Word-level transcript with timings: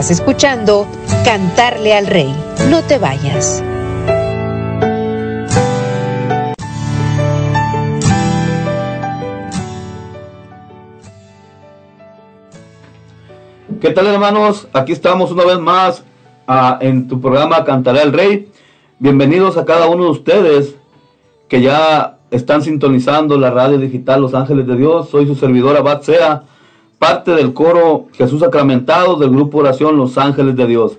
Estás 0.00 0.18
escuchando 0.18 0.86
Cantarle 1.26 1.92
al 1.92 2.06
Rey. 2.06 2.34
No 2.70 2.80
te 2.80 2.96
vayas. 2.96 3.62
¿Qué 13.78 13.90
tal 13.90 14.06
hermanos? 14.06 14.68
Aquí 14.72 14.92
estamos 14.92 15.32
una 15.32 15.44
vez 15.44 15.58
más 15.58 16.02
ah, 16.46 16.78
en 16.80 17.06
tu 17.06 17.20
programa 17.20 17.62
Cantaré 17.66 18.00
al 18.00 18.14
Rey. 18.14 18.50
Bienvenidos 19.00 19.58
a 19.58 19.66
cada 19.66 19.86
uno 19.88 20.04
de 20.04 20.10
ustedes 20.12 20.76
que 21.46 21.60
ya 21.60 22.16
están 22.30 22.62
sintonizando 22.62 23.36
la 23.36 23.50
radio 23.50 23.76
digital 23.76 24.22
Los 24.22 24.32
Ángeles 24.32 24.66
de 24.66 24.76
Dios. 24.76 25.10
Soy 25.10 25.26
su 25.26 25.34
servidor 25.34 25.76
Abad 25.76 26.00
Sea, 26.00 26.44
parte 27.00 27.30
del 27.30 27.54
coro 27.54 28.08
Jesús 28.12 28.40
Sacramentado 28.40 29.16
del 29.16 29.30
grupo 29.30 29.56
Oración 29.56 29.96
Los 29.96 30.18
Ángeles 30.18 30.54
de 30.54 30.66
Dios. 30.66 30.98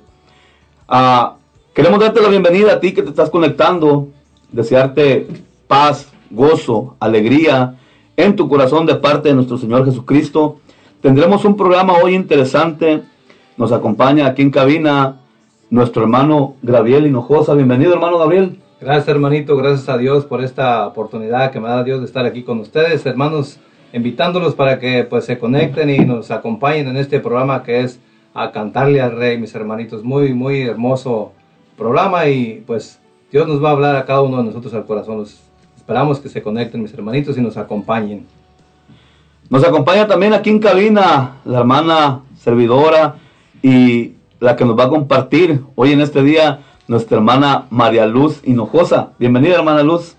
Ah, 0.88 1.36
queremos 1.76 2.00
darte 2.00 2.20
la 2.20 2.28
bienvenida 2.28 2.74
a 2.74 2.80
ti 2.80 2.92
que 2.92 3.04
te 3.04 3.10
estás 3.10 3.30
conectando, 3.30 4.08
desearte 4.52 5.28
paz, 5.68 6.12
gozo, 6.32 6.96
alegría 7.00 7.76
en 8.18 8.36
tu 8.36 8.50
corazón 8.50 8.88
de 8.88 8.96
parte 8.96 9.30
de 9.30 9.36
nuestro 9.36 9.60
Señor 9.60 9.86
Jesucristo. 9.86 10.58
Tendremos 11.02 11.46
un 11.46 11.56
programa 11.56 11.94
hoy 11.94 12.16
interesante. 12.16 13.04
Nos 13.56 13.72
acompaña 13.72 14.26
aquí 14.26 14.42
en 14.42 14.50
cabina 14.50 15.20
nuestro 15.70 16.02
hermano 16.02 16.56
Gabriel 16.64 17.06
Hinojosa. 17.06 17.54
Bienvenido, 17.54 17.94
hermano 17.94 18.18
Gabriel. 18.18 18.60
Gracias 18.82 19.08
hermanito, 19.08 19.56
gracias 19.56 19.88
a 19.88 20.00
Dios 20.00 20.26
por 20.26 20.44
esta 20.44 20.88
oportunidad 20.88 21.52
que 21.52 21.60
me 21.60 21.70
da 21.70 21.84
Dios 21.84 22.00
de 22.00 22.08
estar 22.08 22.26
aquí 22.26 22.42
con 22.42 22.60
ustedes, 22.60 23.06
hermanos, 23.06 23.60
invitándolos 23.94 24.56
para 24.56 24.80
que 24.80 25.04
pues 25.04 25.26
se 25.26 25.38
conecten 25.38 25.90
y 25.90 26.00
nos 26.00 26.32
acompañen 26.32 26.88
en 26.88 26.98
este 26.98 27.20
programa 27.20 27.64
que 27.64 27.82
es 27.82 28.00
a 28.34 28.52
cantarle 28.52 29.02
al 29.02 29.18
rey, 29.18 29.38
mis 29.38 29.54
hermanitos, 29.54 30.04
muy 30.04 30.34
muy 30.34 30.62
hermoso 30.62 31.34
programa 31.78 32.28
y 32.28 32.64
pues 32.66 33.00
Dios 33.32 33.48
nos 33.48 33.64
va 33.64 33.70
a 33.70 33.72
hablar 33.72 33.96
a 33.96 34.06
cada 34.06 34.22
uno 34.22 34.38
de 34.38 34.44
nosotros 34.44 34.74
al 34.74 34.86
corazón. 34.86 35.26
Esperamos 35.76 36.20
que 36.20 36.30
se 36.30 36.42
conecten 36.42 36.82
mis 36.82 36.94
hermanitos 36.94 37.38
y 37.38 37.42
nos 37.42 37.58
acompañen. 37.58 38.26
Nos 39.50 39.64
acompaña 39.66 40.08
también 40.08 40.34
aquí 40.34 40.50
en 40.50 40.60
cabina 40.60 41.38
la 41.44 41.60
hermana 41.60 42.22
servidora 42.38 43.16
y 43.62 44.14
la 44.40 44.56
que 44.56 44.66
nos 44.66 44.78
va 44.78 44.86
a 44.86 44.90
compartir 44.90 45.62
hoy 45.76 45.92
en 45.92 46.02
este 46.02 46.24
día 46.24 46.62
nuestra 46.88 47.18
hermana 47.18 47.68
María 47.70 48.06
Luz 48.06 48.42
Hinojosa. 48.44 49.14
Bienvenida, 49.20 49.56
hermana 49.56 49.84
Luz. 49.84 50.16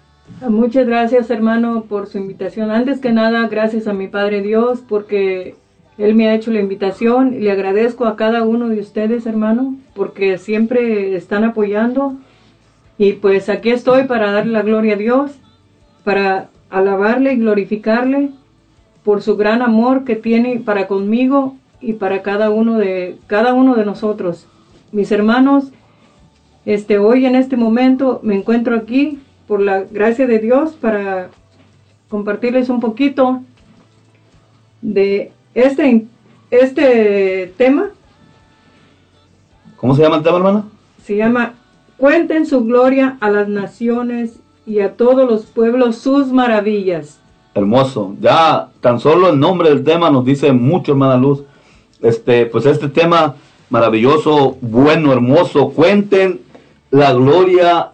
Muchas 0.48 0.86
gracias 0.86 1.30
hermano 1.30 1.84
por 1.88 2.06
su 2.06 2.18
invitación. 2.18 2.70
Antes 2.70 3.00
que 3.00 3.12
nada, 3.12 3.46
gracias 3.48 3.86
a 3.86 3.92
mi 3.92 4.08
Padre 4.08 4.42
Dios 4.42 4.82
porque 4.88 5.54
Él 5.98 6.14
me 6.14 6.28
ha 6.28 6.34
hecho 6.34 6.50
la 6.50 6.60
invitación 6.60 7.40
le 7.40 7.50
agradezco 7.50 8.06
a 8.06 8.16
cada 8.16 8.42
uno 8.42 8.68
de 8.68 8.80
ustedes 8.80 9.26
hermano 9.26 9.76
porque 9.94 10.38
siempre 10.38 11.14
están 11.16 11.44
apoyando 11.44 12.14
y 12.98 13.14
pues 13.14 13.48
aquí 13.48 13.70
estoy 13.70 14.04
para 14.04 14.32
darle 14.32 14.52
la 14.52 14.62
gloria 14.62 14.94
a 14.94 14.98
Dios, 14.98 15.32
para 16.04 16.50
alabarle 16.70 17.34
y 17.34 17.36
glorificarle 17.36 18.30
por 19.04 19.22
su 19.22 19.36
gran 19.36 19.60
amor 19.62 20.04
que 20.04 20.16
tiene 20.16 20.60
para 20.60 20.86
conmigo 20.86 21.56
y 21.80 21.94
para 21.94 22.22
cada 22.22 22.50
uno 22.50 22.78
de 22.78 23.18
cada 23.26 23.54
uno 23.54 23.74
de 23.74 23.84
nosotros. 23.84 24.46
Mis 24.92 25.10
hermanos, 25.10 25.72
este 26.64 26.98
hoy 26.98 27.26
en 27.26 27.34
este 27.34 27.56
momento 27.56 28.20
me 28.22 28.36
encuentro 28.36 28.76
aquí 28.76 29.18
por 29.52 29.60
la 29.60 29.80
gracia 29.80 30.26
de 30.26 30.38
Dios 30.38 30.70
para 30.80 31.28
compartirles 32.08 32.70
un 32.70 32.80
poquito 32.80 33.42
de 34.80 35.30
este 35.52 36.06
este 36.50 37.52
tema. 37.58 37.90
¿Cómo 39.76 39.94
se 39.94 40.00
llama 40.00 40.16
el 40.16 40.22
tema, 40.22 40.38
hermana? 40.38 40.64
Se 41.04 41.18
llama 41.18 41.52
Cuenten 41.98 42.46
su 42.46 42.64
gloria 42.64 43.18
a 43.20 43.28
las 43.28 43.46
naciones 43.46 44.38
y 44.64 44.80
a 44.80 44.96
todos 44.96 45.30
los 45.30 45.44
pueblos 45.44 45.96
sus 45.96 46.32
maravillas. 46.32 47.20
Hermoso. 47.52 48.16
Ya 48.22 48.70
tan 48.80 49.00
solo 49.00 49.28
el 49.28 49.38
nombre 49.38 49.68
del 49.68 49.84
tema 49.84 50.08
nos 50.08 50.24
dice 50.24 50.50
mucho, 50.52 50.92
hermana 50.92 51.18
Luz. 51.18 51.42
Este, 52.00 52.46
pues 52.46 52.64
este 52.64 52.88
tema 52.88 53.34
maravilloso, 53.68 54.56
bueno, 54.62 55.12
hermoso. 55.12 55.72
Cuenten 55.72 56.40
la 56.90 57.12
gloria 57.12 57.92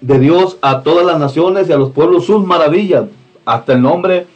de 0.00 0.18
Dios 0.18 0.58
a 0.62 0.82
todas 0.82 1.04
las 1.04 1.18
naciones 1.18 1.68
y 1.68 1.72
a 1.72 1.76
los 1.76 1.90
pueblos 1.90 2.26
sus 2.26 2.44
maravillas. 2.44 3.04
Hasta 3.44 3.72
el 3.72 3.82
nombre, 3.82 4.26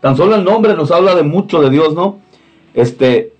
tan 0.00 0.16
solo 0.16 0.34
el 0.34 0.44
nombre 0.44 0.74
nos 0.74 0.90
habla 0.90 1.14
de 1.14 1.22
mucho 1.22 1.60
de 1.60 1.70
Dios, 1.70 1.94
¿no? 1.94 2.18
Este, 2.74 3.32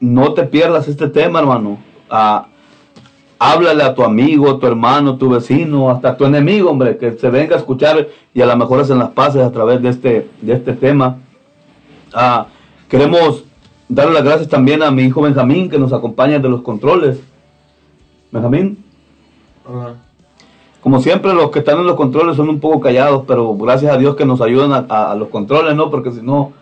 no 0.00 0.34
te 0.34 0.44
pierdas 0.44 0.88
este 0.88 1.08
tema, 1.08 1.40
hermano. 1.40 1.78
Ah, 2.08 2.46
háblale 3.38 3.82
a 3.82 3.94
tu 3.94 4.02
amigo, 4.02 4.58
tu 4.58 4.66
hermano, 4.66 5.16
tu 5.16 5.30
vecino, 5.30 5.90
hasta 5.90 6.16
tu 6.16 6.24
enemigo, 6.24 6.70
hombre, 6.70 6.96
que 6.96 7.12
se 7.12 7.30
venga 7.30 7.56
a 7.56 7.58
escuchar 7.58 8.08
y 8.34 8.40
a 8.40 8.46
lo 8.46 8.56
mejor 8.56 8.80
hacen 8.80 8.98
las 8.98 9.10
paces 9.10 9.42
a 9.42 9.52
través 9.52 9.82
de 9.82 9.88
este, 9.90 10.30
de 10.40 10.52
este 10.52 10.72
tema. 10.72 11.18
Ah, 12.12 12.46
queremos 12.88 13.44
darle 13.88 14.14
las 14.14 14.24
gracias 14.24 14.48
también 14.48 14.82
a 14.82 14.90
mi 14.90 15.02
hijo 15.02 15.22
Benjamín, 15.22 15.68
que 15.68 15.78
nos 15.78 15.92
acompaña 15.92 16.38
de 16.38 16.48
los 16.48 16.62
controles. 16.62 17.20
Benjamín. 18.30 18.84
Como 20.88 21.02
siempre, 21.02 21.34
los 21.34 21.50
que 21.50 21.58
están 21.58 21.80
en 21.80 21.86
los 21.86 21.96
controles 21.96 22.36
son 22.36 22.48
un 22.48 22.60
poco 22.60 22.80
callados, 22.80 23.24
pero 23.26 23.54
gracias 23.58 23.92
a 23.92 23.98
Dios 23.98 24.16
que 24.16 24.24
nos 24.24 24.40
ayudan 24.40 24.86
a, 24.88 25.14
los 25.16 25.28
controles, 25.28 25.76
¿no? 25.76 25.90
Porque 25.90 26.10
si 26.12 26.22
no, 26.22 26.52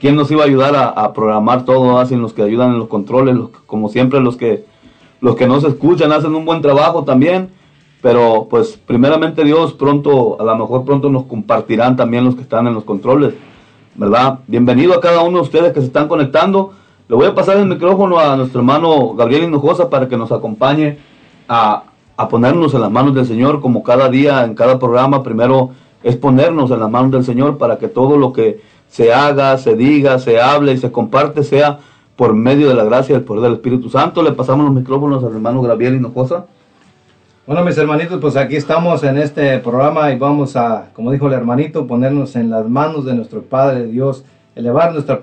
¿quién 0.00 0.16
nos 0.16 0.30
iba 0.30 0.42
a 0.42 0.46
ayudar 0.46 0.74
a, 0.74 1.12
programar 1.12 1.66
todo? 1.66 1.98
Hacen 1.98 2.22
los 2.22 2.32
que 2.32 2.40
ayudan 2.40 2.70
en 2.70 2.78
los 2.78 2.88
controles, 2.88 3.36
como 3.66 3.90
siempre, 3.90 4.20
los 4.20 4.38
que 4.38 4.64
los 5.20 5.36
que 5.36 5.46
no 5.46 5.60
se 5.60 5.68
escuchan 5.68 6.12
hacen 6.12 6.34
un 6.34 6.46
buen 6.46 6.62
trabajo 6.62 7.04
también, 7.04 7.50
pero 8.00 8.46
pues 8.48 8.80
primeramente 8.86 9.44
Dios 9.44 9.74
pronto, 9.74 10.40
a 10.40 10.44
lo 10.44 10.56
mejor 10.56 10.86
pronto 10.86 11.10
nos 11.10 11.24
compartirán 11.24 11.94
también 11.94 12.24
los 12.24 12.36
que 12.36 12.40
están 12.40 12.66
en 12.66 12.72
los 12.72 12.84
controles, 12.84 13.34
¿verdad? 13.96 14.38
Bienvenido 14.46 14.94
a 14.94 15.00
cada 15.02 15.20
uno 15.20 15.36
de 15.36 15.42
ustedes 15.42 15.74
que 15.74 15.80
se 15.80 15.88
están 15.88 16.08
conectando. 16.08 16.72
Le 17.06 17.16
voy 17.16 17.26
a 17.26 17.34
pasar 17.34 17.58
el 17.58 17.66
micrófono 17.66 18.18
a 18.18 18.34
nuestro 18.34 18.60
hermano 18.60 19.12
Gabriel 19.12 19.44
Hinojosa 19.44 19.90
para 19.90 20.08
que 20.08 20.16
nos 20.16 20.32
acompañe 20.32 20.96
a, 21.46 21.82
a 22.16 22.28
ponernos 22.28 22.74
en 22.74 22.80
las 22.80 22.90
manos 22.90 23.14
del 23.14 23.26
Señor, 23.26 23.60
como 23.60 23.82
cada 23.82 24.08
día, 24.08 24.44
en 24.44 24.54
cada 24.54 24.78
programa, 24.78 25.22
primero 25.22 25.70
es 26.02 26.16
ponernos 26.16 26.70
en 26.70 26.80
las 26.80 26.90
manos 26.90 27.10
del 27.10 27.24
Señor 27.24 27.58
para 27.58 27.78
que 27.78 27.88
todo 27.88 28.16
lo 28.16 28.32
que 28.32 28.60
se 28.88 29.12
haga, 29.12 29.56
se 29.58 29.74
diga, 29.74 30.18
se 30.18 30.40
hable 30.40 30.72
y 30.72 30.78
se 30.78 30.92
comparte 30.92 31.42
sea 31.42 31.78
por 32.14 32.34
medio 32.34 32.68
de 32.68 32.74
la 32.74 32.84
gracia 32.84 33.14
y 33.14 33.16
el 33.16 33.24
poder 33.24 33.42
del 33.42 33.54
Espíritu 33.54 33.88
Santo. 33.90 34.22
Le 34.22 34.32
pasamos 34.32 34.66
los 34.66 34.74
micrófonos 34.74 35.24
al 35.24 35.32
hermano 35.32 35.62
Gabriel 35.62 35.96
Hinojosa. 35.96 36.46
Bueno, 37.46 37.64
mis 37.64 37.76
hermanitos, 37.76 38.20
pues 38.20 38.36
aquí 38.36 38.56
estamos 38.56 39.02
en 39.02 39.18
este 39.18 39.58
programa 39.58 40.12
y 40.12 40.18
vamos 40.18 40.56
a, 40.56 40.90
como 40.94 41.10
dijo 41.10 41.26
el 41.26 41.34
hermanito, 41.34 41.86
ponernos 41.86 42.36
en 42.36 42.50
las 42.50 42.68
manos 42.68 43.04
de 43.04 43.14
nuestro 43.14 43.42
Padre 43.42 43.86
Dios, 43.86 44.24
elevar 44.54 44.92
nuestra 44.92 45.20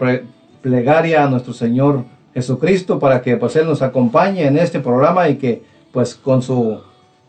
plegaria 0.61 1.23
a 1.23 1.29
nuestro 1.29 1.53
Señor 1.53 2.03
Jesucristo 2.33 2.99
para 2.99 3.21
que 3.21 3.37
pues 3.37 3.55
Él 3.55 3.65
nos 3.65 3.81
acompañe 3.81 4.45
en 4.45 4.57
este 4.57 4.79
programa 4.79 5.29
y 5.29 5.37
que 5.37 5.63
pues 5.91 6.15
con 6.15 6.41
su 6.41 6.79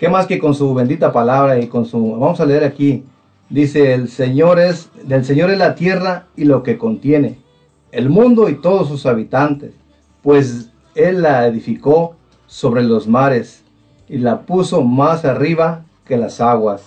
¿Qué 0.03 0.09
más 0.09 0.27
que 0.27 0.41
con 0.41 0.53
su 0.53 0.75
bendita 0.75 1.13
palabra 1.13 1.61
y 1.61 1.69
con 1.69 1.87
su... 1.87 2.19
Vamos 2.19 2.41
a 2.41 2.45
leer 2.45 2.65
aquí. 2.65 3.05
Dice, 3.49 3.95
el 3.95 4.09
Señor 4.09 4.59
es, 4.59 4.91
del 5.05 5.25
Señor 5.25 5.49
es 5.53 5.59
la 5.59 5.77
tierra 5.77 6.25
y 6.35 6.45
lo 6.45 6.65
que 6.65 6.77
contiene, 6.77 7.39
el 7.93 8.09
mundo 8.09 8.49
y 8.49 8.57
todos 8.57 8.89
sus 8.89 9.07
habitantes, 9.07 9.75
pues 10.21 10.71
Él 10.97 11.23
la 11.23 11.47
edificó 11.47 12.17
sobre 12.49 12.83
los 12.83 13.07
mares 13.07 13.63
y 14.09 14.19
la 14.19 14.41
puso 14.41 14.83
más 14.83 15.25
arriba 15.25 15.85
que 16.05 16.17
las 16.17 16.41
aguas. 16.41 16.83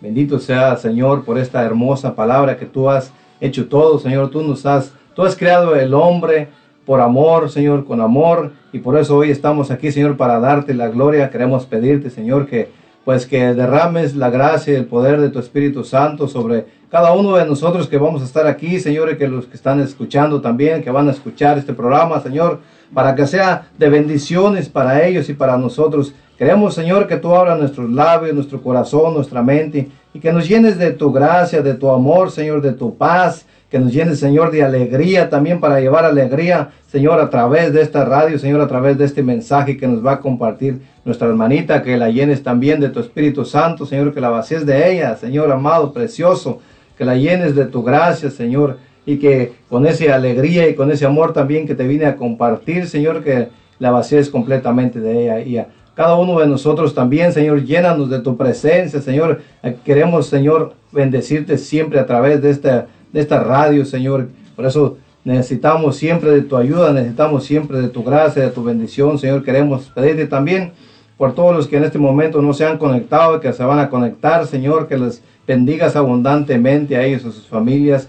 Bendito 0.00 0.38
sea, 0.38 0.78
Señor, 0.78 1.26
por 1.26 1.36
esta 1.36 1.62
hermosa 1.62 2.14
palabra 2.14 2.56
que 2.56 2.64
tú 2.64 2.88
has 2.88 3.12
hecho 3.38 3.68
todo, 3.68 3.98
Señor. 3.98 4.30
Tú 4.30 4.40
nos 4.40 4.64
has, 4.64 4.94
tú 5.14 5.24
has 5.24 5.36
creado 5.36 5.76
el 5.76 5.92
hombre 5.92 6.48
por 6.86 7.00
amor, 7.00 7.50
Señor, 7.50 7.84
con 7.84 8.00
amor. 8.00 8.52
Y 8.72 8.78
por 8.78 8.96
eso 8.96 9.16
hoy 9.16 9.30
estamos 9.30 9.70
aquí, 9.70 9.92
Señor, 9.92 10.16
para 10.16 10.40
darte 10.40 10.72
la 10.72 10.88
gloria. 10.88 11.28
Queremos 11.28 11.66
pedirte, 11.66 12.08
Señor, 12.08 12.46
que 12.46 12.70
pues 13.04 13.26
que 13.26 13.54
derrames 13.54 14.16
la 14.16 14.30
gracia 14.30 14.72
y 14.72 14.76
el 14.76 14.86
poder 14.86 15.20
de 15.20 15.28
tu 15.28 15.38
Espíritu 15.38 15.84
Santo 15.84 16.26
sobre 16.26 16.66
cada 16.90 17.12
uno 17.12 17.36
de 17.36 17.46
nosotros 17.46 17.86
que 17.86 17.98
vamos 17.98 18.20
a 18.20 18.24
estar 18.24 18.48
aquí, 18.48 18.80
Señor, 18.80 19.12
y 19.12 19.16
que 19.16 19.28
los 19.28 19.46
que 19.46 19.56
están 19.56 19.80
escuchando 19.80 20.40
también, 20.40 20.82
que 20.82 20.90
van 20.90 21.06
a 21.08 21.12
escuchar 21.12 21.56
este 21.56 21.72
programa, 21.72 22.20
Señor, 22.20 22.58
para 22.92 23.14
que 23.14 23.26
sea 23.28 23.68
de 23.78 23.88
bendiciones 23.88 24.68
para 24.68 25.06
ellos 25.06 25.28
y 25.28 25.34
para 25.34 25.56
nosotros. 25.56 26.14
Queremos, 26.36 26.74
Señor, 26.74 27.06
que 27.06 27.16
tú 27.16 27.32
abras 27.32 27.58
nuestros 27.58 27.90
labios, 27.90 28.34
nuestro 28.34 28.60
corazón, 28.60 29.14
nuestra 29.14 29.40
mente 29.40 29.88
y 30.12 30.18
que 30.18 30.32
nos 30.32 30.48
llenes 30.48 30.76
de 30.76 30.90
tu 30.90 31.12
gracia, 31.12 31.62
de 31.62 31.74
tu 31.74 31.88
amor, 31.90 32.32
Señor, 32.32 32.60
de 32.60 32.72
tu 32.72 32.96
paz, 32.96 33.46
que 33.70 33.78
nos 33.78 33.92
llenes, 33.92 34.20
Señor, 34.20 34.50
de 34.50 34.62
alegría 34.62 35.28
también 35.28 35.60
para 35.60 35.80
llevar 35.80 36.04
alegría, 36.04 36.70
Señor, 36.86 37.20
a 37.20 37.30
través 37.30 37.72
de 37.72 37.82
esta 37.82 38.04
radio, 38.04 38.38
Señor, 38.38 38.60
a 38.60 38.68
través 38.68 38.96
de 38.96 39.04
este 39.04 39.22
mensaje 39.22 39.76
que 39.76 39.88
nos 39.88 40.04
va 40.04 40.12
a 40.12 40.20
compartir 40.20 40.80
nuestra 41.04 41.28
hermanita, 41.28 41.82
que 41.82 41.96
la 41.96 42.10
llenes 42.10 42.42
también 42.42 42.80
de 42.80 42.90
tu 42.90 43.00
Espíritu 43.00 43.44
Santo, 43.44 43.84
Señor, 43.84 44.14
que 44.14 44.20
la 44.20 44.28
vacíes 44.28 44.64
de 44.64 44.92
ella, 44.92 45.16
Señor 45.16 45.50
amado, 45.50 45.92
precioso, 45.92 46.60
que 46.96 47.04
la 47.04 47.16
llenes 47.16 47.56
de 47.56 47.66
tu 47.66 47.82
gracia, 47.82 48.30
Señor, 48.30 48.78
y 49.04 49.18
que 49.18 49.52
con 49.68 49.86
esa 49.86 50.14
alegría 50.14 50.68
y 50.68 50.74
con 50.74 50.90
ese 50.90 51.06
amor 51.06 51.32
también 51.32 51.66
que 51.66 51.74
te 51.74 51.86
vine 51.86 52.06
a 52.06 52.16
compartir, 52.16 52.86
Señor, 52.86 53.22
que 53.22 53.48
la 53.78 53.90
vacíes 53.90 54.30
completamente 54.30 55.00
de 55.00 55.22
ella 55.22 55.40
y 55.40 55.58
a 55.58 55.68
cada 55.96 56.16
uno 56.16 56.38
de 56.40 56.46
nosotros 56.46 56.94
también, 56.94 57.32
Señor, 57.32 57.64
llénanos 57.64 58.10
de 58.10 58.20
tu 58.20 58.36
presencia, 58.36 59.00
Señor. 59.00 59.40
Queremos, 59.82 60.26
Señor, 60.26 60.74
bendecirte 60.92 61.56
siempre 61.56 61.98
a 61.98 62.04
través 62.04 62.42
de 62.42 62.50
esta, 62.50 62.86
de 63.12 63.20
esta 63.20 63.42
radio, 63.42 63.84
Señor. 63.84 64.28
Por 64.54 64.66
eso 64.66 64.98
necesitamos 65.24 65.96
siempre 65.96 66.30
de 66.30 66.42
tu 66.42 66.56
ayuda, 66.56 66.92
necesitamos 66.92 67.44
siempre 67.44 67.80
de 67.80 67.88
tu 67.88 68.04
gracia, 68.04 68.42
de 68.42 68.50
tu 68.50 68.62
bendición, 68.62 69.18
Señor. 69.18 69.42
Queremos 69.42 69.90
pedirte 69.94 70.26
también 70.26 70.72
por 71.16 71.34
todos 71.34 71.54
los 71.54 71.66
que 71.66 71.76
en 71.76 71.84
este 71.84 71.98
momento 71.98 72.42
no 72.42 72.52
se 72.52 72.64
han 72.64 72.78
conectado 72.78 73.36
y 73.36 73.40
que 73.40 73.52
se 73.52 73.64
van 73.64 73.78
a 73.78 73.88
conectar, 73.88 74.46
Señor, 74.46 74.86
que 74.86 74.98
les 74.98 75.22
bendigas 75.46 75.96
abundantemente 75.96 76.96
a 76.96 77.04
ellos, 77.04 77.24
a 77.24 77.32
sus 77.32 77.46
familias, 77.46 78.08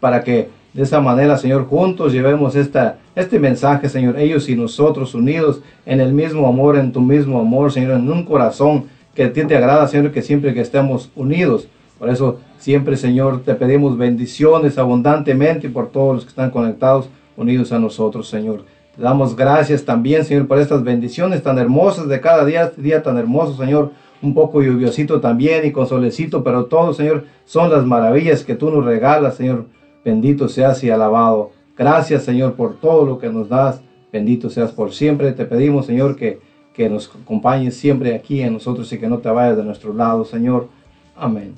para 0.00 0.22
que 0.22 0.48
de 0.72 0.82
esa 0.82 1.00
manera, 1.00 1.36
Señor, 1.36 1.66
juntos 1.66 2.12
llevemos 2.12 2.56
esta, 2.56 2.98
este 3.14 3.38
mensaje, 3.38 3.88
Señor, 3.88 4.18
ellos 4.18 4.48
y 4.48 4.56
nosotros 4.56 5.14
unidos 5.14 5.60
en 5.84 6.00
el 6.00 6.12
mismo 6.12 6.46
amor, 6.46 6.76
en 6.76 6.92
tu 6.92 7.00
mismo 7.00 7.40
amor, 7.40 7.72
Señor, 7.72 7.92
en 7.92 8.10
un 8.10 8.24
corazón 8.24 8.86
que 9.14 9.24
a 9.24 9.32
ti 9.32 9.44
te 9.44 9.56
agrada, 9.56 9.86
Señor, 9.86 10.12
que 10.12 10.22
siempre 10.22 10.54
que 10.54 10.60
estemos 10.60 11.10
unidos. 11.14 11.68
Por 12.02 12.10
eso 12.10 12.40
siempre, 12.58 12.96
Señor, 12.96 13.44
te 13.44 13.54
pedimos 13.54 13.96
bendiciones 13.96 14.76
abundantemente 14.76 15.68
por 15.68 15.92
todos 15.92 16.16
los 16.16 16.24
que 16.24 16.30
están 16.30 16.50
conectados, 16.50 17.08
unidos 17.36 17.70
a 17.70 17.78
nosotros, 17.78 18.28
Señor. 18.28 18.64
Te 18.96 19.02
damos 19.02 19.36
gracias 19.36 19.84
también, 19.84 20.24
Señor, 20.24 20.48
por 20.48 20.58
estas 20.58 20.82
bendiciones 20.82 21.44
tan 21.44 21.58
hermosas 21.58 22.08
de 22.08 22.20
cada 22.20 22.44
día, 22.44 22.64
este 22.64 22.82
día 22.82 23.04
tan 23.04 23.18
hermoso, 23.18 23.56
Señor. 23.56 23.92
Un 24.20 24.34
poco 24.34 24.62
lluviosito 24.62 25.20
también 25.20 25.64
y 25.64 25.70
con 25.70 25.86
solecito, 25.86 26.42
pero 26.42 26.64
todo, 26.64 26.92
Señor, 26.92 27.26
son 27.44 27.70
las 27.70 27.86
maravillas 27.86 28.42
que 28.42 28.56
tú 28.56 28.68
nos 28.68 28.84
regalas, 28.84 29.36
Señor 29.36 29.66
Bendito 30.04 30.48
seas 30.48 30.82
y 30.82 30.90
alabado. 30.90 31.52
Gracias, 31.78 32.24
Señor, 32.24 32.54
por 32.54 32.80
todo 32.80 33.06
lo 33.06 33.20
que 33.20 33.28
nos 33.28 33.48
das. 33.48 33.80
Bendito 34.12 34.50
seas 34.50 34.72
por 34.72 34.92
siempre. 34.92 35.30
Te 35.30 35.44
pedimos, 35.44 35.86
Señor, 35.86 36.16
que, 36.16 36.40
que 36.74 36.90
nos 36.90 37.14
acompañes 37.14 37.76
siempre 37.76 38.12
aquí 38.16 38.40
en 38.40 38.54
nosotros 38.54 38.92
y 38.92 38.98
que 38.98 39.06
no 39.06 39.18
te 39.18 39.28
vayas 39.28 39.56
de 39.56 39.62
nuestro 39.62 39.94
lado, 39.94 40.24
Señor. 40.24 40.66
Amén. 41.14 41.54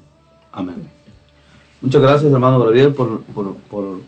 Amén. 0.54 0.88
Muchas 1.80 2.00
gracias, 2.00 2.32
hermano 2.32 2.60
Gabriel, 2.60 2.94
por, 2.94 3.22
por, 3.22 3.98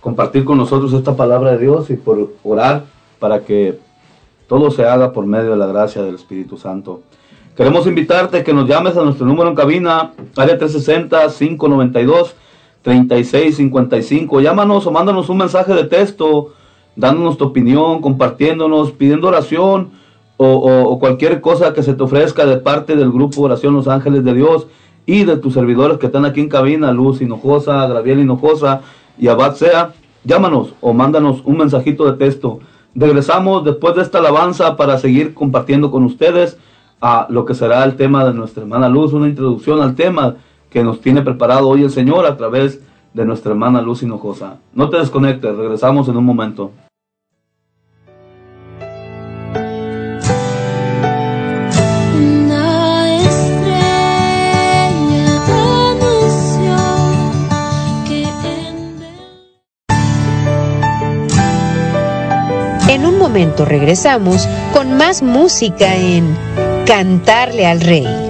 compartir 0.00 0.44
con 0.44 0.58
nosotros 0.58 0.92
esta 0.92 1.16
palabra 1.16 1.52
de 1.52 1.58
Dios 1.58 1.88
y 1.90 1.96
por 1.96 2.32
orar 2.42 2.84
para 3.18 3.40
que 3.40 3.78
todo 4.48 4.70
se 4.70 4.84
haga 4.84 5.12
por 5.12 5.24
medio 5.26 5.50
de 5.50 5.56
la 5.56 5.66
gracia 5.66 6.02
del 6.02 6.16
Espíritu 6.16 6.56
Santo. 6.56 7.02
Queremos 7.56 7.86
invitarte 7.86 8.42
que 8.42 8.52
nos 8.52 8.68
llames 8.68 8.96
a 8.96 9.04
nuestro 9.04 9.24
número 9.24 9.48
en 9.48 9.54
cabina, 9.54 10.12
área 10.36 10.58
360-592. 10.58 12.32
3655. 12.82 14.40
Llámanos 14.40 14.86
o 14.86 14.90
mándanos 14.90 15.28
un 15.28 15.38
mensaje 15.38 15.74
de 15.74 15.84
texto, 15.84 16.54
dándonos 16.96 17.36
tu 17.36 17.44
opinión, 17.44 18.00
compartiéndonos, 18.00 18.92
pidiendo 18.92 19.28
oración 19.28 19.90
o, 20.42 20.98
cualquier 20.98 21.42
cosa 21.42 21.74
que 21.74 21.82
se 21.82 21.92
te 21.92 22.02
ofrezca 22.02 22.46
de 22.46 22.56
parte 22.56 22.96
del 22.96 23.12
grupo 23.12 23.42
Oración 23.42 23.74
Los 23.74 23.88
Ángeles 23.88 24.24
de 24.24 24.32
Dios 24.32 24.66
y 25.10 25.24
de 25.24 25.36
tus 25.38 25.54
servidores 25.54 25.98
que 25.98 26.06
están 26.06 26.24
aquí 26.24 26.40
en 26.40 26.48
cabina, 26.48 26.92
Luz 26.92 27.20
Hinojosa, 27.20 27.84
Graviel 27.88 28.20
Hinojosa 28.20 28.82
y 29.18 29.26
Abad 29.26 29.54
Sea. 29.54 29.92
Llámanos 30.22 30.74
o 30.80 30.92
mándanos 30.92 31.42
un 31.44 31.56
mensajito 31.56 32.04
de 32.04 32.16
texto. 32.16 32.60
Regresamos 32.94 33.64
después 33.64 33.96
de 33.96 34.02
esta 34.02 34.18
alabanza 34.18 34.76
para 34.76 34.98
seguir 34.98 35.34
compartiendo 35.34 35.90
con 35.90 36.04
ustedes 36.04 36.58
a 37.00 37.26
lo 37.28 37.44
que 37.44 37.54
será 37.54 37.82
el 37.82 37.96
tema 37.96 38.24
de 38.24 38.34
nuestra 38.34 38.62
hermana 38.62 38.88
Luz, 38.88 39.12
una 39.12 39.26
introducción 39.26 39.82
al 39.82 39.96
tema 39.96 40.36
que 40.70 40.84
nos 40.84 41.00
tiene 41.00 41.22
preparado 41.22 41.66
hoy 41.66 41.82
el 41.82 41.90
Señor 41.90 42.24
a 42.24 42.36
través 42.36 42.80
de 43.12 43.24
nuestra 43.24 43.50
hermana 43.50 43.82
Luz 43.82 44.04
Hinojosa. 44.04 44.58
No 44.74 44.90
te 44.90 44.98
desconectes, 44.98 45.56
regresamos 45.56 46.08
en 46.08 46.18
un 46.18 46.24
momento. 46.24 46.70
Momento 63.30 63.64
regresamos 63.64 64.48
con 64.72 64.94
más 64.96 65.22
música 65.22 65.94
en 65.94 66.36
Cantarle 66.84 67.64
al 67.64 67.80
Rey. 67.80 68.29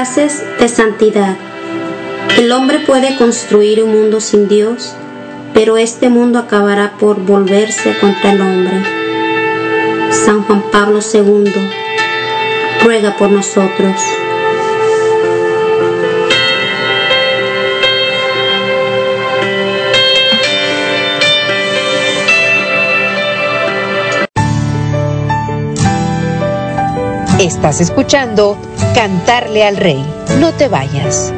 Frases 0.00 0.42
de 0.58 0.66
santidad. 0.66 1.36
El 2.38 2.50
hombre 2.52 2.78
puede 2.78 3.18
construir 3.18 3.82
un 3.82 3.92
mundo 3.92 4.22
sin 4.22 4.48
Dios, 4.48 4.94
pero 5.52 5.76
este 5.76 6.08
mundo 6.08 6.38
acabará 6.38 6.92
por 6.98 7.20
volverse 7.20 7.94
contra 7.98 8.32
el 8.32 8.40
hombre. 8.40 8.82
San 10.10 10.42
Juan 10.44 10.62
Pablo 10.72 11.00
II 11.12 11.52
ruega 12.82 13.14
por 13.18 13.30
nosotros. 13.30 14.00
Estás 27.38 27.82
escuchando 27.82 28.56
Cantarle 28.94 29.64
al 29.64 29.76
Rey. 29.76 30.04
No 30.40 30.52
te 30.52 30.68
vayas. 30.68 31.32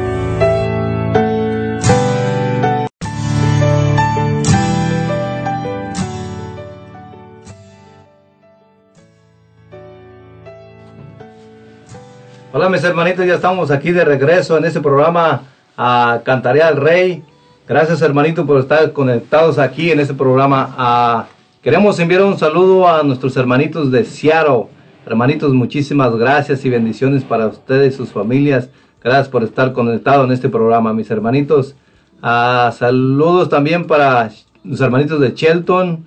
Hola 12.51 12.69
mis 12.69 12.83
hermanitos, 12.83 13.25
ya 13.25 13.35
estamos 13.35 13.71
aquí 13.71 13.91
de 13.91 14.05
regreso 14.05 14.57
en 14.57 14.65
este 14.65 14.79
programa 14.79 15.41
a 15.75 16.21
Cantaré 16.23 16.61
al 16.61 16.77
Rey. 16.77 17.23
Gracias 17.67 18.01
hermanito 18.01 18.45
por 18.45 18.59
estar 18.59 18.93
conectados 18.93 19.57
aquí 19.57 19.91
en 19.91 19.99
este 19.99 20.13
programa. 20.13 21.27
queremos 21.61 21.99
enviar 21.99 22.23
un 22.23 22.37
saludo 22.37 22.87
a 22.87 23.01
nuestros 23.03 23.35
hermanitos 23.37 23.91
de 23.91 24.05
Seattle. 24.05 24.67
Hermanitos, 25.05 25.53
muchísimas 25.53 26.15
gracias 26.15 26.63
y 26.63 26.69
bendiciones 26.69 27.25
para 27.25 27.47
ustedes 27.47 27.93
y 27.93 27.97
sus 27.97 28.13
familias. 28.13 28.69
Gracias 29.03 29.27
por 29.27 29.43
estar 29.43 29.73
conectados 29.73 30.25
en 30.25 30.31
este 30.31 30.47
programa, 30.47 30.93
mis 30.93 31.11
hermanitos. 31.11 31.75
saludos 32.21 33.49
también 33.49 33.85
para 33.85 34.31
los 34.63 34.79
hermanitos 34.79 35.19
de 35.19 35.31
Shelton. 35.31 36.05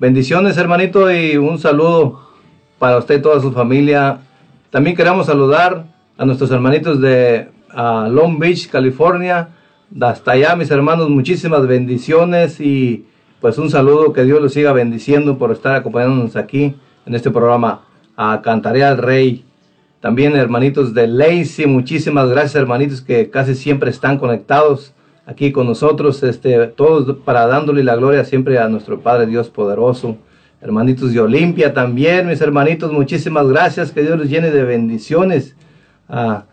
Bendiciones, 0.00 0.56
hermanito, 0.56 1.08
y 1.12 1.36
un 1.36 1.60
saludo 1.60 2.30
para 2.80 2.98
usted 2.98 3.20
y 3.20 3.22
toda 3.22 3.40
su 3.40 3.52
familia. 3.52 4.18
También 4.70 4.96
queremos 4.96 5.26
saludar 5.26 5.84
a 6.18 6.24
nuestros 6.24 6.50
hermanitos 6.50 7.00
de 7.00 7.48
Long 7.72 8.40
Beach, 8.40 8.68
California. 8.70 9.50
Hasta 10.00 10.32
allá, 10.32 10.56
mis 10.56 10.72
hermanos, 10.72 11.08
muchísimas 11.10 11.64
bendiciones 11.68 12.60
y 12.60 13.06
pues 13.40 13.56
un 13.58 13.70
saludo, 13.70 14.12
que 14.12 14.24
Dios 14.24 14.42
los 14.42 14.52
siga 14.52 14.72
bendiciendo 14.72 15.38
por 15.38 15.52
estar 15.52 15.76
acompañándonos 15.76 16.34
aquí 16.34 16.74
en 17.06 17.14
este 17.14 17.30
programa. 17.30 17.82
A 18.16 18.40
Cantaré 18.42 18.84
al 18.84 18.98
Rey. 18.98 19.44
También 20.00 20.34
hermanitos 20.34 20.94
de 20.94 21.06
Lacey, 21.06 21.66
muchísimas 21.66 22.28
gracias 22.28 22.56
hermanitos 22.56 23.00
que 23.00 23.30
casi 23.30 23.54
siempre 23.54 23.90
están 23.90 24.18
conectados 24.18 24.94
aquí 25.26 25.52
con 25.52 25.66
nosotros, 25.66 26.22
este, 26.24 26.66
todos 26.66 27.18
para 27.18 27.46
dándole 27.46 27.84
la 27.84 27.94
gloria 27.94 28.24
siempre 28.24 28.58
a 28.58 28.68
nuestro 28.68 29.00
Padre 29.00 29.26
Dios 29.26 29.48
poderoso 29.48 30.18
hermanitos 30.62 31.12
de 31.12 31.20
Olimpia 31.20 31.74
también, 31.74 32.28
mis 32.28 32.40
hermanitos, 32.40 32.92
muchísimas 32.92 33.48
gracias, 33.48 33.90
que 33.90 34.02
Dios 34.02 34.16
los 34.16 34.28
llene 34.28 34.50
de 34.50 34.62
bendiciones. 34.62 35.56
A 36.08 36.44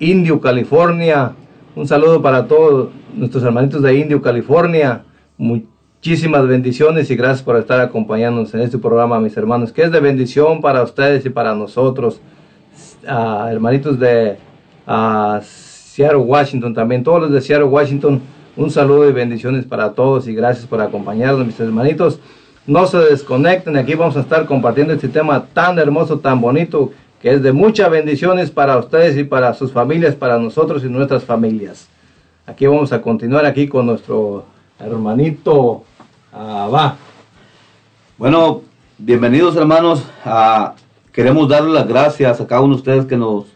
Indio, 0.00 0.40
California, 0.40 1.32
un 1.76 1.86
saludo 1.86 2.20
para 2.20 2.48
todos 2.48 2.90
nuestros 3.14 3.44
hermanitos 3.44 3.82
de 3.82 3.94
Indio, 3.96 4.20
California. 4.20 5.04
Muchísimas 6.00 6.46
bendiciones 6.46 7.10
y 7.10 7.16
gracias 7.16 7.42
por 7.42 7.56
estar 7.56 7.80
acompañándonos 7.80 8.54
en 8.54 8.60
este 8.60 8.78
programa, 8.78 9.18
mis 9.18 9.36
hermanos, 9.36 9.72
que 9.72 9.82
es 9.82 9.90
de 9.90 9.98
bendición 9.98 10.60
para 10.60 10.84
ustedes 10.84 11.26
y 11.26 11.28
para 11.28 11.56
nosotros. 11.56 12.20
hermanitos 13.04 13.98
de 13.98 14.36
Seattle, 15.42 16.18
Washington 16.18 16.72
también, 16.72 17.02
todos 17.02 17.22
los 17.22 17.32
de 17.32 17.40
Seattle, 17.40 17.66
Washington, 17.66 18.20
un 18.56 18.70
saludo 18.70 19.08
y 19.08 19.12
bendiciones 19.12 19.64
para 19.64 19.90
todos 19.90 20.28
y 20.28 20.34
gracias 20.36 20.66
por 20.66 20.80
acompañarnos, 20.80 21.44
mis 21.44 21.58
hermanitos. 21.58 22.20
No 22.64 22.86
se 22.86 22.98
desconecten, 22.98 23.76
aquí 23.76 23.96
vamos 23.96 24.16
a 24.16 24.20
estar 24.20 24.46
compartiendo 24.46 24.92
este 24.92 25.08
tema 25.08 25.46
tan 25.52 25.80
hermoso, 25.80 26.20
tan 26.20 26.40
bonito, 26.40 26.92
que 27.20 27.32
es 27.32 27.42
de 27.42 27.50
muchas 27.50 27.90
bendiciones 27.90 28.52
para 28.52 28.78
ustedes 28.78 29.18
y 29.18 29.24
para 29.24 29.52
sus 29.52 29.72
familias, 29.72 30.14
para 30.14 30.38
nosotros 30.38 30.84
y 30.84 30.88
nuestras 30.88 31.24
familias. 31.24 31.88
Aquí 32.46 32.68
vamos 32.68 32.92
a 32.92 33.02
continuar 33.02 33.44
aquí 33.44 33.66
con 33.66 33.86
nuestro 33.86 34.44
hermanito 34.78 35.82
Abba. 36.32 36.96
Bueno, 38.18 38.62
bienvenidos 38.98 39.56
hermanos. 39.56 40.04
queremos 41.12 41.48
darles 41.48 41.72
las 41.72 41.88
gracias 41.88 42.40
a 42.40 42.46
cada 42.46 42.60
uno 42.60 42.74
de 42.74 42.80
ustedes 42.80 43.06
que 43.06 43.16
nos, 43.16 43.46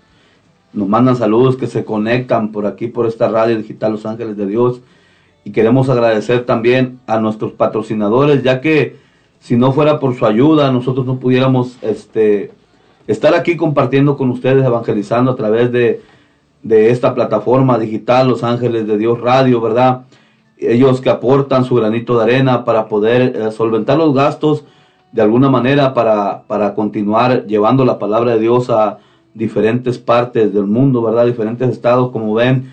nos 0.73 0.89
mandan 0.89 1.17
saludos, 1.17 1.57
que 1.57 1.67
se 1.67 1.85
conectan 1.85 2.51
por 2.51 2.67
aquí, 2.67 2.89
por 2.89 3.07
esta 3.07 3.29
radio 3.29 3.59
digital 3.59 3.93
Los 3.93 4.07
Ángeles 4.07 4.37
de 4.37 4.47
Dios. 4.47 4.81
Y 5.45 5.53
queremos 5.53 5.91
agradecer 5.91 6.47
también 6.47 7.01
a 7.07 7.19
nuestros 7.19 7.53
patrocinadores, 7.53 8.43
ya 8.43 8.61
que 8.61 8.97
si 9.41 9.57
no 9.57 9.73
fuera 9.73 9.99
por 9.99 10.17
su 10.17 10.25
ayuda, 10.25 10.73
nosotros 10.73 11.05
no 11.05 11.19
pudiéramos 11.19 11.77
este, 11.83 12.53
estar 13.07 13.35
aquí 13.35 13.57
compartiendo 13.57 14.17
con 14.17 14.31
ustedes, 14.31 14.65
evangelizando 14.65 15.33
a 15.33 15.37
través 15.37 15.73
de, 15.73 16.01
esta 16.65 17.15
plataforma 17.15 17.77
digital, 17.77 18.29
Los 18.29 18.45
Ángeles 18.45 18.87
de 18.87 18.97
Dios 18.97 19.21
Radio, 19.21 19.61
¿verdad? 19.61 20.05
Ellos 20.63 21.01
que 21.01 21.11
aportan 21.11 21.65
su 21.65 21.75
granito 21.75 22.17
de 22.17 22.25
arena 22.25 22.65
para 22.65 22.89
poder 22.89 23.35
eh, 23.37 23.51
solventar 23.51 23.99
los 23.99 24.15
gastos 24.15 24.65
de 25.13 25.23
alguna 25.23 25.51
manera 25.51 25.93
para, 25.93 26.43
para 26.47 26.75
continuar 26.75 27.47
llevando 27.47 27.85
la 27.85 27.99
palabra 27.99 28.33
de 28.33 28.41
Dios 28.41 28.71
a 28.71 28.99
diferentes 29.35 29.99
partes 29.99 30.53
del 30.53 30.65
mundo, 30.65 31.03
¿verdad? 31.03 31.27
Diferentes 31.27 31.69
estados, 31.71 32.11
como 32.11 32.35
ven, 32.35 32.73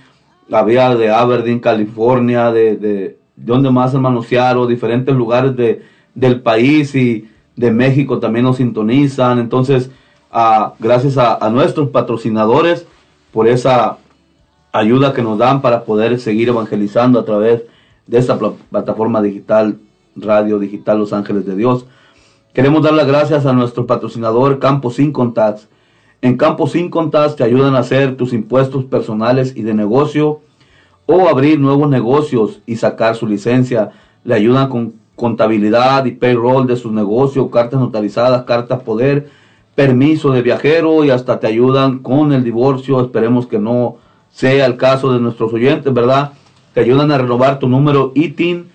había 0.52 0.96
de 0.96 1.10
Aberdeen, 1.10 1.60
California, 1.60 2.52
de, 2.52 2.76
de, 2.78 3.18
donde 3.36 3.70
más 3.70 3.94
hermano 3.94 4.22
Seattle, 4.24 4.68
diferentes 4.68 5.16
lugares 5.16 5.56
de, 5.56 5.82
del 6.16 6.42
país 6.42 6.96
y 6.96 7.30
de 7.56 7.72
México 7.72 8.20
también 8.20 8.46
nos 8.46 8.58
sintonizan. 8.58 9.40
Entonces, 9.40 9.92
gracias 10.80 11.18
a, 11.18 11.50
nuestros 11.50 11.90
patrocinadores 11.90 12.86
por 13.32 13.48
esa 13.48 13.98
ayuda 14.72 15.14
que 15.14 15.22
nos 15.22 15.38
dan 15.38 15.62
para 15.62 15.84
poder 15.84 16.20
seguir 16.20 16.50
evangelizando 16.50 17.20
a 17.20 17.26
través 17.26 17.60
de 17.60 17.68
esta 18.18 18.40
plataforma 18.70 19.22
digital, 19.22 19.78
Radio 20.16 20.60
Digital 20.60 21.00
Los 21.00 21.14
Ángeles 21.14 21.46
de 21.46 21.56
Dios. 21.56 21.86
Queremos 22.54 22.82
dar 22.84 22.94
las 22.94 23.08
gracias 23.08 23.46
a 23.46 23.54
nuestro 23.54 23.86
patrocinador 23.86 24.60
Campo 24.60 24.92
Sin 24.92 25.12
Contacts. 25.12 25.68
En 26.22 26.36
Campo 26.36 26.68
Sin 26.68 26.90
Contacts 26.90 27.36
te 27.36 27.44
ayudan 27.44 27.76
a 27.76 27.80
hacer 27.80 28.18
tus 28.18 28.34
impuestos 28.34 28.86
personales 28.86 29.54
y 29.56 29.62
de 29.62 29.74
negocio 29.74 30.42
o 31.06 31.30
abrir 31.30 31.60
nuevos 31.60 31.90
negocios 31.90 32.62
y 32.66 32.76
sacar 32.76 33.16
su 33.16 33.28
licencia. 33.28 33.92
Le 34.24 34.34
ayudan 34.36 34.70
con 34.70 34.94
contabilidad 35.16 36.06
y 36.06 36.12
payroll 36.12 36.66
de 36.66 36.76
su 36.76 36.92
negocio, 36.92 37.52
cartas 37.52 37.80
notarizadas, 37.80 38.44
cartas 38.44 38.82
poder, 38.82 39.30
permiso 39.76 40.32
de 40.32 40.42
viajero 40.42 41.04
y 41.06 41.10
hasta 41.10 41.40
te 41.40 41.48
ayudan 41.48 42.00
con 42.00 42.34
el 42.34 42.44
divorcio. 42.44 43.00
Esperemos 43.02 43.48
que 43.48 43.60
no 43.60 43.98
sea 44.32 44.66
el 44.66 44.78
caso 44.78 45.14
de 45.14 45.20
nuestros 45.20 45.54
oyentes, 45.54 45.94
¿verdad? 45.94 46.34
Ayudan 46.82 47.12
a 47.12 47.18
renovar 47.18 47.60
tu 47.60 47.68
número 47.68 48.14
ITIN 48.16 48.70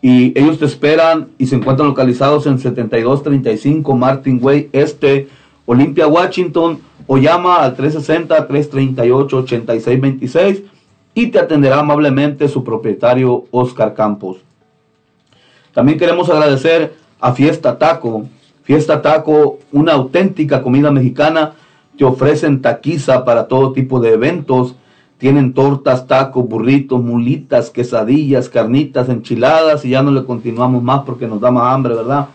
y 0.00 0.38
ellos 0.38 0.58
te 0.58 0.64
esperan 0.64 1.28
y 1.38 1.46
se 1.46 1.56
encuentran 1.56 1.88
localizados 1.88 2.46
en 2.46 2.58
7235 2.58 3.96
Martin 3.96 4.38
Way 4.42 4.70
Este, 4.72 5.28
Olympia, 5.66 6.06
Washington 6.06 6.80
o 7.06 7.18
llama 7.18 7.56
al 7.56 7.76
360-338-8626 7.76 10.62
y 11.14 11.26
te 11.28 11.38
atenderá 11.38 11.80
amablemente 11.80 12.48
su 12.48 12.62
propietario 12.62 13.46
Oscar 13.50 13.94
Campos. 13.94 14.38
También 15.72 15.98
queremos 15.98 16.28
agradecer 16.30 16.94
a 17.20 17.32
Fiesta 17.32 17.78
Taco. 17.78 18.26
Fiesta 18.62 19.02
Taco, 19.02 19.58
una 19.72 19.94
auténtica 19.94 20.62
comida 20.62 20.90
mexicana. 20.90 21.54
Te 21.96 22.04
ofrecen 22.04 22.62
taquiza 22.62 23.24
para 23.24 23.48
todo 23.48 23.72
tipo 23.72 24.00
de 24.00 24.12
eventos. 24.12 24.76
Tienen 25.18 25.52
tortas, 25.52 26.06
tacos, 26.06 26.48
burritos, 26.48 27.02
mulitas, 27.02 27.70
quesadillas, 27.70 28.48
carnitas, 28.48 29.08
enchiladas 29.08 29.84
y 29.84 29.90
ya 29.90 30.02
no 30.02 30.12
le 30.12 30.24
continuamos 30.24 30.82
más 30.82 31.02
porque 31.02 31.26
nos 31.26 31.40
da 31.40 31.50
más 31.50 31.74
hambre, 31.74 31.94
¿verdad? 31.94 32.28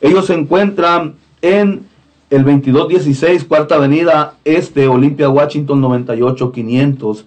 Ellos 0.00 0.26
se 0.26 0.34
encuentran 0.34 1.16
en 1.42 1.82
el 2.30 2.44
2216, 2.44 3.44
Cuarta 3.44 3.74
Avenida 3.74 4.34
Este, 4.44 4.86
Olimpia, 4.86 5.28
Washington 5.28 5.80
98 5.80 6.52
500 6.52 7.26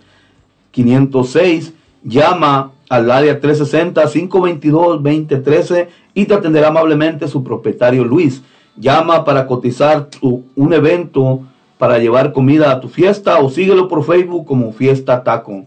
506. 0.74 1.74
Llama 2.04 2.74
al 2.90 3.10
área 3.10 3.40
360-522-2013 3.40 5.88
y 6.14 6.26
te 6.26 6.34
atenderá 6.34 6.68
amablemente 6.68 7.30
su 7.30 7.42
propietario 7.44 8.04
Luis. 8.04 8.42
Llama 8.76 9.24
para 9.24 9.48
cotizar 9.48 10.10
un 10.22 10.74
evento 10.74 11.44
para 11.78 12.00
llevar 12.00 12.34
comida 12.34 12.72
a 12.72 12.80
tu 12.80 12.90
fiesta 12.90 13.40
o 13.40 13.50
síguelo 13.50 13.88
por 13.88 14.04
Facebook 14.04 14.46
como 14.46 14.72
Fiesta 14.72 15.24
Taco. 15.24 15.66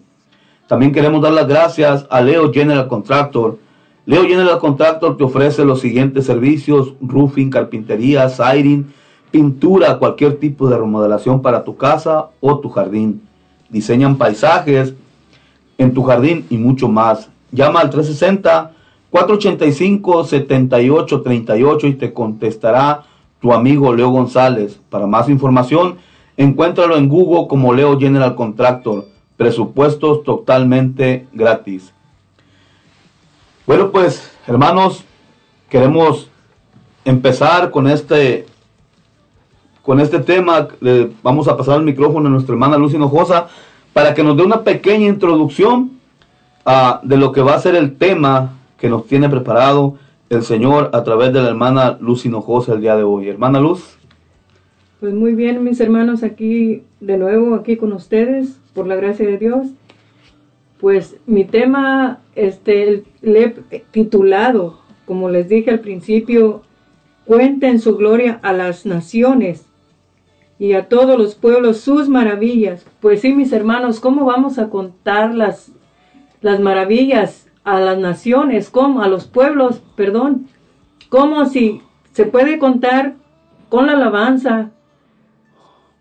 También 0.67 0.93
queremos 0.93 1.23
dar 1.23 1.33
las 1.33 1.47
gracias 1.47 2.07
a 2.11 2.21
Leo 2.21 2.53
General 2.53 2.89
Contractor. 2.89 3.59
Leo 4.05 4.23
General 4.23 4.59
Contractor 4.59 5.17
te 5.17 5.25
ofrece 5.25 5.65
los 5.65 5.81
siguientes 5.81 6.27
servicios: 6.27 6.95
roofing, 7.01 7.51
carpintería, 7.51 8.29
siding, 8.29 8.87
pintura, 9.31 9.99
cualquier 9.99 10.39
tipo 10.39 10.69
de 10.69 10.79
remodelación 10.79 11.43
para 11.43 11.65
tu 11.65 11.77
casa 11.77 12.31
o 12.41 12.59
tu 12.59 12.69
jardín. 12.69 13.23
Diseñan 13.69 14.17
paisajes 14.17 14.95
en 15.79 15.93
tu 15.93 16.03
jardín 16.03 16.47
y 16.51 16.57
mucho 16.57 16.89
más. 16.89 17.29
Llama 17.53 17.81
al 17.81 17.91
360 17.91 18.73
485 19.11 20.25
7838 20.25 21.87
y 21.87 21.95
te 21.95 22.13
contestará 22.13 23.05
tu 23.41 23.53
amigo 23.53 23.95
Leo 23.95 24.11
González. 24.11 24.81
Para 24.91 25.07
más 25.07 25.29
información, 25.29 25.97
encuéntralo 26.37 26.97
en 26.97 27.09
Google 27.09 27.49
como 27.49 27.75
Leo 27.75 27.99
General 27.99 28.35
Contractor. 28.35 29.07
Presupuestos 29.37 30.23
totalmente 30.23 31.27
gratis. 31.33 31.93
Bueno, 33.67 33.91
pues, 33.91 34.31
hermanos, 34.47 35.05
queremos 35.69 36.31
empezar 37.05 37.71
con 37.71 37.89
este 37.89 38.47
con 39.83 40.01
este 40.01 40.19
tema. 40.19 40.69
vamos 41.23 41.47
a 41.47 41.57
pasar 41.57 41.77
el 41.77 41.85
micrófono 41.85 42.27
a 42.27 42.31
nuestra 42.31 42.55
hermana 42.55 42.77
Lucy 42.77 42.97
Hinojosa 42.97 43.47
para 43.93 44.15
que 44.15 44.25
nos 44.25 44.37
dé 44.37 44.43
una 44.43 44.63
pequeña 44.63 45.07
introducción 45.07 45.93
ah, 46.65 47.01
de 47.05 47.17
lo 47.17 47.31
que 47.31 47.41
va 47.41 47.55
a 47.55 47.61
ser 47.61 47.77
el 47.77 47.97
tema 47.97 48.55
que 48.79 48.89
nos 48.89 49.07
tiene 49.07 49.29
preparado 49.29 49.95
el 50.29 50.43
Señor 50.43 50.91
a 50.93 51.05
través 51.05 51.33
de 51.33 51.41
la 51.41 51.49
hermana 51.49 51.99
Luz 52.01 52.27
Hinojosa 52.27 52.75
el 52.75 52.81
día 52.81 52.97
de 52.97 53.05
hoy. 53.05 53.29
Hermana 53.29 53.61
Luz. 53.61 53.97
Pues 55.01 55.15
muy 55.15 55.35
bien, 55.35 55.63
mis 55.63 55.79
hermanos, 55.81 56.23
aquí 56.23 56.83
de 57.01 57.19
nuevo, 57.19 57.55
aquí 57.55 57.77
con 57.77 57.93
ustedes, 57.93 58.59
por 58.75 58.87
la 58.87 58.97
gracia 58.97 59.27
de 59.27 59.39
Dios. 59.39 59.69
Pues 60.81 61.17
mi 61.27 61.45
tema, 61.45 62.21
este, 62.35 63.05
le 63.23 63.55
he 63.71 63.81
titulado, 63.91 64.81
como 65.05 65.29
les 65.29 65.49
dije 65.49 65.71
al 65.71 65.81
principio, 65.81 66.63
cuenten 67.25 67.79
su 67.79 67.97
gloria 67.97 68.41
a 68.43 68.53
las 68.53 68.85
naciones 68.85 69.67
y 70.59 70.73
a 70.73 70.89
todos 70.89 71.19
los 71.19 71.35
pueblos 71.35 71.79
sus 71.79 72.09
maravillas. 72.09 72.85
Pues 73.01 73.21
sí, 73.21 73.33
mis 73.33 73.53
hermanos, 73.53 74.01
¿cómo 74.01 74.25
vamos 74.25 74.59
a 74.59 74.71
contar 74.71 75.35
las, 75.35 75.73
las 76.41 76.61
maravillas 76.61 77.46
a 77.67 77.81
las 77.81 77.99
naciones, 77.99 78.71
como 78.71 79.03
a 79.03 79.09
los 79.09 79.27
pueblos, 79.27 79.83
perdón? 79.95 80.47
¿Cómo 81.11 81.45
si 81.45 81.83
se 82.13 82.25
puede 82.25 82.59
contar 82.59 83.17
con 83.69 83.87
la 83.87 83.93
alabanza, 83.93 84.71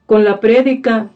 con 0.06 0.23
la 0.23 0.39
prédica, 0.39 1.10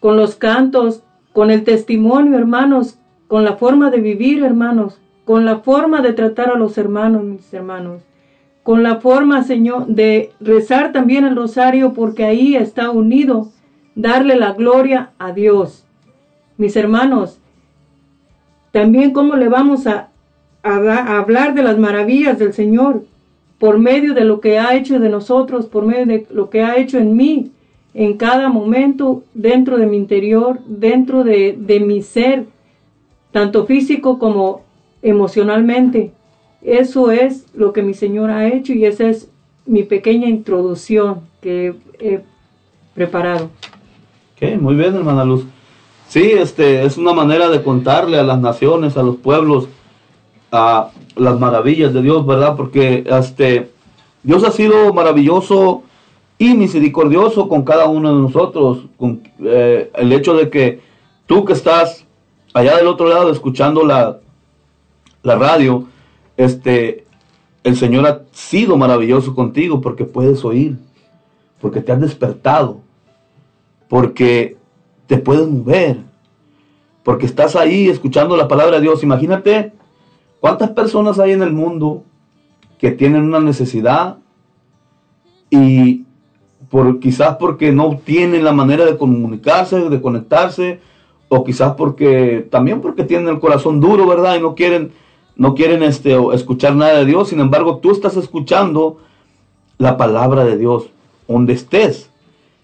con 0.00 0.16
los 0.16 0.34
cantos, 0.34 1.04
con 1.32 1.52
el 1.52 1.62
testimonio, 1.62 2.36
hermanos, 2.36 2.98
con 3.28 3.44
la 3.44 3.56
forma 3.56 3.90
de 3.90 4.00
vivir, 4.00 4.42
hermanos, 4.42 5.00
con 5.24 5.44
la 5.44 5.58
forma 5.58 6.02
de 6.02 6.12
tratar 6.12 6.50
a 6.50 6.56
los 6.56 6.76
hermanos, 6.76 7.22
mis 7.22 7.54
hermanos? 7.54 8.02
con 8.66 8.82
la 8.82 8.96
forma, 8.96 9.44
Señor, 9.44 9.86
de 9.86 10.32
rezar 10.40 10.90
también 10.90 11.24
el 11.24 11.36
rosario, 11.36 11.92
porque 11.92 12.24
ahí 12.24 12.56
está 12.56 12.90
unido 12.90 13.52
darle 13.94 14.34
la 14.34 14.54
gloria 14.54 15.12
a 15.20 15.30
Dios. 15.30 15.86
Mis 16.56 16.74
hermanos, 16.74 17.38
también 18.76 19.12
cómo 19.12 19.36
le 19.36 19.48
vamos 19.48 19.86
a, 19.86 20.10
hablar 20.62 21.54
de 21.54 21.62
las 21.62 21.78
maravillas 21.78 22.38
del 22.38 22.52
Señor 22.52 23.04
por 23.58 23.78
medio 23.78 24.12
de 24.12 24.26
lo 24.26 24.42
que 24.42 24.58
ha 24.58 24.76
hecho 24.76 25.00
de 25.00 25.08
nosotros, 25.08 25.64
por 25.64 25.86
medio 25.86 26.04
de 26.04 26.26
lo 26.30 26.50
que 26.50 26.62
ha 26.62 26.76
hecho 26.76 26.98
en 26.98 27.16
mí, 27.16 27.52
en 27.94 28.18
cada 28.18 28.50
momento, 28.50 29.22
dentro 29.32 29.78
de 29.78 29.86
mi 29.86 29.96
interior, 29.96 30.58
dentro 30.66 31.24
de, 31.24 31.56
de 31.58 31.80
mi 31.80 32.02
ser, 32.02 32.44
tanto 33.32 33.64
físico 33.64 34.18
como 34.18 34.60
emocionalmente. 35.00 36.10
Eso 36.60 37.10
es 37.10 37.46
lo 37.54 37.72
que 37.72 37.82
mi 37.82 37.94
Señor 37.94 38.30
ha 38.30 38.46
hecho 38.46 38.74
y 38.74 38.84
esa 38.84 39.08
es 39.08 39.30
mi 39.64 39.84
pequeña 39.84 40.28
introducción 40.28 41.20
que 41.40 41.76
he 41.98 42.20
preparado. 42.94 43.48
Ok, 44.34 44.60
muy 44.60 44.74
bien, 44.74 44.94
hermana 44.94 45.24
Luz. 45.24 45.46
Sí, 46.08 46.32
este, 46.32 46.84
es 46.84 46.96
una 46.96 47.12
manera 47.12 47.48
de 47.48 47.62
contarle 47.62 48.18
a 48.18 48.22
las 48.22 48.38
naciones, 48.38 48.96
a 48.96 49.02
los 49.02 49.16
pueblos, 49.16 49.68
a 50.52 50.90
las 51.16 51.38
maravillas 51.38 51.92
de 51.92 52.02
Dios, 52.02 52.24
¿verdad? 52.24 52.56
Porque 52.56 53.04
este, 53.06 53.70
Dios 54.22 54.44
ha 54.44 54.52
sido 54.52 54.92
maravilloso 54.94 55.82
y 56.38 56.54
misericordioso 56.54 57.48
con 57.48 57.64
cada 57.64 57.86
uno 57.86 58.14
de 58.14 58.22
nosotros. 58.22 58.84
Con, 58.96 59.22
eh, 59.40 59.90
el 59.94 60.12
hecho 60.12 60.34
de 60.34 60.48
que 60.48 60.80
tú 61.26 61.44
que 61.44 61.54
estás 61.54 62.04
allá 62.54 62.76
del 62.76 62.86
otro 62.86 63.08
lado 63.08 63.30
escuchando 63.30 63.84
la, 63.84 64.18
la 65.22 65.34
radio, 65.34 65.86
este, 66.36 67.04
el 67.64 67.76
Señor 67.76 68.06
ha 68.06 68.22
sido 68.32 68.76
maravilloso 68.76 69.34
contigo 69.34 69.80
porque 69.80 70.04
puedes 70.04 70.44
oír, 70.44 70.78
porque 71.60 71.80
te 71.80 71.92
has 71.92 72.00
despertado, 72.00 72.78
porque 73.88 74.55
te 75.06 75.18
puedes 75.18 75.48
mover, 75.48 75.98
porque 77.02 77.26
estás 77.26 77.56
ahí 77.56 77.88
escuchando 77.88 78.36
la 78.36 78.48
palabra 78.48 78.76
de 78.76 78.82
Dios. 78.82 79.02
Imagínate 79.02 79.72
cuántas 80.40 80.70
personas 80.70 81.18
hay 81.18 81.32
en 81.32 81.42
el 81.42 81.52
mundo 81.52 82.02
que 82.78 82.90
tienen 82.90 83.22
una 83.22 83.40
necesidad 83.40 84.18
y 85.50 86.04
por, 86.68 86.98
quizás 86.98 87.36
porque 87.36 87.72
no 87.72 87.98
tienen 88.04 88.44
la 88.44 88.52
manera 88.52 88.84
de 88.84 88.96
comunicarse, 88.96 89.88
de 89.88 90.00
conectarse, 90.00 90.80
o 91.28 91.44
quizás 91.44 91.74
porque 91.74 92.46
también 92.50 92.80
porque 92.80 93.04
tienen 93.04 93.28
el 93.28 93.40
corazón 93.40 93.80
duro, 93.80 94.06
¿verdad? 94.06 94.36
Y 94.36 94.40
no 94.40 94.54
quieren 94.54 94.92
no 95.36 95.54
quieren 95.54 95.82
este, 95.82 96.16
escuchar 96.32 96.74
nada 96.74 96.98
de 96.98 97.04
Dios, 97.04 97.28
sin 97.28 97.40
embargo 97.40 97.78
tú 97.78 97.92
estás 97.92 98.16
escuchando 98.16 98.98
la 99.78 99.98
palabra 99.98 100.44
de 100.44 100.56
Dios, 100.56 100.86
donde 101.28 101.52
estés, 101.52 102.10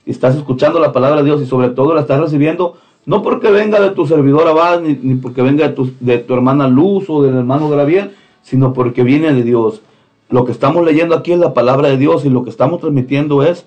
estás 0.07 0.37
escuchando 0.37 0.81
la 0.81 0.93
palabra 0.93 1.19
de 1.19 1.25
Dios 1.25 1.43
y 1.43 1.47
sobre 1.47 1.71
todo 1.71 1.95
la 1.95 2.03
estás 2.03 2.21
recibiendo, 2.21 2.77
no 3.07 3.23
porque 3.23 3.51
venga 3.51 3.81
de 3.81 3.91
tu 3.91 4.07
servidor 4.07 4.47
Abad, 4.47 4.81
ni, 4.81 4.95
ni 4.95 5.15
porque 5.17 5.43
venga 5.43 5.69
de 5.69 5.75
tu, 5.75 5.93
de 6.01 6.19
tu, 6.19 6.35
hermana 6.35 6.69
Luz 6.69 7.09
o 7.09 7.23
del 7.23 7.37
hermano 7.37 7.69
Graviel, 7.69 8.13
sino 8.43 8.73
porque 8.73 9.03
viene 9.03 9.33
de 9.33 9.43
Dios. 9.43 9.83
Lo 10.31 10.45
que 10.45 10.53
estamos 10.53 10.85
leyendo 10.85 11.15
aquí 11.15 11.33
es 11.33 11.39
la 11.39 11.55
palabra 11.55 11.89
de 11.89 11.97
Dios 11.97 12.25
y 12.25 12.31
lo 12.31 12.45
que 12.45 12.51
estamos 12.51 12.81
transmitiendo 12.81 13.43
es 13.43 13.67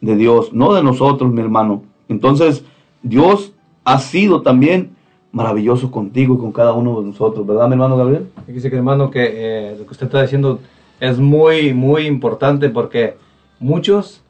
de 0.00 0.16
Dios, 0.16 0.52
no 0.52 0.74
de 0.74 0.82
nosotros, 0.82 1.32
mi 1.32 1.40
hermano. 1.40 1.82
Entonces, 2.08 2.64
Dios 3.02 3.52
ha 3.84 3.98
sido 3.98 4.42
también 4.42 4.96
maravilloso 5.32 5.90
contigo 5.90 6.34
y 6.34 6.38
con 6.38 6.52
cada 6.52 6.72
uno 6.72 7.00
de 7.00 7.08
nosotros, 7.08 7.46
¿verdad, 7.46 7.66
mi 7.66 7.72
hermano 7.72 7.96
Gabriel? 7.96 8.28
Dice 8.46 8.70
que 8.70 8.76
hermano 8.76 9.10
que 9.10 9.24
eh, 9.24 9.76
lo 9.78 9.84
que 9.84 9.92
usted 9.92 10.06
está 10.06 10.22
diciendo 10.22 10.60
es 11.00 11.18
muy, 11.18 11.74
muy 11.74 12.06
importante 12.06 12.70
porque 12.70 13.16
muchos 13.58 14.22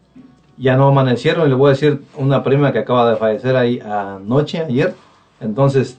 ya 0.57 0.77
no 0.77 0.88
amanecieron. 0.88 1.47
Y 1.47 1.51
le 1.51 1.55
voy 1.55 1.69
a 1.69 1.73
decir 1.73 2.03
una 2.16 2.42
prima 2.42 2.73
que 2.73 2.79
acaba 2.79 3.11
de 3.11 3.16
fallecer 3.16 3.57
ahí 3.57 3.81
anoche, 3.81 4.61
ayer. 4.61 4.95
Entonces, 5.40 5.99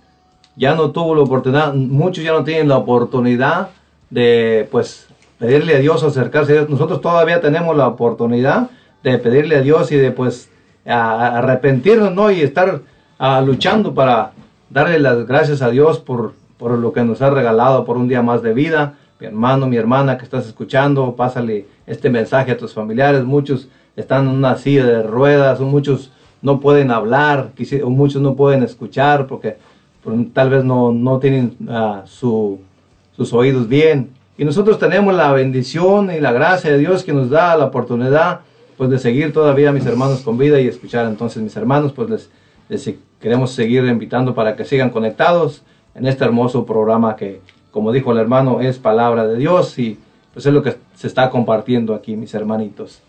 ya 0.56 0.76
no 0.76 0.92
tuvo 0.92 1.16
la 1.16 1.22
oportunidad, 1.22 1.74
muchos 1.74 2.24
ya 2.24 2.32
no 2.32 2.44
tienen 2.44 2.68
la 2.68 2.78
oportunidad 2.78 3.70
de, 4.10 4.68
pues, 4.72 5.08
pedirle 5.38 5.76
a 5.76 5.80
Dios, 5.80 6.04
acercarse 6.04 6.54
a 6.54 6.56
Dios. 6.56 6.70
Nosotros 6.70 7.02
todavía 7.02 7.42
tenemos 7.42 7.78
la 7.78 7.88
oportunidad 7.88 8.70
de 9.04 9.18
pedirle 9.20 9.58
a 9.58 9.62
Dios 9.62 9.92
y 9.92 9.98
de, 9.98 10.12
pues, 10.12 10.50
arrepentirnos, 10.86 12.14
¿no? 12.14 12.32
Y 12.32 12.42
estar 12.42 12.82
ah, 13.20 13.42
luchando 13.42 13.94
para 13.94 14.32
darle 14.70 15.00
las 15.00 15.28
gracias 15.28 15.62
a 15.62 15.70
Dios 15.70 16.00
por, 16.00 16.34
por 16.58 16.78
lo 16.78 16.94
que 16.94 17.04
nos 17.04 17.22
ha 17.22 17.30
regalado, 17.30 17.86
por 17.86 17.98
un 17.98 18.08
día 18.08 18.22
más 18.22 18.42
de 18.42 18.54
vida. 18.54 18.96
Mi 19.20 19.28
hermano, 19.28 19.68
mi 19.68 19.78
hermana 19.78 20.18
que 20.18 20.24
estás 20.24 20.48
escuchando, 20.48 21.16
pásale 21.16 21.66
este 21.86 22.10
mensaje 22.10 22.52
a 22.52 22.58
tus 22.58 22.74
familiares. 22.74 23.24
Muchos 23.24 23.68
están 23.98 24.30
en 24.30 24.36
una 24.36 24.56
silla 24.56 24.86
de 24.86 25.04
ruedas, 25.04 25.60
muchos 25.60 26.12
no 26.42 26.60
pueden 26.62 26.92
hablar, 26.92 27.52
muchos 27.86 28.22
no 28.22 28.36
pueden 28.36 28.64
escuchar 28.64 29.28
porque 29.28 29.58
tal 30.34 30.50
vez 30.50 30.64
no, 30.64 30.94
no 30.94 31.20
tienen 31.20 31.58
uh, 31.68 32.08
su, 32.08 32.60
sus 33.16 33.34
oídos 33.34 33.68
bien. 33.68 34.12
Y 34.38 34.46
nosotros 34.46 34.78
tenemos 34.78 35.14
la 35.16 35.32
bendición 35.34 36.12
y 36.12 36.20
la 36.20 36.32
gracia 36.32 36.72
de 36.72 36.78
Dios 36.78 37.04
que 37.04 37.12
nos 37.12 37.30
da 37.30 37.58
la 37.58 37.66
oportunidad 37.66 38.42
pues 38.78 38.92
de 38.92 39.00
seguir 39.00 39.34
todavía 39.34 39.70
a 39.70 39.74
mis 39.74 39.86
hermanos 39.88 40.22
con 40.22 40.38
vida 40.38 40.62
y 40.62 40.68
escuchar 40.68 41.08
entonces 41.08 41.42
mis 41.42 41.58
hermanos, 41.58 41.92
pues 41.94 42.10
les, 42.10 42.30
les 42.70 42.96
queremos 43.20 43.52
seguir 43.52 43.84
invitando 43.86 44.36
para 44.36 44.56
que 44.56 44.64
sigan 44.64 44.92
conectados 44.92 45.64
en 45.96 46.06
este 46.06 46.24
hermoso 46.24 46.68
programa 46.68 47.16
que, 47.16 47.42
como 47.72 47.92
dijo 47.92 48.12
el 48.12 48.20
hermano, 48.20 48.62
es 48.62 48.78
palabra 48.78 49.26
de 49.26 49.38
Dios 49.38 49.80
y 49.80 49.98
pues 50.32 50.46
es 50.46 50.54
lo 50.54 50.62
que 50.62 50.76
se 50.96 51.08
está 51.08 51.32
compartiendo 51.32 51.96
aquí, 51.96 52.16
mis 52.16 52.36
hermanitos. 52.36 53.02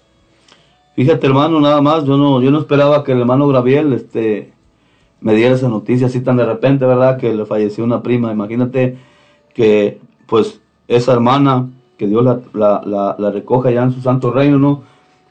Fíjate, 0.98 1.28
hermano, 1.28 1.60
nada 1.60 1.80
más, 1.80 2.04
yo 2.06 2.16
no, 2.16 2.42
yo 2.42 2.50
no 2.50 2.58
esperaba 2.58 3.04
que 3.04 3.12
el 3.12 3.20
hermano 3.20 3.46
Gabriel 3.46 3.92
este, 3.92 4.52
me 5.20 5.32
diera 5.32 5.54
esa 5.54 5.68
noticia 5.68 6.08
así 6.08 6.20
tan 6.22 6.36
de 6.36 6.44
repente, 6.44 6.86
¿verdad? 6.86 7.18
Que 7.18 7.32
le 7.32 7.46
falleció 7.46 7.84
una 7.84 8.02
prima. 8.02 8.32
Imagínate 8.32 8.98
que, 9.54 10.00
pues, 10.26 10.60
esa 10.88 11.12
hermana, 11.12 11.68
que 11.96 12.08
Dios 12.08 12.24
la, 12.24 12.40
la, 12.52 13.14
la, 13.16 13.30
recoja 13.30 13.70
ya 13.70 13.84
en 13.84 13.92
su 13.92 14.00
santo 14.00 14.32
reino, 14.32 14.58
¿no? 14.58 14.82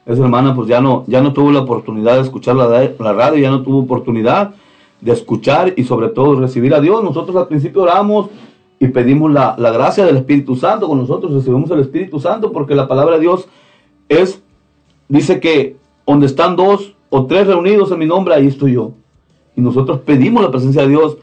Esa 0.05 0.23
hermana, 0.23 0.55
pues 0.55 0.69
ya 0.69 0.79
no, 0.79 1.03
ya 1.05 1.21
no 1.21 1.33
tuvo 1.33 1.51
la 1.51 1.59
oportunidad 1.59 2.15
de 2.15 2.21
escuchar 2.21 2.55
la, 2.55 2.69
la 2.97 3.11
radio, 3.11 3.37
ya 3.37 3.51
no 3.51 3.61
tuvo 3.61 3.79
oportunidad 3.79 4.53
de 5.01 5.11
escuchar 5.11 5.73
y 5.75 5.83
sobre 5.83 6.07
todo 6.07 6.39
recibir 6.39 6.73
a 6.75 6.79
Dios. 6.79 7.03
Nosotros 7.03 7.35
al 7.35 7.49
principio 7.49 7.81
oramos 7.81 8.29
y 8.79 8.87
pedimos 8.87 9.33
la, 9.33 9.53
la, 9.57 9.71
gracia 9.71 10.05
del 10.05 10.15
Espíritu 10.15 10.55
Santo 10.55 10.87
con 10.87 10.97
nosotros, 10.97 11.33
recibimos 11.33 11.69
el 11.71 11.81
Espíritu 11.81 12.21
Santo 12.21 12.53
porque 12.53 12.73
la 12.73 12.87
palabra 12.87 13.15
de 13.15 13.21
Dios 13.23 13.49
es, 14.07 14.41
dice 15.09 15.39
que 15.39 15.75
donde 16.05 16.25
están 16.25 16.55
dos 16.55 16.93
o 17.09 17.25
tres 17.25 17.47
reunidos 17.47 17.91
en 17.91 17.99
mi 17.99 18.05
nombre, 18.05 18.33
ahí 18.33 18.47
estoy 18.47 18.73
yo. 18.73 18.91
Y 19.55 19.61
nosotros 19.61 20.01
pedimos 20.01 20.43
la 20.43 20.51
presencia 20.51 20.83
de 20.83 20.89
Dios 20.89 21.17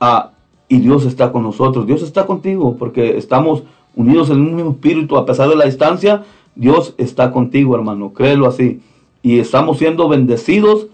a, 0.00 0.32
y 0.68 0.78
Dios 0.78 1.04
está 1.04 1.32
con 1.32 1.42
nosotros, 1.42 1.86
Dios 1.86 2.02
está 2.02 2.26
contigo 2.26 2.76
porque 2.78 3.16
estamos 3.16 3.62
unidos 3.94 4.30
en 4.30 4.40
un 4.40 4.56
mismo 4.56 4.70
espíritu 4.72 5.16
a 5.16 5.26
pesar 5.26 5.48
de 5.48 5.56
la 5.56 5.66
distancia, 5.66 6.24
Dios 6.54 6.94
está 6.98 7.30
contigo 7.30 7.74
hermano, 7.74 8.12
créelo 8.12 8.46
así. 8.46 8.80
Y 9.22 9.38
estamos 9.38 9.78
siendo 9.78 10.08
bendecidos 10.08 10.88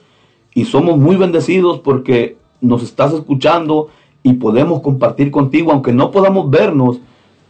y 0.54 0.64
somos 0.64 0.98
muy 0.98 1.16
bendecidos 1.16 1.80
porque 1.80 2.36
nos 2.60 2.82
estás 2.82 3.12
escuchando 3.12 3.88
y 4.22 4.34
podemos 4.34 4.82
compartir 4.82 5.30
contigo, 5.30 5.72
aunque 5.72 5.92
no 5.92 6.10
podamos 6.10 6.50
vernos, 6.50 7.00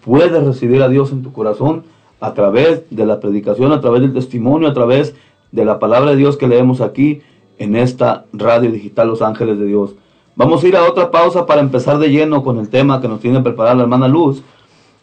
puedes 0.05 0.44
recibir 0.44 0.83
a 0.83 0.88
Dios 0.88 1.12
en 1.12 1.22
tu 1.22 1.33
corazón 1.33 1.85
a 2.20 2.35
través 2.35 2.83
de 2.90 3.06
la 3.06 3.20
predicación, 3.20 3.72
a 3.72 3.80
través 3.80 4.02
del 4.02 4.12
testimonio, 4.12 4.68
a 4.68 4.74
través 4.74 5.14
de 5.52 5.64
la 5.64 5.78
palabra 5.78 6.11
de 6.11 6.16
Dios 6.16 6.37
que 6.37 6.48
leemos 6.48 6.80
aquí 6.80 7.22
en 7.59 7.76
esta 7.76 8.26
radio 8.33 8.70
digital 8.70 9.09
Los 9.09 9.22
Ángeles 9.22 9.59
de 9.59 9.66
Dios. 9.66 9.94
Vamos 10.37 10.62
a 10.62 10.68
ir 10.68 10.76
a 10.76 10.85
otra 10.85 11.11
pausa 11.11 11.46
para 11.46 11.61
empezar 11.61 11.98
de 11.98 12.11
lleno 12.11 12.42
con 12.42 12.59
el 12.59 12.68
tema 12.68 13.00
que 13.00 13.09
nos 13.09 13.20
tiene 13.20 13.40
preparada 13.40 13.74
la 13.74 13.83
hermana 13.83 14.09
Luz. 14.09 14.42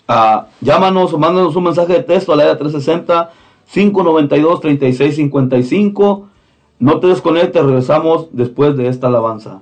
Ah, 0.08 0.48
llámanos 0.62 1.14
o 1.14 1.18
mándanos 1.18 1.56
un 1.56 1.66
mensaje 1.66 1.94
de 1.94 2.04
texto 2.04 2.34
a 2.34 2.36
la 2.38 2.46
era 2.46 2.58
360 2.58 3.32
592 3.72 4.62
3655 4.62 6.28
no 6.80 7.00
te 7.00 7.08
desconectes, 7.08 7.64
regresamos 7.64 8.28
después 8.32 8.78
de 8.78 8.88
esta 8.88 9.08
alabanza. 9.08 9.62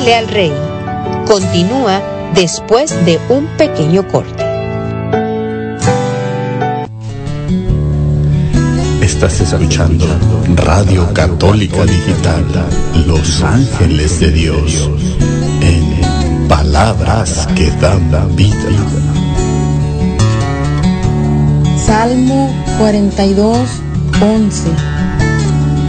Al 0.00 0.28
rey 0.28 0.50
continúa 1.26 2.00
después 2.34 2.90
de 3.04 3.20
un 3.28 3.46
pequeño 3.58 4.08
corte. 4.08 4.42
Estás 9.02 9.40
escuchando 9.40 10.06
Radio 10.56 11.12
Católica 11.12 11.84
Digital, 11.84 12.44
Los 13.06 13.42
Ángeles 13.42 14.18
de 14.20 14.32
Dios, 14.32 14.90
en 15.60 16.48
palabras 16.48 17.46
que 17.54 17.70
dan 17.72 18.10
vida. 18.34 18.56
Salmo 21.86 22.50
42, 22.78 23.68
11. 24.20 24.70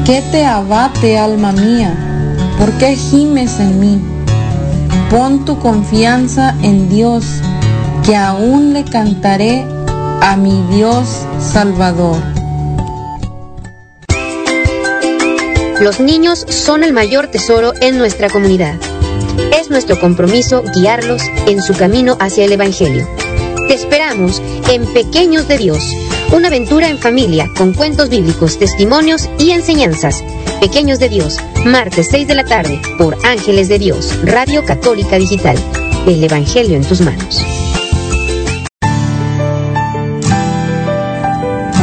¿Qué 0.06 0.22
te 0.32 0.46
abate, 0.46 1.18
alma 1.18 1.54
mía? 1.54 2.11
¿Por 2.62 2.74
qué 2.74 2.96
gimes 2.96 3.60
en 3.60 3.80
mí? 3.80 4.00
Pon 5.10 5.46
tu 5.46 5.58
confianza 5.58 6.56
en 6.62 6.90
Dios, 6.90 7.26
que 8.06 8.16
aún 8.16 8.74
le 8.74 8.84
cantaré 8.84 9.66
a 10.22 10.38
mi 10.38 10.64
Dios 10.70 11.08
Salvador. 11.40 12.18
Los 15.80 16.00
niños 16.00 16.46
son 16.50 16.84
el 16.84 16.94
mayor 16.94 17.30
tesoro 17.30 17.74
en 17.82 17.98
nuestra 17.98 18.30
comunidad. 18.30 18.76
Es 19.60 19.72
nuestro 19.72 20.00
compromiso 20.00 20.62
guiarlos 20.76 21.24
en 21.48 21.64
su 21.64 21.74
camino 21.74 22.16
hacia 22.20 22.46
el 22.46 22.52
Evangelio. 22.52 23.10
Te 23.68 23.74
esperamos 23.74 24.40
en 24.70 24.86
Pequeños 24.94 25.48
de 25.48 25.58
Dios, 25.58 25.84
una 26.32 26.50
aventura 26.50 26.90
en 26.90 27.00
familia 27.00 27.50
con 27.58 27.74
cuentos 27.74 28.10
bíblicos, 28.10 28.60
testimonios 28.60 29.28
y 29.40 29.50
enseñanzas. 29.50 30.24
Pequeños 30.60 31.00
de 31.00 31.10
Dios, 31.10 31.40
martes 31.66 32.08
6 32.10 32.28
de 32.28 32.36
la 32.36 32.44
tarde 32.44 32.82
por 32.98 33.18
Ángeles 33.26 33.70
de 33.70 33.80
Dios, 33.80 34.18
Radio 34.24 34.66
Católica 34.66 35.18
Digital. 35.18 35.58
El 36.08 36.24
Evangelio 36.24 36.76
en 36.76 36.84
tus 36.84 37.02
manos. 37.02 37.46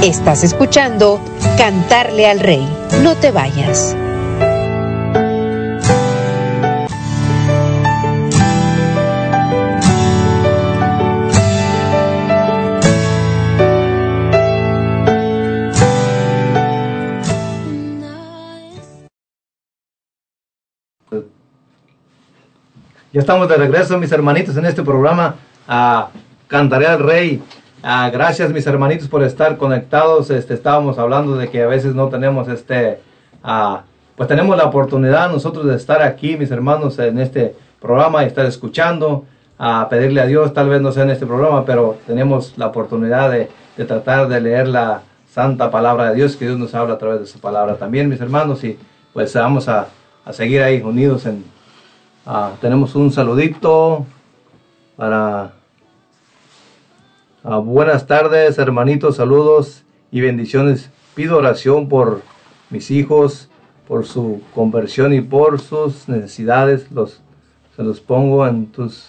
Estás 0.02 0.44
escuchando 0.44 1.20
Cantarle 1.56 2.26
al 2.26 2.40
Rey. 2.40 2.66
No 3.02 3.14
te 3.16 3.30
vayas. 3.30 3.96
Estamos 23.18 23.48
de 23.48 23.56
regreso, 23.56 23.98
mis 23.98 24.12
hermanitos, 24.12 24.56
en 24.56 24.64
este 24.64 24.84
programa 24.84 25.34
a 25.66 26.10
Cantaré 26.46 26.86
al 26.86 27.00
Rey. 27.00 27.42
Ah, 27.82 28.08
gracias, 28.12 28.52
mis 28.52 28.64
hermanitos, 28.64 29.08
por 29.08 29.24
estar 29.24 29.56
conectados. 29.56 30.30
Este, 30.30 30.54
estábamos 30.54 31.00
hablando 31.00 31.34
de 31.34 31.50
que 31.50 31.64
a 31.64 31.66
veces 31.66 31.96
no 31.96 32.10
tenemos 32.10 32.46
este, 32.46 33.00
ah, 33.42 33.82
pues 34.14 34.28
tenemos 34.28 34.56
la 34.56 34.66
oportunidad 34.66 35.32
nosotros 35.32 35.66
de 35.66 35.74
estar 35.74 36.00
aquí, 36.00 36.36
mis 36.36 36.52
hermanos, 36.52 36.96
en 37.00 37.18
este 37.18 37.56
programa 37.80 38.22
y 38.22 38.28
estar 38.28 38.46
escuchando, 38.46 39.24
a 39.58 39.88
pedirle 39.88 40.20
a 40.20 40.26
Dios, 40.26 40.54
tal 40.54 40.68
vez 40.68 40.80
no 40.80 40.92
sea 40.92 41.02
en 41.02 41.10
este 41.10 41.26
programa, 41.26 41.64
pero 41.64 41.98
tenemos 42.06 42.56
la 42.56 42.68
oportunidad 42.68 43.32
de, 43.32 43.50
de 43.76 43.84
tratar 43.84 44.28
de 44.28 44.40
leer 44.40 44.68
la 44.68 45.02
santa 45.28 45.72
palabra 45.72 46.10
de 46.10 46.14
Dios, 46.14 46.36
que 46.36 46.44
Dios 46.44 46.56
nos 46.56 46.72
habla 46.72 46.94
a 46.94 46.98
través 46.98 47.18
de 47.18 47.26
su 47.26 47.40
palabra 47.40 47.74
también, 47.74 48.08
mis 48.08 48.20
hermanos, 48.20 48.62
y 48.62 48.78
pues 49.12 49.34
vamos 49.34 49.68
a, 49.68 49.88
a 50.24 50.32
seguir 50.32 50.62
ahí 50.62 50.80
unidos 50.82 51.26
en, 51.26 51.57
Ah, 52.30 52.52
tenemos 52.60 52.94
un 52.94 53.10
saludito 53.10 54.04
para... 54.98 55.52
Ah, 57.42 57.56
buenas 57.56 58.06
tardes, 58.06 58.58
hermanitos, 58.58 59.16
saludos 59.16 59.82
y 60.12 60.20
bendiciones. 60.20 60.90
Pido 61.14 61.38
oración 61.38 61.88
por 61.88 62.20
mis 62.68 62.90
hijos, 62.90 63.48
por 63.86 64.04
su 64.04 64.42
conversión 64.54 65.14
y 65.14 65.22
por 65.22 65.58
sus 65.58 66.06
necesidades. 66.06 66.92
Los, 66.92 67.22
se 67.74 67.82
los 67.82 67.98
pongo 67.98 68.46
en 68.46 68.66
tus 68.66 69.06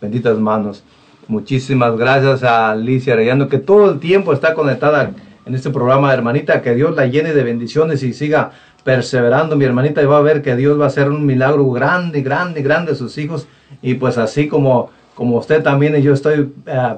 benditas 0.00 0.36
manos. 0.38 0.82
Muchísimas 1.28 1.96
gracias 1.96 2.42
a 2.42 2.72
Alicia 2.72 3.12
Arellano, 3.12 3.48
que 3.48 3.58
todo 3.58 3.92
el 3.92 4.00
tiempo 4.00 4.32
está 4.32 4.54
conectada 4.54 5.12
en 5.46 5.54
este 5.54 5.70
programa, 5.70 6.12
hermanita. 6.12 6.62
Que 6.62 6.74
Dios 6.74 6.96
la 6.96 7.06
llene 7.06 7.32
de 7.32 7.44
bendiciones 7.44 8.02
y 8.02 8.12
siga 8.12 8.50
perseverando, 8.88 9.54
mi 9.54 9.66
hermanita, 9.66 10.00
y 10.00 10.06
va 10.06 10.16
a 10.16 10.22
ver 10.22 10.40
que 10.40 10.56
Dios 10.56 10.80
va 10.80 10.84
a 10.84 10.86
hacer 10.86 11.10
un 11.10 11.26
milagro 11.26 11.68
grande, 11.68 12.22
grande, 12.22 12.62
grande 12.62 12.92
a 12.92 12.94
sus 12.94 13.18
hijos. 13.18 13.46
Y 13.82 13.96
pues 13.96 14.16
así 14.16 14.48
como, 14.48 14.88
como 15.14 15.36
usted 15.36 15.62
también 15.62 15.94
y 15.94 16.00
yo 16.00 16.14
estoy 16.14 16.54
eh, 16.64 16.96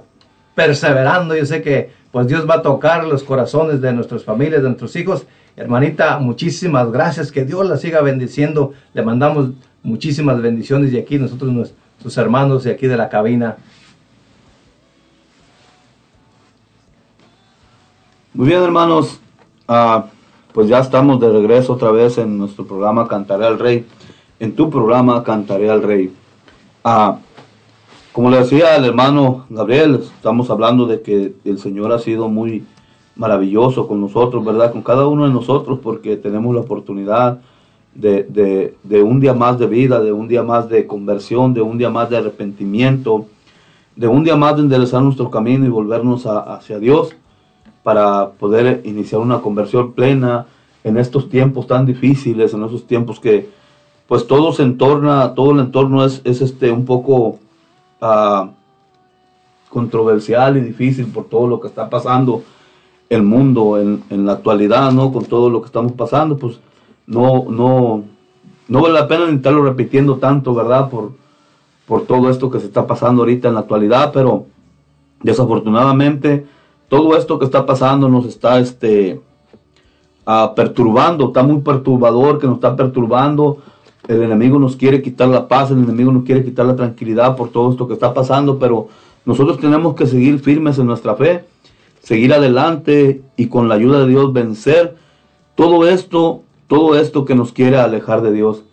perseverando, 0.54 1.34
yo 1.34 1.44
sé 1.44 1.62
que 1.62 1.90
pues 2.12 2.28
Dios 2.28 2.48
va 2.48 2.58
a 2.58 2.62
tocar 2.62 3.02
los 3.08 3.24
corazones 3.24 3.80
de 3.80 3.92
nuestras 3.92 4.22
familias, 4.22 4.62
de 4.62 4.68
nuestros 4.68 4.94
hijos. 4.94 5.26
Hermanita, 5.56 6.20
muchísimas 6.20 6.92
gracias, 6.92 7.32
que 7.32 7.44
Dios 7.44 7.68
la 7.68 7.76
siga 7.76 8.02
bendiciendo. 8.02 8.72
Le 8.94 9.02
mandamos 9.02 9.50
muchísimas 9.82 10.40
bendiciones 10.40 10.92
y 10.92 10.96
aquí 10.96 11.18
nosotros, 11.18 11.74
sus 12.00 12.16
hermanos 12.16 12.62
de 12.62 12.70
aquí 12.70 12.86
de 12.86 12.96
la 12.96 13.08
cabina. 13.08 13.56
Muy 18.32 18.46
bien, 18.46 18.62
hermanos. 18.62 19.20
Uh, 19.68 20.02
pues 20.52 20.68
ya 20.68 20.78
estamos 20.78 21.20
de 21.20 21.30
regreso 21.30 21.74
otra 21.74 21.90
vez 21.90 22.18
en 22.18 22.38
nuestro 22.38 22.66
programa 22.66 23.06
Cantaré 23.06 23.46
al 23.46 23.58
Rey. 23.58 23.86
En 24.38 24.54
tu 24.54 24.70
programa 24.70 25.22
Cantaré 25.22 25.70
al 25.70 25.82
Rey. 25.82 26.12
Ah, 26.82 27.18
como 28.12 28.30
le 28.30 28.38
decía 28.38 28.74
al 28.74 28.84
hermano 28.84 29.46
Gabriel, 29.50 30.00
estamos 30.02 30.50
hablando 30.50 30.86
de 30.86 31.02
que 31.02 31.34
el 31.44 31.58
Señor 31.58 31.92
ha 31.92 31.98
sido 31.98 32.28
muy 32.28 32.64
maravilloso 33.14 33.86
con 33.86 34.00
nosotros, 34.00 34.44
¿verdad? 34.44 34.72
Con 34.72 34.82
cada 34.82 35.06
uno 35.06 35.26
de 35.26 35.32
nosotros, 35.32 35.78
porque 35.82 36.16
tenemos 36.16 36.54
la 36.54 36.62
oportunidad 36.62 37.40
de, 37.94 38.74
de, 38.82 39.02
un 39.02 39.20
día 39.20 39.34
más 39.34 39.58
de 39.58 39.66
vida, 39.66 40.00
de 40.00 40.12
un 40.12 40.26
día 40.26 40.42
más 40.42 40.68
de 40.68 40.86
conversión, 40.86 41.52
de 41.54 41.60
un 41.60 41.76
día 41.76 41.90
más 41.90 42.08
de 42.08 42.16
arrepentimiento, 42.16 43.26
de 43.94 44.08
un 44.08 44.24
día 44.24 44.36
más 44.36 44.56
de 44.56 44.62
enderezar 44.62 45.02
nuestro 45.02 45.30
camino 45.30 45.66
y 45.66 45.68
volvernos 45.68 46.24
hacia 46.24 46.78
Dios 46.78 47.14
para 47.82 48.30
poder 48.30 48.82
iniciar 48.84 49.20
una 49.20 49.40
conversión 49.40 49.92
plena 49.92 50.46
en 50.84 50.96
estos 50.96 51.28
tiempos 51.28 51.66
tan 51.66 51.86
difíciles, 51.86 52.54
en 52.54 52.64
esos 52.64 52.86
tiempos 52.86 53.20
que 53.20 53.48
pues 54.08 54.26
todo 54.26 54.52
se 54.52 54.62
entorna, 54.64 55.34
todo 55.34 55.52
el 55.52 55.60
entorno 55.60 56.04
es, 56.04 56.20
es 56.24 56.40
este 56.40 56.72
un 56.72 56.84
poco 56.84 57.38
uh, 58.00 58.48
controversial 59.68 60.56
y 60.56 60.60
difícil 60.60 61.06
por 61.06 61.26
todo 61.26 61.46
lo 61.46 61.60
que 61.60 61.68
está 61.68 61.88
pasando 61.88 62.42
el 63.08 63.22
mundo 63.22 63.80
en, 63.80 64.02
en, 64.10 64.26
la 64.26 64.32
actualidad, 64.32 64.92
¿no? 64.92 65.12
Con 65.12 65.24
todo 65.24 65.48
lo 65.48 65.60
que 65.60 65.66
estamos 65.66 65.92
pasando, 65.92 66.36
pues 66.36 66.58
no, 67.06 67.46
no, 67.48 68.04
no 68.68 68.82
vale 68.82 68.94
la 68.94 69.08
pena 69.08 69.28
estarlo 69.28 69.64
repitiendo 69.64 70.16
tanto, 70.16 70.54
¿verdad? 70.54 70.90
Por, 70.90 71.12
por 71.86 72.06
todo 72.06 72.30
esto 72.30 72.50
que 72.50 72.60
se 72.60 72.66
está 72.66 72.86
pasando 72.86 73.22
ahorita 73.22 73.48
en 73.48 73.54
la 73.54 73.60
actualidad, 73.60 74.12
pero 74.12 74.46
desafortunadamente 75.22 76.46
todo 76.90 77.16
esto 77.16 77.38
que 77.38 77.44
está 77.44 77.64
pasando 77.64 78.08
nos 78.08 78.26
está 78.26 78.58
este, 78.58 79.20
uh, 80.26 80.54
perturbando, 80.56 81.28
está 81.28 81.44
muy 81.44 81.60
perturbador, 81.60 82.40
que 82.40 82.48
nos 82.48 82.56
está 82.56 82.74
perturbando. 82.74 83.58
El 84.08 84.24
enemigo 84.24 84.58
nos 84.58 84.74
quiere 84.74 85.00
quitar 85.00 85.28
la 85.28 85.46
paz, 85.46 85.70
el 85.70 85.78
enemigo 85.78 86.10
nos 86.10 86.24
quiere 86.24 86.44
quitar 86.44 86.66
la 86.66 86.74
tranquilidad 86.74 87.36
por 87.36 87.50
todo 87.50 87.70
esto 87.70 87.86
que 87.86 87.94
está 87.94 88.12
pasando, 88.12 88.58
pero 88.58 88.88
nosotros 89.24 89.60
tenemos 89.60 89.94
que 89.94 90.04
seguir 90.04 90.40
firmes 90.40 90.80
en 90.80 90.86
nuestra 90.86 91.14
fe, 91.14 91.44
seguir 92.02 92.34
adelante 92.34 93.22
y 93.36 93.46
con 93.46 93.68
la 93.68 93.76
ayuda 93.76 94.00
de 94.00 94.08
Dios 94.08 94.32
vencer 94.32 94.96
todo 95.54 95.86
esto, 95.86 96.42
todo 96.66 96.98
esto 96.98 97.24
que 97.24 97.36
nos 97.36 97.52
quiere 97.52 97.78
alejar 97.78 98.20
de 98.20 98.32
Dios. 98.32 98.64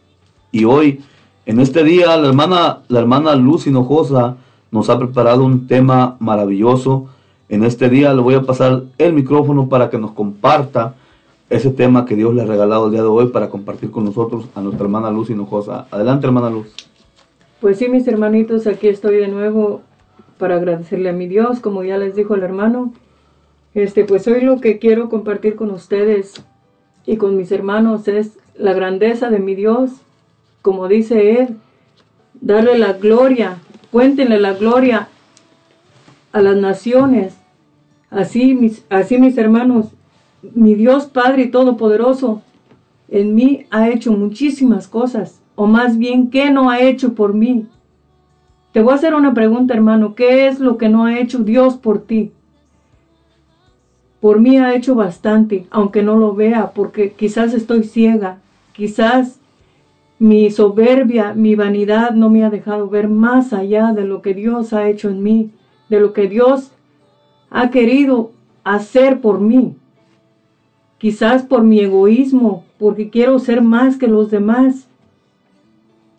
Y 0.51 0.65
hoy, 0.65 1.01
en 1.45 1.59
este 1.59 1.83
día, 1.83 2.17
la 2.17 2.29
hermana, 2.29 2.79
la 2.87 2.99
hermana 2.99 3.35
Luz 3.35 3.67
Hinojosa 3.67 4.37
nos 4.71 4.89
ha 4.89 4.97
preparado 4.97 5.43
un 5.43 5.67
tema 5.67 6.15
maravilloso. 6.19 7.09
En 7.49 7.63
este 7.63 7.89
día 7.89 8.13
le 8.13 8.21
voy 8.21 8.35
a 8.35 8.41
pasar 8.41 8.83
el 8.97 9.13
micrófono 9.13 9.69
para 9.69 9.89
que 9.89 9.97
nos 9.97 10.11
comparta 10.11 10.95
ese 11.49 11.69
tema 11.71 12.05
que 12.05 12.15
Dios 12.15 12.33
le 12.35 12.41
ha 12.41 12.45
regalado 12.45 12.87
el 12.87 12.91
día 12.91 13.01
de 13.01 13.07
hoy 13.07 13.27
para 13.27 13.49
compartir 13.49 13.89
con 13.89 14.03
nosotros 14.03 14.49
a 14.53 14.61
nuestra 14.61 14.83
hermana 14.83 15.11
Luz 15.11 15.29
Hinojosa. 15.29 15.87
Adelante, 15.91 16.27
hermana 16.27 16.49
Luz. 16.49 16.67
Pues 17.61 17.77
sí, 17.77 17.87
mis 17.87 18.05
hermanitos, 18.07 18.67
aquí 18.67 18.89
estoy 18.89 19.15
de 19.15 19.29
nuevo 19.29 19.81
para 20.37 20.55
agradecerle 20.55 21.09
a 21.09 21.13
mi 21.13 21.27
Dios, 21.27 21.61
como 21.61 21.83
ya 21.83 21.97
les 21.97 22.15
dijo 22.15 22.35
el 22.35 22.43
hermano. 22.43 22.93
Este, 23.73 24.03
pues 24.03 24.27
hoy 24.27 24.41
lo 24.41 24.59
que 24.59 24.77
quiero 24.77 25.07
compartir 25.07 25.55
con 25.55 25.71
ustedes 25.71 26.43
y 27.05 27.15
con 27.15 27.37
mis 27.37 27.51
hermanos 27.53 28.09
es 28.09 28.37
la 28.57 28.73
grandeza 28.73 29.29
de 29.29 29.39
mi 29.39 29.55
Dios, 29.55 29.91
como 30.61 30.89
dice 30.89 31.39
él, 31.39 31.57
darle 32.41 32.77
la 32.77 32.93
gloria, 32.93 33.57
cuéntenle 33.91 34.39
la 34.39 34.53
gloria 34.53 35.07
a 36.33 36.41
las 36.41 36.57
naciones. 36.57 37.36
Así 38.09 38.53
mis, 38.53 38.85
así 38.89 39.17
mis 39.17 39.37
hermanos, 39.37 39.87
mi 40.53 40.75
Dios 40.75 41.05
Padre 41.05 41.47
Todopoderoso 41.47 42.41
en 43.09 43.35
mí 43.35 43.65
ha 43.69 43.89
hecho 43.89 44.11
muchísimas 44.11 44.87
cosas, 44.87 45.41
o 45.55 45.65
más 45.65 45.97
bien, 45.97 46.29
¿qué 46.29 46.51
no 46.51 46.69
ha 46.69 46.81
hecho 46.81 47.13
por 47.13 47.33
mí? 47.33 47.67
Te 48.71 48.83
voy 48.83 48.91
a 48.91 48.95
hacer 48.95 49.15
una 49.15 49.33
pregunta, 49.33 49.73
hermano. 49.73 50.13
¿Qué 50.13 50.47
es 50.47 50.59
lo 50.59 50.77
que 50.77 50.87
no 50.87 51.05
ha 51.05 51.19
hecho 51.19 51.39
Dios 51.39 51.77
por 51.77 52.03
ti? 52.05 52.31
Por 54.19 54.39
mí 54.39 54.57
ha 54.57 54.75
hecho 54.75 54.93
bastante, 54.93 55.65
aunque 55.71 56.03
no 56.03 56.15
lo 56.15 56.35
vea, 56.35 56.71
porque 56.75 57.11
quizás 57.11 57.55
estoy 57.55 57.83
ciega, 57.83 58.37
quizás 58.73 59.39
mi 60.19 60.51
soberbia, 60.51 61.33
mi 61.33 61.55
vanidad 61.55 62.11
no 62.11 62.29
me 62.29 62.43
ha 62.43 62.51
dejado 62.51 62.87
ver 62.87 63.07
más 63.07 63.51
allá 63.53 63.93
de 63.93 64.05
lo 64.05 64.21
que 64.21 64.35
Dios 64.35 64.73
ha 64.73 64.87
hecho 64.89 65.09
en 65.09 65.23
mí, 65.23 65.51
de 65.89 65.99
lo 65.99 66.13
que 66.13 66.27
Dios 66.27 66.71
ha 67.49 67.69
querido 67.69 68.31
hacer 68.63 69.21
por 69.21 69.39
mí. 69.39 69.75
Quizás 70.97 71.43
por 71.43 71.63
mi 71.63 71.79
egoísmo, 71.79 72.65
porque 72.79 73.09
quiero 73.09 73.39
ser 73.39 73.61
más 73.61 73.97
que 73.97 74.07
los 74.07 74.31
demás. 74.31 74.87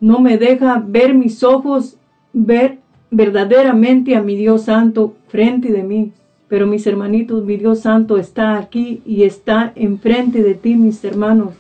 No 0.00 0.20
me 0.20 0.38
deja 0.38 0.82
ver 0.86 1.14
mis 1.14 1.42
ojos 1.42 1.96
ver 2.32 2.78
verdaderamente 3.10 4.14
a 4.16 4.22
mi 4.22 4.36
Dios 4.36 4.62
Santo 4.62 5.14
frente 5.28 5.72
de 5.72 5.82
mí. 5.82 6.12
Pero 6.48 6.66
mis 6.66 6.86
hermanitos, 6.86 7.44
mi 7.44 7.56
Dios 7.56 7.80
Santo 7.80 8.16
está 8.16 8.56
aquí 8.56 9.02
y 9.04 9.24
está 9.24 9.72
enfrente 9.74 10.42
de 10.42 10.54
ti, 10.54 10.76
mis 10.76 11.04
hermanos. 11.04 11.54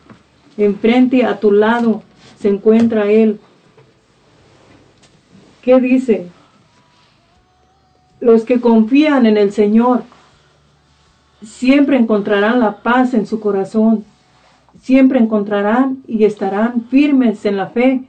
Enfrente 0.56 1.24
a 1.24 1.38
tu 1.38 1.52
lado 1.52 2.02
se 2.38 2.48
encuentra 2.48 3.10
Él. 3.10 3.38
¿Qué 5.62 5.78
dice? 5.80 6.28
Los 8.20 8.44
que 8.44 8.60
confían 8.60 9.26
en 9.26 9.36
el 9.36 9.52
Señor 9.52 10.02
siempre 11.42 11.96
encontrarán 11.96 12.60
la 12.60 12.82
paz 12.82 13.14
en 13.14 13.26
su 13.26 13.40
corazón. 13.40 14.04
Siempre 14.80 15.18
encontrarán 15.18 16.02
y 16.06 16.24
estarán 16.24 16.82
firmes 16.88 17.44
en 17.44 17.56
la 17.56 17.68
fe 17.68 18.08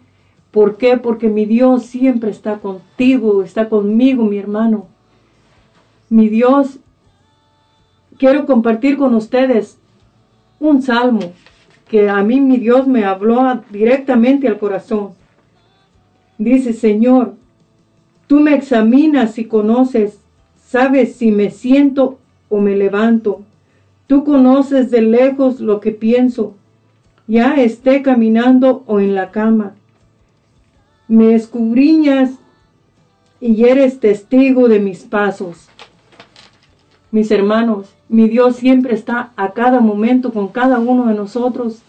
¿Por 0.51 0.77
qué? 0.77 0.97
Porque 0.97 1.29
mi 1.29 1.45
Dios 1.45 1.85
siempre 1.85 2.31
está 2.31 2.57
contigo, 2.57 3.43
está 3.43 3.69
conmigo, 3.69 4.23
mi 4.23 4.37
hermano. 4.37 4.87
Mi 6.09 6.27
Dios, 6.27 6.79
quiero 8.17 8.45
compartir 8.47 8.97
con 8.97 9.13
ustedes 9.13 9.77
un 10.59 10.81
salmo 10.81 11.33
que 11.87 12.09
a 12.09 12.23
mí 12.23 12.41
mi 12.41 12.57
Dios 12.57 12.87
me 12.87 13.05
habló 13.05 13.61
directamente 13.69 14.47
al 14.47 14.57
corazón. 14.57 15.11
Dice, 16.39 16.73
Señor, 16.73 17.35
tú 18.29 18.39
me 18.39 18.55
examinas 18.55 19.37
y 19.37 19.43
conoces, 19.43 20.19
sabes 20.65 21.17
si 21.17 21.31
me 21.31 21.49
siento 21.49 22.17
o 22.47 22.61
me 22.61 22.77
levanto. 22.77 23.41
Tú 24.07 24.23
conoces 24.23 24.89
de 24.89 25.01
lejos 25.01 25.59
lo 25.59 25.81
que 25.81 25.91
pienso, 25.91 26.55
ya 27.27 27.55
esté 27.55 28.01
caminando 28.01 28.83
o 28.87 29.01
en 29.01 29.15
la 29.15 29.31
cama 29.31 29.73
me 31.09 31.33
escudriñas 31.33 32.33
y 33.41 33.65
eres 33.65 33.99
testigo 33.99 34.69
de 34.69 34.79
mis 34.79 34.99
pasos. 34.99 35.67
Mis 37.11 37.31
hermanos, 37.31 37.95
mi 38.07 38.29
Dios 38.29 38.57
siempre 38.57 38.93
está 38.93 39.31
a 39.35 39.53
cada 39.53 39.79
momento 39.79 40.31
con 40.31 40.49
cada 40.49 40.77
uno 40.77 41.07
de 41.07 41.15
nosotros. 41.15 41.81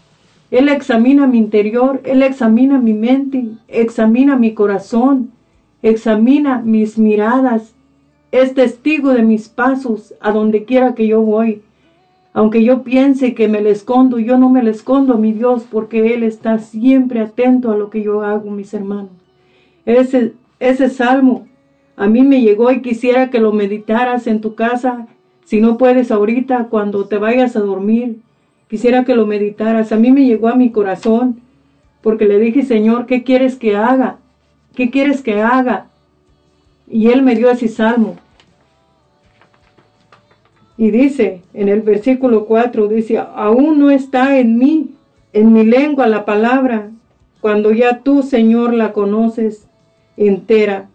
Él 0.49 0.69
examina 0.69 1.27
mi 1.27 1.37
interior, 1.37 2.01
Él 2.03 2.23
examina 2.23 2.79
mi 2.79 2.93
mente, 2.93 3.45
examina 3.67 4.35
mi 4.35 4.55
corazón, 4.55 5.31
examina 5.83 6.61
mis 6.61 6.97
miradas, 6.97 7.73
es 8.31 8.53
testigo 8.53 9.11
de 9.11 9.23
mis 9.23 9.49
pasos 9.49 10.13
a 10.21 10.31
donde 10.31 10.63
quiera 10.63 10.95
que 10.95 11.07
yo 11.07 11.21
voy. 11.21 11.61
Aunque 12.33 12.63
yo 12.63 12.83
piense 12.83 13.33
que 13.33 13.49
me 13.49 13.61
le 13.61 13.71
escondo, 13.71 14.17
yo 14.17 14.37
no 14.37 14.49
me 14.49 14.63
le 14.63 14.71
escondo 14.71 15.13
a 15.13 15.17
mi 15.17 15.33
Dios 15.33 15.65
porque 15.69 16.13
Él 16.13 16.23
está 16.23 16.59
siempre 16.59 17.19
atento 17.19 17.71
a 17.71 17.77
lo 17.77 17.89
que 17.89 18.03
yo 18.03 18.21
hago, 18.21 18.49
mis 18.51 18.73
hermanos. 18.73 19.11
Ese, 19.85 20.33
ese 20.59 20.89
salmo 20.89 21.47
a 21.97 22.07
mí 22.07 22.23
me 22.23 22.41
llegó 22.41 22.71
y 22.71 22.81
quisiera 22.81 23.29
que 23.29 23.39
lo 23.39 23.51
meditaras 23.51 24.27
en 24.27 24.41
tu 24.41 24.55
casa. 24.55 25.07
Si 25.43 25.59
no 25.59 25.77
puedes 25.77 26.09
ahorita, 26.09 26.67
cuando 26.69 27.05
te 27.05 27.17
vayas 27.17 27.55
a 27.55 27.59
dormir, 27.59 28.21
quisiera 28.69 29.03
que 29.03 29.13
lo 29.13 29.27
meditaras. 29.27 29.91
A 29.91 29.97
mí 29.97 30.11
me 30.11 30.25
llegó 30.25 30.47
a 30.47 30.55
mi 30.55 30.71
corazón 30.71 31.41
porque 32.01 32.25
le 32.25 32.39
dije, 32.39 32.63
Señor, 32.63 33.05
¿qué 33.05 33.23
quieres 33.23 33.57
que 33.57 33.75
haga? 33.75 34.20
¿Qué 34.75 34.89
quieres 34.89 35.21
que 35.21 35.41
haga? 35.41 35.87
Y 36.87 37.09
Él 37.09 37.21
me 37.21 37.35
dio 37.35 37.49
ese 37.49 37.67
salmo. 37.67 38.17
Y 40.77 40.91
dice 40.91 41.43
en 41.53 41.69
el 41.69 41.81
versículo 41.81 42.45
4, 42.45 42.87
dice, 42.87 43.17
aún 43.17 43.79
no 43.79 43.91
está 43.91 44.39
en 44.39 44.57
mí, 44.57 44.95
en 45.33 45.53
mi 45.53 45.63
lengua 45.63 46.07
la 46.07 46.25
palabra, 46.25 46.89
cuando 47.39 47.71
ya 47.71 47.99
tú, 47.99 48.23
Señor, 48.23 48.73
la 48.73 48.93
conoces 48.93 49.67
entera. 50.17 50.89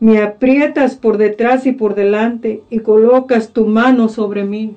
Me 0.00 0.20
aprietas 0.20 0.96
por 0.96 1.16
detrás 1.16 1.66
y 1.66 1.72
por 1.72 1.94
delante 1.94 2.62
y 2.70 2.80
colocas 2.80 3.50
tu 3.50 3.66
mano 3.66 4.08
sobre 4.08 4.44
mí. 4.44 4.74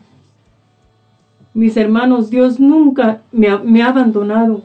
Mis 1.55 1.77
hermanos, 1.77 2.29
Dios 2.29 2.59
nunca 2.59 3.21
me 3.31 3.49
ha, 3.49 3.87
abandonado. 3.87 4.63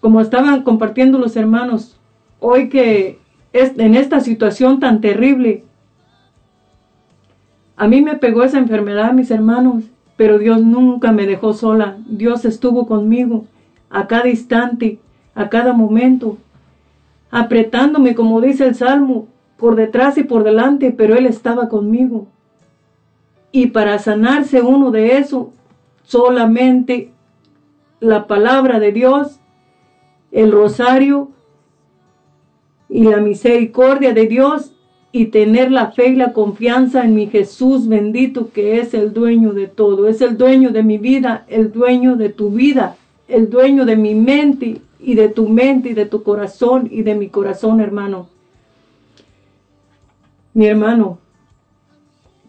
Como 0.00 0.20
estaban 0.20 0.62
compartiendo 0.62 1.18
los 1.18 1.36
hermanos, 1.36 1.99
hoy 2.40 2.68
que 2.68 3.18
es, 3.52 3.78
en 3.78 3.94
esta 3.94 4.20
situación 4.20 4.80
tan 4.80 5.00
terrible, 5.00 5.64
a 7.76 7.86
mí 7.86 8.02
me 8.02 8.16
pegó 8.16 8.42
esa 8.42 8.58
enfermedad, 8.58 9.12
mis 9.12 9.30
hermanos, 9.30 9.84
pero 10.16 10.38
Dios 10.38 10.60
nunca 10.62 11.12
me 11.12 11.26
dejó 11.26 11.54
sola. 11.54 11.96
Dios 12.06 12.44
estuvo 12.44 12.86
conmigo 12.86 13.46
a 13.88 14.06
cada 14.06 14.28
instante, 14.28 14.98
a 15.34 15.48
cada 15.48 15.72
momento, 15.72 16.36
apretándome, 17.30 18.14
como 18.14 18.40
dice 18.40 18.66
el 18.66 18.74
Salmo, 18.74 19.28
por 19.56 19.76
detrás 19.76 20.18
y 20.18 20.24
por 20.24 20.44
delante, 20.44 20.92
pero 20.92 21.14
Él 21.14 21.26
estaba 21.26 21.68
conmigo. 21.68 22.26
Y 23.52 23.68
para 23.68 23.98
sanarse 23.98 24.60
uno 24.62 24.90
de 24.90 25.18
eso, 25.18 25.52
solamente 26.02 27.12
la 27.98 28.26
palabra 28.26 28.78
de 28.78 28.92
Dios, 28.92 29.40
el 30.32 30.52
rosario 30.52 31.30
y 32.90 33.04
la 33.04 33.18
misericordia 33.18 34.12
de 34.12 34.26
Dios 34.26 34.72
y 35.12 35.26
tener 35.26 35.70
la 35.70 35.92
fe 35.92 36.08
y 36.08 36.16
la 36.16 36.32
confianza 36.32 37.04
en 37.04 37.14
mi 37.14 37.28
Jesús 37.28 37.88
bendito 37.88 38.50
que 38.52 38.80
es 38.80 38.92
el 38.94 39.12
dueño 39.12 39.52
de 39.52 39.68
todo, 39.68 40.08
es 40.08 40.20
el 40.20 40.36
dueño 40.36 40.70
de 40.70 40.82
mi 40.82 40.98
vida, 40.98 41.44
el 41.48 41.72
dueño 41.72 42.16
de 42.16 42.28
tu 42.28 42.50
vida, 42.50 42.96
el 43.28 43.48
dueño 43.48 43.84
de 43.84 43.96
mi 43.96 44.14
mente 44.14 44.82
y 44.98 45.14
de 45.14 45.28
tu 45.28 45.48
mente 45.48 45.90
y 45.90 45.94
de 45.94 46.06
tu 46.06 46.22
corazón 46.22 46.88
y 46.90 47.02
de 47.02 47.14
mi 47.14 47.28
corazón, 47.28 47.80
hermano. 47.80 48.28
Mi 50.52 50.66
hermano, 50.66 51.18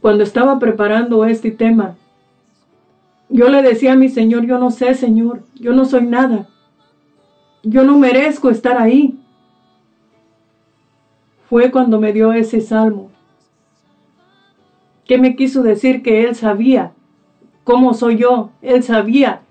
cuando 0.01 0.23
estaba 0.23 0.57
preparando 0.57 1.23
este 1.25 1.51
tema, 1.51 1.95
yo 3.29 3.47
le 3.47 3.61
decía 3.61 3.93
a 3.93 3.95
mi 3.95 4.09
Señor, 4.09 4.45
yo 4.45 4.57
no 4.57 4.71
sé, 4.71 4.93
Señor, 4.95 5.43
yo 5.55 5.73
no 5.73 5.85
soy 5.85 6.05
nada. 6.05 6.47
Yo 7.63 7.83
no 7.83 7.97
merezco 7.97 8.49
estar 8.49 8.77
ahí. 8.77 9.20
Fue 11.51 11.69
cuando 11.69 11.99
me 11.99 12.13
dio 12.13 12.31
ese 12.31 12.61
salmo. 12.61 13.11
¿Qué 15.05 15.17
me 15.17 15.35
quiso 15.35 15.63
decir? 15.63 16.01
Que 16.01 16.23
Él 16.23 16.33
sabía 16.33 16.93
cómo 17.65 17.93
soy 17.93 18.19
yo. 18.19 18.51
Él 18.61 18.83
sabía 18.83 19.41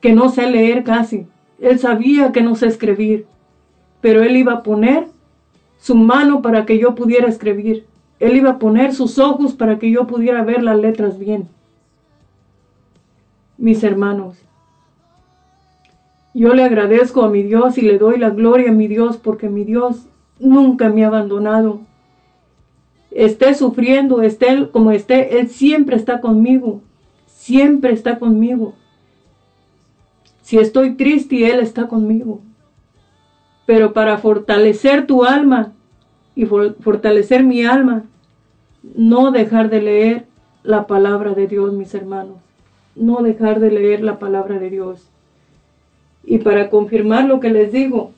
que 0.00 0.12
no 0.12 0.30
sé 0.30 0.50
leer 0.50 0.82
casi. 0.82 1.28
Él 1.60 1.78
sabía 1.78 2.32
que 2.32 2.42
no 2.42 2.56
sé 2.56 2.66
escribir. 2.66 3.24
Pero 4.00 4.24
Él 4.24 4.36
iba 4.36 4.52
a 4.52 4.62
poner 4.64 5.06
su 5.78 5.94
mano 5.94 6.42
para 6.42 6.66
que 6.66 6.76
yo 6.76 6.96
pudiera 6.96 7.28
escribir. 7.28 7.86
Él 8.18 8.36
iba 8.36 8.50
a 8.50 8.58
poner 8.58 8.92
sus 8.92 9.20
ojos 9.20 9.52
para 9.52 9.78
que 9.78 9.92
yo 9.92 10.08
pudiera 10.08 10.42
ver 10.42 10.64
las 10.64 10.76
letras 10.76 11.20
bien. 11.20 11.46
Mis 13.56 13.84
hermanos, 13.84 14.42
yo 16.34 16.52
le 16.52 16.64
agradezco 16.64 17.22
a 17.22 17.30
mi 17.30 17.44
Dios 17.44 17.78
y 17.78 17.82
le 17.82 17.96
doy 17.96 18.18
la 18.18 18.30
gloria 18.30 18.70
a 18.70 18.74
mi 18.74 18.88
Dios 18.88 19.18
porque 19.18 19.48
mi 19.48 19.62
Dios 19.62 20.08
nunca 20.38 20.88
me 20.88 21.04
ha 21.04 21.08
abandonado. 21.08 21.80
Esté 23.10 23.54
sufriendo, 23.54 24.22
esté 24.22 24.68
como 24.70 24.90
esté, 24.90 25.38
Él 25.38 25.48
siempre 25.48 25.96
está 25.96 26.20
conmigo. 26.20 26.82
Siempre 27.26 27.92
está 27.92 28.18
conmigo. 28.18 28.74
Si 30.42 30.58
estoy 30.58 30.94
triste, 30.94 31.50
Él 31.50 31.60
está 31.60 31.88
conmigo. 31.88 32.40
Pero 33.66 33.92
para 33.92 34.18
fortalecer 34.18 35.06
tu 35.06 35.24
alma, 35.24 35.72
y 36.38 36.46
fortalecer 36.46 37.42
mi 37.42 37.64
alma, 37.64 38.04
no 38.94 39.32
dejar 39.32 39.70
de 39.70 39.82
leer 39.82 40.26
la 40.62 40.86
palabra 40.86 41.34
de 41.34 41.48
Dios, 41.48 41.72
mis 41.72 41.92
hermanos, 41.94 42.36
no 42.94 43.22
dejar 43.22 43.58
de 43.58 43.72
leer 43.72 44.04
la 44.04 44.20
palabra 44.20 44.60
de 44.60 44.70
Dios. 44.70 45.08
Y 46.22 46.38
para 46.38 46.70
confirmar 46.70 47.24
lo 47.24 47.40
que 47.40 47.50
les 47.50 47.72
digo, 47.72 48.12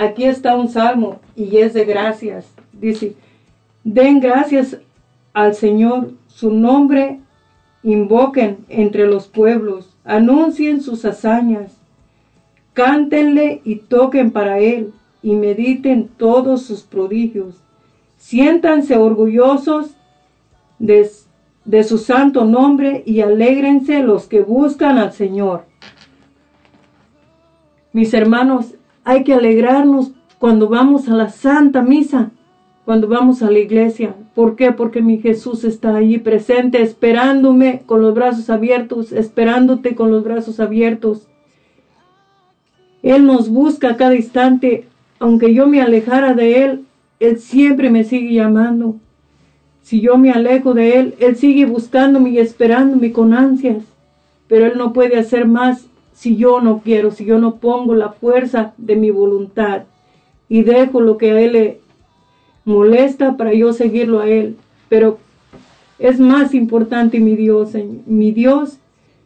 aquí 0.00 0.24
está 0.24 0.56
un 0.56 0.68
salmo 0.68 1.20
y 1.36 1.58
es 1.58 1.74
de 1.74 1.84
gracias. 1.84 2.46
Dice, 2.72 3.14
den 3.84 4.20
gracias 4.20 4.78
al 5.34 5.54
Señor, 5.54 6.12
su 6.26 6.50
nombre 6.50 7.20
invoquen 7.82 8.64
entre 8.70 9.06
los 9.06 9.28
pueblos, 9.28 9.94
anuncien 10.04 10.80
sus 10.80 11.04
hazañas, 11.04 11.72
cántenle 12.72 13.60
y 13.62 13.76
toquen 13.76 14.30
para 14.30 14.58
él 14.58 14.94
y 15.22 15.34
mediten 15.34 16.08
todos 16.16 16.62
sus 16.62 16.82
prodigios. 16.82 17.56
Siéntanse 18.16 18.96
orgullosos 18.96 19.96
de, 20.78 21.10
su 21.84 21.98
santo 21.98 22.46
nombre 22.46 23.02
y 23.04 23.20
alégrense 23.20 24.02
los 24.02 24.26
que 24.26 24.40
buscan 24.40 24.96
al 24.96 25.12
Señor. 25.12 25.64
Mis 27.92 28.14
hermanos, 28.14 28.74
hay 29.10 29.24
que 29.24 29.34
alegrarnos 29.34 30.12
cuando 30.38 30.68
vamos 30.68 31.08
a 31.08 31.14
la 31.14 31.30
Santa 31.30 31.82
Misa, 31.82 32.30
cuando 32.84 33.08
vamos 33.08 33.42
a 33.42 33.50
la 33.50 33.58
iglesia. 33.58 34.14
¿Por 34.36 34.54
qué? 34.54 34.70
Porque 34.70 35.02
mi 35.02 35.18
Jesús 35.18 35.64
está 35.64 35.96
allí 35.96 36.18
presente, 36.18 36.80
esperándome 36.80 37.82
con 37.86 38.02
los 38.02 38.14
brazos 38.14 38.50
abiertos, 38.50 39.10
esperándote 39.10 39.96
con 39.96 40.12
los 40.12 40.22
brazos 40.22 40.60
abiertos. 40.60 41.26
Él 43.02 43.26
nos 43.26 43.48
busca 43.48 43.90
a 43.90 43.96
cada 43.96 44.14
instante 44.14 44.86
aunque 45.18 45.52
yo 45.52 45.66
me 45.66 45.82
alejara 45.82 46.32
de 46.32 46.62
Él, 46.64 46.84
Él 47.18 47.40
siempre 47.40 47.90
me 47.90 48.04
sigue 48.04 48.32
llamando. 48.32 48.94
Si 49.82 50.00
yo 50.00 50.18
me 50.18 50.30
alejo 50.30 50.72
de 50.72 51.00
Él, 51.00 51.14
Él 51.18 51.34
sigue 51.34 51.66
buscándome 51.66 52.30
y 52.30 52.38
esperándome 52.38 53.10
con 53.10 53.34
ansias. 53.34 53.82
Pero 54.46 54.66
Él 54.66 54.78
no 54.78 54.92
puede 54.92 55.18
hacer 55.18 55.48
más 55.48 55.89
si 56.20 56.36
yo 56.36 56.60
no 56.60 56.82
quiero, 56.84 57.12
si 57.12 57.24
yo 57.24 57.38
no 57.38 57.56
pongo 57.56 57.94
la 57.94 58.10
fuerza 58.10 58.74
de 58.76 58.94
mi 58.94 59.10
voluntad 59.10 59.84
y 60.50 60.64
dejo 60.64 61.00
lo 61.00 61.16
que 61.16 61.30
a 61.30 61.40
Él 61.40 61.52
le 61.54 61.80
molesta 62.66 63.38
para 63.38 63.54
yo 63.54 63.72
seguirlo 63.72 64.20
a 64.20 64.28
Él. 64.28 64.56
Pero 64.90 65.16
es 65.98 66.20
más 66.20 66.52
importante 66.52 67.20
mi 67.20 67.36
Dios, 67.36 67.70
mi 68.04 68.32
Dios, 68.32 68.76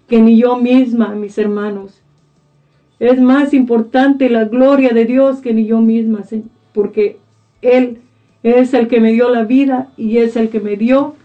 que 0.07 0.23
ni 0.23 0.37
yo 0.37 0.57
misma, 0.57 1.17
mis 1.17 1.37
hermanos. 1.37 2.01
Es 3.01 3.21
más 3.21 3.55
importante 3.55 4.31
la 4.31 4.45
gloria 4.45 4.91
de 4.91 5.05
Dios 5.05 5.41
que 5.41 5.53
ni 5.53 5.67
yo 5.67 5.81
misma, 5.81 6.23
porque 6.73 7.17
Él 7.61 7.99
es 8.45 8.73
el 8.73 8.87
que 8.87 9.01
me 9.01 9.11
dio 9.11 9.31
la 9.31 9.43
vida 9.43 9.91
y 9.97 10.19
es 10.19 10.37
el 10.37 10.49
que 10.49 10.61
me 10.61 10.77
dio 10.77 11.17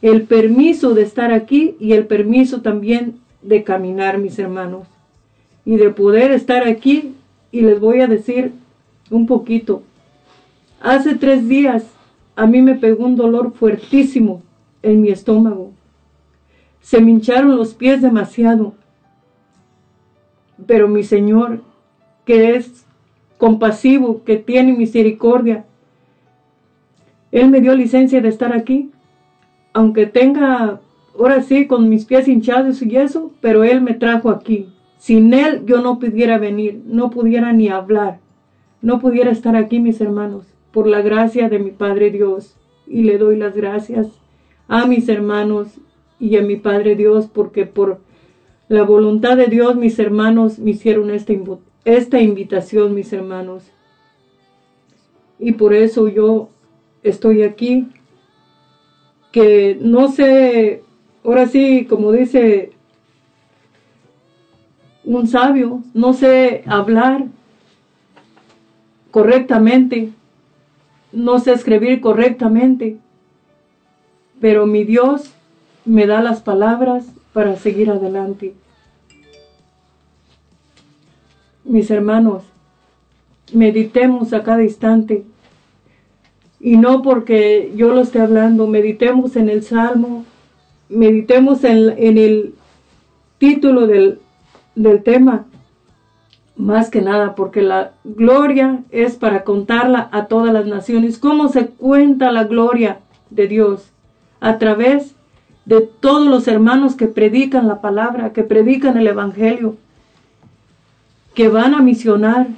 el 0.00 0.22
permiso 0.22 0.94
de 0.94 1.02
estar 1.02 1.32
aquí 1.32 1.76
y 1.78 1.92
el 1.92 2.06
permiso 2.06 2.62
también 2.62 3.18
de 3.42 3.62
caminar, 3.62 4.16
mis 4.16 4.38
hermanos, 4.38 4.88
y 5.68 5.76
de 5.76 5.90
poder 5.90 6.32
estar 6.32 6.66
aquí. 6.66 7.14
Y 7.52 7.60
les 7.60 7.78
voy 7.78 8.00
a 8.00 8.08
decir 8.08 8.52
un 9.10 9.26
poquito. 9.26 9.82
Hace 10.80 11.14
tres 11.14 11.48
días 11.48 11.84
a 12.34 12.46
mí 12.46 12.60
me 12.62 12.74
pegó 12.74 13.04
un 13.04 13.16
dolor 13.16 13.52
fuertísimo 13.52 14.42
en 14.82 15.00
mi 15.00 15.10
estómago. 15.10 15.72
Se 16.80 17.00
me 17.00 17.10
hincharon 17.10 17.56
los 17.56 17.74
pies 17.74 18.00
demasiado 18.00 18.72
pero 20.66 20.88
mi 20.88 21.02
Señor, 21.02 21.62
que 22.24 22.56
es 22.56 22.84
compasivo, 23.36 24.24
que 24.24 24.36
tiene 24.36 24.72
misericordia, 24.72 25.64
Él 27.30 27.48
me 27.50 27.60
dio 27.60 27.74
licencia 27.74 28.20
de 28.20 28.28
estar 28.28 28.52
aquí, 28.52 28.90
aunque 29.72 30.06
tenga, 30.06 30.80
ahora 31.16 31.42
sí, 31.42 31.66
con 31.66 31.88
mis 31.88 32.04
pies 32.04 32.26
hinchados 32.26 32.82
y 32.82 32.96
eso, 32.96 33.32
pero 33.40 33.64
Él 33.64 33.80
me 33.80 33.94
trajo 33.94 34.30
aquí. 34.30 34.68
Sin 34.98 35.32
Él 35.32 35.64
yo 35.64 35.80
no 35.80 35.98
pudiera 35.98 36.38
venir, 36.38 36.82
no 36.84 37.10
pudiera 37.10 37.52
ni 37.52 37.68
hablar, 37.68 38.18
no 38.82 39.00
pudiera 39.00 39.30
estar 39.30 39.56
aquí, 39.56 39.80
mis 39.80 40.00
hermanos, 40.00 40.46
por 40.72 40.86
la 40.86 41.02
gracia 41.02 41.48
de 41.48 41.58
mi 41.58 41.70
Padre 41.70 42.10
Dios. 42.10 42.56
Y 42.86 43.02
le 43.02 43.18
doy 43.18 43.36
las 43.36 43.54
gracias 43.54 44.08
a 44.66 44.86
mis 44.86 45.08
hermanos 45.08 45.68
y 46.18 46.36
a 46.36 46.42
mi 46.42 46.56
Padre 46.56 46.96
Dios, 46.96 47.28
porque 47.32 47.66
por 47.66 48.00
la 48.68 48.82
voluntad 48.82 49.36
de 49.36 49.46
Dios, 49.46 49.76
mis 49.76 49.98
hermanos, 49.98 50.58
me 50.58 50.72
hicieron 50.72 51.10
esta, 51.10 51.32
esta 51.84 52.20
invitación, 52.20 52.94
mis 52.94 53.12
hermanos. 53.12 53.64
Y 55.38 55.52
por 55.52 55.74
eso 55.74 56.08
yo 56.08 56.48
estoy 57.02 57.42
aquí, 57.42 57.86
que 59.30 59.78
no 59.80 60.10
sé, 60.10 60.82
ahora 61.24 61.46
sí, 61.46 61.86
como 61.88 62.12
dice 62.12 62.72
un 65.04 65.26
sabio, 65.26 65.82
no 65.94 66.12
sé 66.12 66.64
hablar 66.66 67.26
correctamente, 69.10 70.10
no 71.12 71.38
sé 71.38 71.52
escribir 71.52 72.00
correctamente, 72.00 72.98
pero 74.40 74.66
mi 74.66 74.84
Dios 74.84 75.32
me 75.84 76.06
da 76.06 76.22
las 76.22 76.42
palabras 76.42 77.06
para 77.32 77.56
seguir 77.56 77.90
adelante. 77.90 78.54
Mis 81.64 81.90
hermanos, 81.90 82.44
meditemos 83.52 84.32
a 84.32 84.42
cada 84.42 84.62
instante. 84.62 85.24
Y 86.60 86.76
no 86.76 87.02
porque 87.02 87.72
yo 87.76 87.92
lo 87.92 88.00
esté 88.00 88.20
hablando, 88.20 88.66
meditemos 88.66 89.36
en 89.36 89.48
el 89.48 89.62
Salmo, 89.62 90.24
meditemos 90.88 91.62
en, 91.64 92.18
el 92.18 92.54
título 93.38 93.86
del, 93.86 94.18
del 94.82 95.02
tema, 95.02 95.44
más 96.56 96.90
que 96.90 97.02
nada, 97.02 97.34
porque 97.34 97.62
la 97.62 97.92
gloria 98.04 98.80
es 98.90 99.16
para 99.16 99.44
contarla 99.44 100.08
a 100.12 100.26
todas 100.26 100.52
las 100.52 100.66
naciones. 100.66 101.18
¿Cómo 101.18 101.48
se 101.48 101.66
cuenta 101.68 102.32
la 102.32 102.44
gloria 102.44 102.98
de 103.30 103.46
Dios? 103.46 103.90
A 104.40 104.58
través 104.58 105.14
de 105.64 105.82
todos 105.82 106.26
los 106.26 106.48
hermanos 106.48 106.94
que 106.96 107.06
predican 107.06 107.68
la 107.68 107.80
palabra, 107.80 108.32
que 108.32 108.42
predican 108.42 108.96
el 108.96 109.06
Evangelio, 109.06 109.76
que 111.34 111.48
van 111.48 111.74
a 111.74 111.82
misionar. 111.82 112.48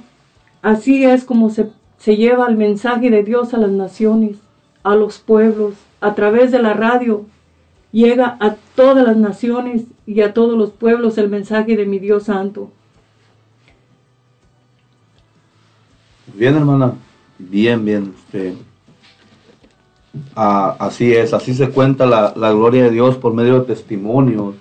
Así 0.61 1.03
es 1.03 1.23
como 1.23 1.49
se, 1.49 1.69
se 1.97 2.17
lleva 2.17 2.47
el 2.47 2.57
mensaje 2.57 3.09
de 3.09 3.23
Dios 3.23 3.53
a 3.53 3.57
las 3.57 3.71
naciones, 3.71 4.37
a 4.83 4.95
los 4.95 5.19
pueblos, 5.19 5.75
a 5.99 6.15
través 6.15 6.51
de 6.51 6.61
la 6.61 6.73
radio. 6.73 7.25
Llega 7.91 8.37
a 8.39 8.55
todas 8.75 9.05
las 9.05 9.17
naciones 9.17 9.83
y 10.05 10.21
a 10.21 10.33
todos 10.33 10.57
los 10.57 10.71
pueblos 10.71 11.17
el 11.17 11.29
mensaje 11.29 11.75
de 11.75 11.85
mi 11.85 11.99
Dios 11.99 12.23
Santo. 12.23 12.71
Bien, 16.33 16.55
hermana. 16.55 16.93
Bien, 17.37 17.83
bien. 17.83 18.13
Este, 18.17 18.55
así 20.35 21.13
es, 21.13 21.33
así 21.33 21.53
se 21.53 21.69
cuenta 21.69 22.05
la, 22.05 22.33
la, 22.35 22.51
gloria 22.51 22.83
de 22.83 22.91
Dios 22.91 23.17
por 23.17 23.33
medio 23.33 23.59
de 23.59 23.65
testimonios, 23.65 24.55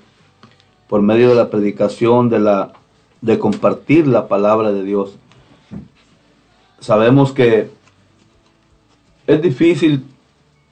por 0.89 1.03
medio 1.03 1.29
de 1.29 1.35
la 1.37 1.51
predicación, 1.51 2.29
de, 2.29 2.41
la, 2.41 2.73
de 3.21 3.39
compartir 3.39 4.07
la 4.07 4.29
palabra 4.29 4.73
de 4.73 4.83
Dios. 4.83 5.17
Sabemos 6.81 7.33
que 7.33 7.71
es 9.27 9.43
difícil 9.43 10.05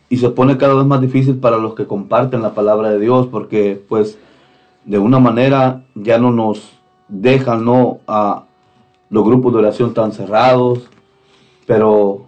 y 0.08 0.16
se 0.16 0.30
pone 0.30 0.56
cada 0.56 0.74
vez 0.74 0.86
más 0.86 1.00
difícil 1.00 1.36
para 1.36 1.58
los 1.58 1.74
que 1.74 1.86
comparten 1.86 2.42
la 2.42 2.54
palabra 2.54 2.90
de 2.90 3.00
Dios 3.00 3.26
porque 3.26 3.82
pues 3.88 4.18
de 4.84 4.98
una 4.98 5.18
manera 5.18 5.84
ya 5.94 6.18
no 6.18 6.30
nos 6.30 6.72
dejan 7.08 7.64
no 7.64 7.98
a 8.06 8.44
los 9.10 9.24
grupos 9.24 9.52
de 9.52 9.58
oración 9.58 9.94
tan 9.94 10.12
cerrados 10.12 10.88
pero 11.66 12.22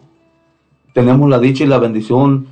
tenemos 0.93 1.29
la 1.31 1.39
dicha 1.39 1.65
y 1.65 1.69
la 1.69 1.79
bendición 1.79 2.47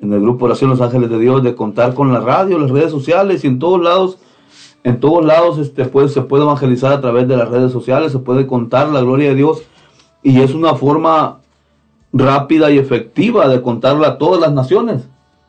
en 0.00 0.12
el 0.12 0.20
grupo 0.20 0.44
Oración 0.44 0.70
Los 0.70 0.80
Ángeles 0.80 1.08
de 1.08 1.18
Dios 1.18 1.42
de 1.42 1.54
contar 1.54 1.94
con 1.94 2.12
la 2.12 2.20
radio, 2.20 2.58
las 2.58 2.70
redes 2.70 2.90
sociales 2.90 3.44
y 3.44 3.46
en 3.46 3.58
todos 3.58 3.80
lados 3.80 4.18
en 4.84 5.00
todos 5.00 5.24
lados 5.24 5.58
este, 5.58 5.86
pues, 5.86 6.12
se 6.12 6.20
puede 6.20 6.44
evangelizar 6.44 6.92
a 6.92 7.00
través 7.00 7.26
de 7.26 7.38
las 7.38 7.48
redes 7.48 7.72
sociales, 7.72 8.12
se 8.12 8.18
puede 8.18 8.46
contar 8.46 8.90
la 8.90 9.00
gloria 9.00 9.30
de 9.30 9.34
Dios 9.34 9.62
y 10.22 10.40
es 10.40 10.54
una 10.54 10.74
forma 10.74 11.40
rápida 12.14 12.70
y 12.70 12.78
efectiva 12.78 13.48
de 13.48 13.60
contarla 13.60 14.08
a 14.08 14.18
todas 14.18 14.40
las 14.40 14.52
naciones. 14.52 15.02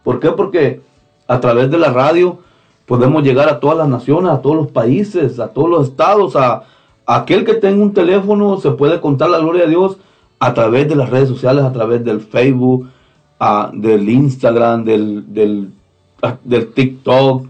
¿Por 0.03 0.19
qué? 0.19 0.31
Porque 0.31 0.81
a 1.27 1.39
través 1.39 1.69
de 1.69 1.77
la 1.77 1.91
radio 1.91 2.39
podemos 2.87 3.23
llegar 3.23 3.47
a 3.47 3.59
todas 3.59 3.77
las 3.77 3.87
naciones, 3.87 4.31
a 4.31 4.41
todos 4.41 4.55
los 4.55 4.71
países, 4.71 5.39
a 5.39 5.49
todos 5.49 5.69
los 5.69 5.89
estados, 5.89 6.35
a, 6.35 6.63
aquel 7.05 7.45
que 7.45 7.53
tenga 7.53 7.83
un 7.83 7.93
teléfono 7.93 8.57
se 8.57 8.71
puede 8.71 8.99
contar 8.99 9.29
la 9.29 9.37
gloria 9.37 9.63
de 9.63 9.69
Dios 9.69 9.97
a 10.39 10.55
través 10.55 10.89
de 10.89 10.95
las 10.95 11.09
redes 11.09 11.29
sociales, 11.29 11.63
a 11.63 11.71
través 11.71 12.03
del 12.03 12.19
Facebook, 12.19 12.89
del 13.73 14.09
Instagram, 14.09 14.83
del, 14.83 15.23
del 15.31 16.73
TikTok. 16.73 17.45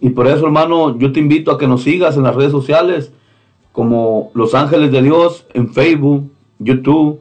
Y 0.00 0.10
por 0.10 0.26
eso, 0.26 0.46
hermano, 0.46 0.98
yo 0.98 1.12
te 1.12 1.20
invito 1.20 1.52
a 1.52 1.58
que 1.58 1.68
nos 1.68 1.84
sigas 1.84 2.16
en 2.16 2.24
las 2.24 2.34
redes 2.34 2.50
sociales 2.50 3.12
como 3.70 4.30
Los 4.34 4.54
Ángeles 4.54 4.90
de 4.90 5.02
Dios 5.02 5.46
en 5.54 5.72
Facebook, 5.72 6.28
YouTube, 6.58 7.20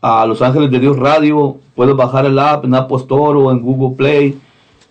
a 0.00 0.26
Los 0.26 0.42
Ángeles 0.42 0.70
de 0.70 0.80
Dios 0.80 0.96
Radio. 0.96 1.58
Puedes 1.74 1.96
bajar 1.96 2.26
el 2.26 2.38
app 2.38 2.64
en 2.64 2.74
Apple 2.74 2.96
Store 2.98 3.38
o 3.38 3.50
en 3.50 3.60
Google 3.60 3.96
Play. 3.96 4.38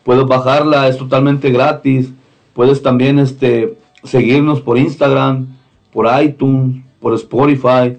Puedes 0.03 0.25
bajarla, 0.25 0.87
es 0.87 0.97
totalmente 0.97 1.51
gratis. 1.51 2.11
Puedes 2.53 2.81
también 2.81 3.19
este, 3.19 3.77
seguirnos 4.03 4.61
por 4.61 4.77
Instagram, 4.77 5.47
por 5.91 6.07
iTunes, 6.21 6.83
por 6.99 7.13
Spotify. 7.13 7.97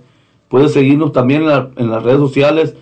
Puedes 0.49 0.73
seguirnos 0.73 1.13
también 1.13 1.43
en, 1.77 1.91
las 1.91 2.03
redes 2.03 2.19
sociales. 2.19 2.75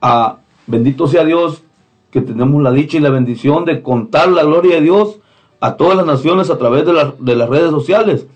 A, 0.00 0.38
bendito 0.66 1.06
sea 1.06 1.24
Dios 1.24 1.62
que 2.10 2.20
tenemos 2.20 2.62
la 2.62 2.70
dicha 2.70 2.96
y 2.96 3.00
la 3.00 3.10
bendición 3.10 3.64
de 3.64 3.82
contar 3.82 4.28
la 4.30 4.44
gloria 4.44 4.76
de 4.76 4.82
Dios 4.82 5.18
a 5.60 5.76
todas 5.76 5.96
las 5.96 6.06
naciones 6.06 6.50
a 6.50 6.58
través 6.58 6.84
de, 6.84 7.12
de 7.18 7.36
las 7.36 7.48
redes 7.48 7.70
sociales. 7.70 8.26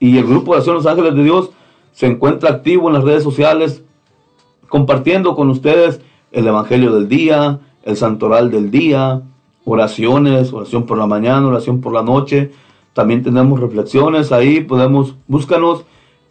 Y 0.00 0.18
el 0.18 0.26
grupo 0.26 0.52
de 0.52 0.58
Acción 0.58 0.76
Los 0.76 0.86
Ángeles 0.86 1.14
de 1.14 1.22
Dios 1.22 1.50
se 1.92 2.06
encuentra 2.06 2.50
activo 2.50 2.88
en 2.88 2.94
las 2.94 3.04
redes 3.04 3.22
sociales 3.22 3.84
compartiendo 4.72 5.36
con 5.36 5.50
ustedes 5.50 6.00
el 6.30 6.46
Evangelio 6.46 6.94
del 6.94 7.06
día, 7.06 7.60
el 7.82 7.94
Santoral 7.98 8.50
del 8.50 8.70
día, 8.70 9.20
oraciones, 9.66 10.50
oración 10.50 10.86
por 10.86 10.96
la 10.96 11.06
mañana, 11.06 11.46
oración 11.46 11.82
por 11.82 11.92
la 11.92 12.02
noche. 12.02 12.52
También 12.94 13.22
tenemos 13.22 13.60
reflexiones 13.60 14.32
ahí, 14.32 14.62
podemos, 14.62 15.14
búscanos 15.28 15.84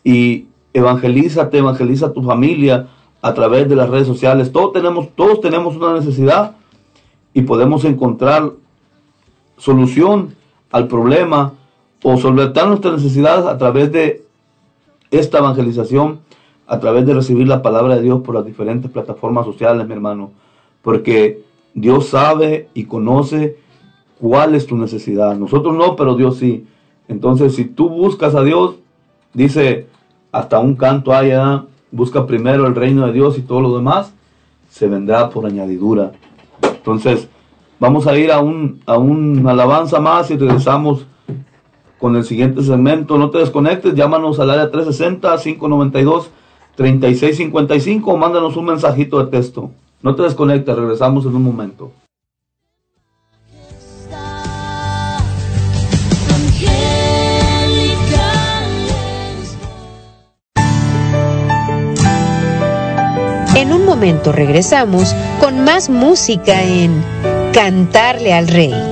y 0.04 0.48
evangelízate, 0.74 1.60
evangeliza 1.60 2.08
a 2.08 2.14
tu 2.14 2.24
familia 2.24 2.88
a 3.22 3.32
través 3.36 3.70
de 3.70 3.76
las 3.76 3.92
redes 3.92 4.08
sociales. 4.08 4.52
Todos 4.52 4.74
tenemos, 4.74 5.10
todos 5.16 5.40
tenemos 5.40 5.76
una 5.76 5.94
necesidad 5.94 6.56
y 7.36 7.44
podemos 7.44 7.86
encontrar 7.86 8.54
solución 9.58 10.34
al 10.72 10.88
problema 10.88 11.54
o 12.02 12.18
solventar 12.18 12.68
nuestras 12.68 12.96
necesidades 12.96 13.46
a 13.46 13.60
través 13.60 13.92
de 13.92 14.26
esta 15.12 15.38
evangelización 15.38 16.22
a 16.72 16.80
través 16.80 17.06
de 17.06 17.14
recibir 17.14 17.50
la 17.50 17.62
palabra 17.62 17.98
de 17.98 18.02
Dios 18.02 18.22
por 18.22 18.34
las 18.34 18.46
diferentes 18.46 18.90
plataformas 18.90 19.46
sociales, 19.46 19.86
mi 19.86 19.92
hermano. 19.92 20.32
Porque 20.82 21.44
Dios 21.74 22.08
sabe 22.08 22.70
y 22.74 22.86
conoce 22.86 23.58
cuál 24.22 24.56
es 24.56 24.68
tu 24.68 24.78
necesidad. 24.78 25.36
Nosotros 25.36 25.76
no, 25.76 25.98
pero 25.98 26.16
Dios 26.16 26.38
sí. 26.38 26.66
Entonces, 27.10 27.56
si 27.56 27.66
tú 27.66 27.90
buscas 27.90 28.36
a 28.36 28.44
Dios, 28.44 28.76
dice, 29.34 29.88
hasta 30.32 30.60
un 30.60 30.78
canto 30.78 31.12
allá, 31.12 31.66
busca 31.92 32.26
primero 32.26 32.66
el 32.66 32.74
reino 32.74 33.06
de 33.06 33.12
Dios 33.12 33.38
y 33.38 33.42
todo 33.42 33.60
lo 33.60 33.76
demás, 33.76 34.14
se 34.70 34.88
vendrá 34.88 35.30
por 35.30 35.46
añadidura. 35.46 36.14
Entonces, 36.64 37.28
vamos 37.82 38.08
a 38.08 38.18
ir 38.18 38.32
a 38.32 38.40
un, 38.40 38.80
a 38.86 38.98
un 38.98 39.46
alabanza 39.46 40.00
más 40.00 40.32
y 40.32 40.38
regresamos 40.38 41.06
con 42.00 42.16
el 42.16 42.24
siguiente 42.24 42.64
segmento. 42.64 43.18
No 43.18 43.30
te 43.30 43.40
desconectes, 43.40 43.94
llámanos 43.94 44.40
al 44.40 44.52
área 44.52 44.72
360 44.72 45.38
592 46.76 46.76
3655 46.76 48.18
mándanos 48.18 48.56
un 48.58 48.66
mensajito 48.66 49.24
de 49.24 49.32
texto. 49.32 49.72
No 50.02 50.16
te 50.16 50.24
desconectes, 50.24 50.76
regresamos 50.76 51.26
en 51.26 51.36
un 51.36 51.44
momento. 51.44 51.92
En 63.56 63.74
un 63.74 63.86
momento 63.86 64.32
regresamos 64.32 65.14
con 65.40 65.64
más 65.64 65.90
música 65.90 66.64
en 66.64 67.04
Cantarle 67.54 68.34
al 68.34 68.48
Rey. 68.48 68.91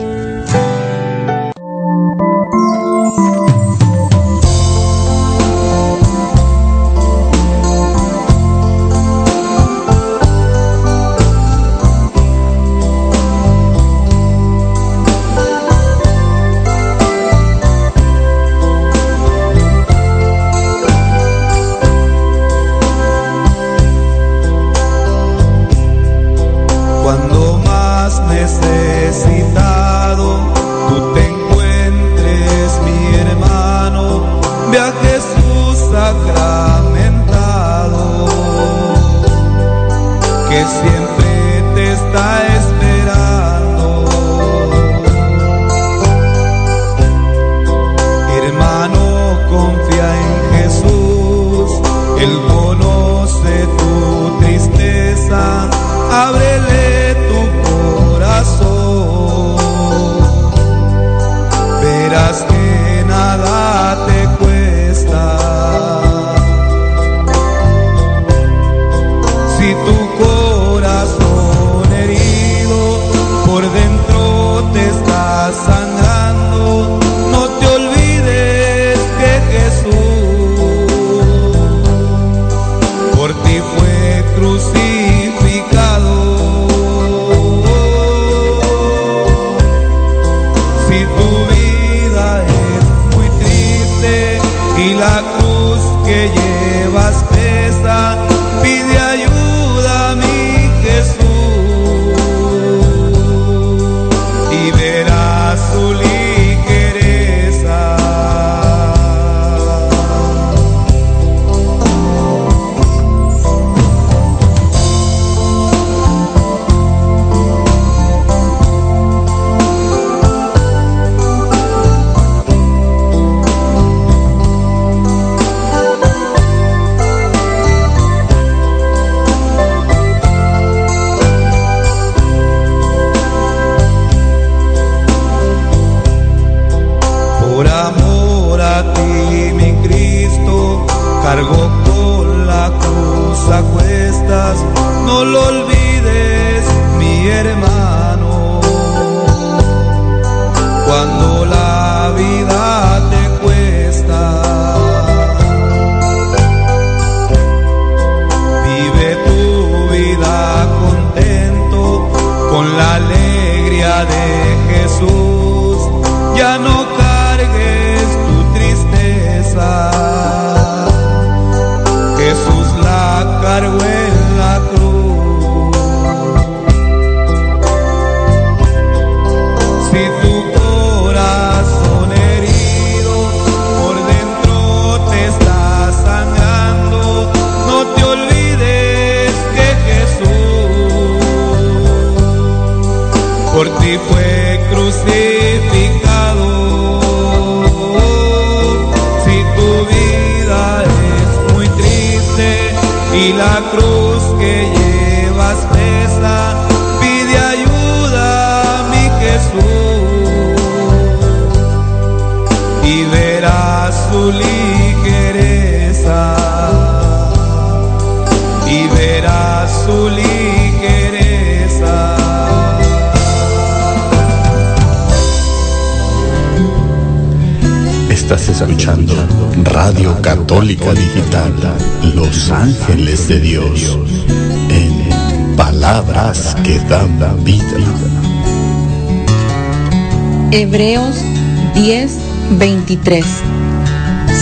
23. 242.90 243.24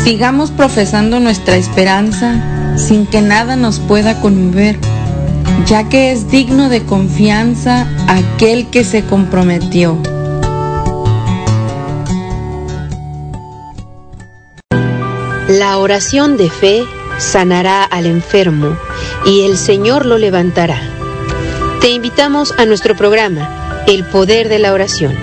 Sigamos 0.05 0.51
profesando 0.51 1.19
nuestra 1.19 1.57
esperanza 1.57 2.77
sin 2.77 3.05
que 3.05 3.21
nada 3.21 3.57
nos 3.57 3.79
pueda 3.79 4.21
conmover, 4.21 4.79
ya 5.65 5.89
que 5.89 6.13
es 6.13 6.31
digno 6.31 6.69
de 6.69 6.83
confianza 6.83 7.87
aquel 8.07 8.69
que 8.69 8.85
se 8.85 9.03
comprometió. 9.03 10.01
La 15.49 15.77
oración 15.77 16.37
de 16.37 16.49
fe 16.49 16.83
sanará 17.17 17.83
al 17.83 18.05
enfermo 18.05 18.77
y 19.25 19.41
el 19.41 19.57
Señor 19.57 20.05
lo 20.05 20.17
levantará. 20.17 20.79
Te 21.81 21.89
invitamos 21.89 22.53
a 22.57 22.65
nuestro 22.65 22.95
programa, 22.95 23.83
El 23.87 24.05
Poder 24.05 24.47
de 24.47 24.59
la 24.59 24.71
Oración. 24.71 25.13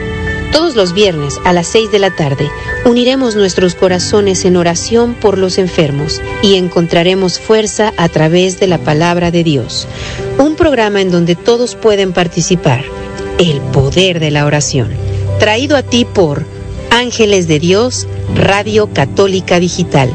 Todos 0.52 0.76
los 0.76 0.92
viernes 0.92 1.38
a 1.44 1.52
las 1.54 1.66
6 1.68 1.90
de 1.90 1.98
la 1.98 2.10
tarde 2.10 2.48
uniremos 2.84 3.34
nuestros 3.36 3.74
corazones 3.74 4.44
en 4.44 4.56
oración 4.56 5.14
por 5.14 5.38
los 5.38 5.58
enfermos 5.58 6.20
y 6.42 6.56
encontraremos 6.56 7.38
fuerza 7.40 7.92
a 7.96 8.08
través 8.08 8.60
de 8.60 8.66
la 8.66 8.78
palabra 8.78 9.30
de 9.30 9.44
Dios. 9.44 9.86
Un 10.38 10.56
programa 10.56 11.00
en 11.00 11.10
donde 11.10 11.34
todos 11.36 11.74
pueden 11.74 12.12
participar. 12.12 12.84
El 13.38 13.60
Poder 13.60 14.20
de 14.20 14.30
la 14.30 14.46
Oración. 14.46 14.90
Traído 15.38 15.76
a 15.76 15.82
ti 15.82 16.04
por 16.04 16.44
Ángeles 16.90 17.48
de 17.48 17.58
Dios, 17.58 18.06
Radio 18.36 18.88
Católica 18.92 19.58
Digital. 19.58 20.10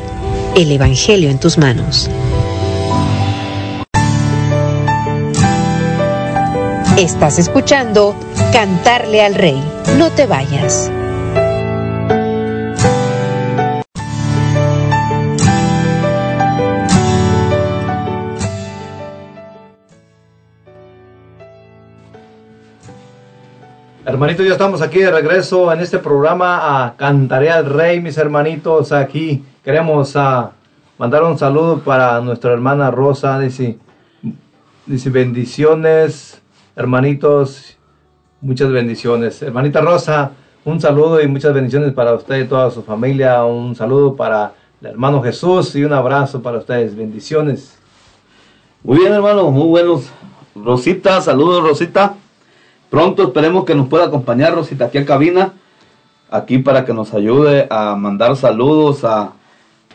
El 0.56 0.72
Evangelio 0.72 1.30
en 1.30 1.40
tus 1.40 1.58
manos. 1.58 2.10
Estás 6.98 7.40
escuchando 7.40 8.16
Cantarle 8.52 9.22
al 9.22 9.36
Rey. 9.36 9.62
No 9.98 10.10
te 10.12 10.26
vayas. 10.26 10.92
Hermanitos, 24.20 24.46
ya 24.46 24.52
estamos 24.52 24.82
aquí 24.82 25.00
de 25.00 25.12
regreso 25.12 25.72
en 25.72 25.80
este 25.80 25.98
programa 25.98 26.84
a 26.84 26.98
Cantaré 26.98 27.52
al 27.52 27.66
Rey, 27.68 28.02
mis 28.02 28.18
hermanitos. 28.18 28.92
Aquí 28.92 29.46
queremos 29.64 30.14
ah, 30.18 30.52
mandar 30.98 31.24
un 31.24 31.38
saludo 31.38 31.80
para 31.80 32.20
nuestra 32.20 32.52
hermana 32.52 32.92
Rosa. 32.92 33.40
Dice, 33.40 33.78
dice 34.86 35.10
bendiciones, 35.10 36.42
hermanitos, 36.76 37.78
muchas 38.42 38.70
bendiciones. 38.74 39.42
Hermanita 39.42 39.80
Rosa, 39.80 40.34
un 40.66 40.82
saludo 40.82 41.22
y 41.22 41.28
muchas 41.30 41.54
bendiciones 41.54 41.94
para 41.94 42.14
usted 42.14 42.42
y 42.42 42.46
toda 42.46 42.72
su 42.72 42.84
familia. 42.84 43.46
Un 43.46 43.74
saludo 43.74 44.18
para 44.18 44.52
el 44.82 44.88
hermano 44.88 45.24
Jesús 45.24 45.74
y 45.76 45.86
un 45.86 45.94
abrazo 45.94 46.42
para 46.42 46.58
ustedes. 46.58 46.94
Bendiciones. 46.94 47.80
Muy 48.84 49.00
bien, 49.00 49.14
hermano, 49.14 49.50
muy 49.50 49.68
buenos. 49.68 50.10
Rosita, 50.56 51.22
saludos, 51.22 51.64
Rosita. 51.64 52.16
Pronto 52.90 53.24
esperemos 53.24 53.66
que 53.66 53.76
nos 53.76 53.88
pueda 53.88 54.06
acompañar 54.06 54.56
Rosita 54.56 54.86
aquí 54.86 54.98
a 54.98 55.06
cabina, 55.06 55.54
aquí 56.32 56.58
para 56.58 56.86
que 56.86 56.94
nos 56.94 57.14
ayude 57.14 57.68
a 57.70 57.96
mandar 57.96 58.36
saludos, 58.36 59.04
a, 59.04 59.34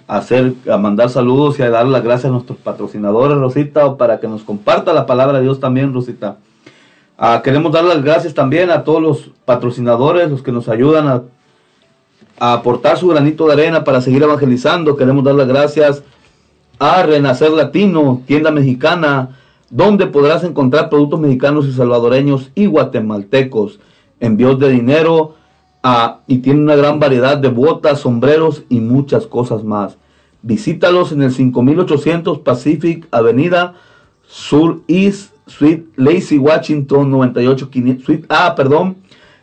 hacer, 0.07 0.55
a 0.71 0.77
mandar 0.77 1.11
saludos 1.11 1.59
y 1.59 1.63
a 1.63 1.71
dar 1.71 1.87
las 1.87 2.05
gracias 2.05 2.27
a 2.27 2.33
nuestros 2.33 2.59
patrocinadores, 2.59 3.37
Rosita, 3.37 3.87
o 3.87 3.97
para 3.97 4.21
que 4.21 4.29
nos 4.29 4.43
comparta 4.43 4.93
la 4.93 5.07
palabra 5.07 5.39
de 5.39 5.45
Dios 5.45 5.59
también, 5.59 5.93
Rosita. 5.93 6.37
Ah, 7.19 7.41
queremos 7.43 7.73
dar 7.73 7.85
las 7.85 8.03
gracias 8.03 8.33
también 8.33 8.71
a 8.71 8.85
todos 8.85 9.03
los 9.03 9.31
patrocinadores, 9.45 10.31
los 10.31 10.43
que 10.43 10.53
nos 10.53 10.69
ayudan 10.69 11.09
a, 11.09 11.23
a 12.39 12.53
aportar 12.55 12.97
su 12.97 13.09
granito 13.09 13.47
de 13.47 13.55
arena 13.55 13.83
para 13.83 14.01
seguir 14.01 14.23
evangelizando. 14.23 14.97
Queremos 14.97 15.25
dar 15.25 15.35
las 15.35 15.49
gracias 15.49 16.03
a 16.79 17.03
Renacer 17.03 17.51
Latino, 17.51 18.23
tienda 18.27 18.51
mexicana, 18.51 19.31
donde 19.71 20.07
podrás 20.07 20.45
encontrar 20.45 20.91
productos 20.91 21.21
mexicanos 21.21 21.67
y 21.67 21.73
salvadoreños 21.73 22.51
y 22.55 22.67
guatemaltecos, 22.67 23.81
envíos 24.21 24.59
de 24.59 24.71
dinero 24.71 25.35
ah, 25.83 26.21
y 26.27 26.39
tiene 26.39 26.61
una 26.61 26.77
gran 26.77 27.01
variedad 27.01 27.37
de 27.37 27.49
botas, 27.49 28.01
sombreros 28.01 28.65
y 28.69 28.81
muchas 28.81 29.27
cosas 29.27 29.65
más. 29.65 29.97
Visítalos 30.43 31.13
en 31.13 31.23
el 31.23 31.33
5800 31.33 32.41
Pacific 32.41 33.07
Avenida 33.11 33.75
Sur 34.27 34.81
East 34.89 35.33
Suite 35.47 35.87
Lacey 35.97 36.39
Washington 36.39 37.11
98500 37.11 38.05
Suite 38.05 38.27
A, 38.29 38.55
perdón, 38.55 38.97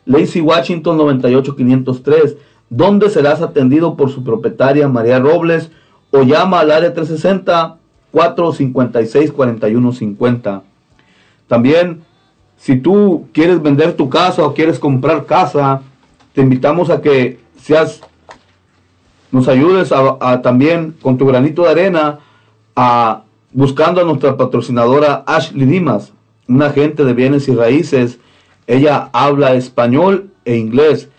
Washington 0.05 0.97
98503, 0.97 2.37
donde 2.69 3.09
serás 3.09 3.41
atendido 3.41 3.95
por 3.95 4.09
su 4.11 4.23
propietaria 4.23 4.87
María 4.87 5.19
Robles 5.19 5.71
o 6.11 6.23
llama 6.23 6.59
al 6.59 6.71
área 6.71 6.93
360 6.93 7.77
456 8.11 9.31
4150. 9.31 10.63
También, 11.47 12.01
si 12.57 12.77
tú 12.77 13.27
quieres 13.33 13.61
vender 13.61 13.93
tu 13.93 14.09
casa 14.09 14.43
o 14.45 14.53
quieres 14.53 14.79
comprar 14.79 15.25
casa, 15.25 15.81
te 16.33 16.41
invitamos 16.41 16.89
a 16.89 17.01
que 17.01 17.39
seas, 17.61 18.01
nos 19.31 19.47
ayudes 19.47 19.91
a, 19.91 20.17
a 20.19 20.41
también 20.41 20.95
con 21.01 21.17
tu 21.17 21.25
granito 21.25 21.63
de 21.63 21.69
arena 21.69 22.19
a 22.75 23.23
buscando 23.53 24.01
a 24.01 24.03
nuestra 24.03 24.37
patrocinadora 24.37 25.23
Ashley 25.25 25.65
Dimas, 25.65 26.13
una 26.47 26.67
agente 26.67 27.03
de 27.03 27.13
bienes 27.13 27.47
y 27.47 27.55
raíces. 27.55 28.19
Ella 28.67 29.09
habla 29.11 29.55
español 29.55 30.29
e 30.45 30.55
inglés 30.55 31.09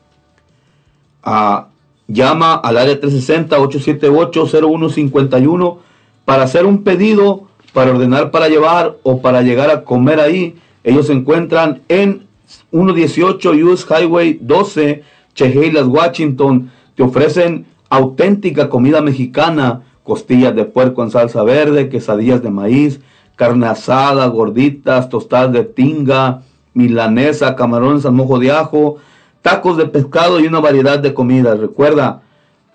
Ah, 1.23 1.69
llama 2.09 2.55
al 2.55 2.79
área 2.79 3.01
360-878-0151 3.01 5.79
para 6.25 6.43
hacer 6.43 6.67
un 6.67 6.83
pedido, 6.83 7.45
para 7.73 7.93
ordenar 7.93 8.33
para 8.33 8.49
llevar 8.49 8.97
o 9.03 9.21
para 9.21 9.43
llegar 9.43 9.71
a 9.71 9.85
comer 9.85 10.19
ahí. 10.19 10.57
Ellos 10.83 11.07
se 11.07 11.13
encuentran 11.13 11.83
en 11.89 12.27
118 12.71 13.51
US 13.51 13.87
Highway 13.89 14.39
12, 14.41 15.05
Chehalis, 15.35 15.87
Washington. 15.87 16.71
Te 16.97 17.03
ofrecen 17.03 17.67
auténtica 17.91 18.69
comida 18.69 19.01
mexicana, 19.01 19.83
costillas 20.03 20.55
de 20.57 20.65
puerco 20.65 21.03
en 21.03 21.11
salsa 21.11 21.43
verde, 21.43 21.89
quesadillas 21.89 22.43
de 22.43 22.51
maíz, 22.51 23.01
carne 23.37 23.67
asada, 23.67 24.27
gorditas, 24.27 25.09
tostadas 25.09 25.53
de 25.53 25.65
tinga, 25.65 26.43
milanesa, 26.75 27.55
camarones 27.55 28.07
al 28.07 28.13
mojo 28.13 28.39
de 28.39 28.51
ajo, 28.51 28.97
tacos 29.43 29.77
de 29.77 29.87
pescado 29.87 30.41
y 30.41 30.47
una 30.47 30.61
variedad 30.61 30.99
de 30.99 31.15
comidas. 31.15 31.59
Recuerda 31.59 32.23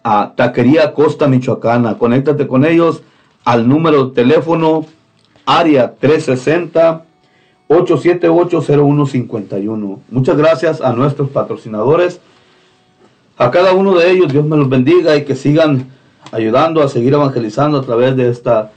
a 0.03 0.33
Taquería 0.35 0.93
Costa 0.93 1.27
Michoacana. 1.27 1.97
Conéctate 1.97 2.47
con 2.47 2.65
ellos 2.65 3.01
al 3.45 3.67
número 3.67 4.05
de 4.05 4.15
teléfono 4.15 4.85
área 5.45 5.95
360 5.95 7.05
8780151. 7.69 9.99
Muchas 10.09 10.37
gracias 10.37 10.81
a 10.81 10.93
nuestros 10.93 11.29
patrocinadores. 11.29 12.19
A 13.37 13.51
cada 13.51 13.73
uno 13.73 13.97
de 13.97 14.11
ellos 14.11 14.31
Dios 14.31 14.45
me 14.45 14.57
los 14.57 14.69
bendiga 14.69 15.15
y 15.15 15.25
que 15.25 15.35
sigan 15.35 15.87
ayudando 16.31 16.83
a 16.83 16.89
seguir 16.89 17.13
evangelizando 17.13 17.79
a 17.79 17.81
través 17.81 18.15
de 18.15 18.29
esta 18.29 18.71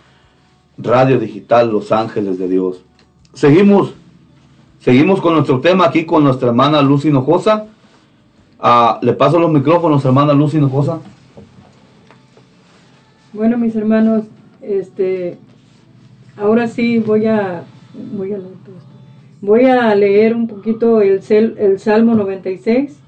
radio 0.79 1.19
digital 1.19 1.71
Los 1.71 1.93
Ángeles 1.93 2.39
de 2.39 2.49
Dios. 2.49 2.81
Seguimos, 3.35 3.93
seguimos 4.81 5.21
con 5.21 5.35
nuestro 5.35 5.61
tema 5.61 5.85
aquí 5.87 6.07
con 6.07 6.25
nuestra 6.25 6.49
hermana 6.49 6.81
Lucy 6.83 7.09
Hinojosa. 7.09 7.67
Ah, 8.59 8.99
le 9.03 9.13
paso 9.13 9.39
los 9.39 9.51
micrófonos, 9.53 10.05
hermana 10.05 10.33
Lucy 10.33 10.57
Hinojosa. 10.57 11.01
Bueno, 13.33 13.59
mis 13.59 13.77
hermanos, 13.77 14.25
este, 14.63 15.37
ahora 16.37 16.67
sí 16.67 16.99
voy 16.99 17.27
a, 17.27 17.65
voy 19.43 19.65
a 19.67 19.95
leer, 19.95 20.35
un 20.35 20.47
poquito 20.47 21.03
el, 21.03 21.21
el 21.59 21.79
Salmo 21.79 22.15
96. 22.15 22.99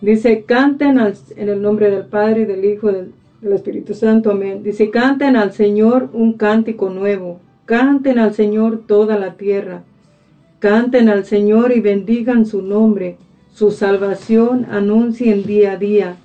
Dice, 0.00 0.44
canten 0.44 0.98
al- 0.98 1.14
en 1.36 1.48
el 1.48 1.62
nombre 1.62 1.90
del 1.90 2.06
Padre, 2.06 2.46
del 2.46 2.64
Hijo, 2.64 2.90
del, 2.90 3.12
del 3.40 3.52
Espíritu 3.52 3.94
Santo, 3.94 4.32
amén. 4.32 4.62
Dice, 4.64 4.90
canten 4.90 5.36
al 5.36 5.52
Señor 5.52 6.08
un 6.12 6.32
cántico 6.32 6.90
nuevo, 6.90 7.38
canten 7.66 8.18
al 8.18 8.34
Señor 8.34 8.82
toda 8.86 9.16
la 9.18 9.34
tierra, 9.34 9.82
canten 10.58 11.08
al 11.08 11.24
Señor 11.24 11.70
y 11.72 11.80
bendigan 11.80 12.46
su 12.46 12.62
nombre, 12.62 13.16
su 13.54 13.70
salvación 13.70 14.66
anuncien 14.70 15.44
día 15.44 15.72
a 15.72 15.76
día, 15.76 16.16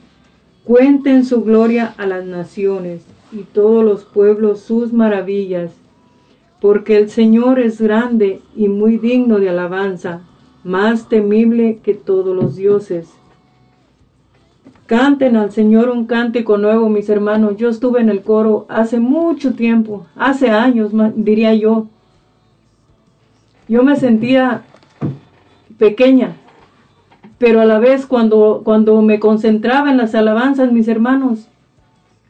cuenten 0.63 1.25
su 1.25 1.43
gloria 1.43 1.93
a 1.97 2.05
las 2.05 2.25
naciones 2.25 3.05
y 3.31 3.43
todos 3.43 3.83
los 3.83 4.03
pueblos 4.05 4.61
sus 4.61 4.93
maravillas, 4.93 5.71
porque 6.61 6.97
el 6.97 7.09
Señor 7.09 7.59
es 7.59 7.81
grande 7.81 8.41
y 8.55 8.67
muy 8.67 8.97
digno 8.97 9.39
de 9.39 9.49
alabanza, 9.49 10.21
más 10.63 11.09
temible 11.09 11.79
que 11.83 11.93
todos 11.93 12.35
los 12.35 12.55
dioses. 12.55 13.09
Canten 14.87 15.35
al 15.35 15.51
Señor 15.51 15.89
un 15.89 16.05
cántico 16.05 16.57
nuevo, 16.57 16.89
mis 16.89 17.09
hermanos. 17.09 17.57
Yo 17.57 17.69
estuve 17.69 18.01
en 18.01 18.09
el 18.09 18.21
coro 18.21 18.67
hace 18.69 18.99
mucho 18.99 19.53
tiempo, 19.53 20.05
hace 20.15 20.51
años, 20.51 20.91
diría 21.15 21.55
yo. 21.55 21.87
Yo 23.67 23.83
me 23.83 23.95
sentía 23.95 24.63
pequeña, 25.79 26.35
pero 27.37 27.61
a 27.61 27.65
la 27.65 27.79
vez 27.79 28.05
cuando, 28.05 28.61
cuando 28.63 29.01
me 29.01 29.19
concentraba 29.19 29.91
en 29.91 29.97
las 29.97 30.15
alabanzas, 30.15 30.71
mis 30.71 30.87
hermanos, 30.87 31.47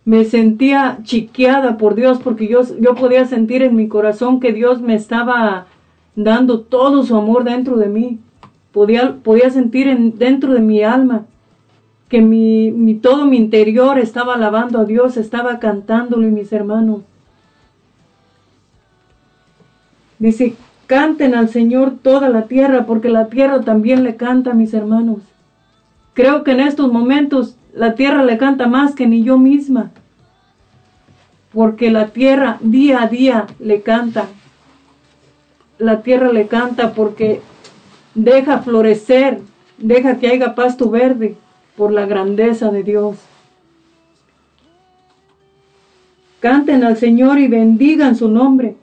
me 0.04 0.24
sentía 0.26 1.00
chiqueada 1.04 1.78
por 1.78 1.96
Dios 1.96 2.20
porque 2.24 2.48
yo, 2.48 2.62
yo 2.80 2.96
podía 2.96 3.26
sentir 3.26 3.64
en 3.64 3.76
mi 3.76 3.88
corazón 3.88 4.40
que 4.40 4.54
Dios 4.54 4.82
me 4.82 4.96
estaba 4.96 5.68
dando 6.16 6.62
todo 6.62 7.04
su 7.04 7.16
amor 7.16 7.44
dentro 7.44 7.78
de 7.78 7.88
mí. 7.88 8.20
Podía, 8.72 9.16
podía 9.24 9.50
sentir 9.50 9.88
en, 9.88 10.18
dentro 10.18 10.54
de 10.54 10.60
mi 10.60 10.84
alma 10.84 11.26
que 12.10 12.22
mi, 12.22 12.72
mi, 12.72 12.96
todo 12.96 13.26
mi 13.26 13.38
interior 13.38 13.98
estaba 13.98 14.36
alabando 14.36 14.80
a 14.80 14.86
Dios, 14.86 15.18
estaba 15.18 15.60
cantándole, 15.60 16.28
mis 16.28 16.52
hermanos. 16.54 17.02
Dice, 20.20 20.56
canten 20.88 21.36
al 21.36 21.50
Señor 21.50 21.96
toda 22.02 22.30
la 22.30 22.44
tierra, 22.44 22.86
porque 22.86 23.10
la 23.10 23.28
tierra 23.28 23.62
también 23.62 24.04
le 24.04 24.16
canta, 24.16 24.54
mis 24.54 24.74
hermanos. 24.74 25.20
Creo 26.14 26.44
que 26.44 26.52
en 26.52 26.62
estos 26.62 26.92
momentos 26.92 27.56
la 27.74 27.96
tierra 27.96 28.24
le 28.24 28.38
canta 28.38 28.68
más 28.68 28.96
que 28.96 29.08
ni 29.08 29.24
yo 29.24 29.38
misma, 29.38 29.92
porque 31.54 31.92
la 31.92 32.08
tierra 32.08 32.58
día 32.62 33.04
a 33.04 33.08
día 33.08 33.48
le 33.60 33.82
canta. 33.82 34.28
La 35.78 36.02
tierra 36.02 36.32
le 36.32 36.48
canta 36.48 36.94
porque 36.94 37.42
deja 38.14 38.60
florecer, 38.60 39.42
deja 39.78 40.18
que 40.18 40.30
haya 40.30 40.56
pasto 40.56 40.90
verde 40.90 41.36
por 41.76 41.92
la 41.92 42.06
grandeza 42.06 42.72
de 42.72 42.84
Dios. 42.84 43.18
Canten 46.40 46.84
al 46.84 46.96
Señor 46.96 47.40
y 47.40 47.48
bendigan 47.48 48.16
su 48.16 48.30
nombre. 48.30 48.76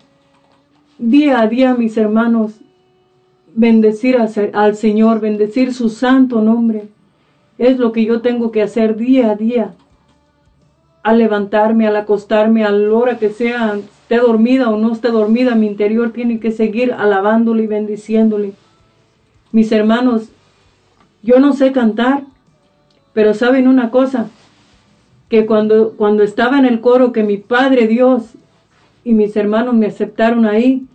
Día 1.04 1.40
a 1.40 1.48
día, 1.48 1.74
mis 1.74 1.96
hermanos, 1.96 2.60
bendecir 3.56 4.16
al, 4.16 4.76
Señor, 4.76 5.18
bendecir 5.18 5.74
su 5.74 5.88
santo 5.88 6.40
nombre. 6.42 6.84
Es 7.58 7.76
lo 7.78 7.90
que 7.90 8.04
yo 8.04 8.20
tengo 8.20 8.52
que 8.52 8.62
hacer 8.62 8.94
día 8.94 9.32
a 9.32 9.34
día. 9.34 9.74
Al 11.02 11.18
levantarme, 11.18 11.88
al 11.88 11.96
acostarme, 11.96 12.64
a 12.64 12.70
la 12.70 12.94
hora 12.94 13.18
que 13.18 13.30
sea, 13.30 13.80
esté 14.02 14.18
dormida 14.18 14.70
o 14.70 14.78
no 14.78 14.92
esté 14.92 15.08
dormida, 15.08 15.56
mi 15.56 15.66
interior 15.66 16.12
tiene 16.12 16.38
que 16.38 16.52
seguir 16.52 16.92
alabándole 16.92 17.64
y 17.64 17.66
bendiciéndole. 17.66 18.52
Mis 19.50 19.72
hermanos, 19.72 20.28
yo 21.20 21.40
no 21.40 21.52
sé 21.52 21.72
cantar, 21.72 22.22
pero 23.12 23.34
saben 23.34 23.66
una 23.66 23.90
cosa, 23.90 24.28
que 25.28 25.46
cuando, 25.46 25.94
cuando 25.96 26.22
estaba 26.22 26.60
en 26.60 26.64
el 26.64 26.80
coro, 26.80 27.10
que 27.10 27.24
mi 27.24 27.38
Padre 27.38 27.88
Dios 27.88 28.22
y 29.02 29.14
mis 29.14 29.34
hermanos 29.36 29.74
me 29.74 29.86
aceptaron 29.86 30.46
ahí, 30.46 30.86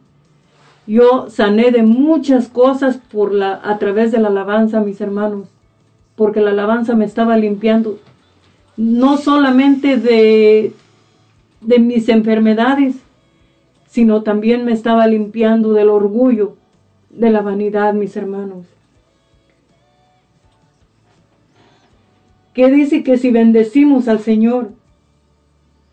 yo 0.88 1.30
sané 1.30 1.72
de 1.72 1.84
muchas 1.84 2.48
cosas 2.48 2.98
por 2.98 3.34
la, 3.34 3.60
a 3.64 3.78
través 3.78 4.12
de 4.12 4.20
la 4.20 4.30
alabanza, 4.30 4.80
mis 4.80 5.00
hermanos, 5.02 5.48
porque 6.16 6.42
la 6.42 6.52
alabanza 6.52 6.96
me 6.96 7.06
estaba 7.06 7.38
limpiando, 7.38 8.00
no 8.78 9.18
solamente 9.18 9.98
de, 9.98 10.74
de 11.62 11.80
mis 11.80 12.10
enfermedades, 12.10 12.96
sino 13.88 14.24
también 14.24 14.66
me 14.66 14.72
estaba 14.72 15.06
limpiando 15.08 15.74
del 15.74 15.90
orgullo, 15.90 16.56
de 17.10 17.30
la 17.30 17.42
vanidad, 17.42 17.94
mis 17.94 18.16
hermanos. 18.16 18.66
que 22.58 22.72
dice 22.72 23.04
que 23.04 23.20
si 23.20 23.30
bendecimos 23.30 24.08
al 24.08 24.18
Señor, 24.18 24.72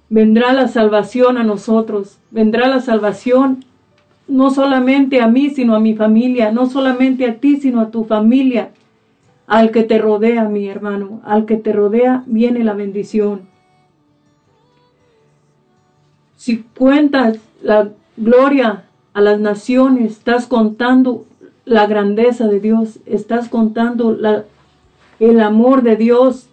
vendrá 0.09 0.55
la 0.55 0.67
salvación 0.67 1.37
a 1.37 1.45
nosotros, 1.45 2.17
vendrá 2.31 2.69
la 2.69 2.81
salvación 2.81 3.67
no 4.27 4.51
solamente 4.51 5.21
a 5.21 5.29
mí, 5.29 5.51
sino 5.51 5.75
a 5.75 5.81
mi 5.81 5.95
familia, 5.95 6.53
no 6.53 6.67
solamente 6.67 7.27
a 7.27 7.37
ti, 7.37 7.57
sino 7.57 7.81
a 7.81 7.91
tu 7.91 8.05
familia, 8.05 8.71
al 9.47 9.71
que 9.71 9.83
te 9.83 9.99
rodea, 9.99 10.49
mi 10.49 10.69
hermano, 10.69 11.21
al 11.25 11.45
que 11.45 11.57
te 11.57 11.73
rodea 11.73 12.25
viene 12.27 12.65
la 12.65 12.73
bendición. 12.73 13.43
Si 16.37 16.65
cuentas 16.77 17.39
la 17.63 17.91
gloria 18.17 18.85
a 19.13 19.21
las 19.21 19.39
naciones, 19.39 20.13
estás 20.13 20.47
contando 20.47 21.25
la 21.65 21.87
grandeza 21.87 22.47
de 22.47 22.61
Dios, 22.61 22.99
estás 23.07 23.49
contando 23.49 24.19
el 25.19 25.41
amor 25.41 25.83
de 25.83 25.97
Dios 25.97 26.49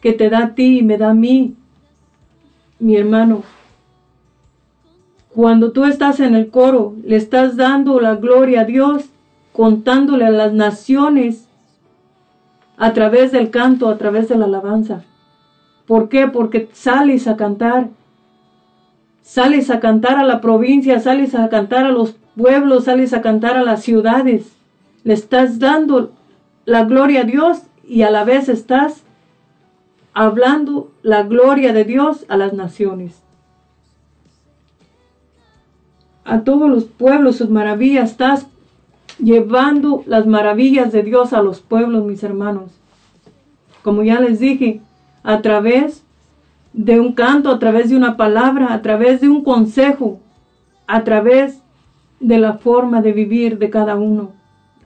que 0.00 0.12
te 0.12 0.30
da 0.30 0.38
a 0.38 0.54
ti 0.54 0.78
y 0.78 0.82
me 0.82 0.98
da 0.98 1.10
a 1.10 1.14
mí, 1.14 1.54
mi 2.78 2.96
hermano. 2.96 3.42
Cuando 5.38 5.70
tú 5.70 5.84
estás 5.84 6.18
en 6.18 6.34
el 6.34 6.48
coro, 6.50 6.96
le 7.04 7.14
estás 7.14 7.54
dando 7.54 8.00
la 8.00 8.16
gloria 8.16 8.62
a 8.62 8.64
Dios, 8.64 9.04
contándole 9.52 10.26
a 10.26 10.30
las 10.30 10.52
naciones 10.52 11.46
a 12.76 12.92
través 12.92 13.30
del 13.30 13.50
canto, 13.50 13.88
a 13.88 13.98
través 13.98 14.28
de 14.28 14.36
la 14.36 14.46
alabanza. 14.46 15.04
¿Por 15.86 16.08
qué? 16.08 16.26
Porque 16.26 16.68
sales 16.72 17.28
a 17.28 17.36
cantar. 17.36 17.86
Sales 19.22 19.70
a 19.70 19.78
cantar 19.78 20.18
a 20.18 20.24
la 20.24 20.40
provincia, 20.40 20.98
sales 20.98 21.36
a 21.36 21.48
cantar 21.48 21.86
a 21.86 21.92
los 21.92 22.16
pueblos, 22.36 22.86
sales 22.86 23.14
a 23.14 23.22
cantar 23.22 23.56
a 23.56 23.62
las 23.62 23.84
ciudades. 23.84 24.56
Le 25.04 25.14
estás 25.14 25.60
dando 25.60 26.14
la 26.64 26.82
gloria 26.82 27.20
a 27.20 27.24
Dios 27.24 27.62
y 27.86 28.02
a 28.02 28.10
la 28.10 28.24
vez 28.24 28.48
estás 28.48 29.04
hablando 30.14 30.90
la 31.02 31.22
gloria 31.22 31.72
de 31.72 31.84
Dios 31.84 32.26
a 32.28 32.36
las 32.36 32.54
naciones. 32.54 33.27
A 36.28 36.40
todos 36.40 36.68
los 36.68 36.84
pueblos 36.84 37.36
sus 37.36 37.48
maravillas 37.48 38.10
estás 38.10 38.46
llevando 39.18 40.02
las 40.06 40.26
maravillas 40.26 40.92
de 40.92 41.02
Dios 41.02 41.32
a 41.32 41.40
los 41.40 41.60
pueblos, 41.60 42.04
mis 42.04 42.22
hermanos. 42.22 42.70
Como 43.82 44.02
ya 44.02 44.20
les 44.20 44.38
dije, 44.38 44.82
a 45.22 45.40
través 45.40 46.04
de 46.74 47.00
un 47.00 47.14
canto, 47.14 47.50
a 47.50 47.58
través 47.58 47.88
de 47.88 47.96
una 47.96 48.18
palabra, 48.18 48.74
a 48.74 48.82
través 48.82 49.22
de 49.22 49.30
un 49.30 49.42
consejo, 49.42 50.20
a 50.86 51.02
través 51.02 51.62
de 52.20 52.36
la 52.36 52.58
forma 52.58 53.00
de 53.00 53.12
vivir 53.12 53.58
de 53.58 53.70
cada 53.70 53.96
uno, 53.96 54.32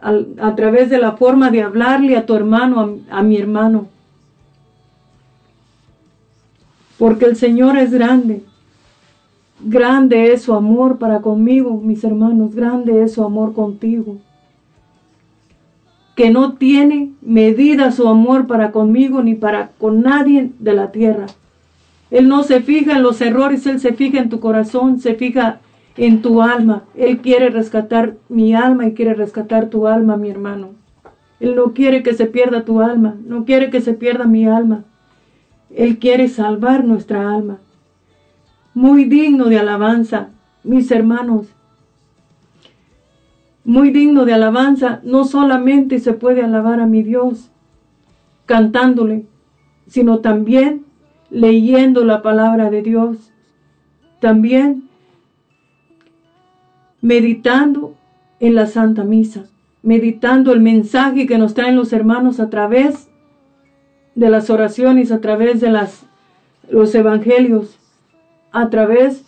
a, 0.01 0.55
través 0.55 0.91
de 0.91 0.99
la 0.99 1.13
forma 1.17 1.51
de 1.51 1.63
hablarle 1.63 2.17
a 2.17 2.25
tu 2.25 2.37
hermano, 2.37 2.99
a, 3.11 3.23
mi 3.23 3.37
hermano. 3.37 3.89
Porque 6.99 7.25
el 7.25 7.35
Señor 7.35 7.77
es 7.79 7.91
grande. 7.91 8.45
Grande 9.65 10.33
es 10.33 10.43
su 10.43 10.55
amor 10.55 10.99
para 10.99 11.21
conmigo, 11.21 11.81
mis 11.81 12.03
hermanos, 12.03 12.53
grande 12.53 13.05
es 13.05 13.13
su 13.13 13.23
amor 13.23 13.55
contigo. 13.55 14.19
Que 16.17 16.31
no 16.31 16.55
tiene 16.55 17.13
medida 17.21 17.93
su 17.93 18.09
amor 18.09 18.49
para 18.49 18.73
conmigo 18.73 19.23
ni 19.23 19.37
para 19.37 19.71
con 19.79 20.03
nadie 20.03 20.51
de 20.59 20.73
la 20.73 20.91
tierra. 20.91 21.27
Él 22.11 22.29
no 22.29 22.43
se 22.43 22.61
fija 22.61 22.97
en 22.97 23.05
los 23.05 23.21
errores, 23.21 23.65
Él 23.67 23.79
se 23.79 23.93
fija 23.93 24.19
en 24.19 24.31
tu 24.31 24.41
corazón, 24.41 24.99
se 24.99 25.15
fija 25.15 25.61
en 25.97 26.23
tu 26.23 26.43
alma. 26.43 26.83
Él 26.97 27.19
quiere 27.19 27.49
rescatar 27.49 28.17
mi 28.29 28.55
alma 28.55 28.87
y 28.89 28.95
quiere 28.95 29.15
rescatar 29.15 29.71
tu 29.71 29.87
alma, 29.87 30.17
mi 30.17 30.29
hermano. 30.29 30.71
Él 31.39 31.55
no 31.55 31.73
quiere 31.73 32.03
que 32.03 32.15
se 32.15 32.27
pierda 32.27 32.65
tu 32.65 32.81
alma, 32.81 33.15
no 33.27 33.45
quiere 33.45 33.71
que 33.71 33.81
se 33.81 33.95
pierda 33.95 34.25
mi 34.25 34.45
alma. 34.45 34.83
Él 35.71 35.99
quiere 35.99 36.27
salvar 36.27 36.85
nuestra 36.85 37.33
alma 37.33 37.59
muy 38.75 39.05
digno 39.05 39.47
de 39.47 39.59
alabanza, 39.59 40.31
mis 40.65 40.91
hermanos. 40.91 41.47
Muy 43.65 43.91
digno 43.91 44.25
de 44.25 44.35
alabanza, 44.35 45.01
no 45.05 45.25
solamente 45.25 45.99
se 46.01 46.15
puede 46.15 46.43
alabar 46.43 46.81
a 46.81 46.87
mi 46.87 47.03
Dios 47.03 47.51
cantándole, 48.47 49.27
sino 49.87 50.19
también 50.19 50.85
leyendo 51.31 52.05
la 52.05 52.23
palabra 52.23 52.71
de 52.71 52.83
Dios, 52.83 53.31
también 54.21 54.89
meditando 57.01 57.95
en 58.41 58.55
la 58.57 58.67
Santa 58.67 59.05
Misa, 59.05 59.45
meditando 59.83 60.53
el 60.53 60.61
mensaje 60.61 61.27
que 61.27 61.39
nos 61.39 61.55
traen 61.55 61.77
los 61.77 61.93
hermanos 61.93 62.41
a 62.41 62.51
través 62.51 63.09
de 64.15 64.29
las 64.29 64.51
oraciones, 64.51 65.13
a 65.13 65.21
través 65.21 65.61
de 65.61 65.71
las, 65.71 66.05
los 66.69 66.95
evangelios 66.95 67.79
a 68.53 68.71
través 68.71 69.25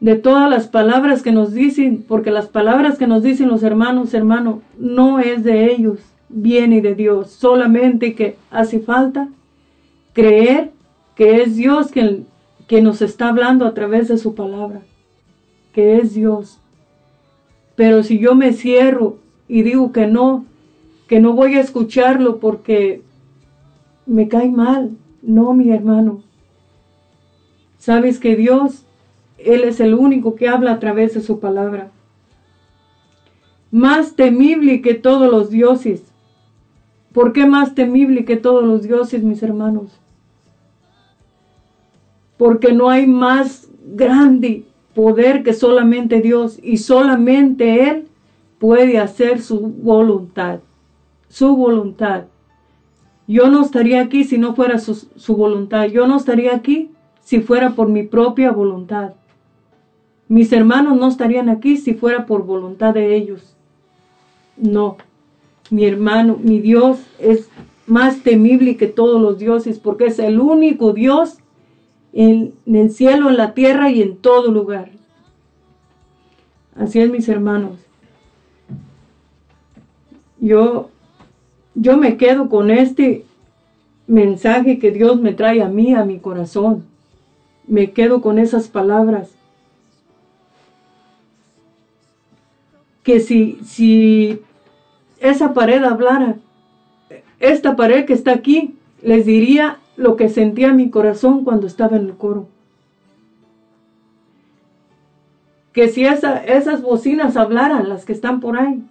de 0.00 0.16
todas 0.16 0.50
las 0.50 0.68
palabras 0.68 1.22
que 1.22 1.32
nos 1.32 1.52
dicen, 1.52 2.04
porque 2.06 2.30
las 2.30 2.48
palabras 2.48 2.98
que 2.98 3.06
nos 3.06 3.22
dicen 3.22 3.48
los 3.48 3.62
hermanos, 3.62 4.12
hermano, 4.12 4.60
no 4.78 5.20
es 5.20 5.42
de 5.44 5.72
ellos, 5.72 6.00
viene 6.28 6.80
de 6.80 6.94
Dios, 6.94 7.30
solamente 7.30 8.14
que 8.14 8.36
hace 8.50 8.80
falta 8.80 9.28
creer 10.12 10.72
que 11.14 11.42
es 11.42 11.56
Dios 11.56 11.88
quien, 11.88 12.26
que 12.66 12.82
nos 12.82 13.00
está 13.00 13.28
hablando 13.28 13.66
a 13.66 13.74
través 13.74 14.08
de 14.08 14.18
su 14.18 14.34
palabra, 14.34 14.82
que 15.72 15.96
es 15.96 16.14
Dios. 16.14 16.58
Pero 17.74 18.02
si 18.02 18.18
yo 18.18 18.34
me 18.34 18.52
cierro 18.52 19.18
y 19.48 19.62
digo 19.62 19.92
que 19.92 20.06
no, 20.06 20.44
que 21.08 21.20
no 21.20 21.32
voy 21.32 21.54
a 21.54 21.60
escucharlo 21.60 22.38
porque 22.38 23.02
me 24.04 24.28
cae 24.28 24.50
mal, 24.50 24.90
no, 25.22 25.52
mi 25.54 25.70
hermano, 25.70 26.22
Sabes 27.78 28.18
que 28.18 28.36
Dios, 28.36 28.84
Él 29.38 29.64
es 29.64 29.80
el 29.80 29.94
único 29.94 30.34
que 30.34 30.48
habla 30.48 30.72
a 30.72 30.78
través 30.78 31.14
de 31.14 31.20
su 31.20 31.40
palabra. 31.40 31.90
Más 33.70 34.16
temible 34.16 34.80
que 34.80 34.94
todos 34.94 35.30
los 35.30 35.50
dioses. 35.50 36.02
¿Por 37.12 37.32
qué 37.32 37.46
más 37.46 37.74
temible 37.74 38.24
que 38.24 38.36
todos 38.36 38.64
los 38.64 38.82
dioses, 38.82 39.22
mis 39.22 39.42
hermanos? 39.42 40.00
Porque 42.36 42.72
no 42.72 42.90
hay 42.90 43.06
más 43.06 43.68
grande 43.86 44.64
poder 44.94 45.42
que 45.42 45.52
solamente 45.52 46.20
Dios 46.20 46.58
y 46.62 46.78
solamente 46.78 47.88
Él 47.88 48.08
puede 48.58 48.98
hacer 48.98 49.40
su 49.42 49.60
voluntad. 49.60 50.60
Su 51.28 51.56
voluntad. 51.56 52.24
Yo 53.26 53.48
no 53.48 53.62
estaría 53.62 54.00
aquí 54.00 54.24
si 54.24 54.38
no 54.38 54.54
fuera 54.54 54.78
su, 54.78 54.94
su 54.94 55.36
voluntad. 55.36 55.86
Yo 55.86 56.06
no 56.06 56.16
estaría 56.16 56.54
aquí 56.54 56.90
si 57.26 57.40
fuera 57.40 57.70
por 57.70 57.88
mi 57.88 58.04
propia 58.04 58.52
voluntad. 58.52 59.14
Mis 60.28 60.52
hermanos 60.52 60.96
no 60.96 61.08
estarían 61.08 61.48
aquí 61.48 61.76
si 61.76 61.92
fuera 61.92 62.24
por 62.24 62.44
voluntad 62.44 62.94
de 62.94 63.16
ellos. 63.16 63.56
No, 64.56 64.96
mi 65.68 65.86
hermano, 65.86 66.38
mi 66.40 66.60
Dios 66.60 67.00
es 67.18 67.48
más 67.88 68.20
temible 68.20 68.76
que 68.76 68.86
todos 68.86 69.20
los 69.20 69.40
dioses 69.40 69.80
porque 69.80 70.06
es 70.06 70.20
el 70.20 70.38
único 70.38 70.92
Dios 70.92 71.38
en, 72.12 72.54
el 72.64 72.92
cielo, 72.92 73.28
en 73.28 73.38
la 73.38 73.54
tierra 73.54 73.90
y 73.90 74.02
en 74.02 74.18
todo 74.18 74.52
lugar. 74.52 74.90
Así 76.76 77.00
es, 77.00 77.10
mis 77.10 77.28
hermanos. 77.28 77.72
Yo, 80.38 80.90
yo 81.74 81.96
me 81.96 82.16
quedo 82.16 82.48
con 82.48 82.70
este 82.70 83.24
mensaje 84.06 84.78
que 84.78 84.92
Dios 84.92 85.20
me 85.20 85.32
trae 85.32 85.60
a 85.60 85.68
mí, 85.68 85.92
a 85.92 86.04
mi 86.04 86.20
corazón 86.20 86.84
me 87.66 87.90
quedo 87.92 88.20
con 88.20 88.38
esas 88.38 88.68
palabras. 88.68 89.30
Que 93.02 93.20
si, 93.20 93.58
si 93.64 94.40
esa 95.20 95.54
pared 95.54 95.82
hablara, 95.82 96.36
esta 97.38 97.76
pared 97.76 98.04
que 98.04 98.12
está 98.12 98.32
aquí, 98.32 98.76
les 99.02 99.26
diría 99.26 99.78
lo 99.96 100.16
que 100.16 100.28
sentía 100.28 100.72
mi 100.72 100.90
corazón 100.90 101.44
cuando 101.44 101.66
estaba 101.66 101.96
en 101.96 102.06
el 102.06 102.16
coro. 102.16 102.48
Que 105.72 105.88
si 105.88 106.04
esas 106.06 106.82
bocinas 106.82 107.36
hablaran, 107.36 107.88
las 107.88 108.04
que 108.04 108.12
están 108.12 108.40
por 108.40 108.58
ahí, 108.58 108.82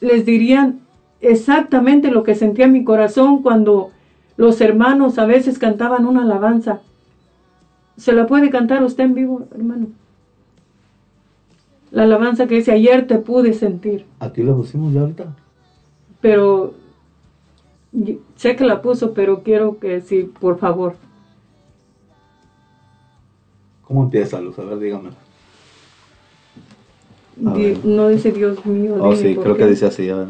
les 0.00 0.24
dirían 0.26 0.80
exactamente 1.20 2.10
lo 2.10 2.22
que 2.22 2.34
sentía 2.34 2.68
mi 2.68 2.84
corazón 2.84 3.42
cuando 3.42 3.90
los 4.36 4.60
hermanos 4.60 5.18
a 5.18 5.26
veces 5.26 5.58
cantaban 5.58 6.06
una 6.06 6.22
alabanza 6.22 6.80
¿Se 7.98 8.12
la 8.12 8.26
puede 8.28 8.48
cantar 8.50 8.82
usted 8.84 9.04
en 9.04 9.14
vivo, 9.14 9.48
hermano? 9.52 9.88
La 11.90 12.04
alabanza 12.04 12.46
que 12.46 12.54
dice, 12.54 12.70
ayer 12.70 13.08
te 13.08 13.18
pude 13.18 13.52
sentir. 13.52 14.06
Aquí 14.20 14.42
la 14.44 14.54
pusimos 14.54 14.92
ya 14.92 15.00
ahorita. 15.00 15.34
Pero, 16.20 16.74
sé 18.36 18.54
que 18.54 18.64
la 18.64 18.82
puso, 18.82 19.14
pero 19.14 19.42
quiero 19.42 19.78
que 19.80 20.00
sí, 20.00 20.30
por 20.38 20.58
favor. 20.58 20.94
¿Cómo 23.82 24.04
empieza, 24.04 24.40
Luz? 24.40 24.58
A 24.60 24.64
ver, 24.64 24.78
dígame. 24.78 25.10
no 27.36 28.08
dice 28.08 28.30
Dios 28.30 28.64
mío. 28.64 28.96
Oh, 29.00 29.16
sí, 29.16 29.34
creo 29.34 29.56
que 29.56 29.66
dice 29.66 29.86
así. 29.86 30.08
A 30.08 30.16
ver. 30.16 30.28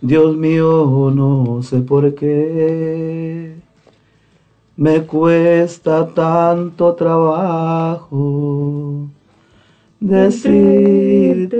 Dios 0.00 0.36
mío, 0.36 1.10
no 1.12 1.62
sé 1.62 1.80
por 1.80 2.14
qué 2.14 3.54
me 4.76 5.02
cuesta 5.02 6.08
tanto 6.08 6.94
trabajo 6.94 8.14
decirte 10.00 11.56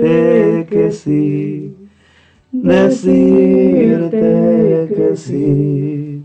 que 0.69 0.91
sí, 0.91 1.75
decirte 2.51 4.19
que 4.95 5.15
sí. 5.15 6.23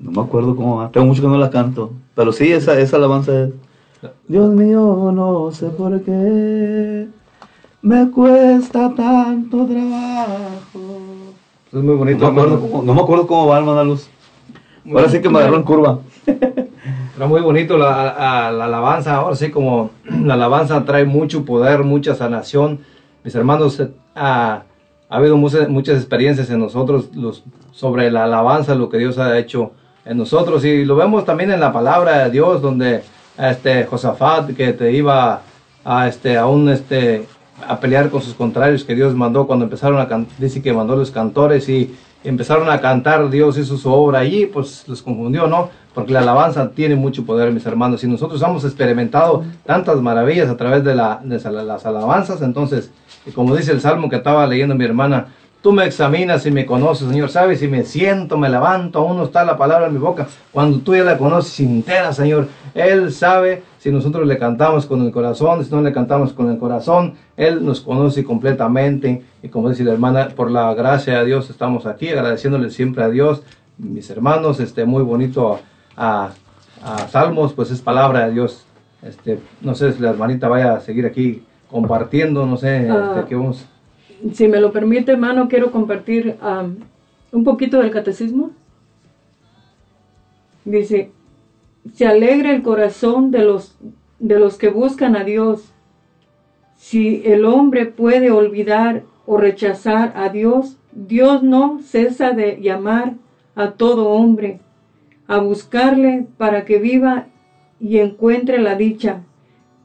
No 0.00 0.10
me 0.10 0.22
acuerdo 0.22 0.56
cómo 0.56 0.78
va, 0.78 0.90
tengo 0.90 1.06
mucho 1.06 1.22
que 1.22 1.28
no 1.28 1.36
la 1.38 1.50
canto, 1.50 1.92
pero 2.14 2.32
sí, 2.32 2.50
esa, 2.52 2.78
esa 2.78 2.96
alabanza 2.96 3.44
es, 3.44 3.50
Dios 4.28 4.54
mío, 4.54 5.10
no 5.12 5.50
sé 5.52 5.68
por 5.68 6.00
qué 6.02 7.08
me 7.82 8.10
cuesta 8.10 8.92
tanto 8.94 9.66
trabajo. 9.66 11.00
Es 11.72 11.82
muy 11.82 11.94
bonito. 11.96 12.24
No 12.24 12.32
me 12.32 12.40
acuerdo, 12.40 12.60
cómo, 12.60 12.82
no 12.82 12.94
me 12.94 13.00
acuerdo 13.00 13.26
cómo 13.26 13.46
va, 13.48 13.58
hermana 13.58 13.84
Luz. 13.84 14.08
Ahora 14.90 15.08
sí 15.08 15.20
que 15.20 15.28
me 15.28 15.38
agarró 15.38 15.56
en 15.56 15.62
curva. 15.62 15.98
Era 17.16 17.26
muy 17.26 17.40
bonito 17.40 17.78
la, 17.78 18.48
alabanza, 18.48 19.16
ahora 19.16 19.36
sí 19.36 19.50
como 19.50 19.90
la 20.04 20.34
alabanza 20.34 20.84
trae 20.84 21.04
mucho 21.04 21.44
poder, 21.44 21.82
mucha 21.82 22.14
sanación. 22.14 22.80
Mis 23.24 23.34
hermanos, 23.34 23.82
ah, 24.14 24.62
ha 25.08 25.16
habido 25.16 25.36
muchas, 25.36 25.68
muchas 25.68 25.96
experiencias 25.96 26.50
en 26.50 26.60
nosotros 26.60 27.08
los, 27.14 27.42
sobre 27.72 28.10
la 28.10 28.24
alabanza, 28.24 28.74
lo 28.74 28.90
que 28.90 28.98
Dios 28.98 29.18
ha 29.18 29.38
hecho 29.38 29.72
en 30.04 30.18
nosotros. 30.18 30.64
Y 30.64 30.84
lo 30.84 30.94
vemos 30.96 31.24
también 31.24 31.50
en 31.50 31.60
la 31.60 31.72
palabra 31.72 32.24
de 32.24 32.30
Dios, 32.30 32.60
donde 32.60 33.02
este 33.38 33.84
Josafat 33.84 34.54
que 34.54 34.72
te 34.72 34.92
iba 34.92 35.42
a 35.84 36.08
este 36.08 36.36
aún 36.36 36.68
este 36.68 37.26
a 37.66 37.80
pelear 37.80 38.10
con 38.10 38.20
sus 38.20 38.34
contrarios 38.34 38.84
que 38.84 38.94
Dios 38.94 39.14
mandó 39.14 39.46
cuando 39.46 39.64
empezaron 39.64 39.98
a 40.00 40.08
cantar, 40.08 40.36
dice 40.38 40.60
que 40.60 40.72
mandó 40.72 40.96
los 40.96 41.10
cantores 41.10 41.68
y 41.68 41.94
empezaron 42.28 42.68
a 42.70 42.80
cantar, 42.80 43.28
Dios 43.30 43.58
hizo 43.58 43.76
su 43.76 43.90
obra 43.90 44.20
allí, 44.20 44.46
pues 44.46 44.84
los 44.86 45.02
confundió, 45.02 45.46
¿no? 45.46 45.70
Porque 45.94 46.12
la 46.12 46.20
alabanza 46.20 46.70
tiene 46.70 46.94
mucho 46.94 47.24
poder, 47.24 47.52
mis 47.52 47.64
hermanos, 47.66 48.02
y 48.04 48.06
nosotros 48.06 48.42
hemos 48.42 48.64
experimentado 48.64 49.44
tantas 49.64 50.00
maravillas 50.00 50.48
a 50.48 50.56
través 50.56 50.84
de, 50.84 50.94
la, 50.94 51.20
de 51.22 51.38
las 51.64 51.86
alabanzas, 51.86 52.42
entonces, 52.42 52.90
como 53.34 53.56
dice 53.56 53.72
el 53.72 53.80
salmo 53.80 54.08
que 54.08 54.16
estaba 54.16 54.46
leyendo 54.46 54.74
mi 54.74 54.84
hermana, 54.84 55.28
Tú 55.66 55.72
me 55.72 55.84
examinas 55.84 56.46
y 56.46 56.52
me 56.52 56.64
conoces, 56.64 57.08
Señor. 57.08 57.28
Sabes 57.28 57.58
si 57.58 57.66
me 57.66 57.84
siento, 57.84 58.38
me 58.38 58.48
levanto, 58.48 59.00
aún 59.00 59.16
no 59.16 59.24
está 59.24 59.44
la 59.44 59.56
palabra 59.56 59.88
en 59.88 59.94
mi 59.94 59.98
boca. 59.98 60.28
Cuando 60.52 60.78
tú 60.78 60.94
ya 60.94 61.02
la 61.02 61.18
conoces 61.18 61.58
entera, 61.58 62.12
Señor. 62.12 62.46
Él 62.72 63.12
sabe 63.12 63.64
si 63.86 63.92
nosotros 63.92 64.26
le 64.26 64.36
cantamos 64.36 64.84
con 64.84 65.00
el 65.02 65.12
corazón, 65.12 65.64
si 65.64 65.72
no 65.72 65.80
le 65.80 65.92
cantamos 65.92 66.32
con 66.32 66.50
el 66.50 66.58
corazón. 66.58 67.14
Él 67.36 67.64
nos 67.64 67.80
conoce 67.80 68.24
completamente. 68.24 69.22
Y 69.44 69.48
como 69.48 69.70
dice 69.70 69.84
la 69.84 69.92
hermana, 69.92 70.30
por 70.34 70.50
la 70.50 70.74
gracia 70.74 71.20
de 71.20 71.26
Dios 71.26 71.50
estamos 71.50 71.86
aquí, 71.86 72.08
agradeciéndole 72.08 72.70
siempre 72.70 73.04
a 73.04 73.08
Dios. 73.08 73.42
Mis 73.78 74.10
hermanos, 74.10 74.58
este, 74.58 74.84
muy 74.86 75.04
bonito 75.04 75.60
a, 75.96 76.30
Salmos, 77.10 77.52
pues 77.52 77.70
es 77.70 77.80
palabra 77.80 78.26
de 78.26 78.32
Dios. 78.32 78.64
Este, 79.02 79.38
no 79.60 79.76
sé 79.76 79.92
si 79.92 80.02
la 80.02 80.10
hermanita 80.10 80.48
vaya 80.48 80.74
a 80.74 80.80
seguir 80.80 81.06
aquí 81.06 81.44
compartiendo, 81.70 82.44
no 82.44 82.56
sé, 82.56 82.88
ah. 82.90 83.14
este, 83.14 83.28
qué 83.28 83.36
vamos 83.36 83.66
si 84.32 84.48
me 84.48 84.60
lo 84.60 84.72
permite, 84.72 85.12
hermano, 85.12 85.46
quiero 85.48 85.70
compartir 85.70 86.36
un 87.32 87.44
poquito 87.44 87.78
del 87.78 87.90
catecismo. 87.90 88.50
Dice, 90.64 91.12
se 91.92 92.06
alegra 92.06 92.52
el 92.52 92.62
corazón 92.62 93.30
de 93.30 93.44
los, 93.44 93.76
de 94.18 94.38
los 94.38 94.56
que 94.58 94.68
buscan 94.68 95.16
a 95.16 95.24
Dios. 95.24 95.72
Si 96.76 97.22
el 97.24 97.44
hombre 97.44 97.86
puede 97.86 98.30
olvidar 98.30 99.04
o 99.26 99.36
rechazar 99.38 100.12
a 100.16 100.28
Dios, 100.28 100.78
Dios 100.92 101.42
no 101.42 101.80
cesa 101.82 102.30
de 102.30 102.60
llamar 102.60 103.14
a 103.54 103.72
todo 103.72 104.10
hombre, 104.10 104.60
a 105.26 105.38
buscarle 105.38 106.26
para 106.36 106.64
que 106.64 106.78
viva 106.78 107.26
y 107.80 107.98
encuentre 107.98 108.58
la 108.58 108.76
dicha. 108.76 109.22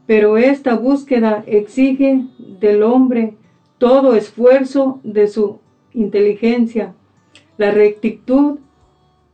Pero 0.06 0.38
esta 0.38 0.76
búsqueda 0.76 1.44
exige 1.48 2.26
del 2.38 2.84
hombre 2.84 3.36
todo 3.78 4.16
esfuerzo 4.16 5.00
de 5.04 5.28
su 5.28 5.60
inteligencia, 5.94 6.94
la 7.58 7.72
rectitud 7.72 8.60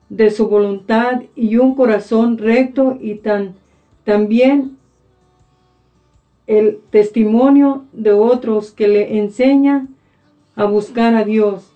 de 0.10 0.32
su 0.32 0.48
voluntad 0.48 1.24
y 1.36 1.58
un 1.58 1.76
corazón 1.76 2.38
recto 2.38 2.98
y 3.00 3.16
tan, 3.16 3.56
también 4.04 4.78
el 6.48 6.80
testimonio 6.90 7.86
de 7.92 8.14
otros 8.14 8.72
que 8.72 8.88
le 8.88 9.18
enseña 9.20 9.88
a 10.56 10.66
buscar 10.66 11.14
a 11.16 11.26
Dios. 11.26 11.72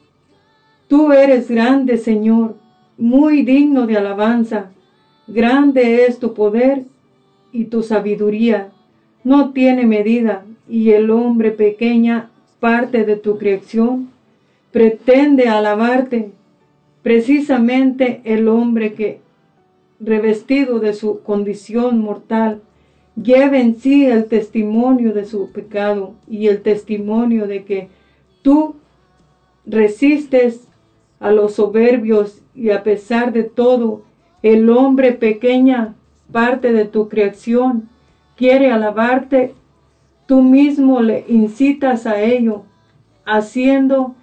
Tú 0.87 1.11
eres 1.11 1.49
grande, 1.49 1.97
Señor, 1.97 2.55
muy 2.97 3.43
digno 3.43 3.85
de 3.85 3.97
alabanza. 3.97 4.71
Grande 5.27 6.05
es 6.05 6.19
tu 6.19 6.33
poder 6.33 6.83
y 7.51 7.65
tu 7.65 7.83
sabiduría. 7.83 8.71
No 9.23 9.51
tiene 9.51 9.85
medida 9.85 10.45
y 10.69 10.91
el 10.91 11.11
hombre 11.11 11.51
pequeña 11.51 12.31
parte 12.61 13.03
de 13.03 13.17
tu 13.17 13.37
creación, 13.37 14.09
pretende 14.71 15.49
alabarte, 15.49 16.31
precisamente 17.03 18.21
el 18.25 18.47
hombre 18.47 18.93
que, 18.93 19.21
revestido 19.99 20.79
de 20.79 20.93
su 20.93 21.21
condición 21.21 21.99
mortal, 21.99 22.61
lleva 23.21 23.59
en 23.59 23.75
sí 23.75 24.05
el 24.05 24.25
testimonio 24.25 25.13
de 25.13 25.25
su 25.25 25.51
pecado 25.51 26.13
y 26.27 26.47
el 26.47 26.61
testimonio 26.61 27.47
de 27.47 27.63
que 27.65 27.89
tú 28.41 28.75
resistes 29.65 30.67
a 31.19 31.31
los 31.31 31.55
soberbios 31.55 32.41
y 32.55 32.71
a 32.71 32.83
pesar 32.83 33.31
de 33.31 33.43
todo, 33.43 34.03
el 34.41 34.69
hombre 34.69 35.11
pequeña 35.11 35.93
parte 36.31 36.73
de 36.73 36.85
tu 36.85 37.09
creación 37.09 37.89
quiere 38.35 38.71
alabarte. 38.71 39.53
Tú 40.25 40.41
mismo 40.41 41.01
le 41.01 41.25
incitas 41.27 42.07
a 42.07 42.21
ello, 42.21 42.63
haciendo 43.25 44.15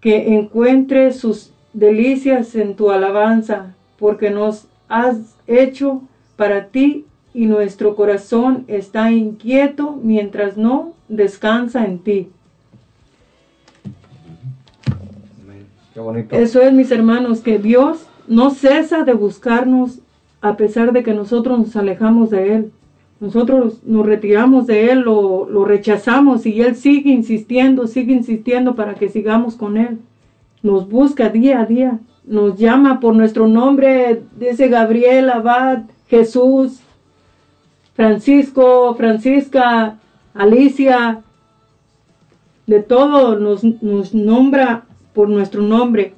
que 0.00 0.34
encuentre 0.34 1.12
sus 1.12 1.52
delicias 1.72 2.54
en 2.54 2.76
tu 2.76 2.90
alabanza, 2.90 3.74
porque 3.98 4.30
nos 4.30 4.66
has 4.88 5.36
hecho 5.46 6.02
para 6.36 6.66
ti 6.66 7.06
y 7.34 7.46
nuestro 7.46 7.94
corazón 7.96 8.64
está 8.68 9.10
inquieto 9.10 9.98
mientras 10.02 10.56
no 10.56 10.92
descansa 11.08 11.84
en 11.84 11.98
ti. 11.98 12.28
Eso 16.30 16.62
es, 16.62 16.72
mis 16.72 16.90
hermanos, 16.90 17.40
que 17.40 17.58
Dios 17.58 18.06
no 18.26 18.50
cesa 18.50 19.04
de 19.04 19.12
buscarnos 19.12 20.00
a 20.40 20.56
pesar 20.56 20.92
de 20.92 21.02
que 21.02 21.14
nosotros 21.14 21.58
nos 21.58 21.76
alejamos 21.76 22.30
de 22.30 22.54
Él. 22.54 22.72
Nosotros 23.20 23.80
nos 23.84 24.04
retiramos 24.04 24.66
de 24.66 24.90
Él, 24.90 25.00
lo, 25.00 25.48
lo, 25.48 25.64
rechazamos 25.64 26.44
y 26.44 26.60
Él 26.60 26.74
sigue 26.74 27.10
insistiendo, 27.10 27.86
sigue 27.86 28.12
insistiendo 28.12 28.74
para 28.74 28.94
que 28.94 29.08
sigamos 29.08 29.54
con 29.54 29.76
Él. 29.76 29.98
Nos 30.62 30.88
busca 30.88 31.28
día 31.28 31.60
a 31.60 31.66
día, 31.66 31.98
nos 32.24 32.56
llama 32.56 33.00
por 33.00 33.14
nuestro 33.14 33.48
nombre, 33.48 34.22
dice 34.36 34.68
Gabriel, 34.68 35.30
Abad, 35.30 35.80
Jesús, 36.08 36.80
Francisco, 37.94 38.94
Francisca, 38.94 39.98
Alicia, 40.34 41.22
de 42.66 42.80
todo 42.80 43.38
nos, 43.38 43.64
nos 43.64 44.14
nombra 44.14 44.84
por 45.12 45.28
nuestro 45.28 45.62
nombre. 45.62 46.14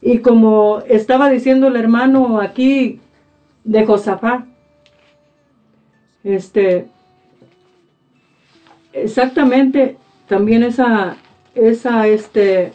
Y 0.00 0.18
como 0.18 0.80
estaba 0.88 1.28
diciendo 1.30 1.68
el 1.68 1.76
hermano 1.76 2.40
aquí 2.40 3.00
de 3.64 3.84
Josafá, 3.84 4.46
este, 6.24 6.88
exactamente, 8.92 9.96
también 10.28 10.62
esa, 10.62 11.16
esa, 11.54 12.06
este, 12.08 12.72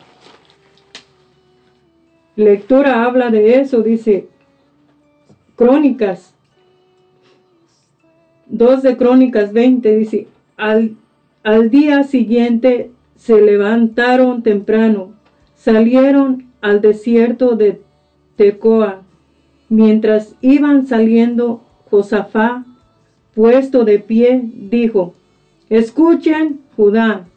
lectura 2.36 3.04
habla 3.06 3.30
de 3.30 3.60
eso, 3.60 3.82
dice, 3.82 4.28
Crónicas, 5.56 6.34
2 8.48 8.82
de 8.84 8.98
Crónicas 8.98 9.54
20, 9.54 9.98
dice, 9.98 10.28
al, 10.58 10.96
al 11.44 11.70
día 11.70 12.04
siguiente 12.04 12.92
se 13.16 13.42
levantaron 13.42 14.44
temprano, 14.44 15.14
salieron 15.56 16.48
al 16.62 16.82
desierto 16.82 17.56
de 17.56 17.82
Tecoa. 18.36 19.04
Mientras 19.70 20.36
iban 20.42 20.88
saliendo, 20.88 21.62
Josafá 21.90 22.66
puesto 23.36 23.86
de 23.86 24.00
pie, 24.00 24.42
dijo, 24.44 25.14
Escuchen, 25.70 26.60
Judá 26.76 27.28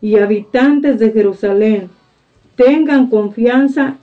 y 0.00 0.16
habitantes 0.16 0.98
de 0.98 1.10
Jerusalén, 1.10 1.90
tengan 2.56 3.08
confianza 3.08 3.96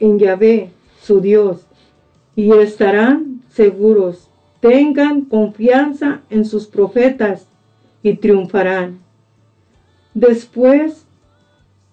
en 0.00 0.18
Yahvé, 0.18 0.70
su 1.00 1.20
Dios, 1.20 1.66
y 2.36 2.52
estarán 2.52 3.42
seguros. 3.50 4.30
Tengan 4.60 5.22
confianza 5.22 6.22
en 6.30 6.44
sus 6.44 6.66
profetas 6.66 7.46
y 8.02 8.14
triunfarán. 8.14 8.98
Después, 10.14 11.06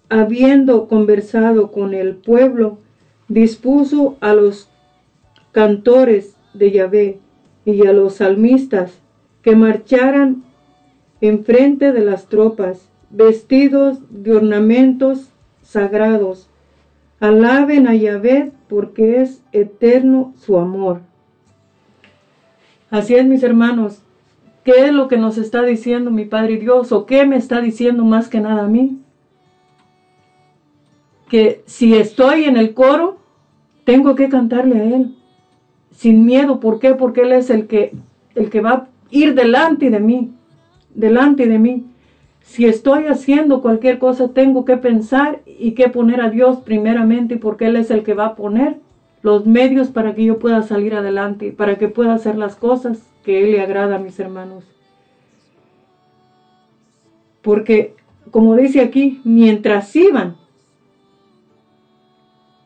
habiendo 0.08 0.88
conversado 0.88 1.70
con 1.70 1.94
el 1.94 2.16
pueblo, 2.16 2.78
dispuso 3.28 4.16
a 4.20 4.34
los 4.34 4.68
cantores 5.52 6.36
de 6.54 6.70
Yahvé 6.70 7.20
y 7.64 7.86
a 7.86 7.92
los 7.92 8.16
salmistas 8.16 8.98
que 9.42 9.56
marcharan 9.56 10.44
enfrente 11.20 11.92
de 11.92 12.04
las 12.04 12.26
tropas, 12.26 12.88
vestidos 13.10 13.98
de 14.10 14.34
ornamentos 14.34 15.30
sagrados. 15.62 16.48
Alaben 17.20 17.86
a 17.86 17.94
Yahvé 17.94 18.52
porque 18.68 19.22
es 19.22 19.42
eterno 19.52 20.34
su 20.36 20.58
amor. 20.58 21.00
Así 22.90 23.14
es, 23.14 23.24
mis 23.26 23.42
hermanos. 23.42 24.02
¿Qué 24.64 24.86
es 24.86 24.92
lo 24.92 25.08
que 25.08 25.16
nos 25.16 25.38
está 25.38 25.62
diciendo 25.62 26.10
mi 26.10 26.24
Padre 26.24 26.56
Dios? 26.56 26.92
¿O 26.92 27.06
qué 27.06 27.24
me 27.24 27.36
está 27.36 27.60
diciendo 27.60 28.04
más 28.04 28.28
que 28.28 28.40
nada 28.40 28.64
a 28.64 28.68
mí? 28.68 28.98
Que 31.28 31.62
si 31.66 31.94
estoy 31.94 32.44
en 32.44 32.56
el 32.56 32.74
coro, 32.74 33.18
tengo 33.84 34.14
que 34.14 34.28
cantarle 34.28 34.80
a 34.80 34.84
Él 34.84 35.16
sin 35.92 36.24
miedo. 36.24 36.60
¿Por 36.60 36.80
qué? 36.80 36.94
Porque 36.94 37.22
Él 37.22 37.32
es 37.32 37.48
el 37.50 37.66
que, 37.66 37.92
el 38.34 38.50
que 38.50 38.60
va 38.60 38.70
a 38.72 38.88
ir 39.10 39.34
delante 39.34 39.88
de 39.90 40.00
mí, 40.00 40.32
delante 40.94 41.46
de 41.46 41.58
mí. 41.58 41.86
Si 42.46 42.64
estoy 42.64 43.06
haciendo 43.06 43.60
cualquier 43.60 43.98
cosa, 43.98 44.28
tengo 44.28 44.64
que 44.64 44.76
pensar 44.76 45.40
y 45.46 45.72
que 45.72 45.88
poner 45.88 46.20
a 46.20 46.30
Dios 46.30 46.58
primeramente 46.60 47.36
porque 47.36 47.66
Él 47.66 47.76
es 47.76 47.90
el 47.90 48.02
que 48.02 48.14
va 48.14 48.26
a 48.26 48.34
poner 48.34 48.78
los 49.20 49.46
medios 49.46 49.88
para 49.88 50.14
que 50.14 50.24
yo 50.24 50.38
pueda 50.38 50.62
salir 50.62 50.94
adelante, 50.94 51.52
para 51.52 51.76
que 51.76 51.88
pueda 51.88 52.14
hacer 52.14 52.38
las 52.38 52.54
cosas 52.54 53.02
que 53.24 53.42
Él 53.42 53.50
le 53.50 53.60
agrada 53.60 53.96
a 53.96 53.98
mis 53.98 54.18
hermanos. 54.20 54.64
Porque, 57.42 57.94
como 58.30 58.54
dice 58.54 58.80
aquí, 58.80 59.20
mientras 59.24 59.94
iban, 59.94 60.36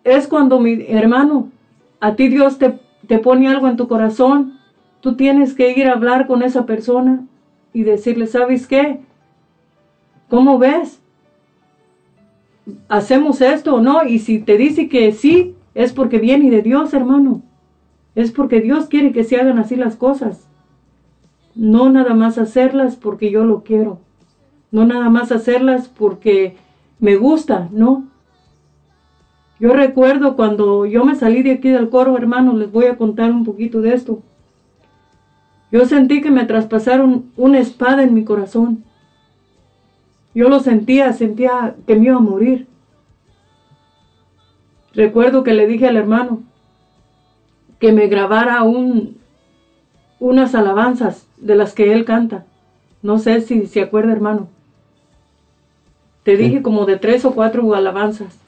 es 0.05 0.28
cuando 0.28 0.61
mi 0.61 0.85
hermano, 0.89 1.49
a 2.01 2.14
ti 2.14 2.28
Dios 2.28 2.59
te, 2.59 2.78
te 3.09 3.18
pone 3.18 3.49
algo 3.49 3.66
en 3.66 3.76
tu 3.76 3.89
corazón, 3.89 4.59
tú 5.01 5.16
tienes 5.16 5.55
que 5.55 5.72
ir 5.76 5.89
a 5.89 5.95
hablar 5.95 6.26
con 6.26 6.43
esa 6.43 6.66
persona 6.66 7.24
y 7.72 7.83
decirle, 7.83 8.26
¿sabes 8.26 8.66
qué? 8.66 9.01
¿Cómo 10.31 10.59
ves? 10.59 11.01
¿Hacemos 12.89 13.41
esto 13.41 13.74
o 13.74 13.81
no? 13.81 14.05
Y 14.05 14.20
si 14.20 14.39
te 14.39 14.57
dice 14.57 14.89
que 14.89 15.11
sí, 15.12 15.57
es 15.74 15.93
porque 15.93 16.18
viene 16.18 16.51
de 16.51 16.62
Dios, 16.62 16.95
hermano. 16.95 17.43
Es 18.14 18.31
porque 18.31 18.61
Dios 18.61 18.87
quiere 18.87 19.12
que 19.12 19.24
se 19.24 19.37
hagan 19.37 19.59
así 19.59 19.74
las 19.74 19.97
cosas. 19.97 20.47
No 21.57 21.91
nada 21.91 22.14
más 22.14 22.39
hacerlas 22.39 22.95
porque 22.95 23.33
yo 23.33 23.45
lo 23.45 23.64
quiero. 23.64 23.99
No 24.70 24.87
nada 24.87 25.11
más 25.11 25.33
hacerlas 25.33 25.89
porque 25.89 26.57
me 27.01 27.16
gusta, 27.16 27.68
no. 27.72 28.05
Yo 29.59 29.72
recuerdo 29.72 30.37
cuando 30.37 30.87
yo 30.87 31.05
me 31.05 31.16
salí 31.16 31.43
de 31.43 31.53
aquí 31.53 31.70
del 31.70 31.91
coro, 31.91 32.16
hermano, 32.16 32.55
les 32.55 32.70
voy 32.70 32.87
a 32.87 32.97
contar 32.97 33.33
un 33.33 33.45
poquito 33.45 33.81
de 33.81 33.95
esto. 33.95 34.22
Yo 35.72 35.85
sentí 35.87 36.20
que 36.20 36.31
me 36.31 36.45
traspasaron 36.45 37.26
una 37.37 37.59
espada 37.59 38.05
en 38.05 38.14
mi 38.14 38.24
corazón. 38.24 38.85
Yo 40.35 40.49
lo 40.49 40.61
sentía, 40.61 41.12
sentía 41.12 41.76
que 41.87 41.97
me 41.97 42.07
iba 42.07 42.16
a 42.16 42.20
morir. 42.20 42.66
Recuerdo 44.95 45.43
que 45.43 45.55
le 45.55 45.66
dije 45.66 45.87
al 45.87 45.97
hermano 45.97 46.43
que 47.78 47.93
me 47.93 48.09
grabara 48.09 48.62
un, 48.62 49.16
unas 50.18 50.55
alabanzas 50.55 51.26
de 51.39 51.57
las 51.57 51.74
que 51.74 51.93
él 51.93 52.05
canta. 52.05 52.45
No 53.03 53.18
sé 53.18 53.41
si 53.41 53.66
se 53.66 53.81
acuerda, 53.81 54.12
hermano. 54.12 54.49
Te 56.22 56.37
dije 56.37 56.62
como 56.62 56.85
de 56.85 56.99
tres 56.99 57.24
o 57.24 57.33
cuatro 57.33 57.74
alabanzas. 57.74 58.39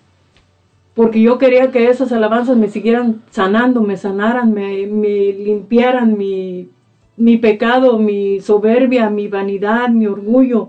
Porque 0.95 1.23
yo 1.23 1.39
quería 1.39 1.71
que 1.71 1.89
esas 1.89 2.13
alabanzas 2.13 2.59
me 2.59 2.69
siguieran 2.69 3.23
sanando, 3.31 3.81
me 3.81 3.97
sanaran, 3.97 4.53
me, 4.53 4.87
me 4.87 5.33
limpiaran 5.33 6.19
mi, 6.19 6.69
mi 7.17 7.39
pecado, 7.39 7.99
mi 7.99 8.41
soberbia, 8.41 9.09
mi 9.09 9.27
vanidad, 9.27 9.89
mi 9.89 10.07
orgullo. 10.07 10.69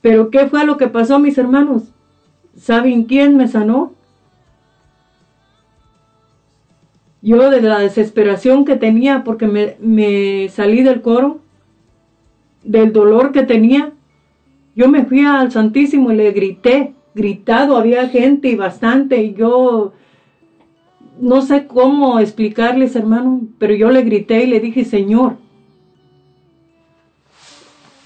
Pero 0.00 0.30
¿qué 0.30 0.46
fue 0.46 0.64
lo 0.64 0.76
que 0.76 0.88
pasó, 0.88 1.18
mis 1.18 1.36
hermanos? 1.36 1.92
¿Saben 2.56 3.04
quién 3.04 3.36
me 3.36 3.48
sanó? 3.48 3.92
Yo 7.22 7.50
de 7.50 7.60
la 7.60 7.80
desesperación 7.80 8.64
que 8.64 8.76
tenía 8.76 9.24
porque 9.24 9.46
me, 9.46 10.48
salí 10.48 10.82
del 10.82 11.02
coro, 11.02 11.40
del 12.64 12.92
dolor 12.92 13.32
que 13.32 13.42
tenía, 13.42 13.92
yo 14.74 14.88
me 14.88 15.04
fui 15.04 15.24
al 15.24 15.52
Santísimo 15.52 16.12
y 16.12 16.16
le 16.16 16.32
grité, 16.32 16.94
gritado, 17.14 17.76
había 17.76 18.08
gente 18.08 18.48
y 18.48 18.56
bastante, 18.56 19.22
y 19.22 19.34
yo 19.34 19.92
no 21.20 21.42
sé 21.42 21.66
cómo 21.66 22.18
explicarles, 22.18 22.96
hermano, 22.96 23.42
pero 23.58 23.74
yo 23.74 23.90
le 23.90 24.02
grité 24.02 24.44
y 24.44 24.46
le 24.46 24.60
dije, 24.60 24.86
Señor, 24.86 25.36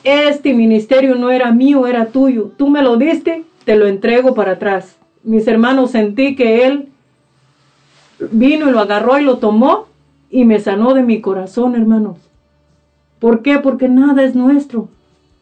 este 0.04 0.54
ministerio 0.54 1.14
no 1.16 1.30
era 1.30 1.50
mío, 1.50 1.86
era 1.86 2.06
tuyo. 2.06 2.52
Tú 2.56 2.68
me 2.68 2.82
lo 2.82 2.96
diste 2.96 3.44
te 3.64 3.76
lo 3.76 3.86
entrego 3.86 4.34
para 4.34 4.52
atrás. 4.52 4.96
Mis 5.22 5.46
hermanos, 5.46 5.92
sentí 5.92 6.36
que 6.36 6.66
Él 6.66 6.88
vino 8.30 8.68
y 8.68 8.72
lo 8.72 8.80
agarró 8.80 9.18
y 9.18 9.24
lo 9.24 9.38
tomó 9.38 9.86
y 10.30 10.44
me 10.44 10.60
sanó 10.60 10.94
de 10.94 11.02
mi 11.02 11.20
corazón, 11.20 11.74
hermanos. 11.74 12.18
¿Por 13.18 13.42
qué? 13.42 13.58
Porque 13.58 13.88
nada 13.88 14.22
es 14.22 14.34
nuestro, 14.34 14.88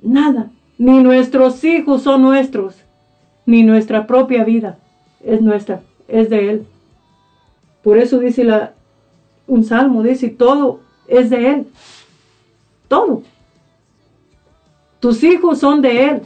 nada. 0.03 0.51
Ni 0.79 1.03
nuestros 1.03 1.63
hijos 1.65 2.03
son 2.03 2.23
nuestros, 2.23 2.77
ni 3.45 3.63
nuestra 3.63 4.07
propia 4.07 4.45
vida 4.45 4.79
es 5.25 5.41
nuestra, 5.43 5.81
es 6.09 6.31
de 6.31 6.51
Él. 6.51 6.67
Por 7.83 7.99
eso 7.99 8.19
dice 8.19 8.45
la, 8.45 8.73
un 9.47 9.65
salmo, 9.65 10.03
dice, 10.03 10.29
todo 10.29 10.81
es 11.09 11.31
de 11.31 11.51
Él. 11.51 11.67
Todo. 12.89 13.23
Tus 15.03 15.24
hijos 15.24 15.59
son 15.59 15.83
de 15.83 16.05
Él 16.05 16.23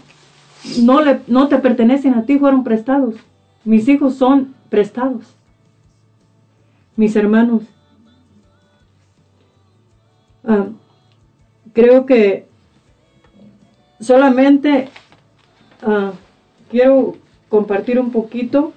no, 0.82 1.00
le, 1.00 1.20
no 1.26 1.48
te 1.48 1.56
pertenecen 1.58 2.12
a 2.12 2.26
ti, 2.26 2.38
fueron 2.38 2.62
prestados. 2.62 3.14
Mis 3.64 3.88
hijos 3.88 4.16
son 4.16 4.54
prestados. 4.68 5.34
Mis 6.94 7.16
hermanos. 7.16 7.62
Ah, 10.44 10.66
creo 11.72 12.04
que 12.04 12.46
solamente 13.98 14.90
ah, 15.82 16.12
quiero 16.70 17.16
compartir 17.48 17.98
un 17.98 18.10
poquito. 18.10 18.74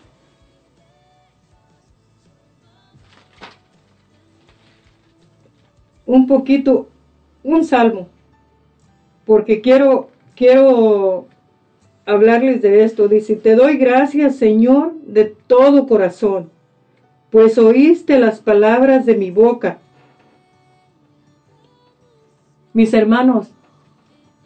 Un 6.05 6.25
poquito, 6.25 6.87
un 7.43 7.65
salmo, 7.65 8.07
porque 9.29 9.61
quiero, 9.61 10.09
quiero 10.35 11.27
hablarles 12.07 12.63
de 12.63 12.83
esto. 12.83 13.07
Dice, 13.07 13.35
te 13.35 13.55
doy 13.55 13.77
gracias, 13.77 14.37
Señor, 14.37 14.93
de 15.05 15.25
todo 15.45 15.85
corazón, 15.85 16.49
pues 17.29 17.59
oíste 17.59 18.17
las 18.17 18.39
palabras 18.39 19.05
de 19.05 19.15
mi 19.15 19.29
boca. 19.29 19.77
Mis 22.73 22.91
hermanos, 22.95 23.51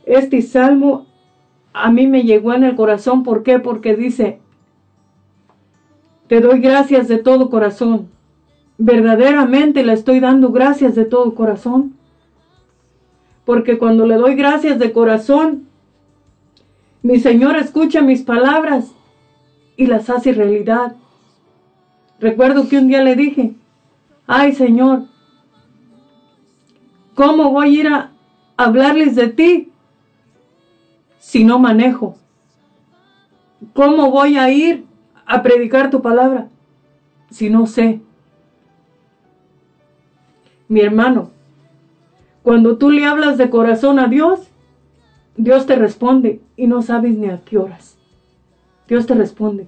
este 0.05 0.41
salmo 0.41 1.05
a 1.71 1.89
mí 1.89 2.05
me 2.05 2.23
llegó 2.23 2.53
en 2.53 2.65
el 2.65 2.75
corazón. 2.75 3.23
¿Por 3.23 3.43
qué? 3.43 3.59
Porque 3.59 3.95
dice, 3.95 4.39
te 6.27 6.41
doy 6.41 6.59
gracias 6.59 7.07
de 7.07 7.19
todo 7.19 7.49
corazón. 7.49 8.09
Verdaderamente 8.77 9.81
le 9.81 9.93
estoy 9.93 10.19
dando 10.19 10.51
gracias 10.51 10.93
de 10.93 11.05
todo 11.05 11.35
corazón. 11.35 11.93
Porque 13.45 13.77
cuando 13.77 14.05
le 14.05 14.15
doy 14.15 14.35
gracias 14.35 14.79
de 14.79 14.93
corazón, 14.93 15.67
mi 17.01 17.19
Señor 17.19 17.57
escucha 17.57 18.01
mis 18.01 18.21
palabras 18.21 18.93
y 19.75 19.87
las 19.87 20.09
hace 20.09 20.31
realidad. 20.31 20.95
Recuerdo 22.19 22.69
que 22.69 22.77
un 22.77 22.87
día 22.87 23.03
le 23.03 23.15
dije, 23.15 23.53
ay 24.27 24.53
Señor, 24.53 25.07
¿cómo 27.15 27.51
voy 27.51 27.67
a 27.67 27.79
ir 27.81 27.87
a 27.87 28.11
hablarles 28.55 29.15
de 29.15 29.27
ti 29.27 29.71
si 31.19 31.43
no 31.43 31.59
manejo? 31.59 32.17
¿Cómo 33.73 34.09
voy 34.09 34.37
a 34.37 34.49
ir 34.49 34.85
a 35.25 35.43
predicar 35.43 35.89
tu 35.89 36.01
palabra 36.01 36.47
si 37.29 37.49
no 37.49 37.67
sé? 37.67 37.99
Mi 40.69 40.79
hermano, 40.79 41.32
cuando 42.43 42.77
tú 42.77 42.91
le 42.91 43.05
hablas 43.05 43.37
de 43.37 43.49
corazón 43.49 43.99
a 43.99 44.07
Dios, 44.07 44.41
Dios 45.37 45.65
te 45.65 45.75
responde 45.77 46.41
y 46.57 46.67
no 46.67 46.81
sabes 46.81 47.17
ni 47.17 47.29
a 47.29 47.39
qué 47.43 47.57
horas. 47.57 47.97
Dios 48.87 49.07
te 49.07 49.15
responde. 49.15 49.67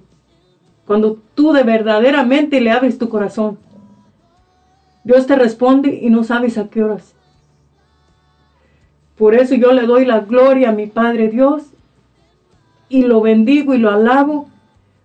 Cuando 0.86 1.18
tú 1.34 1.52
de 1.52 1.64
verdaderamente 1.64 2.60
le 2.60 2.70
abres 2.70 2.98
tu 2.98 3.08
corazón. 3.08 3.58
Dios 5.04 5.26
te 5.26 5.36
responde 5.36 5.98
y 6.00 6.10
no 6.10 6.22
sabes 6.22 6.58
a 6.58 6.68
qué 6.68 6.82
horas. 6.82 7.14
Por 9.16 9.34
eso 9.34 9.54
yo 9.54 9.72
le 9.72 9.86
doy 9.86 10.04
la 10.04 10.20
gloria 10.20 10.68
a 10.68 10.72
mi 10.72 10.86
Padre 10.86 11.28
Dios 11.28 11.62
y 12.88 13.02
lo 13.02 13.22
bendigo 13.22 13.74
y 13.74 13.78
lo 13.78 13.90
alabo 13.90 14.48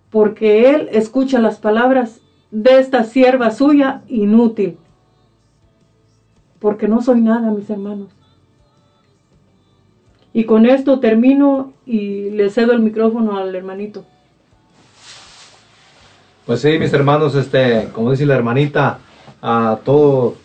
porque 0.09 0.69
Él 0.69 0.89
escucha 0.91 1.39
las 1.39 1.57
palabras 1.57 2.19
de 2.51 2.79
esta 2.79 3.05
sierva 3.05 3.51
suya 3.51 4.01
inútil. 4.09 4.77
Porque 6.61 6.87
no 6.87 7.01
soy 7.01 7.19
nada, 7.21 7.51
mis 7.51 7.69
hermanos. 7.69 8.09
Y 10.31 10.45
con 10.45 10.65
esto 10.65 10.99
termino 10.99 11.73
y 11.85 12.29
le 12.29 12.49
cedo 12.49 12.71
el 12.71 12.79
micrófono 12.79 13.37
al 13.37 13.53
hermanito. 13.53 14.05
Pues 16.45 16.61
sí, 16.61 16.77
mis 16.79 16.93
hermanos, 16.93 17.35
este, 17.35 17.89
como 17.93 18.11
dice 18.11 18.25
la 18.25 18.35
hermanita, 18.35 18.99
a 19.41 19.79
todos, 19.83 20.35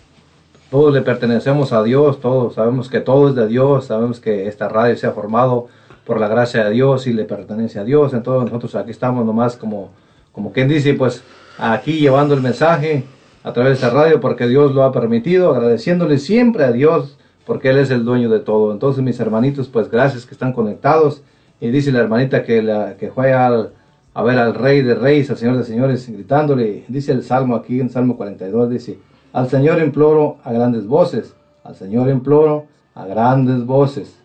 todos 0.70 0.93
le 0.93 1.02
pertenecemos 1.02 1.72
a 1.72 1.82
Dios, 1.82 2.20
todos 2.20 2.55
sabemos 2.55 2.88
que 2.88 3.01
todo 3.01 3.28
es 3.28 3.34
de 3.34 3.47
Dios, 3.47 3.86
sabemos 3.86 4.18
que 4.18 4.48
esta 4.48 4.68
radio 4.68 4.97
se 4.97 5.06
ha 5.06 5.12
formado 5.12 5.68
por 6.05 6.18
la 6.18 6.28
gracia 6.28 6.64
de 6.64 6.70
Dios 6.70 7.06
y 7.06 7.12
le 7.12 7.24
pertenece 7.24 7.78
a 7.78 7.84
Dios, 7.84 8.14
entonces 8.14 8.52
nosotros 8.52 8.74
aquí 8.76 8.90
estamos 8.90 9.24
nomás 9.24 9.56
como, 9.56 9.90
como 10.32 10.52
quien 10.52 10.68
dice, 10.68 10.94
pues 10.94 11.22
aquí 11.59 11.98
llevando 11.98 12.34
el 12.34 12.40
mensaje 12.40 13.05
a 13.47 13.52
través 13.52 13.81
de 13.81 13.86
esta 13.86 13.97
radio 13.97 14.20
porque 14.20 14.48
Dios 14.48 14.74
lo 14.74 14.82
ha 14.82 14.90
permitido, 14.90 15.55
agradeciéndole 15.55 16.18
siempre 16.18 16.64
a 16.64 16.73
Dios 16.73 17.16
porque 17.47 17.70
Él 17.70 17.78
es 17.78 17.93
el 17.93 18.05
dueño 18.05 18.28
de 18.28 18.40
todo. 18.40 18.73
Entonces, 18.73 19.05
mis 19.05 19.20
hermanitos, 19.20 19.68
pues 19.68 19.89
gracias 19.89 20.27
que 20.27 20.35
están 20.35 20.52
conectados. 20.52 21.23
Y 21.60 21.68
dice 21.68 21.93
la 21.93 22.01
hermanita 22.01 22.43
que, 22.43 22.60
la, 22.60 22.97
que 22.97 23.12
fue 23.12 23.32
al, 23.32 23.70
a 24.14 24.23
ver 24.24 24.36
al 24.40 24.52
Rey 24.52 24.82
de 24.82 24.97
Reyes, 24.97 25.31
al 25.31 25.36
Señor 25.36 25.56
de 25.59 25.62
Señores, 25.62 26.10
gritándole. 26.10 26.86
Dice 26.89 27.12
el 27.12 27.23
Salmo 27.23 27.55
aquí, 27.55 27.78
en 27.78 27.89
Salmo 27.89 28.16
42, 28.16 28.68
dice, 28.68 28.98
al 29.32 29.48
Señor 29.48 29.81
imploro 29.81 30.39
a 30.43 30.52
grandes 30.52 30.89
voces, 30.89 31.36
al 31.62 31.77
Señor 31.77 32.10
imploro 32.10 32.66
a 32.97 33.06
grandes 33.06 33.64
voces. 33.64 34.18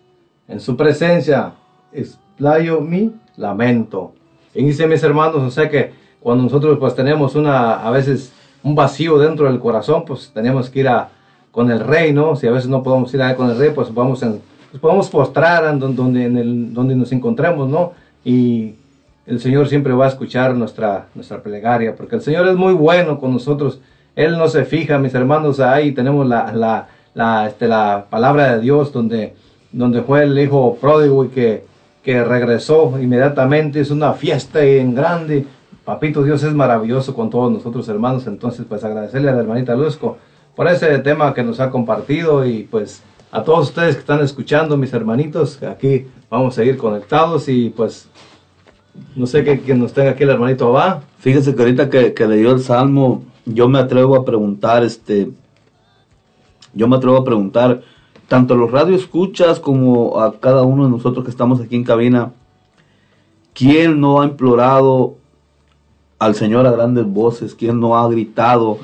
En 0.47 0.59
su 0.59 0.75
presencia 0.75 1.53
explayo 1.93 2.81
mi 2.81 3.13
lamento. 3.37 4.13
Y 4.55 4.63
dice 4.63 4.87
mis 4.87 5.03
hermanos, 5.03 5.43
o 5.43 5.51
sea 5.51 5.69
que 5.69 5.91
cuando 6.19 6.43
nosotros 6.43 6.79
pues 6.79 6.95
tenemos 6.95 7.35
una, 7.35 7.85
a 7.85 7.91
veces 7.91 8.33
un 8.63 8.75
vacío 8.75 9.17
dentro 9.17 9.45
del 9.45 9.59
corazón, 9.59 10.03
pues 10.05 10.31
tenemos 10.33 10.69
que 10.69 10.81
ir 10.81 10.87
a, 10.87 11.09
con 11.51 11.69
el 11.69 11.79
rey, 11.79 12.13
¿no? 12.13 12.35
Si 12.35 12.47
a 12.47 12.51
veces 12.51 12.69
no 12.69 12.81
podemos 12.81 13.13
ir 13.13 13.21
a 13.21 13.35
con 13.35 13.49
el 13.49 13.57
rey, 13.57 13.71
pues 13.73 13.93
vamos 13.93 14.23
en, 14.23 14.41
pues 14.71 14.81
podemos 14.81 15.09
postrar 15.09 15.65
en 15.65 15.79
donde, 15.79 16.25
en 16.25 16.37
el, 16.37 16.73
donde 16.73 16.95
nos 16.95 17.11
encontremos, 17.11 17.69
¿no? 17.69 17.93
Y 18.23 18.75
el 19.25 19.39
Señor 19.39 19.67
siempre 19.67 19.93
va 19.93 20.05
a 20.05 20.09
escuchar 20.09 20.55
nuestra, 20.55 21.07
nuestra 21.13 21.41
plegaria, 21.41 21.95
porque 21.95 22.15
el 22.15 22.21
Señor 22.21 22.47
es 22.47 22.55
muy 22.55 22.73
bueno 22.73 23.19
con 23.19 23.33
nosotros. 23.33 23.79
Él 24.15 24.37
no 24.37 24.47
se 24.47 24.65
fija, 24.65 24.97
mis 24.97 25.13
hermanos, 25.13 25.59
ahí 25.59 25.91
tenemos 25.91 26.27
la, 26.27 26.51
la, 26.53 26.87
la, 27.13 27.47
este, 27.47 27.67
la 27.67 28.05
palabra 28.09 28.55
de 28.55 28.61
Dios 28.61 28.91
donde, 28.91 29.33
donde 29.71 30.01
fue 30.01 30.23
el 30.23 30.37
hijo 30.37 30.77
pródigo 30.79 31.25
y 31.25 31.29
que, 31.29 31.63
que 32.03 32.23
regresó 32.23 32.97
inmediatamente. 33.01 33.79
Es 33.79 33.91
una 33.91 34.13
fiesta 34.13 34.63
en 34.63 34.95
grande. 34.95 35.45
Papito 35.85 36.23
Dios 36.23 36.43
es 36.43 36.53
maravilloso 36.53 37.15
con 37.15 37.29
todos 37.29 37.51
nosotros, 37.51 37.87
hermanos. 37.89 38.27
Entonces, 38.27 38.65
pues 38.67 38.83
agradecerle 38.83 39.29
a 39.29 39.33
la 39.33 39.41
hermanita 39.41 39.75
Luzco 39.75 40.17
por 40.55 40.67
ese 40.67 40.99
tema 40.99 41.33
que 41.33 41.43
nos 41.43 41.59
ha 41.59 41.69
compartido 41.69 42.45
y 42.45 42.63
pues 42.63 43.01
a 43.31 43.43
todos 43.43 43.69
ustedes 43.69 43.95
que 43.95 44.01
están 44.01 44.19
escuchando, 44.19 44.77
mis 44.77 44.93
hermanitos, 44.93 45.61
aquí 45.63 46.05
vamos 46.29 46.53
a 46.53 46.61
seguir 46.61 46.77
conectados 46.77 47.47
y 47.47 47.69
pues 47.69 48.09
no 49.15 49.25
sé 49.25 49.43
qué 49.43 49.73
nos 49.73 49.93
tenga 49.93 50.11
aquí 50.11 50.23
el 50.23 50.29
hermanito 50.29 50.71
va. 50.71 51.01
Fíjese 51.19 51.55
que 51.55 51.61
ahorita 51.61 51.89
que, 51.89 52.13
que 52.13 52.27
leyó 52.27 52.51
el 52.51 52.59
Salmo, 52.59 53.23
yo 53.45 53.69
me 53.69 53.79
atrevo 53.79 54.15
a 54.15 54.25
preguntar, 54.25 54.83
este, 54.83 55.31
yo 56.73 56.87
me 56.87 56.97
atrevo 56.97 57.17
a 57.17 57.23
preguntar, 57.23 57.81
tanto 58.27 58.53
a 58.53 58.57
los 58.57 58.71
radioescuchas 58.71 59.59
como 59.59 60.19
a 60.19 60.39
cada 60.39 60.63
uno 60.63 60.85
de 60.85 60.91
nosotros 60.91 61.23
que 61.23 61.31
estamos 61.31 61.59
aquí 61.61 61.75
en 61.75 61.83
cabina, 61.83 62.33
¿quién 63.53 63.99
no 63.99 64.21
ha 64.21 64.25
implorado 64.25 65.15
al 66.21 66.35
Señor 66.35 66.65
a 66.65 66.71
grandes 66.71 67.05
voces? 67.05 67.55
¿Quién 67.55 67.79
no 67.79 67.97
ha 67.97 68.07
gritado 68.09 68.77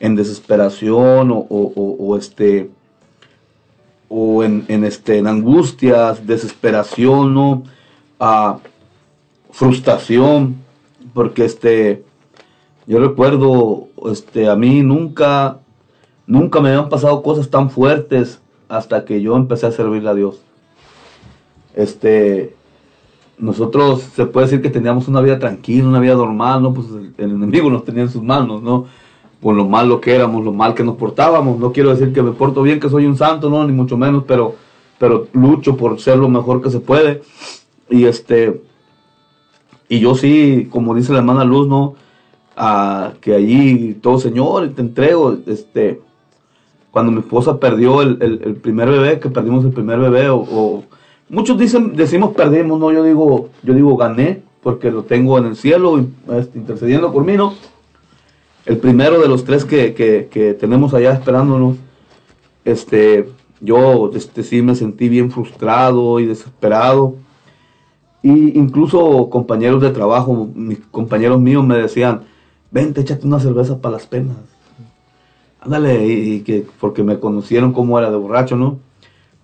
en 0.00 0.14
desesperación 0.14 1.30
o, 1.32 2.16
este 2.16 2.70
o 4.08 4.44
en, 4.44 4.84
este 4.84 5.18
en 5.18 5.26
angustias, 5.26 6.26
desesperación, 6.26 7.34
¿no? 7.34 7.64
a 8.20 8.58
frustración, 9.50 10.56
porque 11.12 11.44
este 11.44 12.04
yo 12.86 13.00
recuerdo 13.00 13.88
este 14.06 14.48
a 14.48 14.54
mí 14.54 14.82
nunca 14.82 15.58
Nunca 16.26 16.60
me 16.60 16.70
habían 16.70 16.88
pasado 16.88 17.22
cosas 17.22 17.50
tan 17.50 17.70
fuertes 17.70 18.40
hasta 18.68 19.04
que 19.04 19.20
yo 19.20 19.36
empecé 19.36 19.66
a 19.66 19.72
servirle 19.72 20.08
a 20.08 20.14
Dios. 20.14 20.40
Este, 21.74 22.56
nosotros 23.38 24.02
se 24.14 24.26
puede 24.26 24.46
decir 24.46 24.62
que 24.62 24.70
teníamos 24.70 25.08
una 25.08 25.20
vida 25.20 25.38
tranquila, 25.38 25.88
una 25.88 26.00
vida 26.00 26.14
normal, 26.14 26.62
¿no? 26.62 26.74
Pues 26.74 26.86
el, 27.18 27.30
enemigo 27.30 27.70
nos 27.70 27.84
tenía 27.84 28.02
en 28.02 28.10
sus 28.10 28.22
manos, 28.22 28.62
¿no? 28.62 28.86
Por 29.40 29.54
lo 29.54 29.66
malo 29.66 30.00
que 30.00 30.14
éramos, 30.14 30.44
lo 30.44 30.52
mal 30.52 30.74
que 30.74 30.84
nos 30.84 30.96
portábamos. 30.96 31.58
No 31.58 31.72
quiero 31.72 31.90
decir 31.90 32.12
que 32.12 32.22
me 32.22 32.32
porto 32.32 32.62
bien, 32.62 32.80
que 32.80 32.88
soy 32.88 33.06
un 33.06 33.16
santo, 33.16 33.50
no, 33.50 33.66
ni 33.66 33.72
mucho 33.72 33.96
menos, 33.96 34.24
pero, 34.26 34.54
pero 34.98 35.26
lucho 35.32 35.76
por 35.76 36.00
ser 36.00 36.18
lo 36.18 36.28
mejor 36.28 36.62
que 36.62 36.70
se 36.70 36.80
puede. 36.80 37.22
Y 37.90 38.04
este, 38.04 38.62
y 39.88 40.00
yo 40.00 40.14
sí, 40.14 40.68
como 40.70 40.94
dice 40.94 41.12
la 41.12 41.18
hermana 41.18 41.44
Luz, 41.44 41.68
¿no? 41.68 41.94
A, 42.56 43.12
que 43.20 43.34
allí 43.34 43.94
todo 43.94 44.18
Señor, 44.18 44.70
te 44.74 44.80
entrego, 44.80 45.36
este, 45.46 46.00
cuando 46.90 47.10
mi 47.10 47.18
esposa 47.18 47.58
perdió 47.58 48.00
el, 48.02 48.18
el, 48.20 48.54
primer 48.54 48.88
bebé, 48.88 49.18
que 49.18 49.28
perdimos 49.28 49.64
el 49.64 49.72
primer 49.72 49.98
bebé, 49.98 50.28
o, 50.30 50.84
muchos 51.28 51.58
dicen, 51.58 51.94
decimos 51.96 52.34
perdimos, 52.34 52.78
no, 52.78 52.92
yo 52.92 53.02
digo, 53.02 53.48
yo 53.62 53.74
digo 53.74 53.96
gané, 53.96 54.42
porque 54.62 54.90
lo 54.90 55.04
tengo 55.04 55.38
en 55.38 55.46
el 55.46 55.56
cielo, 55.56 56.04
este, 56.32 56.58
intercediendo 56.58 57.12
por 57.12 57.24
mí, 57.24 57.36
¿no? 57.36 57.54
El 58.66 58.78
primero 58.78 59.20
de 59.20 59.28
los 59.28 59.44
tres 59.44 59.64
que, 59.64 59.94
que, 59.94 60.54
tenemos 60.54 60.94
allá 60.94 61.12
esperándonos, 61.12 61.76
este, 62.64 63.28
yo 63.60 64.10
este, 64.14 64.42
sí 64.42 64.62
me 64.62 64.74
sentí 64.74 65.08
bien 65.08 65.30
frustrado 65.30 66.18
y 66.18 66.26
desesperado. 66.26 67.16
Y 68.22 68.58
incluso 68.58 69.28
compañeros 69.28 69.82
de 69.82 69.90
trabajo, 69.90 70.48
mis 70.54 70.78
compañeros 70.90 71.38
míos 71.40 71.62
me 71.66 71.76
decían, 71.76 72.22
vente, 72.70 73.02
échate 73.02 73.26
una 73.26 73.38
cerveza 73.38 73.78
para 73.82 73.96
las 73.96 74.06
penas 74.06 74.36
ándale, 75.64 76.06
y, 76.06 76.40
que 76.40 76.66
porque 76.78 77.02
me 77.02 77.18
conocieron 77.18 77.72
como 77.72 77.98
era 77.98 78.10
de 78.10 78.16
borracho, 78.16 78.56
¿no? 78.56 78.78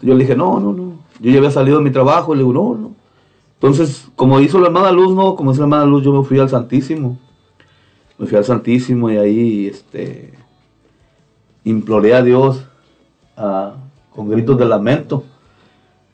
Yo 0.02 0.14
le 0.14 0.24
dije, 0.24 0.36
no, 0.36 0.60
no, 0.60 0.72
no. 0.72 0.89
Yo 1.20 1.30
ya 1.30 1.38
había 1.38 1.50
salido 1.50 1.78
de 1.78 1.84
mi 1.84 1.90
trabajo, 1.90 2.34
le 2.34 2.40
digo, 2.40 2.52
no, 2.52 2.74
no. 2.74 2.94
Entonces, 3.54 4.08
como 4.16 4.40
hizo 4.40 4.58
la 4.58 4.68
hermana 4.68 4.90
Luz, 4.90 5.14
¿no? 5.14 5.36
Como 5.36 5.52
hizo 5.52 5.60
la 5.60 5.66
hermana 5.66 5.84
Luz, 5.84 6.02
yo 6.02 6.12
me 6.12 6.24
fui 6.24 6.38
al 6.38 6.48
Santísimo. 6.48 7.18
Me 8.18 8.26
fui 8.26 8.38
al 8.38 8.44
Santísimo 8.44 9.10
y 9.10 9.16
ahí, 9.18 9.66
este, 9.66 10.32
imploré 11.64 12.14
a 12.14 12.22
Dios 12.22 12.64
con 14.14 14.28
gritos 14.28 14.58
de 14.58 14.64
lamento. 14.64 15.24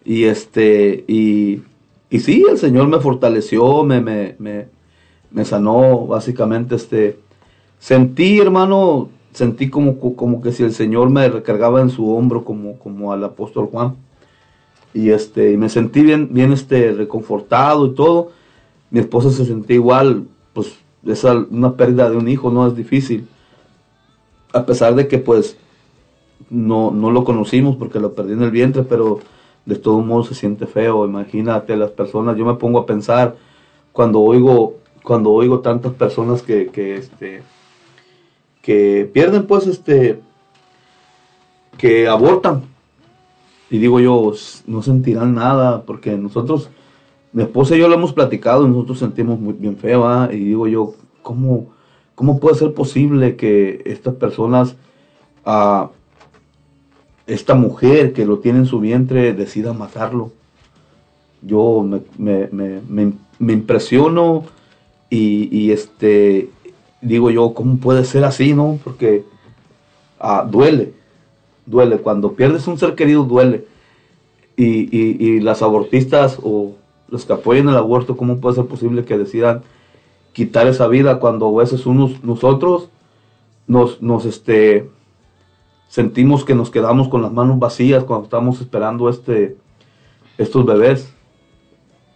Y 0.04 0.24
este, 0.24 1.04
y, 1.08 1.62
y 2.10 2.18
sí, 2.20 2.44
el 2.48 2.58
Señor 2.58 2.88
me 2.88 3.00
fortaleció, 3.00 3.82
me, 3.84 4.00
me, 4.00 4.36
me, 4.38 4.68
me 5.30 5.44
sanó, 5.44 6.06
básicamente, 6.06 6.76
este, 6.76 7.18
sentí, 7.78 8.38
hermano, 8.38 9.08
sentí 9.32 9.68
como, 9.68 9.98
como 9.98 10.40
que 10.40 10.52
si 10.52 10.62
el 10.62 10.72
Señor 10.72 11.10
me 11.10 11.28
recargaba 11.28 11.80
en 11.80 11.90
su 11.90 12.08
hombro 12.12 12.44
como, 12.44 12.78
como 12.78 13.12
al 13.12 13.22
apóstol 13.24 13.66
Juan. 13.66 13.96
Y, 14.96 15.10
este, 15.10 15.52
y 15.52 15.58
me 15.58 15.68
sentí 15.68 16.00
bien, 16.00 16.30
bien 16.32 16.54
este, 16.54 16.90
reconfortado 16.92 17.86
y 17.86 17.94
todo. 17.94 18.30
Mi 18.90 19.00
esposa 19.00 19.30
se 19.30 19.44
sentía 19.44 19.76
igual, 19.76 20.24
pues 20.54 20.74
esa, 21.04 21.34
una 21.34 21.76
pérdida 21.76 22.08
de 22.08 22.16
un 22.16 22.26
hijo 22.28 22.50
no 22.50 22.66
es 22.66 22.74
difícil. 22.74 23.28
A 24.54 24.64
pesar 24.64 24.94
de 24.94 25.06
que 25.06 25.18
pues 25.18 25.58
no, 26.48 26.90
no 26.92 27.10
lo 27.10 27.24
conocimos 27.24 27.76
porque 27.76 28.00
lo 28.00 28.14
perdí 28.14 28.32
en 28.32 28.42
el 28.42 28.50
vientre, 28.50 28.84
pero 28.84 29.20
de 29.66 29.76
todo 29.76 30.00
modo 30.00 30.24
se 30.24 30.34
siente 30.34 30.66
feo. 30.66 31.04
Imagínate 31.04 31.76
las 31.76 31.90
personas, 31.90 32.34
yo 32.38 32.46
me 32.46 32.54
pongo 32.54 32.78
a 32.78 32.86
pensar 32.86 33.36
cuando 33.92 34.20
oigo, 34.20 34.76
cuando 35.02 35.30
oigo 35.30 35.60
tantas 35.60 35.92
personas 35.92 36.40
que, 36.40 36.68
que 36.68 36.96
este, 36.96 37.42
que 38.62 39.10
pierden 39.12 39.46
pues 39.46 39.66
este, 39.66 40.20
que 41.76 42.08
abortan. 42.08 42.75
Y 43.70 43.78
digo 43.78 44.00
yo, 44.00 44.32
no 44.66 44.82
sentirán 44.82 45.34
nada, 45.34 45.82
porque 45.82 46.16
nosotros, 46.16 46.70
mi 47.32 47.42
esposa 47.42 47.74
y 47.74 47.80
yo 47.80 47.88
lo 47.88 47.94
hemos 47.94 48.12
platicado, 48.12 48.66
nosotros 48.68 48.98
sentimos 48.98 49.40
muy 49.40 49.54
bien 49.54 49.76
feo, 49.76 50.30
y 50.32 50.36
digo 50.36 50.68
yo, 50.68 50.94
¿cómo, 51.22 51.68
¿cómo 52.14 52.38
puede 52.38 52.56
ser 52.56 52.74
posible 52.74 53.36
que 53.36 53.82
estas 53.84 54.14
personas, 54.14 54.76
a 55.44 55.90
esta 57.26 57.54
mujer 57.54 58.12
que 58.12 58.24
lo 58.24 58.38
tiene 58.38 58.60
en 58.60 58.66
su 58.66 58.78
vientre, 58.78 59.32
decida 59.32 59.72
matarlo? 59.72 60.30
Yo 61.42 61.82
me, 61.82 62.00
me, 62.18 62.80
me, 62.88 63.12
me 63.38 63.52
impresiono 63.52 64.44
y, 65.10 65.48
y, 65.56 65.70
este 65.70 66.50
digo 67.00 67.30
yo, 67.30 67.54
¿cómo 67.54 67.78
puede 67.78 68.04
ser 68.04 68.24
así, 68.24 68.54
no? 68.54 68.78
Porque 68.82 69.24
ah, 70.18 70.46
duele, 70.48 70.94
duele. 71.66 71.98
Cuando 71.98 72.32
pierdes 72.32 72.66
un 72.66 72.78
ser 72.78 72.94
querido, 72.94 73.24
duele. 73.24 73.66
Y, 74.56 75.40
las 75.40 75.60
abortistas 75.60 76.38
o 76.42 76.72
los 77.08 77.26
que 77.26 77.32
apoyan 77.34 77.68
el 77.68 77.76
aborto, 77.76 78.16
¿cómo 78.16 78.40
puede 78.40 78.56
ser 78.56 78.66
posible 78.66 79.04
que 79.04 79.18
decidan 79.18 79.62
quitar 80.32 80.66
esa 80.66 80.88
vida 80.88 81.18
cuando 81.20 81.46
a 81.48 81.62
veces 81.62 81.86
unos, 81.86 82.24
nosotros 82.24 82.88
nos, 83.66 84.00
nos 84.02 84.24
este, 84.24 84.90
sentimos 85.88 86.44
que 86.44 86.54
nos 86.54 86.70
quedamos 86.70 87.08
con 87.08 87.22
las 87.22 87.32
manos 87.32 87.58
vacías 87.58 88.04
cuando 88.04 88.24
estamos 88.24 88.60
esperando 88.60 89.08
este, 89.08 89.56
estos 90.38 90.64
bebés? 90.64 91.12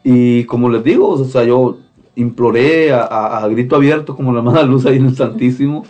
Y 0.03 0.45
como 0.45 0.71
les 0.71 0.83
digo, 0.83 1.09
o 1.09 1.25
sea, 1.25 1.45
yo 1.45 1.79
imploré 2.17 2.93
a, 2.93 3.47
grito 3.49 3.77
abierto 3.77 4.17
como 4.17 4.33
la 4.33 4.39
hermana 4.39 4.63
Luz 4.63 4.87
ahí 4.87 4.97
en 4.97 5.07
el 5.07 5.17
Santísimo. 5.17 5.85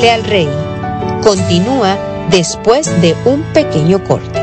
Al 0.10 0.24
Rey 0.24 0.50
continúa 1.24 1.98
después 2.30 3.02
de 3.02 3.16
un 3.26 3.44
pequeño 3.54 4.04
corte. 4.04 4.43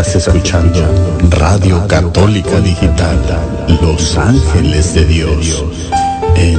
Estás 0.00 0.28
escuchando 0.28 0.80
Radio 1.28 1.86
Católica 1.86 2.58
Digital, 2.60 3.18
Los 3.82 4.16
Ángeles 4.16 4.94
de 4.94 5.04
Dios, 5.04 5.62
en 6.36 6.58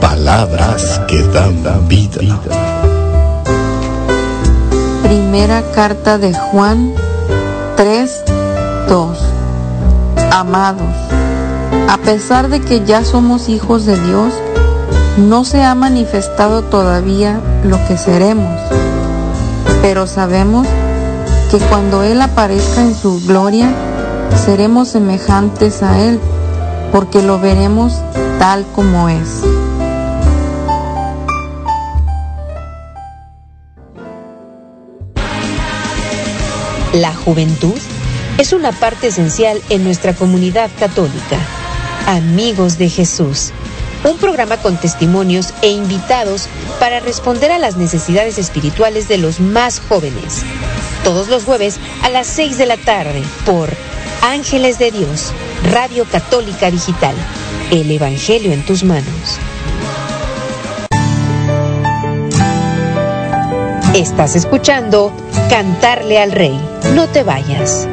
palabras 0.00 1.00
que 1.08 1.20
dan 1.24 1.60
vida. 1.88 2.38
Primera 5.02 5.64
carta 5.74 6.18
de 6.18 6.32
Juan 6.32 6.94
3, 7.76 8.24
2. 8.88 9.18
Amados, 10.30 10.94
a 11.88 11.98
pesar 11.98 12.48
de 12.48 12.60
que 12.60 12.84
ya 12.84 13.04
somos 13.04 13.48
hijos 13.48 13.86
de 13.86 13.98
Dios, 14.02 14.32
no 15.16 15.44
se 15.44 15.64
ha 15.64 15.74
manifestado 15.74 16.62
todavía 16.62 17.40
lo 17.64 17.84
que 17.88 17.98
seremos, 17.98 18.60
pero 19.82 20.06
sabemos 20.06 20.68
que 20.68 20.87
cuando 21.56 22.02
Él 22.02 22.20
aparezca 22.20 22.82
en 22.82 22.94
su 22.94 23.24
gloria, 23.26 23.70
seremos 24.44 24.88
semejantes 24.88 25.82
a 25.82 25.98
Él, 25.98 26.20
porque 26.92 27.22
lo 27.22 27.40
veremos 27.40 27.94
tal 28.38 28.66
como 28.74 29.08
es. 29.08 29.42
La 36.92 37.14
juventud 37.14 37.78
es 38.36 38.52
una 38.52 38.72
parte 38.72 39.06
esencial 39.06 39.62
en 39.70 39.84
nuestra 39.84 40.14
comunidad 40.14 40.70
católica. 40.78 41.38
Amigos 42.06 42.76
de 42.76 42.90
Jesús, 42.90 43.52
un 44.04 44.18
programa 44.18 44.58
con 44.58 44.76
testimonios 44.76 45.54
e 45.62 45.70
invitados 45.70 46.46
para 46.78 47.00
responder 47.00 47.52
a 47.52 47.58
las 47.58 47.76
necesidades 47.76 48.38
espirituales 48.38 49.08
de 49.08 49.18
los 49.18 49.40
más 49.40 49.80
jóvenes. 49.80 50.44
Todos 51.04 51.28
los 51.28 51.44
jueves 51.44 51.78
a 52.02 52.08
las 52.08 52.26
6 52.26 52.58
de 52.58 52.66
la 52.66 52.76
tarde 52.76 53.22
por 53.46 53.70
Ángeles 54.22 54.78
de 54.78 54.90
Dios, 54.90 55.32
Radio 55.70 56.04
Católica 56.04 56.70
Digital. 56.70 57.14
El 57.70 57.90
Evangelio 57.90 58.52
en 58.52 58.64
tus 58.64 58.84
manos. 58.84 59.38
Estás 63.94 64.36
escuchando 64.36 65.12
Cantarle 65.48 66.18
al 66.18 66.32
Rey. 66.32 66.58
No 66.94 67.06
te 67.08 67.22
vayas. 67.22 67.88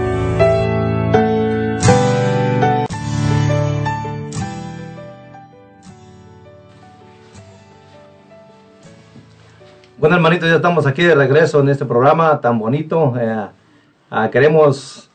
Bueno, 10.05 10.17
hermanitos, 10.17 10.47
ya 10.47 10.57
estamos 10.57 10.85
aquí 10.85 11.01
de 11.01 11.15
regreso 11.15 11.61
en 11.61 11.69
este 11.69 11.83
programa 11.83 12.39
tan 12.39 12.59
bonito. 12.59 13.15
Eh, 13.19 13.47
ah, 14.11 14.29
queremos 14.29 15.09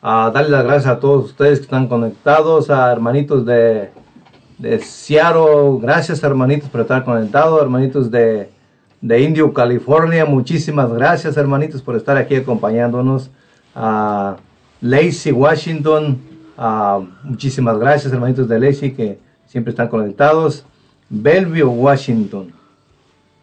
ah, 0.00 0.30
darle 0.32 0.50
las 0.50 0.62
gracias 0.62 0.86
a 0.86 1.00
todos 1.00 1.24
ustedes 1.24 1.58
que 1.58 1.64
están 1.64 1.88
conectados, 1.88 2.70
a 2.70 2.92
hermanitos 2.92 3.44
de, 3.44 3.90
Seattle, 4.82 5.80
gracias 5.80 6.22
hermanitos 6.22 6.70
por 6.70 6.82
estar 6.82 7.04
conectados, 7.04 7.60
hermanitos 7.60 8.08
de, 8.08 8.48
Indio, 9.02 9.52
California, 9.52 10.24
muchísimas 10.24 10.92
gracias 10.92 11.36
hermanitos 11.36 11.82
por 11.82 11.96
estar 11.96 12.16
aquí 12.16 12.36
acompañándonos. 12.36 13.28
A 13.74 14.36
Lacey, 14.80 15.32
Washington, 15.32 16.20
ah, 16.56 17.00
muchísimas 17.24 17.76
gracias 17.78 18.12
hermanitos 18.12 18.46
de 18.46 18.60
Lacey 18.60 18.92
que 18.92 19.18
siempre 19.46 19.72
están 19.72 19.88
conectados. 19.88 20.64
Bellevue, 21.10 21.64
Washington 21.64 22.55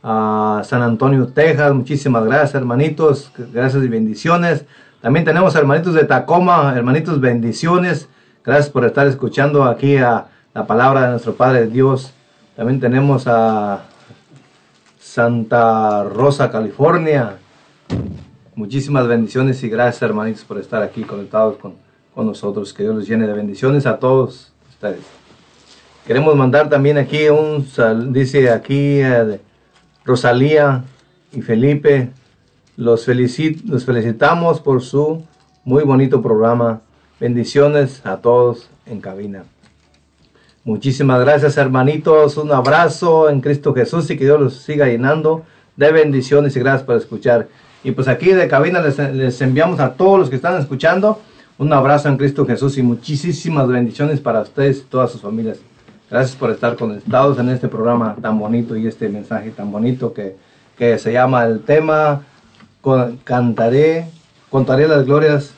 a 0.04 0.62
San 0.66 0.82
Antonio, 0.82 1.28
Texas. 1.28 1.74
Muchísimas 1.74 2.26
gracias, 2.26 2.56
hermanitos. 2.56 3.32
Gracias 3.54 3.84
y 3.84 3.88
bendiciones. 3.88 4.66
También 5.02 5.26
tenemos 5.26 5.56
hermanitos 5.56 5.94
de 5.94 6.04
Tacoma, 6.04 6.74
hermanitos, 6.76 7.20
bendiciones. 7.20 8.10
Gracias 8.44 8.70
por 8.70 8.86
estar 8.86 9.08
escuchando 9.08 9.64
aquí 9.64 9.98
a 9.98 10.26
la 10.54 10.68
palabra 10.68 11.04
de 11.04 11.10
nuestro 11.12 11.34
Padre 11.36 11.68
Dios. 11.68 12.14
También 12.58 12.80
tenemos 12.80 13.26
a 13.26 13.86
Santa 15.00 16.04
Rosa, 16.04 16.52
California. 16.52 17.38
Muchísimas 18.56 19.08
bendiciones 19.08 19.64
y 19.64 19.70
gracias, 19.70 20.04
hermanitos, 20.04 20.44
por 20.44 20.60
estar 20.60 20.84
aquí 20.84 21.04
conectados 21.04 21.58
con, 21.58 21.76
con 22.14 22.26
nosotros. 22.26 22.74
Que 22.74 22.84
Dios 22.84 22.96
los 22.96 23.08
llene 23.08 23.26
de 23.26 23.34
bendiciones 23.34 23.86
a 23.86 23.98
todos 23.98 24.52
ustedes. 24.70 25.04
Queremos 26.06 26.36
mandar 26.36 26.70
también 26.70 26.98
aquí 26.98 27.30
un, 27.30 27.66
dice 28.12 28.52
aquí, 28.52 29.00
eh, 29.00 29.40
Rosalía 30.06 30.84
y 31.32 31.42
Felipe, 31.42 32.10
los, 32.76 33.06
felicitamos 33.06 34.60
por 34.60 34.82
su 34.82 35.24
muy 35.64 35.84
bonito 35.84 36.22
programa. 36.22 36.82
Bendiciones 37.20 38.06
a 38.06 38.18
todos 38.18 38.70
en 38.86 39.00
cabina. 39.00 39.44
Muchísimas 40.66 41.20
gracias 41.22 41.58
hermanitos, 41.58 42.38
un 42.38 42.52
abrazo 42.52 43.30
en 43.30 43.42
Cristo 43.42 43.74
Jesús 43.74 44.10
y 44.10 44.18
que 44.18 44.26
Dios 44.26 44.40
los 44.40 44.56
siga 44.56 44.88
llenando 44.88 45.44
de 45.76 45.92
bendiciones 45.92 46.56
y 46.56 46.60
gracias 46.60 46.84
por 46.84 46.96
escuchar. 46.96 47.48
Y 47.84 47.92
pues 47.92 48.08
aquí 48.08 48.32
de 48.32 48.48
cabina 48.48 48.82
les, 48.82 48.98
les 48.98 49.42
enviamos 49.42 49.80
a 49.80 49.94
todos 49.94 50.20
los 50.20 50.30
que 50.30 50.38
están 50.38 50.60
escuchando 50.60 51.20
un 51.58 51.72
abrazo 51.72 52.10
en 52.10 52.18
Cristo 52.18 52.46
Jesús 52.46 52.78
y 52.78 52.82
muchísimas 52.82 53.68
bendiciones 53.68 54.20
para 54.20 54.42
ustedes 54.42 54.80
y 54.80 54.82
todas 54.90 55.12
sus 55.12 55.22
familias. 55.22 55.60
Gracias 56.14 56.35
por 56.35 56.52
estar 56.52 56.76
conectados 56.76 57.40
en 57.40 57.49
este 57.49 57.68
programa 57.68 58.15
tan 58.22 58.38
bonito 58.38 58.77
y 58.77 58.85
este 58.85 59.10
mensaje 59.10 59.49
tan 59.49 59.72
bonito 59.72 60.14
que, 60.14 60.35
que 60.77 60.99
se 60.99 61.11
llama 61.11 61.44
el 61.45 61.61
tema 61.61 62.22
Cantaré, 63.23 64.06
contaré 64.52 64.88
las 64.88 65.07
glorias 65.07 65.56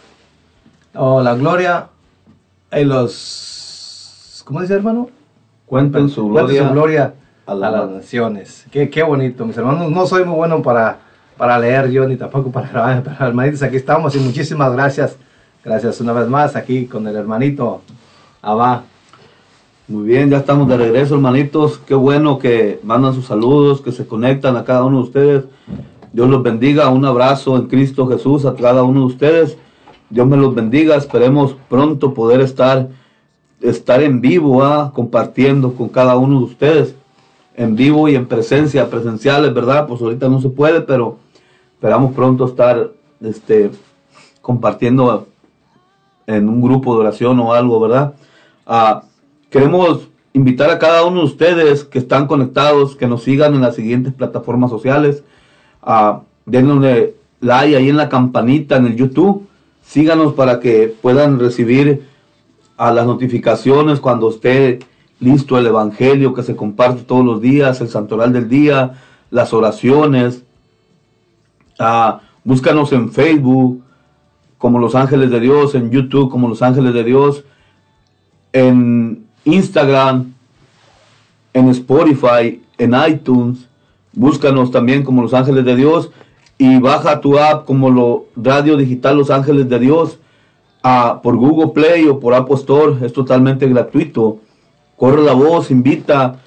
o 0.94 1.22
la 1.22 1.36
gloria 1.36 1.88
en 2.72 2.88
los, 2.88 4.44
¿cómo 4.46 4.62
dice 4.62 4.76
hermano? 4.76 5.10
Cuenten 5.66 6.08
su 6.08 6.30
gloria, 6.30 6.66
su 6.66 6.74
gloria 6.74 7.14
a, 7.46 7.54
las 7.54 7.90
naciones. 7.90 8.66
Qué, 8.72 8.90
qué 8.90 9.04
bonito, 9.04 9.46
mis 9.46 9.58
hermanos. 9.58 9.92
No 9.92 10.08
soy 10.08 10.24
muy 10.24 10.38
bueno 10.38 10.62
para, 10.62 11.00
para 11.36 11.60
leer 11.60 11.92
yo 11.92 12.08
ni 12.08 12.16
tampoco 12.16 12.50
para 12.50 12.70
grabar, 12.72 13.04
pero 13.04 13.28
hermanitos, 13.28 13.62
aquí 13.62 13.76
estamos 13.76 14.16
y 14.16 14.20
muchísimas 14.20 14.72
gracias. 14.72 15.18
Gracias 15.66 16.00
una 16.00 16.14
vez 16.14 16.30
más 16.30 16.56
aquí 16.56 16.86
con 16.86 17.06
el 17.08 17.16
hermanito 17.18 17.82
Abba. 18.42 18.86
Muy 19.88 20.08
bien, 20.08 20.32
ya 20.32 20.38
estamos 20.38 20.68
de 20.68 20.78
regreso, 20.78 21.14
hermanitos. 21.14 21.78
Qué 21.78 21.94
bueno 21.94 22.40
que 22.40 22.80
mandan 22.82 23.14
sus 23.14 23.28
saludos, 23.28 23.82
que 23.82 23.92
se 23.92 24.08
conectan 24.08 24.58
a 24.58 24.64
cada 24.64 24.84
uno 24.84 24.98
de 24.98 25.04
ustedes. 25.04 25.44
Dios 26.12 26.28
los 26.28 26.42
bendiga. 26.42 26.90
Un 26.90 27.06
abrazo 27.06 27.56
en 27.56 27.68
Cristo 27.68 28.08
Jesús 28.08 28.46
a 28.46 28.56
cada 28.56 28.82
uno 28.82 29.02
de 29.02 29.06
ustedes. 29.06 29.60
Dios 30.10 30.26
me 30.26 30.38
los 30.38 30.56
bendiga. 30.56 30.96
Esperemos 30.96 31.56
pronto 31.70 32.16
poder 32.16 32.42
estar, 32.42 32.90
estar 33.62 34.02
en 34.02 34.22
vivo, 34.22 34.64
¿ah? 34.64 34.92
compartiendo 34.92 35.76
con 35.76 35.90
cada 35.90 36.18
uno 36.18 36.40
de 36.40 36.46
ustedes. 36.46 36.96
En 37.54 37.76
vivo 37.76 38.10
y 38.10 38.16
en 38.16 38.26
presencia, 38.26 38.90
presenciales, 38.90 39.54
¿verdad? 39.54 39.86
Pues 39.88 40.02
ahorita 40.02 40.28
no 40.30 40.42
se 40.42 40.50
puede, 40.50 40.82
pero 40.82 41.20
esperamos 41.76 42.12
pronto 42.16 42.46
estar 42.46 42.90
este, 43.22 43.70
compartiendo 44.42 45.28
en 46.26 46.50
un 46.50 46.60
grupo 46.60 46.96
de 46.96 47.02
oración 47.02 47.40
o 47.40 47.54
algo, 47.54 47.80
¿verdad? 47.80 48.16
Ah, 48.66 49.04
Queremos 49.56 50.10
invitar 50.34 50.70
a 50.70 50.80
cada 50.80 51.06
uno 51.06 51.22
de 51.22 51.28
ustedes 51.28 51.86
que 51.86 51.98
están 51.98 52.28
conectados, 52.28 52.98
que 52.98 53.08
nos 53.08 53.24
sigan 53.24 53.56
en 53.56 53.62
las 53.62 53.76
siguientes 53.76 54.12
plataformas 54.12 54.70
sociales. 54.70 55.24
Uh, 55.82 56.24
denle 56.46 57.16
like 57.40 57.78
ahí 57.78 57.88
en 57.88 57.96
la 57.96 58.10
campanita 58.10 58.76
en 58.76 58.88
el 58.88 58.98
YouTube. 58.98 59.48
Síganos 59.82 60.34
para 60.34 60.60
que 60.60 60.94
puedan 61.02 61.40
recibir 61.40 62.06
a 62.76 62.92
las 62.92 63.06
notificaciones 63.06 64.02
cuando 64.02 64.30
esté 64.30 64.80
listo 65.22 65.58
el 65.58 65.68
Evangelio 65.68 66.34
que 66.34 66.44
se 66.44 66.58
comparte 66.58 67.04
todos 67.04 67.24
los 67.24 67.40
días, 67.40 67.80
el 67.80 67.88
santoral 67.88 68.34
del 68.34 68.50
día, 68.50 68.96
las 69.32 69.54
oraciones. 69.54 70.44
Uh, 71.80 72.20
búscanos 72.44 72.92
en 72.92 73.10
Facebook 73.10 73.82
como 74.58 74.80
Los 74.80 74.96
Ángeles 74.96 75.32
de 75.32 75.40
Dios, 75.40 75.76
en 75.76 75.92
YouTube 75.92 76.30
como 76.30 76.50
Los 76.50 76.62
Ángeles 76.62 76.94
de 76.94 77.06
Dios, 77.06 77.46
en 78.52 79.25
Instagram, 79.46 80.34
en 81.54 81.70
Spotify, 81.70 82.62
en 82.78 82.94
iTunes. 83.08 83.68
Búscanos 84.14 84.72
también 84.72 85.04
como 85.04 85.22
Los 85.22 85.34
Ángeles 85.34 85.64
de 85.66 85.76
Dios 85.76 86.12
y 86.58 86.80
baja 86.80 87.22
tu 87.22 87.38
app 87.38 87.66
como 87.66 87.90
lo 87.90 88.26
Radio 88.36 88.78
Digital 88.78 89.18
Los 89.18 89.30
Ángeles 89.30 89.68
de 89.70 89.80
Dios 89.80 90.20
a, 90.84 91.22
por 91.22 91.36
Google 91.36 91.74
Play 91.74 92.08
o 92.08 92.20
por 92.20 92.34
Apple 92.34 92.56
Store. 92.56 93.06
Es 93.06 93.14
totalmente 93.14 93.68
gratuito. 93.68 94.40
Corre 94.98 95.22
la 95.22 95.34
voz, 95.34 95.72
invita 95.72 96.38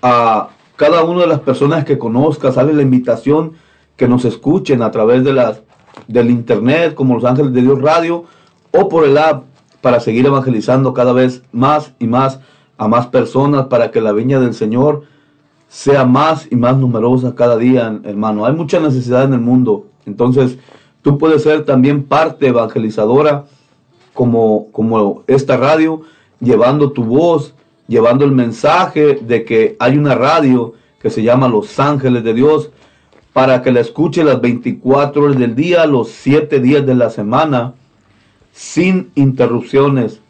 a 0.00 0.48
cada 0.76 1.04
una 1.04 1.22
de 1.22 1.28
las 1.28 1.40
personas 1.40 1.84
que 1.84 1.98
conozcas, 1.98 2.54
sale 2.54 2.72
la 2.72 2.82
invitación 2.82 3.52
que 3.96 4.08
nos 4.08 4.24
escuchen 4.24 4.82
a 4.82 4.90
través 4.90 5.22
de 5.22 5.32
las 5.32 5.62
del 6.08 6.30
internet 6.30 6.94
como 6.94 7.14
Los 7.14 7.24
Ángeles 7.24 7.52
de 7.52 7.62
Dios 7.62 7.80
Radio 7.80 8.24
o 8.72 8.88
por 8.88 9.04
el 9.04 9.18
app 9.18 9.44
para 9.82 10.00
seguir 10.00 10.24
evangelizando 10.24 10.94
cada 10.94 11.12
vez 11.12 11.42
más 11.52 11.92
y 11.98 12.06
más 12.06 12.40
a 12.78 12.88
más 12.88 13.06
personas 13.08 13.66
para 13.66 13.90
que 13.90 14.00
la 14.00 14.12
viña 14.12 14.40
del 14.40 14.54
Señor 14.54 15.02
sea 15.68 16.04
más 16.04 16.48
y 16.50 16.56
más 16.56 16.76
numerosa 16.76 17.34
cada 17.34 17.56
día, 17.56 18.00
hermano. 18.04 18.44
Hay 18.46 18.54
mucha 18.54 18.80
necesidad 18.80 19.24
en 19.24 19.34
el 19.34 19.40
mundo. 19.40 19.86
Entonces, 20.06 20.58
tú 21.02 21.18
puedes 21.18 21.42
ser 21.42 21.64
también 21.64 22.04
parte 22.04 22.48
evangelizadora 22.48 23.44
como, 24.12 24.68
como 24.70 25.24
esta 25.26 25.56
radio, 25.56 26.02
llevando 26.40 26.92
tu 26.92 27.04
voz, 27.04 27.54
llevando 27.88 28.24
el 28.24 28.32
mensaje 28.32 29.14
de 29.14 29.44
que 29.44 29.76
hay 29.78 29.96
una 29.96 30.14
radio 30.14 30.74
que 31.00 31.10
se 31.10 31.22
llama 31.22 31.48
Los 31.48 31.78
Ángeles 31.80 32.22
de 32.22 32.34
Dios, 32.34 32.70
para 33.32 33.62
que 33.62 33.72
la 33.72 33.80
escuche 33.80 34.24
las 34.24 34.40
24 34.40 35.22
horas 35.22 35.38
del 35.38 35.54
día, 35.54 35.86
los 35.86 36.10
7 36.10 36.60
días 36.60 36.84
de 36.84 36.94
la 36.94 37.08
semana, 37.08 37.74
sin 38.52 39.10
interrupciones, 39.14 40.20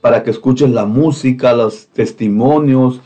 para 0.00 0.22
que 0.22 0.30
escuches 0.30 0.70
la 0.70 0.86
música, 0.86 1.52
los 1.52 1.88
testimonios, 1.88 3.00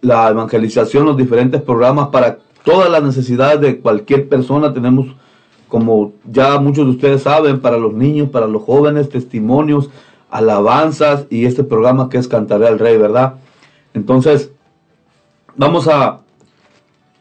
la 0.00 0.28
evangelización, 0.28 1.04
los 1.04 1.16
diferentes 1.16 1.60
programas, 1.60 2.08
para 2.08 2.38
todas 2.64 2.90
las 2.90 3.02
necesidades 3.02 3.60
de 3.60 3.80
cualquier 3.80 4.28
persona. 4.28 4.72
Tenemos, 4.72 5.08
como 5.68 6.12
ya 6.30 6.58
muchos 6.58 6.86
de 6.86 6.92
ustedes 6.92 7.22
saben, 7.22 7.60
para 7.60 7.76
los 7.76 7.92
niños, 7.92 8.30
para 8.30 8.46
los 8.46 8.62
jóvenes, 8.62 9.08
testimonios, 9.08 9.90
alabanzas 10.30 11.26
y 11.30 11.44
este 11.44 11.64
programa 11.64 12.08
que 12.08 12.18
es 12.18 12.28
Cantaré 12.28 12.68
al 12.68 12.78
Rey, 12.78 12.96
¿verdad? 12.96 13.34
Entonces, 13.94 14.52
vamos 15.56 15.88
a, 15.88 16.20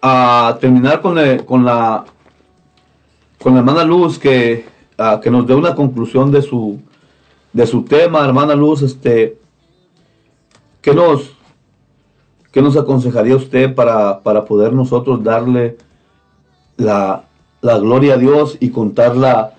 a 0.02 0.58
terminar 0.60 1.02
con, 1.02 1.18
con 1.45 1.66
la 1.66 2.06
con 3.41 3.54
la 3.54 3.60
hermana 3.60 3.84
Luz 3.84 4.20
que, 4.20 4.66
que 5.22 5.30
nos 5.30 5.45
dé 5.45 5.53
una 5.53 5.76
conclusión 5.76 6.32
de 6.32 6.41
su 6.41 6.80
de 7.53 7.65
su 7.65 7.84
tema, 7.84 8.26
hermana 8.26 8.56
Luz, 8.56 8.82
este 8.82 9.38
¿qué 10.82 10.94
nos 10.94 11.34
qué 12.52 12.61
nos 12.61 12.76
aconsejaría 12.76 13.36
usted 13.36 13.76
para, 13.76 14.22
para 14.22 14.45
poder 14.45 14.74
nosotros 14.74 15.24
darle 15.24 15.78
la, 16.76 17.26
la 17.61 17.78
gloria 17.78 18.15
a 18.15 18.18
Dios 18.18 18.57
y 18.60 18.69
contarla 18.69 19.53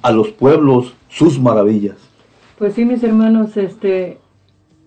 a 0.00 0.12
los 0.12 0.28
pueblos 0.28 0.94
sus 1.08 1.38
maravillas? 1.38 1.96
Pues 2.58 2.74
sí, 2.74 2.84
mis 2.84 3.02
hermanos, 3.02 3.56
este 3.56 4.18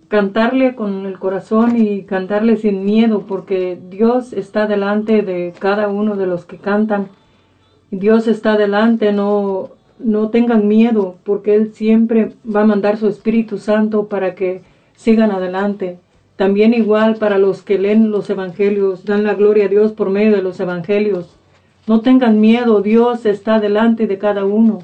cantarle 0.07 0.75
con 0.75 1.05
el 1.05 1.19
corazón 1.19 1.77
y 1.77 2.03
cantarle 2.03 2.57
sin 2.57 2.83
miedo, 2.83 3.25
porque 3.27 3.79
Dios 3.89 4.33
está 4.33 4.67
delante 4.67 5.21
de 5.21 5.53
cada 5.57 5.87
uno 5.87 6.17
de 6.17 6.25
los 6.25 6.45
que 6.45 6.57
cantan. 6.57 7.07
Dios 7.91 8.27
está 8.27 8.57
delante, 8.57 9.13
no, 9.13 9.69
no 10.03 10.29
tengan 10.29 10.67
miedo, 10.67 11.15
porque 11.23 11.55
Él 11.55 11.73
siempre 11.73 12.33
va 12.43 12.61
a 12.61 12.65
mandar 12.65 12.97
su 12.97 13.07
Espíritu 13.07 13.57
Santo 13.57 14.07
para 14.07 14.35
que 14.35 14.61
sigan 14.95 15.31
adelante. 15.31 15.99
También 16.35 16.73
igual 16.73 17.15
para 17.15 17.37
los 17.37 17.61
que 17.61 17.77
leen 17.77 18.11
los 18.11 18.29
evangelios, 18.29 19.05
dan 19.05 19.23
la 19.23 19.35
gloria 19.35 19.65
a 19.65 19.69
Dios 19.69 19.91
por 19.91 20.09
medio 20.09 20.35
de 20.35 20.41
los 20.41 20.59
evangelios. 20.59 21.35
No 21.87 22.01
tengan 22.01 22.39
miedo, 22.39 22.81
Dios 22.81 23.25
está 23.25 23.59
delante 23.59 24.07
de 24.07 24.17
cada 24.17 24.45
uno. 24.45 24.79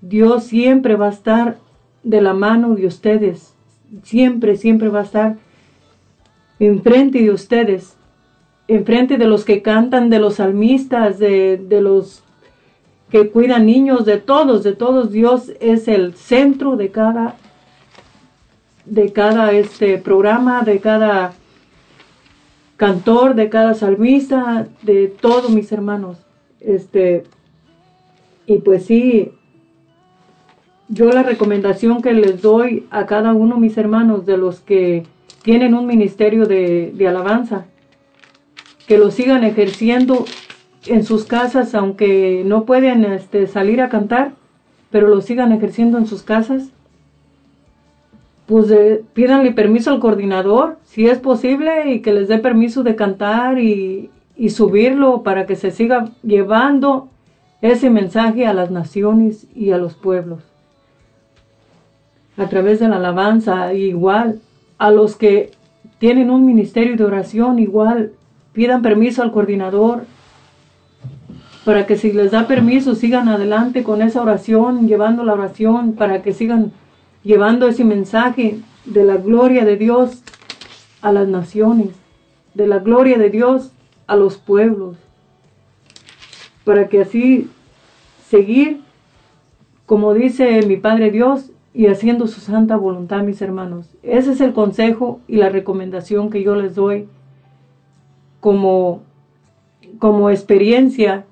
Dios 0.00 0.44
siempre 0.44 0.96
va 0.96 1.06
a 1.06 1.10
estar 1.10 1.58
de 2.02 2.20
la 2.20 2.34
mano 2.34 2.74
de 2.74 2.86
ustedes 2.86 3.54
siempre, 4.02 4.56
siempre 4.56 4.88
va 4.88 5.00
a 5.00 5.04
estar 5.04 5.36
enfrente 6.58 7.20
de 7.22 7.30
ustedes, 7.30 7.96
enfrente 8.68 9.18
de 9.18 9.26
los 9.26 9.44
que 9.44 9.62
cantan, 9.62 10.10
de 10.10 10.18
los 10.18 10.36
salmistas, 10.36 11.18
de, 11.18 11.56
de 11.56 11.80
los 11.80 12.22
que 13.10 13.30
cuidan 13.30 13.66
niños, 13.66 14.04
de 14.04 14.18
todos, 14.18 14.62
de 14.62 14.72
todos. 14.74 15.10
Dios 15.10 15.52
es 15.60 15.88
el 15.88 16.14
centro 16.14 16.76
de 16.76 16.90
cada, 16.90 17.36
de 18.84 19.12
cada 19.12 19.52
este 19.52 19.98
programa, 19.98 20.62
de 20.62 20.78
cada 20.80 21.32
cantor, 22.76 23.34
de 23.34 23.50
cada 23.50 23.74
salmista, 23.74 24.68
de 24.82 25.08
todos 25.08 25.50
mis 25.50 25.70
hermanos. 25.72 26.18
Este, 26.60 27.24
y 28.46 28.58
pues 28.58 28.86
sí, 28.86 29.32
yo 30.88 31.10
la 31.10 31.22
recomendación 31.22 32.02
que 32.02 32.12
les 32.12 32.42
doy 32.42 32.86
a 32.90 33.06
cada 33.06 33.32
uno, 33.32 33.58
mis 33.58 33.76
hermanos, 33.78 34.26
de 34.26 34.36
los 34.36 34.60
que 34.60 35.04
tienen 35.42 35.74
un 35.74 35.86
ministerio 35.86 36.46
de, 36.46 36.92
alabanza, 37.08 37.66
que 38.86 38.98
lo 38.98 39.10
sigan 39.10 39.44
ejerciendo 39.44 40.24
en 40.86 41.04
sus 41.04 41.24
casas, 41.24 41.74
aunque 41.74 42.42
no 42.44 42.64
pueden 42.64 43.04
este, 43.04 43.46
salir 43.46 43.80
a 43.80 43.88
cantar, 43.88 44.32
pero 44.90 45.08
lo 45.08 45.20
sigan 45.20 45.52
ejerciendo 45.52 45.98
en 45.98 46.06
sus 46.06 46.22
casas. 46.22 46.70
Pues 48.46 48.70
eh, 48.70 49.04
pídanle 49.12 49.52
permiso 49.52 49.90
al 49.90 50.00
coordinador, 50.00 50.78
si 50.84 51.06
es 51.06 51.18
posible, 51.18 51.92
y 51.92 52.00
que 52.00 52.12
les 52.12 52.28
dé 52.28 52.38
permiso 52.38 52.82
de 52.82 52.96
cantar 52.96 53.58
y, 53.58 54.10
y 54.36 54.50
subirlo 54.50 55.22
para 55.22 55.46
que 55.46 55.56
se 55.56 55.70
siga 55.70 56.08
llevando 56.22 57.08
ese 57.62 57.90
mensaje 57.90 58.46
a 58.46 58.54
las 58.54 58.70
naciones 58.70 59.46
y 59.54 59.70
a 59.70 59.78
los 59.78 59.94
pueblos 59.94 60.50
a 62.40 62.48
través 62.48 62.80
de 62.80 62.88
la 62.88 62.96
alabanza, 62.96 63.74
igual 63.74 64.40
a 64.78 64.90
los 64.90 65.16
que 65.16 65.50
tienen 65.98 66.30
un 66.30 66.46
ministerio 66.46 66.96
de 66.96 67.04
oración, 67.04 67.58
igual 67.58 68.12
pidan 68.52 68.82
permiso 68.82 69.22
al 69.22 69.32
coordinador 69.32 70.04
para 71.64 71.86
que 71.86 71.96
si 71.96 72.12
les 72.12 72.30
da 72.30 72.46
permiso 72.46 72.94
sigan 72.94 73.28
adelante 73.28 73.82
con 73.82 74.02
esa 74.02 74.22
oración, 74.22 74.88
llevando 74.88 75.24
la 75.24 75.34
oración, 75.34 75.92
para 75.92 76.22
que 76.22 76.32
sigan 76.32 76.72
llevando 77.22 77.68
ese 77.68 77.84
mensaje 77.84 78.60
de 78.86 79.04
la 79.04 79.16
gloria 79.16 79.64
de 79.64 79.76
Dios 79.76 80.22
a 81.02 81.12
las 81.12 81.28
naciones, 81.28 81.88
de 82.54 82.66
la 82.66 82.78
gloria 82.78 83.18
de 83.18 83.30
Dios 83.30 83.72
a 84.06 84.16
los 84.16 84.38
pueblos, 84.38 84.96
para 86.64 86.88
que 86.88 87.02
así 87.02 87.48
seguir, 88.28 88.80
como 89.86 90.14
dice 90.14 90.64
mi 90.66 90.76
Padre 90.76 91.10
Dios, 91.10 91.50
y 91.72 91.86
haciendo 91.86 92.26
su 92.26 92.40
santa 92.40 92.76
voluntad, 92.76 93.22
mis 93.22 93.40
hermanos. 93.42 93.86
Ese 94.02 94.32
es 94.32 94.40
el 94.40 94.52
consejo 94.52 95.20
y 95.28 95.36
la 95.36 95.50
recomendación 95.50 96.30
que 96.30 96.42
yo 96.42 96.56
les 96.56 96.74
doy 96.74 97.08
como, 98.40 99.02
como 99.98 100.30
experiencia. 100.30 101.26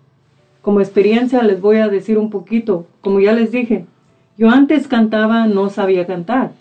Como 0.68 0.82
experiencia 0.82 1.42
les 1.42 1.62
voy 1.62 1.78
a 1.78 1.88
decir 1.88 2.18
un 2.18 2.28
poquito. 2.28 2.86
Como 3.00 3.20
ya 3.20 3.32
les 3.32 3.50
dije, 3.50 3.86
yo 4.36 4.50
antes 4.50 4.86
cantaba, 4.86 5.46
no 5.46 5.70
sabía 5.70 6.06
cantar. 6.06 6.52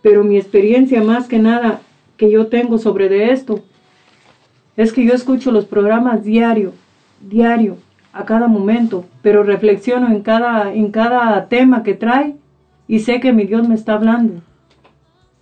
Pero 0.00 0.24
mi 0.24 0.38
experiencia 0.38 1.02
más 1.02 1.28
que 1.28 1.38
nada 1.38 1.82
que 2.16 2.30
yo 2.30 2.46
tengo 2.46 2.78
sobre 2.78 3.10
de 3.10 3.30
esto 3.32 3.60
es 4.74 4.94
que 4.94 5.04
yo 5.04 5.12
escucho 5.12 5.52
los 5.52 5.66
programas 5.66 6.24
diario, 6.24 6.72
diario, 7.20 7.76
a 8.14 8.24
cada 8.24 8.48
momento, 8.48 9.04
pero 9.20 9.42
reflexiono 9.42 10.08
en 10.08 10.22
cada, 10.22 10.72
en 10.72 10.90
cada 10.90 11.48
tema 11.48 11.82
que 11.82 11.92
trae 11.92 12.36
y 12.88 13.00
sé 13.00 13.20
que 13.20 13.34
mi 13.34 13.44
Dios 13.44 13.68
me 13.68 13.74
está 13.74 13.92
hablando 13.92 14.40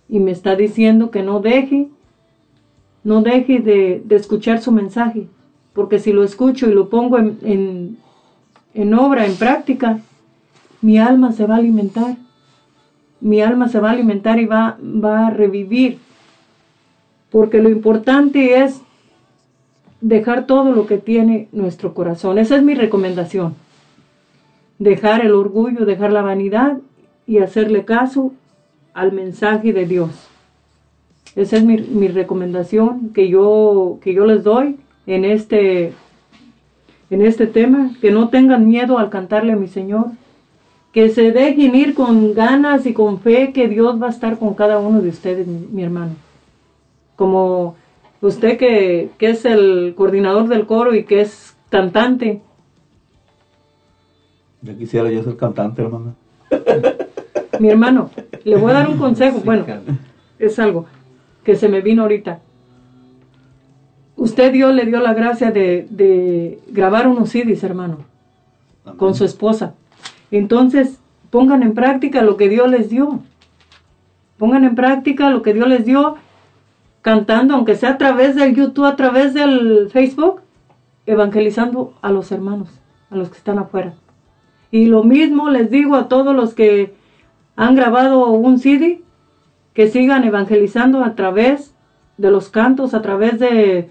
y 0.09 0.19
me 0.19 0.31
está 0.31 0.57
diciendo 0.57 1.11
que 1.11 1.23
no 1.23 1.39
deje, 1.39 1.87
no 3.05 3.21
deje 3.21 3.59
de, 3.59 4.03
escuchar 4.09 4.59
su 4.59 4.73
mensaje, 4.73 5.29
porque 5.75 5.99
si 5.99 6.11
lo 6.11 6.23
escucho 6.23 6.67
y 6.67 6.73
lo 6.73 6.89
pongo 6.89 7.19
en, 7.19 7.97
en 8.73 8.93
obra, 8.93 9.27
en 9.27 9.35
práctica, 9.35 9.99
mi 10.81 10.97
alma 10.97 11.33
se 11.33 11.45
va 11.45 11.55
a 11.55 11.59
alimentar, 11.59 12.15
mi 13.19 13.41
alma 13.41 13.67
se 13.69 13.79
va 13.79 13.89
a 13.89 13.93
alimentar 13.93 14.39
y 14.39 14.45
va, 14.45 14.77
va 14.81 15.27
a 15.27 15.29
revivir, 15.31 15.99
porque 17.29 17.61
lo 17.61 17.69
importante 17.69 18.63
es 18.63 18.81
dejar 19.99 20.45
todo 20.45 20.71
lo 20.71 20.85
que 20.85 20.97
tiene 20.97 21.49
nuestro 21.51 21.93
corazón. 21.93 22.37
Esa 22.37 22.55
es 22.55 22.63
mi 22.63 22.75
recomendación. 22.75 23.55
Dejar 24.79 25.25
el 25.25 25.33
orgullo, 25.33 25.85
dejar 25.85 26.11
la 26.11 26.21
vanidad 26.21 26.77
y 27.27 27.39
hacerle 27.39 27.83
caso 27.85 28.31
al 28.93 29.11
mensaje 29.11 29.73
de 29.73 29.85
Dios. 29.85 30.11
Esa 31.35 31.57
es 31.57 31.65
mi, 31.65 32.07
recomendación 32.07 33.09
que 33.09 33.27
yo, 33.27 33.99
que 34.01 34.13
yo 34.13 34.25
les 34.25 34.43
doy 34.43 34.77
en 35.07 35.25
este, 35.25 35.93
en 37.09 37.21
este 37.21 37.47
tema. 37.47 37.91
Que 38.01 38.11
no 38.11 38.29
tengan 38.29 38.67
miedo 38.67 38.97
al 38.97 39.09
cantarle 39.09 39.53
a 39.53 39.57
mi 39.57 39.67
Señor. 39.67 40.07
Que 40.91 41.09
se 41.09 41.31
dejen 41.31 41.75
ir 41.75 41.93
con 41.93 42.33
ganas 42.33 42.85
y 42.85 42.93
con 42.93 43.19
fe 43.19 43.51
que 43.53 43.67
Dios 43.67 44.01
va 44.01 44.07
a 44.07 44.11
estar 44.11 44.37
con 44.37 44.53
cada 44.53 44.79
uno 44.79 45.01
de 45.01 45.09
ustedes, 45.09 45.45
mi 45.47 45.83
hermano. 45.83 46.13
Como 47.15 47.75
Usted 48.25 48.57
que, 48.57 49.09
es 49.19 49.45
el 49.45 49.93
coordinador 49.95 50.47
del 50.47 50.65
coro 50.65 50.95
y 50.95 51.03
que 51.03 51.21
es 51.21 51.55
cantante. 51.69 52.41
Ya 54.63 54.75
quisiera 54.75 55.11
yo 55.11 55.21
ser 55.23 55.37
cantante, 55.37 55.83
hermano. 55.83 56.15
Mi 57.59 57.69
hermano, 57.69 58.09
le 58.43 58.57
voy 58.57 58.71
a 58.71 58.73
dar 58.73 58.89
un 58.89 58.97
consejo. 59.05 59.41
Bueno, 59.45 59.65
es 60.39 60.57
algo 60.57 60.87
que 61.43 61.55
se 61.55 61.69
me 61.69 61.81
vino 61.81 62.01
ahorita. 62.01 62.39
Usted 64.17 64.53
Dios 64.53 64.73
le 64.73 64.85
dio 64.85 64.99
la 65.01 65.13
gracia 65.13 65.51
de, 65.51 66.59
grabar 66.67 67.07
unos 67.07 67.29
CDs, 67.29 67.63
hermano, 67.63 67.99
con 68.97 69.13
su 69.13 69.25
esposa. 69.25 69.73
Entonces, 70.31 70.99
pongan 71.29 71.63
en 71.63 71.73
práctica 71.73 72.21
lo 72.21 72.37
que 72.37 72.47
Dios 72.47 72.69
les 72.69 72.89
dio. 72.89 73.19
Pongan 74.37 74.63
en 74.63 74.75
práctica 74.75 75.29
lo 75.29 75.41
que 75.41 75.53
Dios 75.53 75.67
les 75.67 75.85
dio 75.85 76.17
cantando, 77.01 77.55
aunque 77.55 77.75
sea 77.75 77.91
a 77.91 77.97
través 77.97 78.35
del 78.35 78.55
YouTube, 78.55 78.85
a 78.85 78.95
través 78.95 79.33
del 79.33 79.89
Facebook, 79.91 80.41
evangelizando 81.05 81.93
a 82.01 82.11
los 82.11 82.31
hermanos. 82.31 82.69
a 83.11 83.15
los 83.15 83.29
que 83.29 83.37
están 83.37 83.59
afuera. 83.59 83.93
Y 84.71 84.87
lo 84.87 85.03
mismo 85.03 85.49
les 85.49 85.69
digo 85.69 85.95
a 85.95 86.07
todos 86.07 86.35
los 86.35 86.55
que 86.55 86.95
han 87.55 87.75
grabado 87.75 88.31
un 88.31 88.57
CD, 88.59 89.03
que 89.73 89.89
sigan 89.89 90.23
evangelizando 90.23 91.03
a 91.03 91.15
través 91.15 91.75
de 92.17 92.31
los 92.31 92.49
cantos, 92.49 92.93
a 92.93 93.01
través 93.01 93.39
de, 93.39 93.89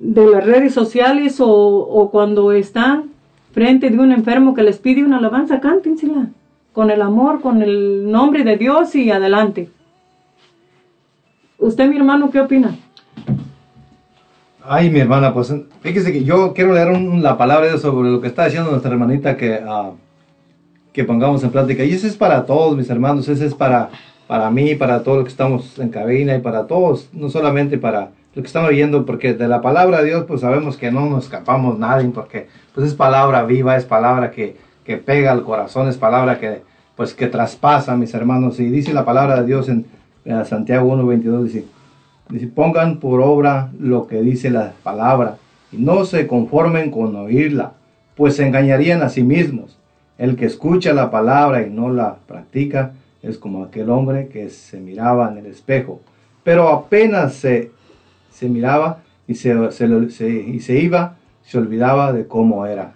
de 0.00 0.26
las 0.26 0.44
redes 0.44 0.74
sociales 0.74 1.40
o, 1.40 1.48
o 1.48 2.10
cuando 2.10 2.52
están 2.52 3.10
frente 3.52 3.90
de 3.90 3.98
un 3.98 4.12
enfermo 4.12 4.54
que 4.54 4.62
les 4.62 4.78
pide 4.78 5.04
una 5.04 5.18
alabanza, 5.18 5.60
cántensela 5.60 6.30
con 6.72 6.90
el 6.90 7.02
amor, 7.02 7.40
con 7.40 7.62
el 7.62 8.10
nombre 8.10 8.42
de 8.42 8.56
Dios 8.56 8.94
y 8.94 9.10
adelante. 9.10 9.68
¿Usted, 11.58 11.88
mi 11.88 11.96
hermano, 11.96 12.30
qué 12.30 12.40
opina? 12.40 12.76
Ay, 14.64 14.88
mi 14.88 15.00
hermana, 15.00 15.34
pues 15.34 15.54
fíjese 15.80 16.12
que 16.12 16.24
yo 16.24 16.54
quiero 16.54 16.72
leer 16.72 16.98
la 16.98 17.36
palabra 17.36 17.76
sobre 17.76 18.10
lo 18.10 18.20
que 18.20 18.28
está 18.28 18.46
diciendo 18.46 18.70
nuestra 18.70 18.92
hermanita 18.92 19.36
que, 19.36 19.60
ah, 19.66 19.90
que 20.92 21.04
pongamos 21.04 21.42
en 21.44 21.50
plática. 21.50 21.84
Y 21.84 21.92
ese 21.92 22.06
es 22.06 22.16
para 22.16 22.46
todos, 22.46 22.76
mis 22.76 22.88
hermanos, 22.88 23.28
ese 23.28 23.44
es 23.44 23.54
para, 23.54 23.90
para 24.26 24.50
mí, 24.50 24.74
para 24.76 25.02
todos 25.02 25.18
los 25.18 25.24
que 25.24 25.32
estamos 25.32 25.78
en 25.78 25.90
cabina 25.90 26.36
y 26.36 26.40
para 26.40 26.66
todos, 26.66 27.10
no 27.12 27.28
solamente 27.28 27.78
para 27.78 28.12
los 28.34 28.42
que 28.42 28.46
estamos 28.46 28.70
oyendo, 28.70 29.04
porque 29.04 29.34
de 29.34 29.48
la 29.48 29.60
palabra 29.60 29.98
de 30.00 30.06
Dios, 30.06 30.24
pues 30.26 30.40
sabemos 30.42 30.76
que 30.76 30.90
no 30.90 31.06
nos 31.06 31.24
escapamos 31.24 31.78
nadie, 31.78 32.08
porque 32.10 32.48
pues 32.74 32.86
es 32.86 32.94
palabra 32.94 33.42
viva, 33.44 33.76
es 33.76 33.84
palabra 33.84 34.30
que, 34.30 34.56
que 34.84 34.96
pega 34.96 35.32
al 35.32 35.42
corazón, 35.42 35.88
es 35.88 35.96
palabra 35.96 36.38
que, 36.38 36.62
pues, 36.96 37.14
que 37.14 37.26
traspasa, 37.26 37.96
mis 37.96 38.14
hermanos. 38.14 38.60
Y 38.60 38.66
dice 38.66 38.92
la 38.92 39.04
palabra 39.04 39.40
de 39.40 39.46
Dios 39.46 39.68
en, 39.68 39.86
en 40.24 40.44
Santiago 40.44 40.94
1.22, 40.94 41.42
dice, 41.42 41.64
Dice, 42.30 42.46
pongan 42.46 43.00
por 43.00 43.20
obra 43.20 43.70
lo 43.78 44.06
que 44.06 44.22
dice 44.22 44.50
la 44.50 44.72
palabra 44.84 45.38
y 45.72 45.78
no 45.78 46.04
se 46.04 46.28
conformen 46.28 46.90
con 46.92 47.16
oírla, 47.16 47.72
pues 48.16 48.36
se 48.36 48.46
engañarían 48.46 49.02
a 49.02 49.08
sí 49.08 49.24
mismos. 49.24 49.76
El 50.16 50.36
que 50.36 50.46
escucha 50.46 50.92
la 50.92 51.10
palabra 51.10 51.66
y 51.66 51.70
no 51.70 51.90
la 51.90 52.16
practica 52.28 52.92
es 53.22 53.36
como 53.36 53.64
aquel 53.64 53.90
hombre 53.90 54.28
que 54.28 54.48
se 54.48 54.78
miraba 54.78 55.30
en 55.30 55.38
el 55.38 55.46
espejo, 55.46 56.00
pero 56.44 56.68
apenas 56.68 57.34
se, 57.34 57.72
se 58.30 58.48
miraba 58.48 58.98
y 59.26 59.34
se, 59.34 59.70
se 59.72 60.10
se- 60.10 60.28
y 60.30 60.60
se 60.60 60.78
iba, 60.78 61.14
se 61.44 61.58
olvidaba 61.58 62.12
de 62.12 62.26
cómo 62.26 62.66
era. 62.66 62.92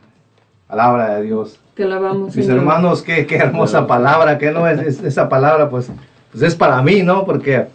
Palabra 0.69 1.17
de 1.17 1.23
Dios. 1.23 1.59
Te 1.75 1.85
alabamos, 1.85 2.35
Mis 2.37 2.47
Señor. 2.47 2.61
hermanos, 2.61 3.03
qué, 3.03 3.27
qué 3.27 3.37
hermosa 3.37 3.87
palabra, 3.87 4.39
que 4.39 4.51
no 4.51 4.67
es, 4.69 4.81
es- 4.81 5.03
esa 5.05 5.29
palabra, 5.29 5.69
pues, 5.69 5.91
pues 6.33 6.43
es 6.43 6.55
para 6.55 6.81
mí, 6.83 7.03
¿no? 7.03 7.25
Porque 7.25 7.67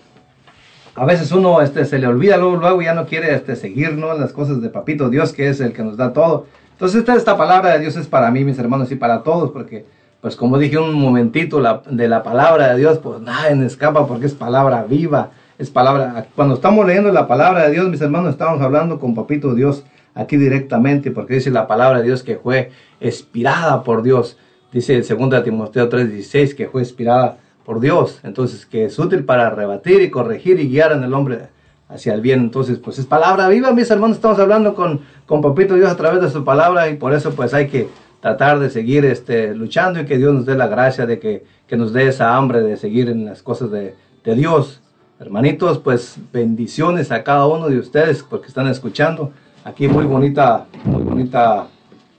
a 0.96 1.06
veces 1.06 1.32
uno 1.32 1.62
este, 1.62 1.86
se 1.86 2.00
le 2.00 2.08
olvida, 2.08 2.38
luego, 2.38 2.56
luego 2.58 2.82
ya 2.82 2.94
no 2.94 3.06
quiere 3.06 3.34
este, 3.34 3.56
seguir, 3.56 3.94
¿no? 3.94 4.14
Las 4.18 4.34
cosas 4.34 4.62
de 4.62 4.70
Papito 4.70 5.10
Dios, 5.10 5.32
que 5.34 5.48
es 5.50 5.60
el 5.62 5.72
que 5.74 5.84
nos 5.84 5.96
da 5.98 6.12
todo. 6.14 6.48
Entonces, 6.72 7.00
esta, 7.02 7.16
esta 7.16 7.38
palabra 7.38 7.74
de 7.74 7.80
Dios 7.80 7.96
es 7.96 8.08
para 8.08 8.32
mí, 8.32 8.44
mis 8.44 8.58
hermanos, 8.60 8.92
y 8.92 8.96
para 8.96 9.22
todos, 9.24 9.52
porque, 9.52 9.86
pues, 10.22 10.36
como 10.36 10.58
dije 10.58 10.78
un 10.78 10.94
momentito 10.94 11.60
la- 11.60 11.82
de 11.90 12.08
la 12.08 12.24
palabra 12.24 12.70
de 12.74 12.80
Dios, 12.80 12.98
pues 13.00 13.22
nadie 13.22 13.56
me 13.56 13.66
escapa 13.66 14.08
porque 14.08 14.26
es 14.26 14.34
palabra 14.34 14.84
viva, 14.90 15.30
es 15.60 15.70
palabra. 15.70 16.26
Cuando 16.36 16.56
estamos 16.56 16.88
leyendo 16.88 17.12
la 17.12 17.28
palabra 17.28 17.66
de 17.66 17.72
Dios, 17.74 17.90
mis 17.90 18.00
hermanos, 18.00 18.32
estamos 18.32 18.62
hablando 18.62 18.98
con 18.98 19.14
Papito 19.14 19.54
Dios 19.54 19.84
aquí 20.16 20.38
directamente, 20.38 21.12
porque 21.12 21.36
dice 21.36 21.52
la 21.52 21.68
palabra 21.68 22.00
de 22.00 22.06
Dios 22.06 22.24
que 22.24 22.38
fue 22.38 22.72
inspirada 23.02 23.84
por 23.84 24.02
Dios. 24.02 24.38
Dice 24.72 24.96
el 24.96 25.06
2 25.06 25.44
Timoteo 25.44 25.90
3:16 25.90 26.56
que 26.56 26.70
fue 26.70 26.82
inspirada 26.82 27.38
por 27.66 27.82
Dios. 27.82 28.22
Entonces, 28.24 28.66
que 28.66 28.86
es 28.86 28.98
útil 28.98 29.26
para 29.26 29.50
rebatir 29.50 30.02
y 30.02 30.10
corregir 30.10 30.60
y 30.62 30.70
guiar 30.70 30.94
en 30.94 31.04
el 31.04 31.14
hombre 31.14 31.50
hacia 31.90 32.14
el 32.14 32.22
bien. 32.22 32.40
Entonces, 32.40 32.80
pues 32.80 32.98
es 32.98 33.06
palabra 33.06 33.50
viva, 33.50 33.74
mis 33.74 33.92
hermanos. 33.92 34.16
Estamos 34.16 34.40
hablando 34.40 34.74
con, 34.74 35.02
con 35.26 35.42
Papito 35.42 35.76
Dios 35.76 35.92
a 35.92 35.98
través 35.98 36.22
de 36.22 36.30
su 36.30 36.46
palabra 36.46 36.90
y 36.90 36.96
por 36.96 37.14
eso 37.14 37.32
pues 37.32 37.54
hay 37.54 37.68
que 37.68 37.90
tratar 38.22 38.60
de 38.60 38.70
seguir 38.70 39.04
este, 39.04 39.54
luchando 39.54 40.00
y 40.00 40.06
que 40.06 40.18
Dios 40.18 40.34
nos 40.34 40.46
dé 40.46 40.56
la 40.56 40.68
gracia 40.68 41.06
de 41.06 41.20
que, 41.20 41.44
que 41.68 41.76
nos 41.76 41.92
dé 41.92 42.08
esa 42.08 42.38
hambre 42.38 42.62
de 42.62 42.78
seguir 42.78 43.10
en 43.10 43.26
las 43.26 43.44
cosas 43.44 43.72
de, 43.72 43.96
de 44.24 44.36
Dios. 44.36 44.82
Hermanitos, 45.20 45.80
pues 45.80 46.18
bendiciones 46.32 47.12
a 47.12 47.26
cada 47.26 47.46
uno 47.46 47.68
de 47.68 47.78
ustedes 47.78 48.24
porque 48.24 48.48
están 48.48 48.68
escuchando. 48.68 49.34
Aquí 49.66 49.86
muy 49.90 50.06
bonita, 50.06 50.66
muy 50.86 51.04
bonita 51.04 51.68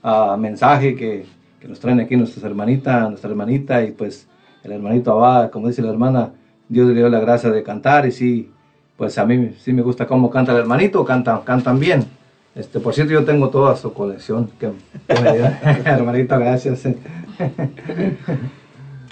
ah, 0.03 0.37
mensaje 0.39 0.95
que, 0.95 1.25
que 1.59 1.67
nos 1.67 1.79
traen 1.79 1.99
aquí 1.99 2.15
nuestras 2.15 2.43
hermanitas, 2.45 3.09
nuestra 3.09 3.31
hermanita 3.31 3.83
y 3.83 3.91
pues 3.91 4.27
el 4.63 4.73
hermanito 4.73 5.13
Abad, 5.13 5.49
como 5.49 5.67
dice 5.67 5.81
la 5.81 5.89
hermana, 5.89 6.29
Dios 6.69 6.89
le 6.89 6.93
dio 6.93 7.09
la 7.09 7.19
gracia 7.19 7.49
de 7.49 7.63
cantar 7.63 8.05
y 8.05 8.11
sí, 8.11 8.51
pues 8.97 9.17
a 9.17 9.25
mí 9.25 9.55
sí 9.59 9.73
me 9.73 9.81
gusta 9.81 10.05
cómo 10.05 10.29
canta 10.29 10.51
el 10.51 10.59
hermanito, 10.59 11.03
cantan, 11.03 11.41
cantan 11.41 11.79
bien. 11.79 12.05
Este, 12.53 12.79
por 12.79 12.93
cierto, 12.93 13.13
yo 13.13 13.25
tengo 13.25 13.49
toda 13.49 13.75
su 13.77 13.93
colección. 13.93 14.51
Que, 14.59 14.69
que 15.07 15.21
me 15.21 15.37
dio. 15.37 15.45
hermanito, 15.85 16.37
gracias. 16.37 16.83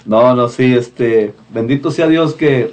No, 0.06 0.34
no, 0.36 0.48
sí, 0.48 0.74
este, 0.74 1.34
bendito 1.52 1.90
sea 1.90 2.06
Dios 2.06 2.34
que, 2.34 2.72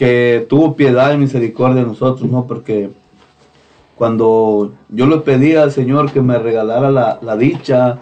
que 0.00 0.46
tuvo 0.48 0.76
piedad 0.76 1.12
y 1.12 1.18
misericordia 1.18 1.82
de 1.82 1.86
nosotros, 1.86 2.30
¿no? 2.30 2.46
Porque 2.46 2.88
cuando 3.96 4.72
yo 4.88 5.06
le 5.06 5.18
pedí 5.18 5.54
al 5.56 5.72
Señor 5.72 6.10
que 6.10 6.22
me 6.22 6.38
regalara 6.38 6.90
la, 6.90 7.18
la 7.20 7.36
dicha, 7.36 7.98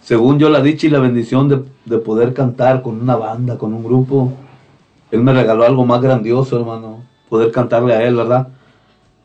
según 0.00 0.38
yo 0.38 0.48
la 0.48 0.62
dicha 0.62 0.86
y 0.86 0.90
la 0.90 0.98
bendición 0.98 1.46
de, 1.46 1.62
de 1.84 1.98
poder 1.98 2.32
cantar 2.32 2.80
con 2.80 2.98
una 2.98 3.16
banda, 3.16 3.58
con 3.58 3.74
un 3.74 3.84
grupo, 3.84 4.32
Él 5.10 5.20
me 5.20 5.34
regaló 5.34 5.66
algo 5.66 5.84
más 5.84 6.00
grandioso, 6.00 6.58
hermano, 6.58 7.04
poder 7.28 7.52
cantarle 7.52 7.92
a 7.92 8.02
Él, 8.02 8.16
¿verdad? 8.16 8.48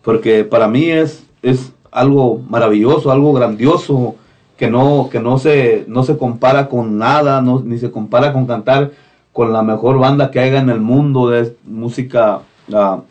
Porque 0.02 0.44
para 0.44 0.68
mí 0.68 0.90
es, 0.90 1.26
es 1.42 1.72
algo 1.92 2.42
maravilloso, 2.50 3.10
algo 3.10 3.32
grandioso, 3.32 4.16
que 4.58 4.70
no, 4.70 5.08
que 5.10 5.22
no 5.22 5.38
se, 5.38 5.86
no 5.88 6.04
se 6.04 6.18
compara 6.18 6.68
con 6.68 6.98
nada, 6.98 7.42
no, 7.42 7.62
ni 7.62 7.78
se 7.78 7.90
compara 7.90 8.34
con 8.34 8.48
cantar 8.48 8.92
con 9.36 9.52
la 9.52 9.64
mejor 9.64 9.99
banda 9.99 10.32
que 10.32 10.40
haya 10.40 10.62
en 10.62 10.70
el 10.70 10.80
mundo 10.80 11.28
de 11.28 11.57
música, 11.66 12.40
ah, 12.74 13.02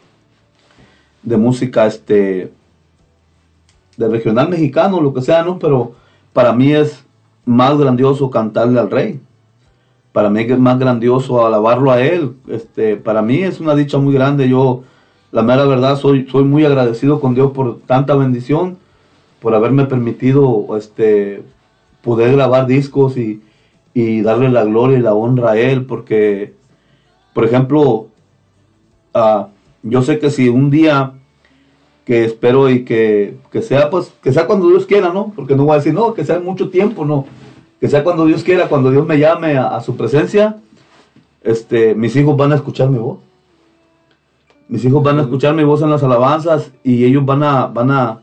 de 1.22 1.36
música, 1.36 1.84
este, 1.84 2.51
de 3.98 4.09
regional 4.09 4.48
mexicano, 4.48 5.02
lo 5.02 5.12
que 5.12 5.20
sea, 5.20 5.42
¿no? 5.42 5.59
Pero 5.59 5.92
para 6.32 6.55
mí 6.55 6.72
es 6.72 7.05
más 7.44 7.76
grandioso 7.76 8.30
cantarle 8.30 8.80
al 8.80 8.90
rey. 8.90 9.20
Para 10.12 10.30
mí 10.30 10.40
es 10.40 10.59
más 10.59 10.78
grandioso 10.78 11.44
alabarlo 11.44 11.90
a 11.90 12.01
él. 12.01 12.32
Este, 12.48 12.96
para 12.96 13.20
mí 13.20 13.42
es 13.42 13.60
una 13.60 13.74
dicha 13.74 13.98
muy 13.98 14.14
grande. 14.14 14.48
Yo, 14.48 14.82
la 15.30 15.42
mera 15.42 15.66
verdad, 15.66 15.98
soy, 15.98 16.26
soy 16.32 16.44
muy 16.44 16.64
agradecido 16.64 17.20
con 17.20 17.34
Dios 17.34 17.52
por 17.52 17.80
tanta 17.80 18.14
bendición, 18.14 18.78
por 19.40 19.55
haberme 19.55 19.84
permitido 19.84 20.74
este, 20.78 21.42
poder 22.01 22.32
grabar 22.32 22.66
discos 22.66 23.18
y, 23.18 23.42
y 23.94 24.22
darle 24.22 24.50
la 24.50 24.64
gloria 24.64 24.98
y 24.98 25.02
la 25.02 25.14
honra 25.14 25.52
a 25.52 25.56
Él, 25.56 25.86
porque, 25.86 26.54
por 27.32 27.44
ejemplo, 27.44 28.08
ah, 29.14 29.48
yo 29.84 30.02
sé 30.02 30.18
que 30.18 30.30
si 30.30 30.48
un 30.48 30.68
día 30.70 31.12
que 32.04 32.24
espero 32.24 32.68
y 32.68 32.84
que, 32.84 33.36
que 33.50 33.62
sea 33.62 33.88
pues 33.88 34.12
que 34.22 34.32
sea 34.32 34.46
cuando 34.46 34.68
Dios 34.68 34.84
quiera, 34.84 35.10
¿no? 35.10 35.32
Porque 35.34 35.54
no 35.56 35.64
voy 35.64 35.74
a 35.74 35.78
decir, 35.78 35.94
no, 35.94 36.12
que 36.12 36.24
sea 36.24 36.36
en 36.36 36.44
mucho 36.44 36.68
tiempo, 36.68 37.04
no. 37.04 37.24
Que 37.80 37.88
sea 37.88 38.04
cuando 38.04 38.26
Dios 38.26 38.42
quiera, 38.42 38.68
cuando 38.68 38.90
Dios 38.90 39.06
me 39.06 39.18
llame 39.18 39.56
a, 39.56 39.76
a 39.76 39.80
su 39.80 39.96
presencia, 39.96 40.56
este, 41.42 41.94
mis 41.94 42.16
hijos 42.16 42.36
van 42.36 42.52
a 42.52 42.56
escuchar 42.56 42.90
mi 42.90 42.98
voz. 42.98 43.18
Mis 44.68 44.84
hijos 44.84 45.02
van 45.02 45.18
a 45.18 45.22
escuchar 45.22 45.54
mi 45.54 45.62
voz 45.62 45.82
en 45.82 45.90
las 45.90 46.02
alabanzas 46.02 46.72
y 46.82 47.04
ellos 47.04 47.24
van 47.24 47.42
a, 47.42 47.66
van 47.66 47.90
a, 47.90 48.22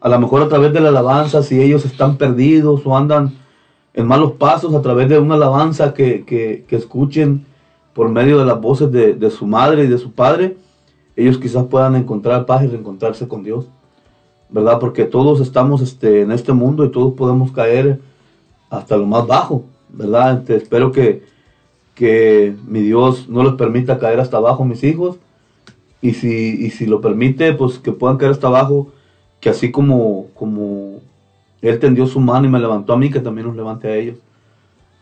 a 0.00 0.08
lo 0.08 0.18
mejor 0.18 0.42
a 0.42 0.48
través 0.48 0.72
de 0.72 0.80
la 0.80 0.88
alabanza, 0.88 1.42
si 1.42 1.60
ellos 1.60 1.84
están 1.84 2.16
perdidos 2.16 2.82
o 2.84 2.96
andan 2.96 3.32
en 4.00 4.06
malos 4.06 4.32
pasos, 4.32 4.74
a 4.74 4.82
través 4.82 5.08
de 5.08 5.18
una 5.18 5.34
alabanza 5.34 5.94
que, 5.94 6.24
que, 6.24 6.76
escuchen 6.76 7.46
por 7.94 8.08
medio 8.08 8.38
de 8.38 8.44
las 8.44 8.60
voces 8.60 8.90
de, 8.90 9.14
de 9.14 9.30
su 9.30 9.46
madre 9.46 9.84
y 9.84 9.88
de 9.88 9.98
su 9.98 10.12
padre, 10.12 10.56
ellos 11.16 11.38
quizás 11.38 11.66
puedan 11.66 11.96
encontrar 11.96 12.46
paz 12.46 12.64
y 12.64 12.68
reencontrarse 12.68 13.28
con 13.28 13.42
Dios, 13.42 13.66
¿verdad? 14.48 14.78
Porque 14.78 15.04
todos 15.04 15.40
estamos 15.40 15.82
este, 15.82 16.22
en 16.22 16.32
este 16.32 16.52
mundo 16.52 16.84
y 16.84 16.90
todos 16.90 17.14
podemos 17.14 17.52
caer 17.52 18.00
hasta 18.70 18.96
lo 18.96 19.06
más 19.06 19.26
bajo, 19.26 19.64
¿verdad? 19.88 20.38
Este, 20.38 20.56
espero 20.56 20.92
que, 20.92 21.22
que 21.94 22.54
mi 22.66 22.80
Dios 22.80 23.28
no 23.28 23.44
les 23.44 23.54
permita 23.54 23.98
caer 23.98 24.20
hasta 24.20 24.38
abajo 24.38 24.64
mis 24.64 24.82
hijos 24.84 25.16
y 26.00 26.14
si, 26.14 26.64
y 26.64 26.70
si 26.70 26.86
lo 26.86 27.00
permite, 27.00 27.52
pues 27.52 27.78
que 27.78 27.92
puedan 27.92 28.16
caer 28.16 28.32
hasta 28.32 28.46
abajo, 28.46 28.88
que 29.40 29.50
así 29.50 29.70
como, 29.70 30.28
como 30.34 31.00
Él 31.62 31.78
tendió 31.78 32.06
su 32.06 32.20
mano 32.20 32.46
y 32.46 32.50
me 32.50 32.58
levantó 32.58 32.92
a 32.92 32.96
mí, 32.96 33.10
que 33.10 33.20
también 33.20 33.46
nos 33.46 33.56
levante 33.56 33.88
a 33.88 33.96
ellos, 33.96 34.16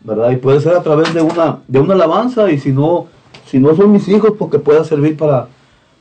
¿verdad? 0.01 0.31
Y 0.31 0.37
puede 0.37 0.59
ser 0.59 0.75
a 0.75 0.83
través 0.83 1.13
de 1.13 1.21
una, 1.21 1.59
de 1.67 1.79
una 1.79 1.93
alabanza 1.93 2.51
y 2.51 2.59
si 2.59 2.71
no, 2.71 3.07
si 3.45 3.59
no 3.59 3.75
son 3.75 3.91
mis 3.91 4.07
hijos, 4.07 4.33
porque 4.37 4.59
pueda 4.59 4.83
servir 4.83 5.15
para, 5.17 5.47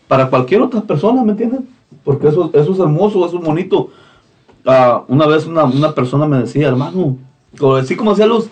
para 0.09 0.29
cualquier 0.29 0.63
otra 0.63 0.81
persona, 0.81 1.23
¿me 1.23 1.33
entienden? 1.33 1.69
Porque 2.05 2.29
eso, 2.29 2.51
eso 2.53 2.73
es 2.73 2.79
hermoso, 2.79 3.25
eso 3.25 3.39
es 3.39 3.45
bonito. 3.45 3.91
Ah, 4.67 5.05
una 5.09 5.27
vez 5.27 5.47
una, 5.47 5.65
una 5.65 5.95
persona 5.95 6.27
me 6.27 6.39
decía, 6.39 6.69
hermano, 6.69 7.17
así 7.81 7.97
como 7.97 8.11
decía 8.11 8.27
Luz, 8.27 8.49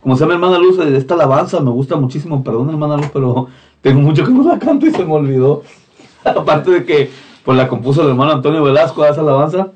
como 0.00 0.14
decía 0.14 0.26
mi 0.26 0.34
hermana 0.34 0.58
Luz, 0.58 0.78
esta 0.78 1.14
alabanza 1.14 1.60
me 1.60 1.70
gusta 1.70 1.96
muchísimo, 1.96 2.42
perdón 2.44 2.70
hermana 2.70 2.96
Luz, 2.96 3.10
pero 3.12 3.48
tengo 3.82 4.00
mucho 4.00 4.24
que 4.24 4.30
no 4.30 4.44
la 4.44 4.58
canto 4.58 4.86
y 4.86 4.90
se 4.90 5.04
me 5.04 5.12
olvidó. 5.12 5.62
Aparte 6.24 6.70
de 6.70 6.84
que 6.84 7.10
pues 7.44 7.56
la 7.56 7.68
compuso 7.68 8.02
el 8.02 8.08
hermano 8.08 8.32
Antonio 8.32 8.62
Velasco 8.62 9.04
esa 9.04 9.20
alabanza. 9.20 9.68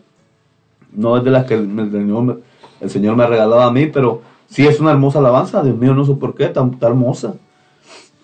No 0.95 1.17
es 1.17 1.25
de 1.25 1.31
las 1.31 1.47
que 1.47 1.55
el, 1.55 1.79
el 1.79 1.91
Señor, 1.91 2.41
el 2.81 2.91
Señor 2.91 3.17
me 3.17 3.25
ha 3.25 3.27
regalado 3.27 3.63
a 3.63 3.73
mí, 3.73 3.87
pero 3.87 4.23
sí 4.49 4.67
es 4.67 4.81
una 4.81 4.91
hermosa 4.91 5.19
alabanza, 5.19 5.63
Dios 5.63 5.77
mío, 5.77 5.95
no 5.95 6.05
sé 6.05 6.15
por 6.15 6.35
qué, 6.35 6.47
tan, 6.49 6.79
tan 6.79 6.93
hermosa. 6.93 7.35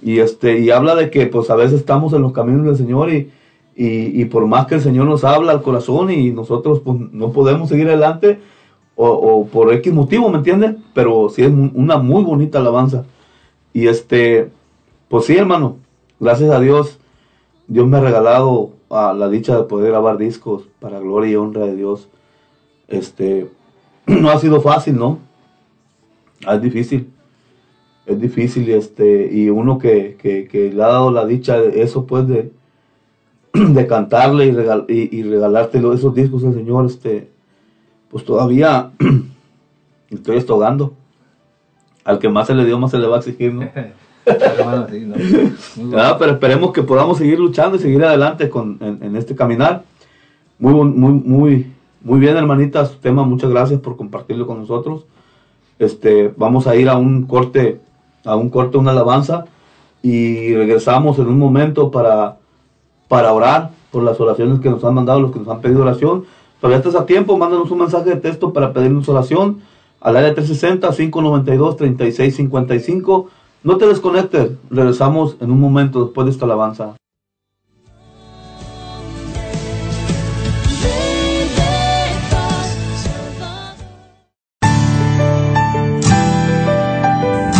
Y, 0.03 0.19
este, 0.19 0.61
y 0.61 0.71
habla 0.71 0.95
de 0.95 1.11
que 1.11 1.27
pues 1.27 1.51
a 1.51 1.57
veces 1.57 1.81
estamos 1.81 2.13
en 2.13 2.23
los 2.23 2.33
caminos 2.33 2.65
del 2.67 2.77
Señor 2.77 3.13
y, 3.13 3.31
y, 3.75 4.21
y 4.21 4.25
por 4.27 4.47
más 4.47 4.67
que 4.67 4.77
el 4.77 4.81
Señor 4.81 5.07
nos 5.07 5.25
habla 5.25 5.53
al 5.53 5.63
corazón 5.63 6.11
y 6.11 6.31
nosotros 6.31 6.81
pues, 6.85 6.99
no 7.13 7.33
podemos 7.33 7.69
seguir 7.69 7.89
adelante 7.89 8.39
o, 9.01 9.47
por 9.47 9.73
X 9.73 9.93
motivo, 9.93 10.29
¿me 10.29 10.39
entiendes? 10.39 10.75
Pero 10.93 11.29
sí 11.29 11.43
es 11.43 11.51
una 11.51 11.99
muy 11.99 12.25
bonita 12.25 12.59
alabanza. 12.59 13.05
Y 13.73 13.87
este, 13.87 14.51
pues 15.09 15.27
sí, 15.27 15.37
hermano, 15.37 15.77
gracias 16.19 16.51
a 16.51 16.59
Dios, 16.59 16.99
Dios 17.69 17.87
me 17.87 17.99
ha 17.99 18.01
regalado 18.01 18.71
a 18.91 19.13
la 19.13 19.29
dicha 19.29 19.57
de 19.57 19.63
poder 19.65 19.91
grabar 19.91 20.19
discos 20.19 20.65
para 20.81 20.99
gloria 20.99 21.31
y 21.31 21.37
honra 21.37 21.67
de 21.67 21.77
Dios. 21.77 22.09
Este, 22.89 23.49
no 24.07 24.31
ha 24.31 24.39
sido 24.39 24.61
fácil, 24.61 24.97
¿no? 24.97 25.19
Ah, 26.45 26.57
Es 26.57 26.63
difícil. 26.63 27.11
Es 28.07 28.19
difícil, 28.21 28.71
este, 28.71 29.29
y 29.31 29.51
uno 29.51 29.79
que, 29.79 30.17
que, 30.21 30.49
que 30.49 30.73
le 30.73 30.83
ha 30.83 30.89
dado 30.89 31.11
la 31.11 31.27
dicha 31.27 31.61
de 31.61 31.83
eso, 31.83 32.07
pues, 32.07 32.27
de, 32.27 32.51
de 33.53 33.87
cantarle 33.87 34.47
y, 34.47 34.53
regal, 34.53 34.87
y, 34.89 35.15
y 35.15 35.23
regalarte 35.23 35.79
esos 35.79 36.15
discos 36.15 36.43
al 36.45 36.55
Señor, 36.55 36.87
este, 36.87 37.29
pues 38.11 38.25
todavía 38.25 38.93
estoy 40.11 40.39
estogando. 40.39 40.95
Al 42.05 42.19
que 42.19 42.31
más 42.31 42.47
se 42.47 42.55
le 42.55 42.65
dio, 42.65 42.79
más 42.79 42.91
se 42.91 42.99
le 42.99 43.07
va 43.07 43.17
a 43.17 43.19
exigir. 43.19 43.53
Ah, 45.97 46.17
pero 46.19 46.33
esperemos 46.33 46.73
que 46.73 46.83
podamos 46.83 47.19
seguir 47.19 47.39
luchando 47.39 47.77
y 47.77 47.81
seguir 47.81 48.05
adelante 48.05 48.49
con, 48.49 48.79
en, 48.81 49.03
en 49.03 49.17
este 49.17 49.35
caminar. 49.35 49.85
Muy, 50.59 50.75
muy, 50.75 51.13
muy, 51.13 51.73
muy 52.03 52.21
bien, 52.21 52.37
hermanita, 52.37 52.87
su 52.87 52.97
tema. 52.97 53.25
Muchas 53.25 53.51
gracias 53.51 53.81
por 53.81 53.97
compartirlo 53.97 54.47
con 54.47 54.61
nosotros. 54.61 55.05
Este, 55.79 56.33
vamos 56.37 56.67
a 56.67 56.77
ir 56.77 56.89
a 56.89 56.97
un 56.97 57.27
corte, 57.27 57.81
a 58.25 58.37
un 58.37 58.51
corte, 58.51 58.79
una 58.79 58.93
alabanza 58.93 59.45
y 60.03 60.55
regresamos 60.55 61.19
en 61.19 61.29
un 61.29 61.39
momento 61.39 61.91
para, 61.91 62.39
para 63.09 63.33
orar 63.33 63.71
por 63.91 64.03
las 64.03 64.21
oraciones 64.21 64.61
que 64.61 64.71
nos 64.71 64.85
han 64.85 64.95
mandado, 64.95 65.21
los 65.21 65.33
que 65.33 65.39
nos 65.39 65.49
han 65.49 65.61
pedido 65.61 65.83
oración. 65.83 66.25
Todavía 66.61 66.79
estás 66.79 66.95
a 66.95 67.07
tiempo, 67.07 67.37
mándanos 67.37 67.71
un 67.71 67.79
mensaje 67.79 68.11
de 68.11 68.17
texto 68.17 68.53
para 68.53 68.73
pedirnos 68.73 69.09
oración 69.09 69.61
al 70.01 70.17
área 70.17 70.35
360-592-3655. 70.35 73.27
No 73.65 73.77
te 73.77 73.87
desconectes, 73.87 74.53
regresamos 74.71 75.37
en 75.41 75.51
un 75.51 75.61
momento 75.61 76.05
después 76.05 76.27
de 76.27 76.33
esta 76.33 76.45
alabanza. 76.45 76.95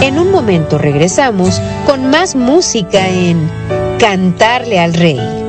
En 0.09 0.19
un 0.19 0.31
momento 0.31 0.79
regresamos 0.79 1.61
con 1.85 2.07
más 2.09 2.35
música 2.35 3.11
en 3.11 3.47
Cantarle 3.99 4.81
al 4.81 4.95
Rey. 4.95 5.48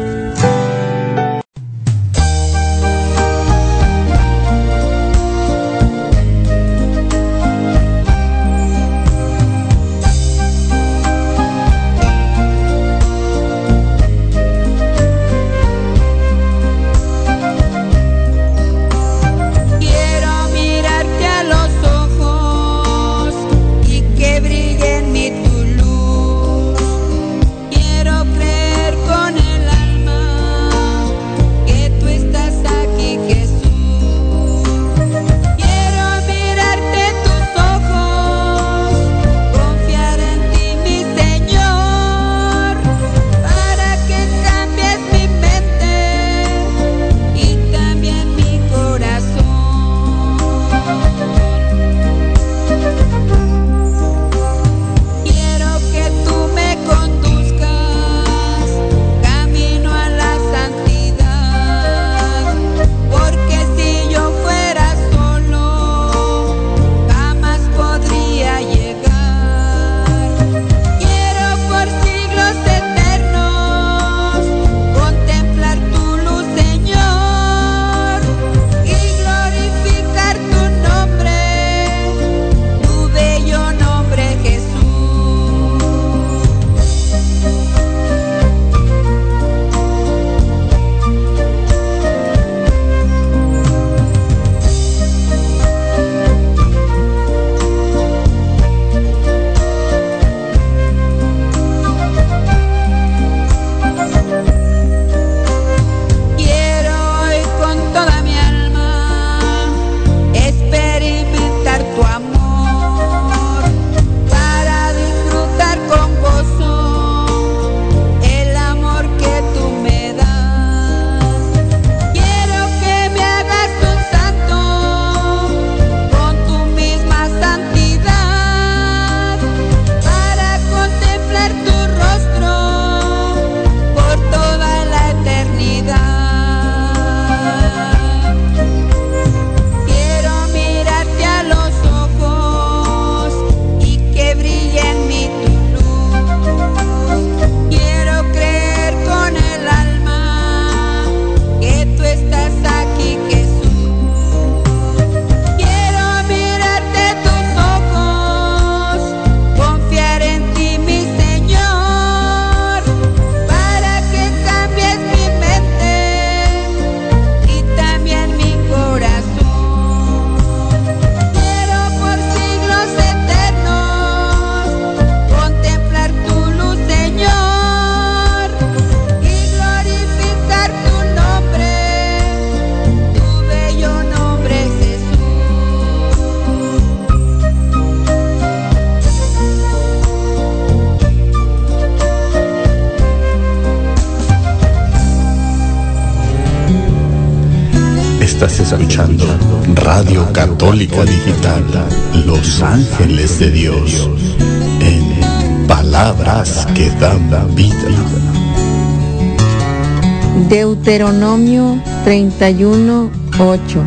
Deuteronomio 210.89 211.79
31, 212.03 213.11
8. 213.37 213.83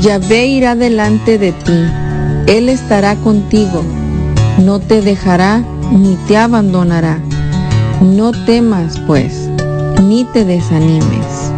Yahvé 0.00 0.46
irá 0.46 0.76
delante 0.76 1.36
de 1.36 1.50
ti, 1.50 1.84
Él 2.46 2.68
estará 2.68 3.16
contigo, 3.16 3.82
no 4.58 4.78
te 4.78 5.02
dejará 5.02 5.64
ni 5.90 6.14
te 6.28 6.36
abandonará. 6.36 7.18
No 8.00 8.30
temas, 8.30 9.00
pues, 9.08 9.50
ni 10.00 10.22
te 10.22 10.44
desanimes. 10.44 11.50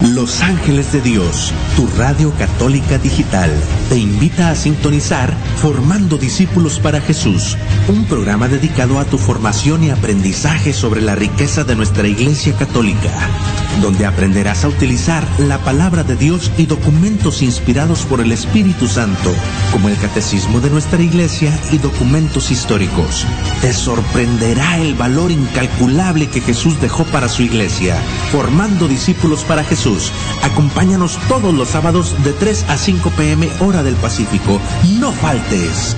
Los 0.00 0.42
Ángeles 0.42 0.92
de 0.92 1.00
Dios, 1.00 1.50
tu 1.76 1.86
radio 1.96 2.30
católica 2.38 2.98
digital, 2.98 3.50
te 3.88 3.96
invita 3.96 4.50
a 4.50 4.54
sintonizar 4.54 5.32
Formando 5.56 6.18
Discípulos 6.18 6.78
para 6.78 7.00
Jesús, 7.00 7.56
un 7.88 8.04
programa 8.06 8.48
dedicado 8.48 8.98
a 8.98 9.04
tu 9.04 9.18
formación 9.18 9.84
y 9.84 9.90
aprendizaje 9.90 10.72
sobre 10.72 11.02
la 11.02 11.14
riqueza 11.14 11.64
de 11.64 11.76
nuestra 11.76 12.08
Iglesia 12.08 12.56
Católica, 12.56 13.10
donde 13.82 14.06
aprenderás 14.06 14.64
a 14.64 14.68
utilizar 14.68 15.26
la 15.38 15.58
palabra 15.58 16.02
de 16.02 16.16
Dios 16.16 16.50
y 16.56 16.66
documentos 16.66 17.42
inspirados 17.42 18.02
por 18.02 18.20
el 18.20 18.32
Espíritu 18.32 18.88
Santo, 18.88 19.34
como 19.70 19.88
el 19.88 19.96
Catecismo 19.98 20.60
de 20.60 20.70
nuestra 20.70 21.02
Iglesia 21.02 21.52
y 21.72 21.78
documentos 21.78 22.50
históricos. 22.50 23.26
Te 23.60 23.72
sorprenderá 23.72 24.78
el 24.78 24.94
valor 24.94 25.30
incalculable 25.30 26.28
que 26.28 26.40
Jesús 26.40 26.80
dejó 26.80 27.04
para 27.04 27.28
su 27.28 27.42
Iglesia, 27.42 27.96
formando 28.32 28.88
discípulos 28.88 29.44
para 29.44 29.64
Jesús. 29.64 30.10
Acompáñanos 30.42 31.18
todos 31.28 31.52
los 31.52 31.68
sábados 31.68 32.14
de 32.24 32.32
3 32.32 32.64
a 32.68 32.78
5 32.78 33.10
pm 33.10 33.50
hora 33.60 33.82
del 33.82 33.94
Pacífico. 33.96 34.60
No 34.98 35.12
faltes. 35.12 35.96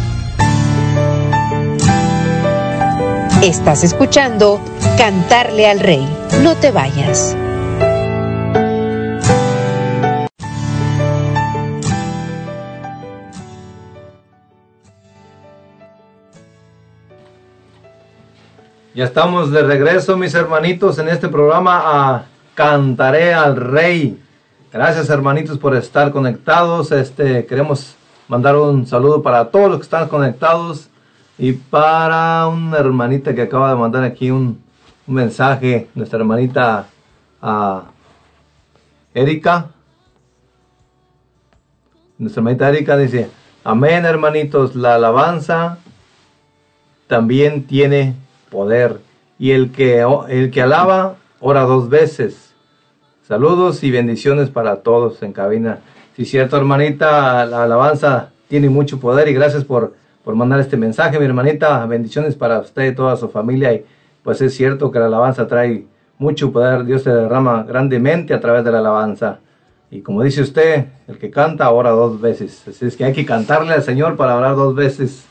Estás 3.42 3.84
escuchando 3.84 4.58
Cantarle 4.96 5.68
al 5.68 5.78
Rey. 5.78 6.08
No 6.42 6.54
te 6.54 6.70
vayas. 6.70 7.36
Ya 18.94 19.04
estamos 19.04 19.52
de 19.52 19.62
regreso, 19.62 20.16
mis 20.16 20.34
hermanitos, 20.34 20.98
en 20.98 21.08
este 21.08 21.28
programa 21.28 21.82
a 21.84 22.24
Cantaré 22.54 23.34
al 23.34 23.56
Rey. 23.56 24.18
Gracias, 24.72 25.10
hermanitos, 25.10 25.58
por 25.58 25.76
estar 25.76 26.10
conectados. 26.10 26.90
Este, 26.90 27.44
queremos 27.44 27.96
mandar 28.28 28.56
un 28.56 28.86
saludo 28.86 29.22
para 29.22 29.50
todos 29.50 29.68
los 29.68 29.76
que 29.76 29.84
están 29.84 30.08
conectados 30.08 30.88
y 31.38 31.52
para 31.52 32.46
una 32.48 32.78
hermanita 32.78 33.34
que 33.34 33.42
acaba 33.42 33.70
de 33.70 33.76
mandar 33.76 34.04
aquí 34.04 34.30
un, 34.30 34.64
mensaje, 35.06 35.88
nuestra 35.94 36.18
hermanita 36.18 36.88
Erika. 39.14 39.70
Nuestra 42.18 42.40
hermanita 42.40 42.68
Erika 42.70 42.96
dice, 42.96 43.30
amén 43.62 44.04
hermanitos, 44.04 44.74
la 44.74 44.96
alabanza 44.96 45.78
también 47.06 47.66
tiene 47.66 48.14
poder. 48.50 49.00
Y 49.38 49.52
el 49.52 49.70
que, 49.70 50.04
el 50.28 50.50
que 50.50 50.62
alaba, 50.62 51.16
ora 51.40 51.62
dos 51.62 51.88
veces. 51.88 52.54
Saludos 53.28 53.84
y 53.84 53.90
bendiciones 53.90 54.50
para 54.50 54.76
todos 54.76 55.22
en 55.22 55.32
cabina. 55.32 55.80
Sí, 56.16 56.24
cierto, 56.24 56.56
hermanita, 56.56 57.44
la 57.44 57.64
alabanza 57.64 58.30
tiene 58.48 58.70
mucho 58.70 58.98
poder 58.98 59.28
y 59.28 59.34
gracias 59.34 59.64
por, 59.64 59.94
por 60.26 60.34
mandar 60.34 60.58
este 60.58 60.76
mensaje, 60.76 61.20
mi 61.20 61.24
hermanita. 61.24 61.86
Bendiciones 61.86 62.34
para 62.34 62.58
usted 62.58 62.90
y 62.90 62.94
toda 62.96 63.16
su 63.16 63.28
familia. 63.28 63.72
Y 63.72 63.84
pues 64.24 64.40
es 64.40 64.56
cierto 64.56 64.90
que 64.90 64.98
la 64.98 65.06
alabanza 65.06 65.46
trae 65.46 65.84
mucho 66.18 66.50
poder. 66.50 66.84
Dios 66.84 67.04
se 67.04 67.10
derrama 67.10 67.62
grandemente 67.62 68.34
a 68.34 68.40
través 68.40 68.64
de 68.64 68.72
la 68.72 68.78
alabanza. 68.78 69.38
Y 69.88 70.00
como 70.00 70.24
dice 70.24 70.42
usted, 70.42 70.86
el 71.06 71.18
que 71.18 71.30
canta 71.30 71.70
ora 71.70 71.90
dos 71.90 72.20
veces. 72.20 72.66
Así 72.66 72.86
es 72.86 72.96
que 72.96 73.04
hay 73.04 73.12
que 73.12 73.24
cantarle 73.24 73.72
al 73.72 73.84
Señor 73.84 74.16
para 74.16 74.36
orar 74.36 74.56
dos 74.56 74.74
veces. 74.74 75.24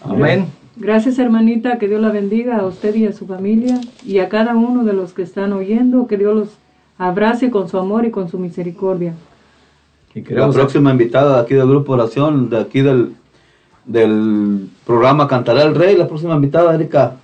Amén. 0.00 0.46
Gracias 0.76 1.18
hermanita, 1.18 1.78
que 1.78 1.88
Dios 1.88 2.00
la 2.00 2.10
bendiga 2.10 2.58
a 2.58 2.66
usted 2.66 2.94
y 2.94 3.06
a 3.08 3.12
su 3.12 3.26
familia 3.26 3.80
y 4.06 4.20
a 4.20 4.28
cada 4.28 4.54
uno 4.54 4.84
de 4.84 4.92
los 4.92 5.12
que 5.12 5.22
están 5.22 5.52
oyendo, 5.52 6.06
que 6.06 6.16
Dios 6.16 6.36
los 6.36 6.48
abrace 6.98 7.50
con 7.50 7.68
su 7.68 7.78
amor 7.78 8.04
y 8.04 8.12
con 8.12 8.28
su 8.28 8.38
misericordia. 8.38 9.12
Y 10.14 10.22
la 10.22 10.48
próxima 10.50 10.92
invitada 10.92 11.40
aquí 11.40 11.54
del 11.54 11.68
grupo 11.68 11.94
oración, 11.94 12.48
de 12.48 12.60
aquí 12.60 12.80
del, 12.80 13.14
del 13.84 14.68
programa 14.86 15.28
Cantará 15.28 15.62
el 15.62 15.74
Rey, 15.74 15.96
la 15.96 16.08
próxima 16.08 16.34
invitada, 16.34 16.74
Erika, 16.74 17.16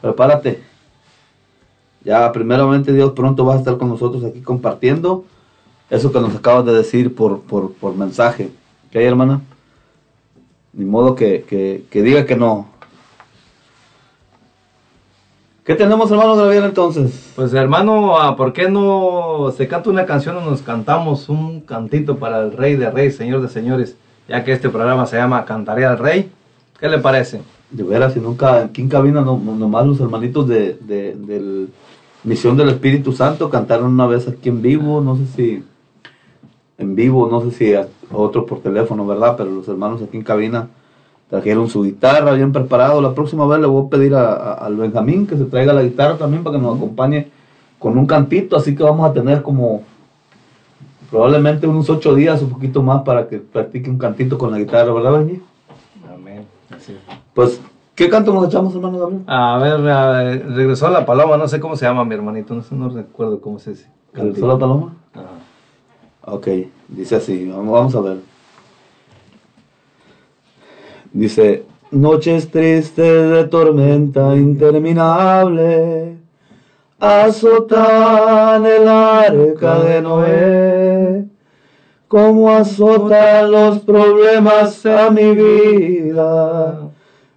prepárate. 0.00 0.62
Ya 2.04 2.30
primeramente 2.32 2.92
Dios 2.92 3.12
pronto 3.12 3.44
vas 3.44 3.56
a 3.56 3.58
estar 3.58 3.78
con 3.78 3.88
nosotros 3.88 4.24
aquí 4.24 4.40
compartiendo 4.40 5.24
eso 5.90 6.12
que 6.12 6.20
nos 6.20 6.34
acabas 6.34 6.64
de 6.66 6.72
decir 6.72 7.14
por, 7.14 7.40
por, 7.42 7.72
por 7.72 7.94
mensaje. 7.94 8.50
¿Qué 8.90 8.98
hay, 8.98 9.06
hermana? 9.06 9.40
Ni 10.72 10.84
modo 10.84 11.14
que, 11.14 11.44
que, 11.48 11.84
que 11.90 12.02
diga 12.02 12.26
que 12.26 12.36
no. 12.36 12.68
¿Qué 15.64 15.74
tenemos, 15.74 16.10
hermano 16.10 16.36
Gabriel, 16.36 16.64
entonces? 16.64 17.32
Pues, 17.34 17.52
hermano, 17.52 18.16
ah, 18.18 18.36
¿por 18.36 18.52
qué 18.52 18.68
no 18.68 19.52
se 19.56 19.66
canta 19.66 19.90
una 19.90 20.06
canción 20.06 20.36
o 20.36 20.40
nos 20.42 20.62
cantamos 20.62 21.28
un 21.28 21.60
cantito 21.60 22.18
para 22.18 22.40
el 22.40 22.52
Rey 22.52 22.76
de 22.76 22.88
Reyes, 22.88 23.16
Señor 23.16 23.42
de 23.42 23.48
Señores? 23.48 23.96
Ya 24.28 24.42
que 24.44 24.52
este 24.52 24.68
programa 24.68 25.06
se 25.06 25.16
llama 25.16 25.44
Cantaré 25.44 25.84
al 25.84 25.98
Rey. 25.98 26.30
¿Qué 26.80 26.88
le 26.88 26.98
parece? 26.98 27.40
De 27.70 27.82
veras, 27.82 28.12
si 28.12 28.20
nunca, 28.20 28.64
aquí 28.64 28.82
en 28.82 28.88
cabina, 28.88 29.20
no, 29.22 29.36
nomás 29.38 29.86
los 29.86 30.00
hermanitos 30.00 30.46
de, 30.48 30.74
de, 30.80 31.14
del 31.14 31.68
Misión 32.24 32.56
del 32.56 32.68
Espíritu 32.70 33.12
Santo 33.12 33.48
cantaron 33.50 33.92
una 33.92 34.06
vez 34.06 34.26
aquí 34.28 34.48
en 34.48 34.62
vivo, 34.62 35.00
no 35.00 35.16
sé 35.16 35.26
si 35.36 35.64
en 36.78 36.94
vivo, 36.94 37.28
no 37.30 37.40
sé 37.42 37.50
si 37.52 37.74
otro 38.12 38.44
por 38.46 38.60
teléfono, 38.60 39.06
¿verdad? 39.06 39.34
Pero 39.36 39.50
los 39.50 39.66
hermanos 39.68 40.02
aquí 40.02 40.16
en 40.16 40.22
cabina 40.24 40.68
trajeron 41.30 41.68
su 41.68 41.82
guitarra 41.82 42.32
bien 42.32 42.52
preparado. 42.52 43.00
La 43.00 43.14
próxima 43.14 43.46
vez 43.46 43.60
le 43.60 43.66
voy 43.66 43.86
a 43.86 43.90
pedir 43.90 44.14
a, 44.14 44.32
a- 44.34 44.52
al 44.54 44.76
Benjamín 44.76 45.26
que 45.26 45.36
se 45.36 45.44
traiga 45.44 45.72
la 45.72 45.82
guitarra 45.82 46.16
también 46.18 46.42
para 46.44 46.56
que 46.56 46.62
nos 46.62 46.76
acompañe 46.76 47.28
con 47.78 47.96
un 47.96 48.06
cantito. 48.06 48.56
Así 48.56 48.74
que 48.76 48.82
vamos 48.82 49.08
a 49.08 49.12
tener 49.12 49.42
como 49.42 49.82
probablemente 51.10 51.66
unos 51.66 51.88
ocho 51.90 52.14
días, 52.14 52.42
un 52.42 52.50
poquito 52.50 52.82
más 52.82 53.02
para 53.02 53.28
que 53.28 53.38
practique 53.38 53.90
un 53.90 53.98
cantito 53.98 54.38
con 54.38 54.50
la 54.50 54.58
guitarra, 54.58 54.92
¿verdad, 54.92 55.12
Benji? 55.12 55.42
Amén. 56.12 56.46
Así. 56.70 56.96
Pues, 57.34 57.60
¿qué 57.94 58.08
canto 58.08 58.32
nos 58.32 58.46
echamos, 58.46 58.74
hermano 58.74 58.98
Gabriel? 58.98 59.22
A 59.26 59.58
ver, 59.58 59.88
a 59.88 60.10
ver, 60.10 60.46
regresó 60.52 60.88
la 60.90 61.06
paloma, 61.06 61.36
no 61.36 61.48
sé 61.48 61.60
cómo 61.60 61.76
se 61.76 61.86
llama 61.86 62.04
mi 62.04 62.14
hermanito, 62.14 62.54
no 62.54 62.62
sé, 62.62 62.74
no 62.74 62.88
recuerdo 62.88 63.40
cómo 63.40 63.58
se 63.58 63.70
dice. 63.70 63.90
¿Regresó 64.12 64.46
la 64.46 64.58
paloma? 64.58 64.94
Ajá. 65.14 65.46
Ok, 66.28 66.48
dice 66.88 67.16
así, 67.16 67.48
vamos, 67.48 67.72
vamos 67.72 67.94
a 67.94 68.00
ver. 68.00 68.16
Dice, 71.12 71.64
noches 71.92 72.50
tristes 72.50 73.30
de 73.30 73.44
tormenta 73.44 74.36
interminable, 74.36 76.15
azotan 76.98 78.64
el 78.64 78.88
arca 78.88 79.80
de 79.80 80.00
Noé, 80.00 81.26
como 82.08 82.50
azotan 82.50 83.50
los 83.50 83.80
problemas 83.80 84.86
a 84.86 85.10
mi 85.10 85.34
vida, 85.34 86.88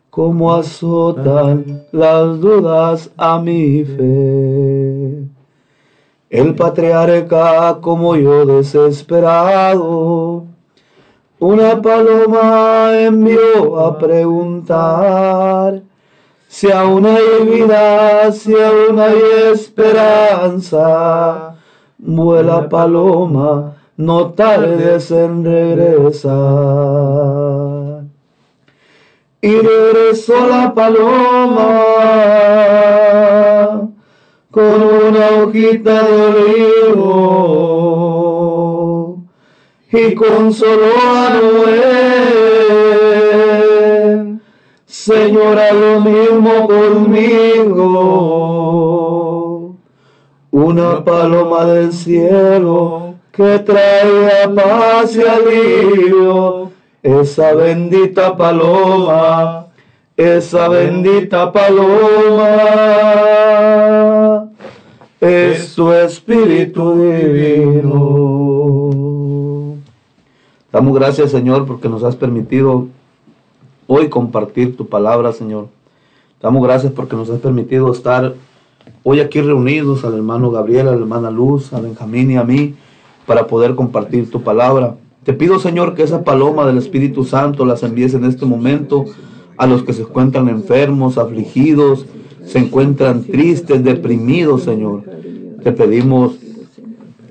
como 0.09 0.55
azotan 0.55 1.83
las 1.91 2.39
dudas 2.39 3.11
a 3.17 3.39
mi 3.39 3.83
fe. 3.83 5.27
El 6.29 6.55
patriarca 6.55 7.79
como 7.81 8.15
yo 8.15 8.45
desesperado, 8.45 10.45
una 11.39 11.81
paloma 11.81 12.91
envió 12.99 13.79
a 13.79 13.97
preguntar 13.97 15.81
si 16.49 16.71
aún 16.71 17.05
hay 17.05 17.45
vida, 17.45 18.31
si 18.31 18.55
aún 18.55 18.99
hay 18.99 19.19
esperanza. 19.53 20.79
Vuela 21.99 22.67
paloma, 22.67 23.75
no 23.97 24.31
tardes 24.31 25.11
en 25.11 25.45
regresar. 25.45 26.33
Y 29.41 29.55
regresó 29.57 30.47
la 30.47 30.73
paloma 30.73 31.85
con 34.49 34.81
una 34.81 35.43
hojita 35.43 36.01
de 36.01 36.15
olivo 36.95 37.59
y 39.91 40.15
consoló 40.15 40.93
a 41.05 41.29
Noé. 41.29 42.18
Señora, 45.05 45.71
lo 45.71 46.01
mismo 46.01 46.67
conmigo. 46.67 47.85
una 50.51 51.05
paloma 51.05 51.63
del 51.65 51.93
cielo 51.93 53.13
que 53.31 53.59
traía 53.59 54.53
paz 54.53 55.15
y 55.15 55.21
alivio. 55.21 56.71
Esa 57.01 57.53
bendita 57.53 58.35
paloma, 58.35 59.67
esa 60.17 60.67
bendita 60.67 61.49
paloma, 61.49 62.49
es 65.21 65.75
tu 65.75 65.93
espíritu 65.93 67.01
divino. 67.01 68.09
Damos 70.73 70.93
gracias, 70.93 71.31
Señor, 71.31 71.65
porque 71.65 71.87
nos 71.87 72.03
has 72.03 72.17
permitido 72.17 72.89
hoy 73.91 74.07
compartir 74.07 74.77
tu 74.77 74.85
palabra, 74.85 75.33
Señor. 75.33 75.67
Damos 76.39 76.61
gracias 76.61 76.93
porque 76.93 77.15
nos 77.15 77.27
has 77.31 77.39
permitido 77.39 77.91
estar 77.91 78.35
hoy 79.01 79.19
aquí 79.19 79.41
reunidos 79.41 80.05
al 80.05 80.13
hermano 80.13 80.51
Gabriel, 80.51 80.87
a 80.87 80.91
la 80.91 80.97
hermana 80.97 81.31
Luz, 81.31 81.73
a 81.73 81.81
Benjamín 81.81 82.29
y 82.29 82.37
a 82.37 82.43
mí 82.43 82.75
para 83.25 83.47
poder 83.47 83.73
compartir 83.73 84.29
tu 84.29 84.43
palabra. 84.43 84.95
Te 85.23 85.33
pido, 85.33 85.57
Señor, 85.57 85.95
que 85.95 86.03
esa 86.03 86.23
paloma 86.23 86.67
del 86.67 86.77
Espíritu 86.77 87.25
Santo 87.25 87.65
las 87.65 87.81
envíes 87.81 88.13
en 88.13 88.25
este 88.25 88.45
momento 88.45 89.05
a 89.57 89.65
los 89.65 89.81
que 89.81 89.93
se 89.93 90.03
encuentran 90.03 90.49
enfermos, 90.49 91.17
afligidos, 91.17 92.05
se 92.45 92.59
encuentran 92.59 93.23
tristes, 93.23 93.83
deprimidos, 93.83 94.61
Señor. 94.61 95.01
Te 95.63 95.71
pedimos 95.71 96.33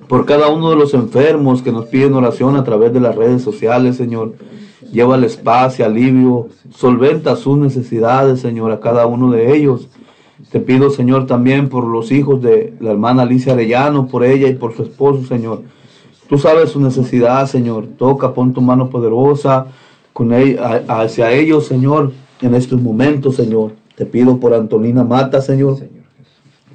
por 0.08 0.26
cada 0.26 0.48
uno 0.48 0.70
de 0.70 0.76
los 0.76 0.92
enfermos 0.92 1.62
que 1.62 1.70
nos 1.70 1.86
piden 1.86 2.14
oración 2.14 2.56
a 2.56 2.64
través 2.64 2.92
de 2.92 2.98
las 2.98 3.14
redes 3.14 3.42
sociales, 3.42 3.96
Señor. 3.96 4.32
Llévales 4.92 5.36
paz 5.36 5.78
y 5.78 5.82
alivio, 5.82 6.48
solventa 6.70 7.36
sus 7.36 7.58
necesidades, 7.58 8.40
Señor, 8.40 8.72
a 8.72 8.80
cada 8.80 9.06
uno 9.06 9.30
de 9.30 9.54
ellos. 9.54 9.88
Te 10.50 10.60
pido, 10.60 10.90
Señor, 10.90 11.26
también 11.26 11.68
por 11.68 11.84
los 11.84 12.10
hijos 12.10 12.40
de 12.40 12.74
la 12.80 12.92
hermana 12.92 13.22
Alicia 13.22 13.52
Arellano, 13.52 14.06
por 14.06 14.24
ella 14.24 14.48
y 14.48 14.54
por 14.54 14.74
su 14.74 14.82
esposo, 14.84 15.24
Señor. 15.24 15.62
Tú 16.28 16.38
sabes 16.38 16.70
su 16.70 16.80
necesidad, 16.80 17.46
Señor. 17.46 17.86
Toca, 17.98 18.32
pon 18.34 18.52
tu 18.52 18.60
mano 18.60 18.88
poderosa 18.88 19.66
con 20.12 20.32
ella, 20.32 20.84
hacia 20.88 21.32
ellos, 21.32 21.66
Señor, 21.66 22.12
en 22.40 22.54
estos 22.54 22.80
momentos, 22.80 23.36
Señor. 23.36 23.72
Te 23.94 24.06
pido 24.06 24.38
por 24.38 24.54
Antonina 24.54 25.04
Mata, 25.04 25.40
Señor. 25.40 25.78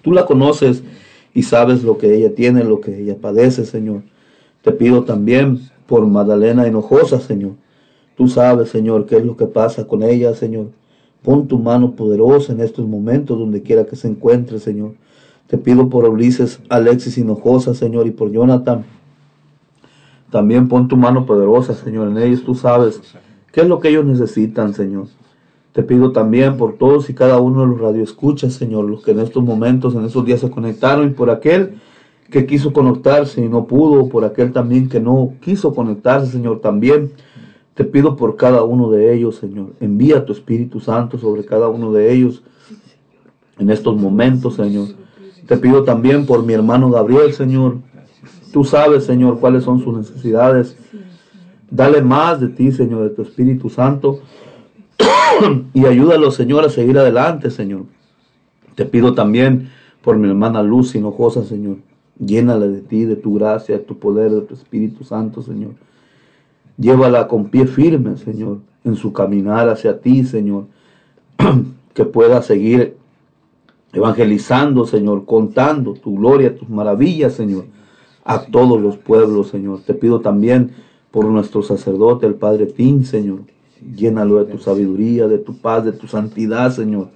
Tú 0.02 0.12
la 0.12 0.26
conoces 0.26 0.84
y 1.34 1.44
sabes 1.44 1.84
lo 1.84 1.98
que 1.98 2.16
ella 2.16 2.36
tiene, 2.36 2.64
lo 2.64 2.82
que 2.82 3.02
ella 3.02 3.16
padece, 3.20 3.66
Señor. 3.66 4.02
Te 4.62 4.72
pido 4.72 5.04
también 5.04 5.70
por 5.88 6.06
Magdalena 6.06 6.68
Hinojosa, 6.68 7.20
Señor. 7.20 7.52
Tú 8.24 8.30
sabes, 8.30 8.70
Señor, 8.70 9.06
qué 9.06 9.18
es 9.18 9.26
lo 9.26 9.36
que 9.36 9.48
pasa 9.48 9.86
con 9.86 10.02
ella, 10.02 10.34
Señor. 10.34 10.68
Pon 11.24 11.46
tu 11.46 11.60
mano 11.60 11.92
poderosa 11.92 12.54
en 12.54 12.62
estos 12.62 12.88
momentos, 12.88 13.38
donde 13.38 13.62
quiera 13.62 13.86
que 13.86 13.98
se 13.98 14.08
encuentre, 14.08 14.60
Señor. 14.60 14.94
Te 15.48 15.58
pido 15.58 15.90
por 15.90 16.08
Ulises, 16.08 16.62
Alexis 16.70 17.18
Hinojosa, 17.18 17.74
Señor, 17.74 18.08
y 18.08 18.12
por 18.12 18.32
Jonathan. 18.32 18.86
También 20.32 20.70
pon 20.70 20.88
tu 20.88 20.96
mano 20.96 21.26
poderosa, 21.26 21.74
Señor, 21.74 22.08
en 22.08 22.18
ellos. 22.18 22.46
Tú 22.46 22.56
sabes 22.56 23.02
qué 23.52 23.60
es 23.60 23.68
lo 23.68 23.82
que 23.82 23.90
ellos 23.90 24.06
necesitan, 24.06 24.74
Señor. 24.74 25.08
Te 25.74 25.84
pido 25.84 26.14
también 26.14 26.56
por 26.56 26.78
todos 26.78 27.10
y 27.10 27.14
cada 27.14 27.42
uno 27.42 27.60
de 27.60 27.68
los 27.68 27.82
radioescuchas, 27.82 28.54
Señor, 28.54 28.86
los 28.86 29.04
que 29.04 29.12
en 29.12 29.20
estos 29.20 29.44
momentos, 29.44 29.96
en 29.96 30.06
estos 30.06 30.26
días 30.26 30.40
se 30.40 30.50
conectaron, 30.50 31.10
y 31.10 31.12
por 31.12 31.30
aquel 31.30 31.74
que 32.32 32.46
quiso 32.46 32.72
conectarse 32.72 33.44
y 33.44 33.50
no 33.50 33.66
pudo, 33.66 34.08
por 34.08 34.24
aquel 34.24 34.54
también 34.54 34.88
que 34.88 35.02
no 35.02 35.34
quiso 35.42 35.76
conectarse, 35.76 36.32
Señor, 36.32 36.62
también. 36.62 37.12
Te 37.74 37.84
pido 37.84 38.16
por 38.16 38.36
cada 38.36 38.64
uno 38.64 38.92
de 38.92 39.14
ellos, 39.14 39.38
Señor. 39.38 39.74
Envía 39.80 40.26
tu 40.26 40.32
Espíritu 40.32 40.80
Santo 40.80 41.18
sobre 41.18 41.44
cada 41.44 41.70
uno 41.70 41.92
de 41.92 42.14
ellos 42.14 42.44
en 43.58 43.70
estos 43.70 43.96
momentos, 44.00 44.56
Señor. 44.56 44.90
Te 45.48 45.58
pido 45.58 45.84
también 45.84 46.26
por 46.26 46.44
mi 46.44 46.54
hermano 46.54 46.90
Gabriel, 46.90 47.34
Señor. 47.34 47.78
Tú 48.52 48.64
sabes, 48.64 49.06
Señor, 49.06 49.40
cuáles 49.40 49.64
son 49.64 49.84
sus 49.84 49.98
necesidades. 49.98 50.78
Dale 51.70 52.02
más 52.02 52.40
de 52.40 52.50
ti, 52.50 52.72
Señor, 52.72 53.04
de 53.04 53.10
tu 53.10 53.24
Espíritu 53.24 53.70
Santo. 53.70 54.20
y 55.74 55.86
ayúdalo, 55.86 56.30
Señor, 56.30 56.64
a 56.64 56.70
seguir 56.70 56.98
adelante, 57.00 57.50
Señor. 57.50 57.86
Te 58.76 58.86
pido 58.86 59.16
también 59.16 59.70
por 60.04 60.18
mi 60.18 60.28
hermana 60.28 60.62
Luz 60.62 60.94
Hinojosa, 60.94 61.44
Señor. 61.44 61.78
Llénala 62.20 62.68
de 62.68 62.82
ti, 62.82 63.06
de 63.06 63.16
tu 63.16 63.34
gracia, 63.36 63.78
de 63.78 63.84
tu 63.84 63.98
poder, 63.98 64.32
de 64.32 64.42
tu 64.42 64.54
Espíritu 64.54 65.04
Santo, 65.04 65.42
Señor. 65.42 65.72
Llévala 66.78 67.28
con 67.28 67.50
pie 67.50 67.68
firme, 67.68 68.18
Señor, 68.18 68.60
en 68.84 68.96
su 68.96 69.14
caminar 69.14 69.70
hacia 69.70 70.00
ti, 70.00 70.24
Señor. 70.24 70.66
que 71.94 72.06
pueda 72.06 72.42
seguir 72.42 72.98
evangelizando, 73.92 74.86
Señor, 74.86 75.26
contando 75.26 75.94
tu 75.94 76.16
gloria, 76.16 76.56
tus 76.56 76.70
maravillas, 76.70 77.34
Señor, 77.34 77.66
a 78.24 78.42
todos 78.42 78.82
los 78.82 78.98
pueblos, 78.98 79.50
Señor. 79.50 79.82
Te 79.86 79.94
pido 79.94 80.22
también 80.22 80.72
por 81.12 81.26
nuestro 81.26 81.62
sacerdote, 81.62 82.26
el 82.26 82.36
Padre 82.36 82.66
Tim, 82.66 83.04
Señor. 83.04 83.42
Llénalo 83.96 84.44
de 84.44 84.52
tu 84.52 84.58
sabiduría, 84.58 85.28
de 85.28 85.38
tu 85.38 85.58
paz, 85.58 85.86
de 85.86 85.92
tu 85.92 86.08
santidad, 86.08 86.72
Señor. 86.72 87.10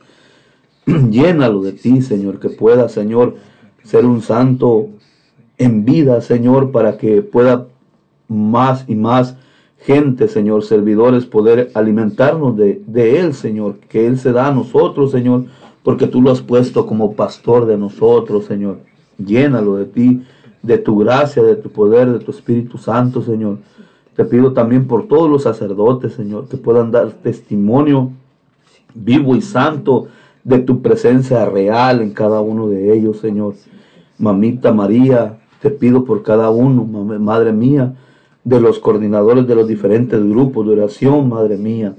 Llénalo 0.86 1.64
de 1.64 1.72
ti, 1.72 2.02
Señor, 2.02 2.40
que 2.40 2.50
pueda, 2.50 2.90
Señor, 2.90 3.36
ser 3.84 4.06
un 4.06 4.22
santo 4.22 4.90
en 5.58 5.86
vida, 5.86 6.22
Señor, 6.22 6.72
para 6.72 6.98
que 6.98 7.24
pueda 7.24 7.68
más 8.28 8.86
y 8.88 8.96
más 8.96 9.36
gente, 9.88 10.28
Señor, 10.28 10.66
servidores, 10.66 11.26
poder 11.26 11.72
alimentarnos 11.74 12.58
de, 12.58 12.82
de, 12.86 13.22
Él, 13.22 13.34
Señor, 13.34 13.76
que 13.88 14.06
Él 14.06 14.20
se 14.20 14.34
da 14.34 14.48
a 14.48 14.52
nosotros, 14.52 15.12
Señor, 15.12 15.46
porque 15.82 16.08
tú 16.08 16.22
lo 16.22 16.30
has 16.30 16.42
puesto 16.42 16.86
como 16.86 17.14
pastor 17.14 17.66
de 17.66 17.78
nosotros, 17.78 18.44
Señor. 18.44 18.80
Llénalo 19.18 19.78
de 19.78 19.86
ti, 19.86 20.24
de 20.62 20.78
tu 20.78 20.98
gracia, 20.98 21.42
de 21.42 21.56
tu 21.56 21.70
poder, 21.70 22.12
de 22.12 22.20
tu 22.20 22.32
Espíritu 22.32 22.78
Santo, 22.78 23.22
Señor. 23.22 23.60
Te 24.14 24.26
pido 24.26 24.52
también 24.52 24.88
por 24.88 25.08
todos 25.08 25.30
los 25.30 25.44
sacerdotes, 25.44 26.12
Señor, 26.16 26.50
que 26.50 26.58
puedan 26.58 26.92
dar 26.92 27.10
testimonio 27.24 28.12
vivo 28.94 29.38
y 29.38 29.42
santo 29.42 30.10
de 30.44 30.60
tu 30.60 30.82
presencia 30.82 31.46
real 31.46 32.02
en 32.02 32.12
cada 32.12 32.42
uno 32.42 32.68
de 32.68 32.94
ellos, 32.94 33.20
Señor. 33.20 33.54
Mamita 34.18 34.74
María, 34.74 35.38
te 35.62 35.70
pido 35.70 36.04
por 36.04 36.24
cada 36.24 36.50
uno, 36.50 36.84
Madre 36.84 37.54
mía, 37.54 37.96
de 38.48 38.62
los 38.62 38.80
coordinadores 38.80 39.46
de 39.46 39.56
los 39.56 39.68
diferentes 39.68 40.18
grupos 40.24 40.66
de 40.66 40.72
oración, 40.72 41.28
Madre 41.28 41.58
mía. 41.58 41.96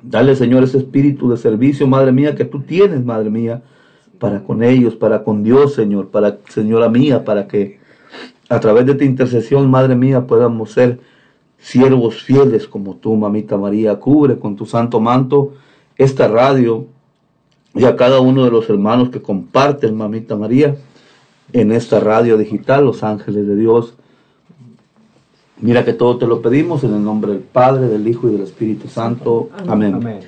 Dale, 0.00 0.36
Señor, 0.36 0.62
ese 0.62 0.78
espíritu 0.78 1.28
de 1.28 1.36
servicio, 1.36 1.88
Madre 1.88 2.12
mía, 2.12 2.36
que 2.36 2.44
tú 2.44 2.60
tienes, 2.60 3.04
Madre 3.04 3.30
mía, 3.30 3.60
para 4.20 4.44
con 4.44 4.62
ellos, 4.62 4.94
para 4.94 5.24
con 5.24 5.42
Dios, 5.42 5.74
Señor, 5.74 6.10
para, 6.10 6.38
Señora 6.48 6.88
mía, 6.88 7.24
para 7.24 7.48
que 7.48 7.80
a 8.48 8.60
través 8.60 8.86
de 8.86 8.94
tu 8.94 9.02
intercesión, 9.02 9.68
Madre 9.68 9.96
mía, 9.96 10.24
podamos 10.24 10.70
ser 10.70 11.00
siervos 11.58 12.22
fieles 12.22 12.68
como 12.68 12.94
tú, 12.94 13.16
Mamita 13.16 13.56
María. 13.56 13.96
Cubre 13.96 14.38
con 14.38 14.54
tu 14.54 14.66
santo 14.66 15.00
manto 15.00 15.54
esta 15.96 16.28
radio 16.28 16.86
y 17.74 17.86
a 17.86 17.96
cada 17.96 18.20
uno 18.20 18.44
de 18.44 18.52
los 18.52 18.70
hermanos 18.70 19.10
que 19.10 19.20
comparten, 19.20 19.96
Mamita 19.96 20.36
María, 20.36 20.76
en 21.52 21.72
esta 21.72 21.98
radio 21.98 22.36
digital, 22.36 22.84
Los 22.84 23.02
Ángeles 23.02 23.48
de 23.48 23.56
Dios. 23.56 23.96
Mira 25.60 25.84
que 25.84 25.92
todo 25.92 26.16
te 26.16 26.26
lo 26.26 26.40
pedimos 26.40 26.84
en 26.84 26.94
el 26.94 27.04
nombre 27.04 27.32
del 27.32 27.40
Padre, 27.40 27.88
del 27.88 28.06
Hijo 28.08 28.28
y 28.28 28.32
del 28.32 28.42
Espíritu 28.42 28.88
Santo. 28.88 29.50
Amén. 29.66 30.20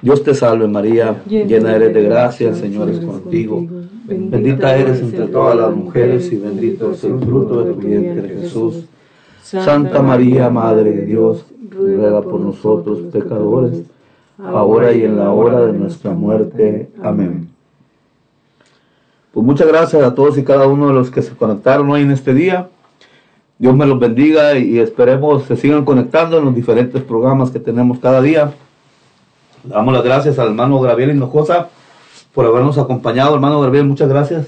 Dios 0.00 0.22
te 0.22 0.32
salve 0.32 0.68
María, 0.68 1.22
llena 1.26 1.74
eres 1.74 1.92
de 1.92 2.02
gracia, 2.04 2.50
el 2.50 2.54
Señor 2.54 2.88
es 2.88 3.00
contigo. 3.00 3.66
Bendita 4.04 4.76
eres 4.76 5.00
entre 5.00 5.26
todas 5.26 5.56
las 5.56 5.74
mujeres 5.74 6.32
y 6.32 6.36
bendito 6.36 6.92
es 6.92 7.02
el 7.02 7.18
fruto 7.18 7.64
de 7.64 7.74
tu 7.74 7.80
vientre 7.80 8.28
Jesús. 8.40 8.84
Santa 9.42 10.00
María, 10.02 10.50
Madre 10.50 10.92
de 10.92 11.06
Dios, 11.06 11.46
ruega 11.70 12.22
por 12.22 12.40
nosotros 12.40 13.00
pecadores, 13.12 13.82
ahora 14.38 14.92
y 14.92 15.02
en 15.02 15.16
la 15.16 15.32
hora 15.32 15.66
de 15.66 15.72
nuestra 15.72 16.12
muerte. 16.12 16.90
Amén. 17.02 17.48
Pues 19.32 19.44
muchas 19.44 19.66
gracias 19.66 20.02
a 20.02 20.14
todos 20.14 20.38
y 20.38 20.44
cada 20.44 20.66
uno 20.68 20.88
de 20.88 20.94
los 20.94 21.10
que 21.10 21.22
se 21.22 21.34
conectaron 21.34 21.90
hoy 21.90 22.02
en 22.02 22.12
este 22.12 22.34
día. 22.34 22.68
Dios 23.58 23.74
me 23.74 23.86
los 23.86 23.98
bendiga 23.98 24.56
y 24.56 24.78
esperemos 24.78 25.44
se 25.44 25.56
sigan 25.56 25.84
conectando 25.84 26.38
en 26.38 26.44
los 26.44 26.54
diferentes 26.54 27.02
programas 27.02 27.50
que 27.50 27.58
tenemos 27.58 27.98
cada 27.98 28.22
día. 28.22 28.52
Damos 29.64 29.92
las 29.92 30.04
gracias 30.04 30.38
al 30.38 30.48
hermano 30.48 30.80
Gabriel 30.80 31.10
Hinojosa 31.10 31.68
por 32.32 32.46
habernos 32.46 32.78
acompañado. 32.78 33.34
Hermano 33.34 33.60
Gabriel, 33.60 33.84
muchas 33.84 34.08
gracias. 34.08 34.46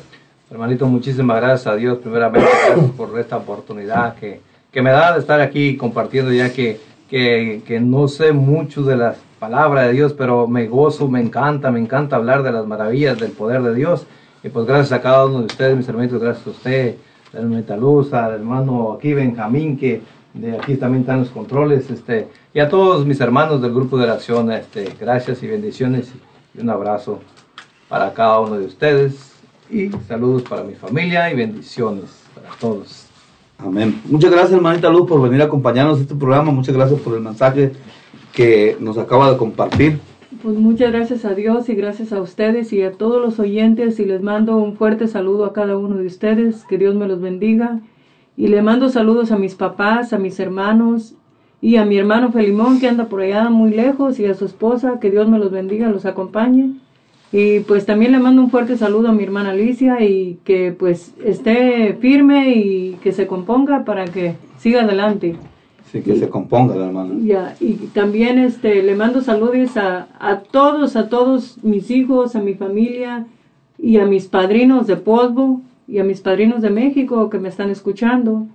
Hermanito, 0.49 0.87
muchísimas 0.87 1.41
gracias 1.41 1.67
a 1.67 1.75
Dios. 1.75 1.99
Primeramente, 1.99 2.49
gracias 2.67 2.91
por 2.93 3.19
esta 3.19 3.37
oportunidad 3.37 4.15
que, 4.15 4.41
que 4.71 4.81
me 4.81 4.91
da 4.91 5.15
de 5.15 5.19
estar 5.19 5.41
aquí 5.41 5.77
compartiendo, 5.77 6.33
ya 6.33 6.53
que, 6.53 6.81
que, 7.09 7.63
que 7.67 7.81
no 7.81 8.07
sé 8.07 8.33
mucho 8.33 8.85
de 8.85 8.97
las 8.97 9.17
palabras 9.41 9.87
de 9.87 9.93
Dios, 9.93 10.13
pero 10.13 10.47
me 10.47 10.69
gozo, 10.69 11.09
me 11.09 11.21
encanta, 11.21 11.73
me 11.73 11.81
encanta 11.81 12.15
hablar 12.15 12.45
de 12.45 12.53
las 12.53 12.65
maravillas 12.65 13.19
del 13.19 13.33
poder 13.33 13.63
de 13.63 13.75
Dios. 13.75 14.07
Y 14.45 14.51
pues 14.51 14.67
gracias 14.67 14.93
a 14.93 15.03
cada 15.03 15.27
uno 15.27 15.41
de 15.41 15.47
ustedes, 15.47 15.77
mis 15.77 15.89
hermanitos, 15.89 16.23
gracias 16.23 16.47
a 16.47 16.51
usted, 16.51 16.95
la 17.33 17.41
hermanita 17.41 17.77
Luz, 17.77 18.13
al 18.13 18.35
hermano 18.35 18.93
aquí 18.93 19.13
Benjamín, 19.13 19.77
que 19.79 20.03
de 20.35 20.57
aquí 20.57 20.77
también 20.77 21.03
están 21.03 21.21
los 21.21 21.31
controles, 21.31 21.91
este, 21.91 22.29
y 22.55 22.61
a 22.61 22.69
todos 22.69 23.05
mis 23.07 23.21
hermanos 23.21 23.61
del 23.61 23.75
grupo 23.75 23.99
de 23.99 24.05
oración, 24.05 24.53
este, 24.53 24.95
gracias 24.99 25.43
y 25.43 25.49
bendiciones 25.49 26.13
y 26.55 26.61
un 26.61 26.71
abrazo 26.71 27.21
para 27.89 28.13
cada 28.13 28.41
uno 28.41 28.59
de 28.59 28.67
ustedes 28.67 29.33
Y 29.69 29.91
saludos 30.09 30.43
para 30.43 30.65
mi 30.65 30.75
familia 30.75 31.33
y 31.33 31.37
bendiciones 31.37 32.05
para 32.35 32.51
todos. 32.61 33.07
Amén. 33.59 34.01
Muchas 34.07 34.31
gracias, 34.31 34.53
hermanita 34.53 34.89
Luz, 34.89 35.09
por 35.09 35.21
venir 35.23 35.43
a 35.43 35.45
acompañarnos 35.45 35.99
en 35.99 36.03
este 36.03 36.15
programa. 36.15 36.51
Muchas 36.51 36.75
gracias 36.75 37.01
por 37.01 37.15
el 37.15 37.21
mensaje 37.21 37.73
que 38.33 38.77
nos 38.81 38.99
acaba 38.99 39.31
de 39.31 39.37
compartir. 39.37 40.01
Pues 40.43 40.57
muchas 40.57 40.91
gracias 40.91 41.27
a 41.27 41.35
Dios 41.35 41.69
y 41.69 41.75
gracias 41.75 42.15
a 42.15 42.23
ustedes 42.23 42.73
y 42.73 42.81
a 42.81 42.93
todos 42.93 43.21
los 43.21 43.39
oyentes 43.39 44.01
y 44.01 44.07
les 44.07 44.23
mando 44.23 44.57
un 44.57 44.75
fuerte 44.75 45.07
saludo 45.07 45.45
a 45.45 45.53
cada 45.53 45.77
uno 45.77 45.97
de 45.97 46.07
ustedes, 46.07 46.65
que 46.65 46.79
Dios 46.79 46.95
me 46.95 47.07
los 47.07 47.21
bendiga 47.21 47.81
y 48.39 48.49
le 48.49 48.63
mando 48.63 48.89
saludos 48.89 49.33
a 49.33 49.37
mis 49.37 49.55
papás, 49.55 50.15
a 50.15 50.19
mis 50.19 50.41
hermanos 50.41 51.15
y 51.61 51.77
a 51.77 51.85
mi 51.85 51.99
hermano 51.99 52.33
Felimón 52.33 52.81
que 52.81 52.89
anda 52.89 53.11
por 53.11 53.21
allá 53.21 53.51
muy 53.51 53.71
lejos 53.71 54.19
y 54.19 54.25
a 54.25 54.35
su 54.35 54.47
esposa, 54.47 54.99
que 54.99 55.11
Dios 55.11 55.29
me 55.29 55.39
los 55.39 55.51
bendiga, 55.51 55.91
los 55.91 56.07
acompañe. 56.07 56.71
Y 57.33 57.61
pues 57.61 57.85
también 57.85 58.13
le 58.13 58.19
mando 58.19 58.41
un 58.41 58.51
fuerte 58.51 58.79
saludo 58.79 59.09
a 59.09 59.13
mi 59.13 59.25
hermana 59.25 59.51
Alicia 59.51 60.03
y 60.03 60.39
que 60.45 60.73
pues 60.73 61.15
esté 61.23 61.99
firme 62.01 62.55
y 62.55 62.93
que 63.03 63.13
se 63.13 63.27
componga 63.27 63.85
para 63.85 64.07
que 64.07 64.37
siga 64.57 64.85
adelante. 64.85 65.37
Sí, 65.91 66.03
que 66.03 66.17
se 66.17 66.29
componga 66.29 66.77
la 66.77 66.87
hermana. 66.87 67.15
Ya, 67.25 67.57
y 67.59 67.75
también 67.93 68.39
este, 68.39 68.83
le 68.83 68.95
mando 68.95 69.21
saludos 69.23 69.77
a, 69.77 70.07
a 70.21 70.41
todos, 70.41 70.95
a 70.95 71.09
todos 71.09 71.59
mis 71.65 71.91
hijos, 71.91 72.37
a 72.37 72.41
mi 72.41 72.55
familia 72.55 73.27
y 73.77 73.99
a 73.99 74.07
mis 74.07 74.27
padrinos 74.27 74.87
de 74.87 74.97
Polvo 74.97 75.63
y 75.89 75.99
a 75.99 76.05
mis 76.05 76.21
padrinos 76.21 76.63
de 76.63 76.71
México 76.71 77.29
que 77.29 77.41
me 77.41 77.49
están 77.49 77.71
escuchando. 77.71 78.47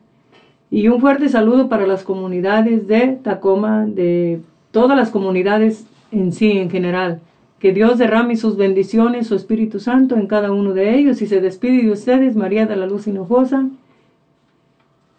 Y 0.71 0.87
un 0.87 1.01
fuerte 1.01 1.29
saludo 1.29 1.67
para 1.67 1.85
las 1.85 2.03
comunidades 2.03 2.87
de 2.87 3.19
Tacoma, 3.21 3.85
de 3.85 4.39
todas 4.71 4.97
las 4.97 5.09
comunidades 5.09 5.85
en 6.11 6.31
sí, 6.31 6.51
en 6.51 6.69
general. 6.69 7.19
Que 7.59 7.73
Dios 7.73 7.97
derrame 7.97 8.35
sus 8.37 8.57
bendiciones, 8.57 9.27
su 9.27 9.35
Espíritu 9.35 9.79
Santo 9.79 10.15
en 10.15 10.27
cada 10.27 10.51
uno 10.51 10.73
de 10.73 10.97
ellos 10.97 11.21
y 11.21 11.27
se 11.27 11.41
despide 11.41 11.83
de 11.83 11.91
ustedes, 11.91 12.35
María 12.35 12.65
de 12.65 12.75
la 12.75 12.85
Luz 12.85 13.07
Hinojosa. 13.07 13.67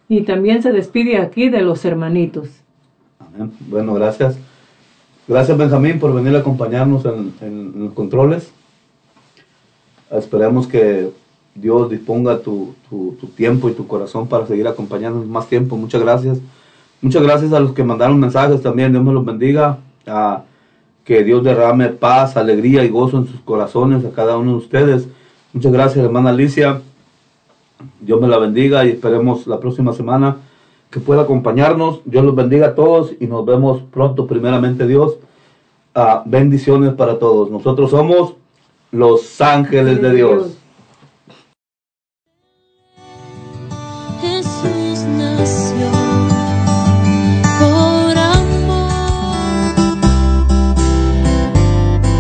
Y 0.09 0.23
también 0.23 0.63
se 0.63 0.73
despide 0.73 1.19
aquí 1.19 1.49
de 1.49 1.63
los 1.63 1.85
hermanitos. 1.85 2.49
Amén. 3.19 3.53
Bueno, 3.69 3.95
gracias. 3.95 4.39
Gracias, 5.29 5.59
Benjamín, 5.59 5.99
por 5.99 6.15
venir 6.15 6.37
a 6.37 6.39
acompañarnos 6.41 7.05
en, 7.05 7.33
en- 7.41 7.73
los 7.85 7.93
controles. 7.95 8.53
Esperemos 10.11 10.67
que 10.69 11.11
Dios 11.55 11.91
disponga 11.91 12.39
tu, 12.41 12.75
tiempo 13.35 13.69
y 13.69 13.73
tu 13.73 13.87
corazón 13.89 14.29
para 14.29 14.47
seguir 14.47 14.69
acompañándonos 14.69 15.27
más 15.27 15.49
tiempo. 15.49 15.77
Muchas 15.77 16.01
gracias. 16.01 16.39
Muchas 17.03 17.23
gracias 17.23 17.53
a 17.53 17.61
los 17.61 17.73
que 17.73 17.83
mandaron 17.83 18.21
mensajes 18.21 18.63
también. 18.63 18.93
Dios 18.93 19.03
me 19.03 19.13
los 19.13 19.25
bendiga. 19.25 19.79
Ah, 20.07 20.45
que 21.05 21.23
Dios 21.25 21.43
derrame 21.45 21.89
paz, 21.89 22.37
alegría 22.37 22.85
y 22.85 22.89
gozo 22.89 23.19
en 23.19 23.27
sus 23.27 23.41
corazones 23.41 24.05
a 24.05 24.11
cada 24.11 24.37
uno 24.39 24.53
de 24.53 24.57
ustedes. 24.59 25.09
Muchas 25.53 25.73
gracias, 25.73 26.05
hermana 26.05 26.31
Alicia. 26.31 26.81
Dios 28.01 28.21
me 28.21 28.29
la 28.29 28.39
bendiga 28.39 28.85
y 28.85 28.91
esperemos 28.91 29.47
la 29.47 29.61
próxima 29.61 29.93
semana 29.93 30.37
que 30.91 31.01
pueda 31.01 31.23
acompañarnos. 31.23 32.01
Dios 32.05 32.25
los 32.25 32.35
bendiga 32.35 32.69
a 32.69 32.75
todos 32.75 33.13
y 33.19 33.27
nos 33.27 33.45
vemos 33.45 33.83
pronto, 33.91 34.27
primeramente 34.27 34.87
Dios. 34.87 35.17
Ah, 35.95 36.23
bendiciones 36.27 36.95
para 36.95 37.19
todos. 37.19 37.51
Nosotros 37.51 37.91
somos 37.91 38.35
los 38.93 39.41
ángeles 39.41 40.01
de 40.01 40.15
Dios. 40.15 40.56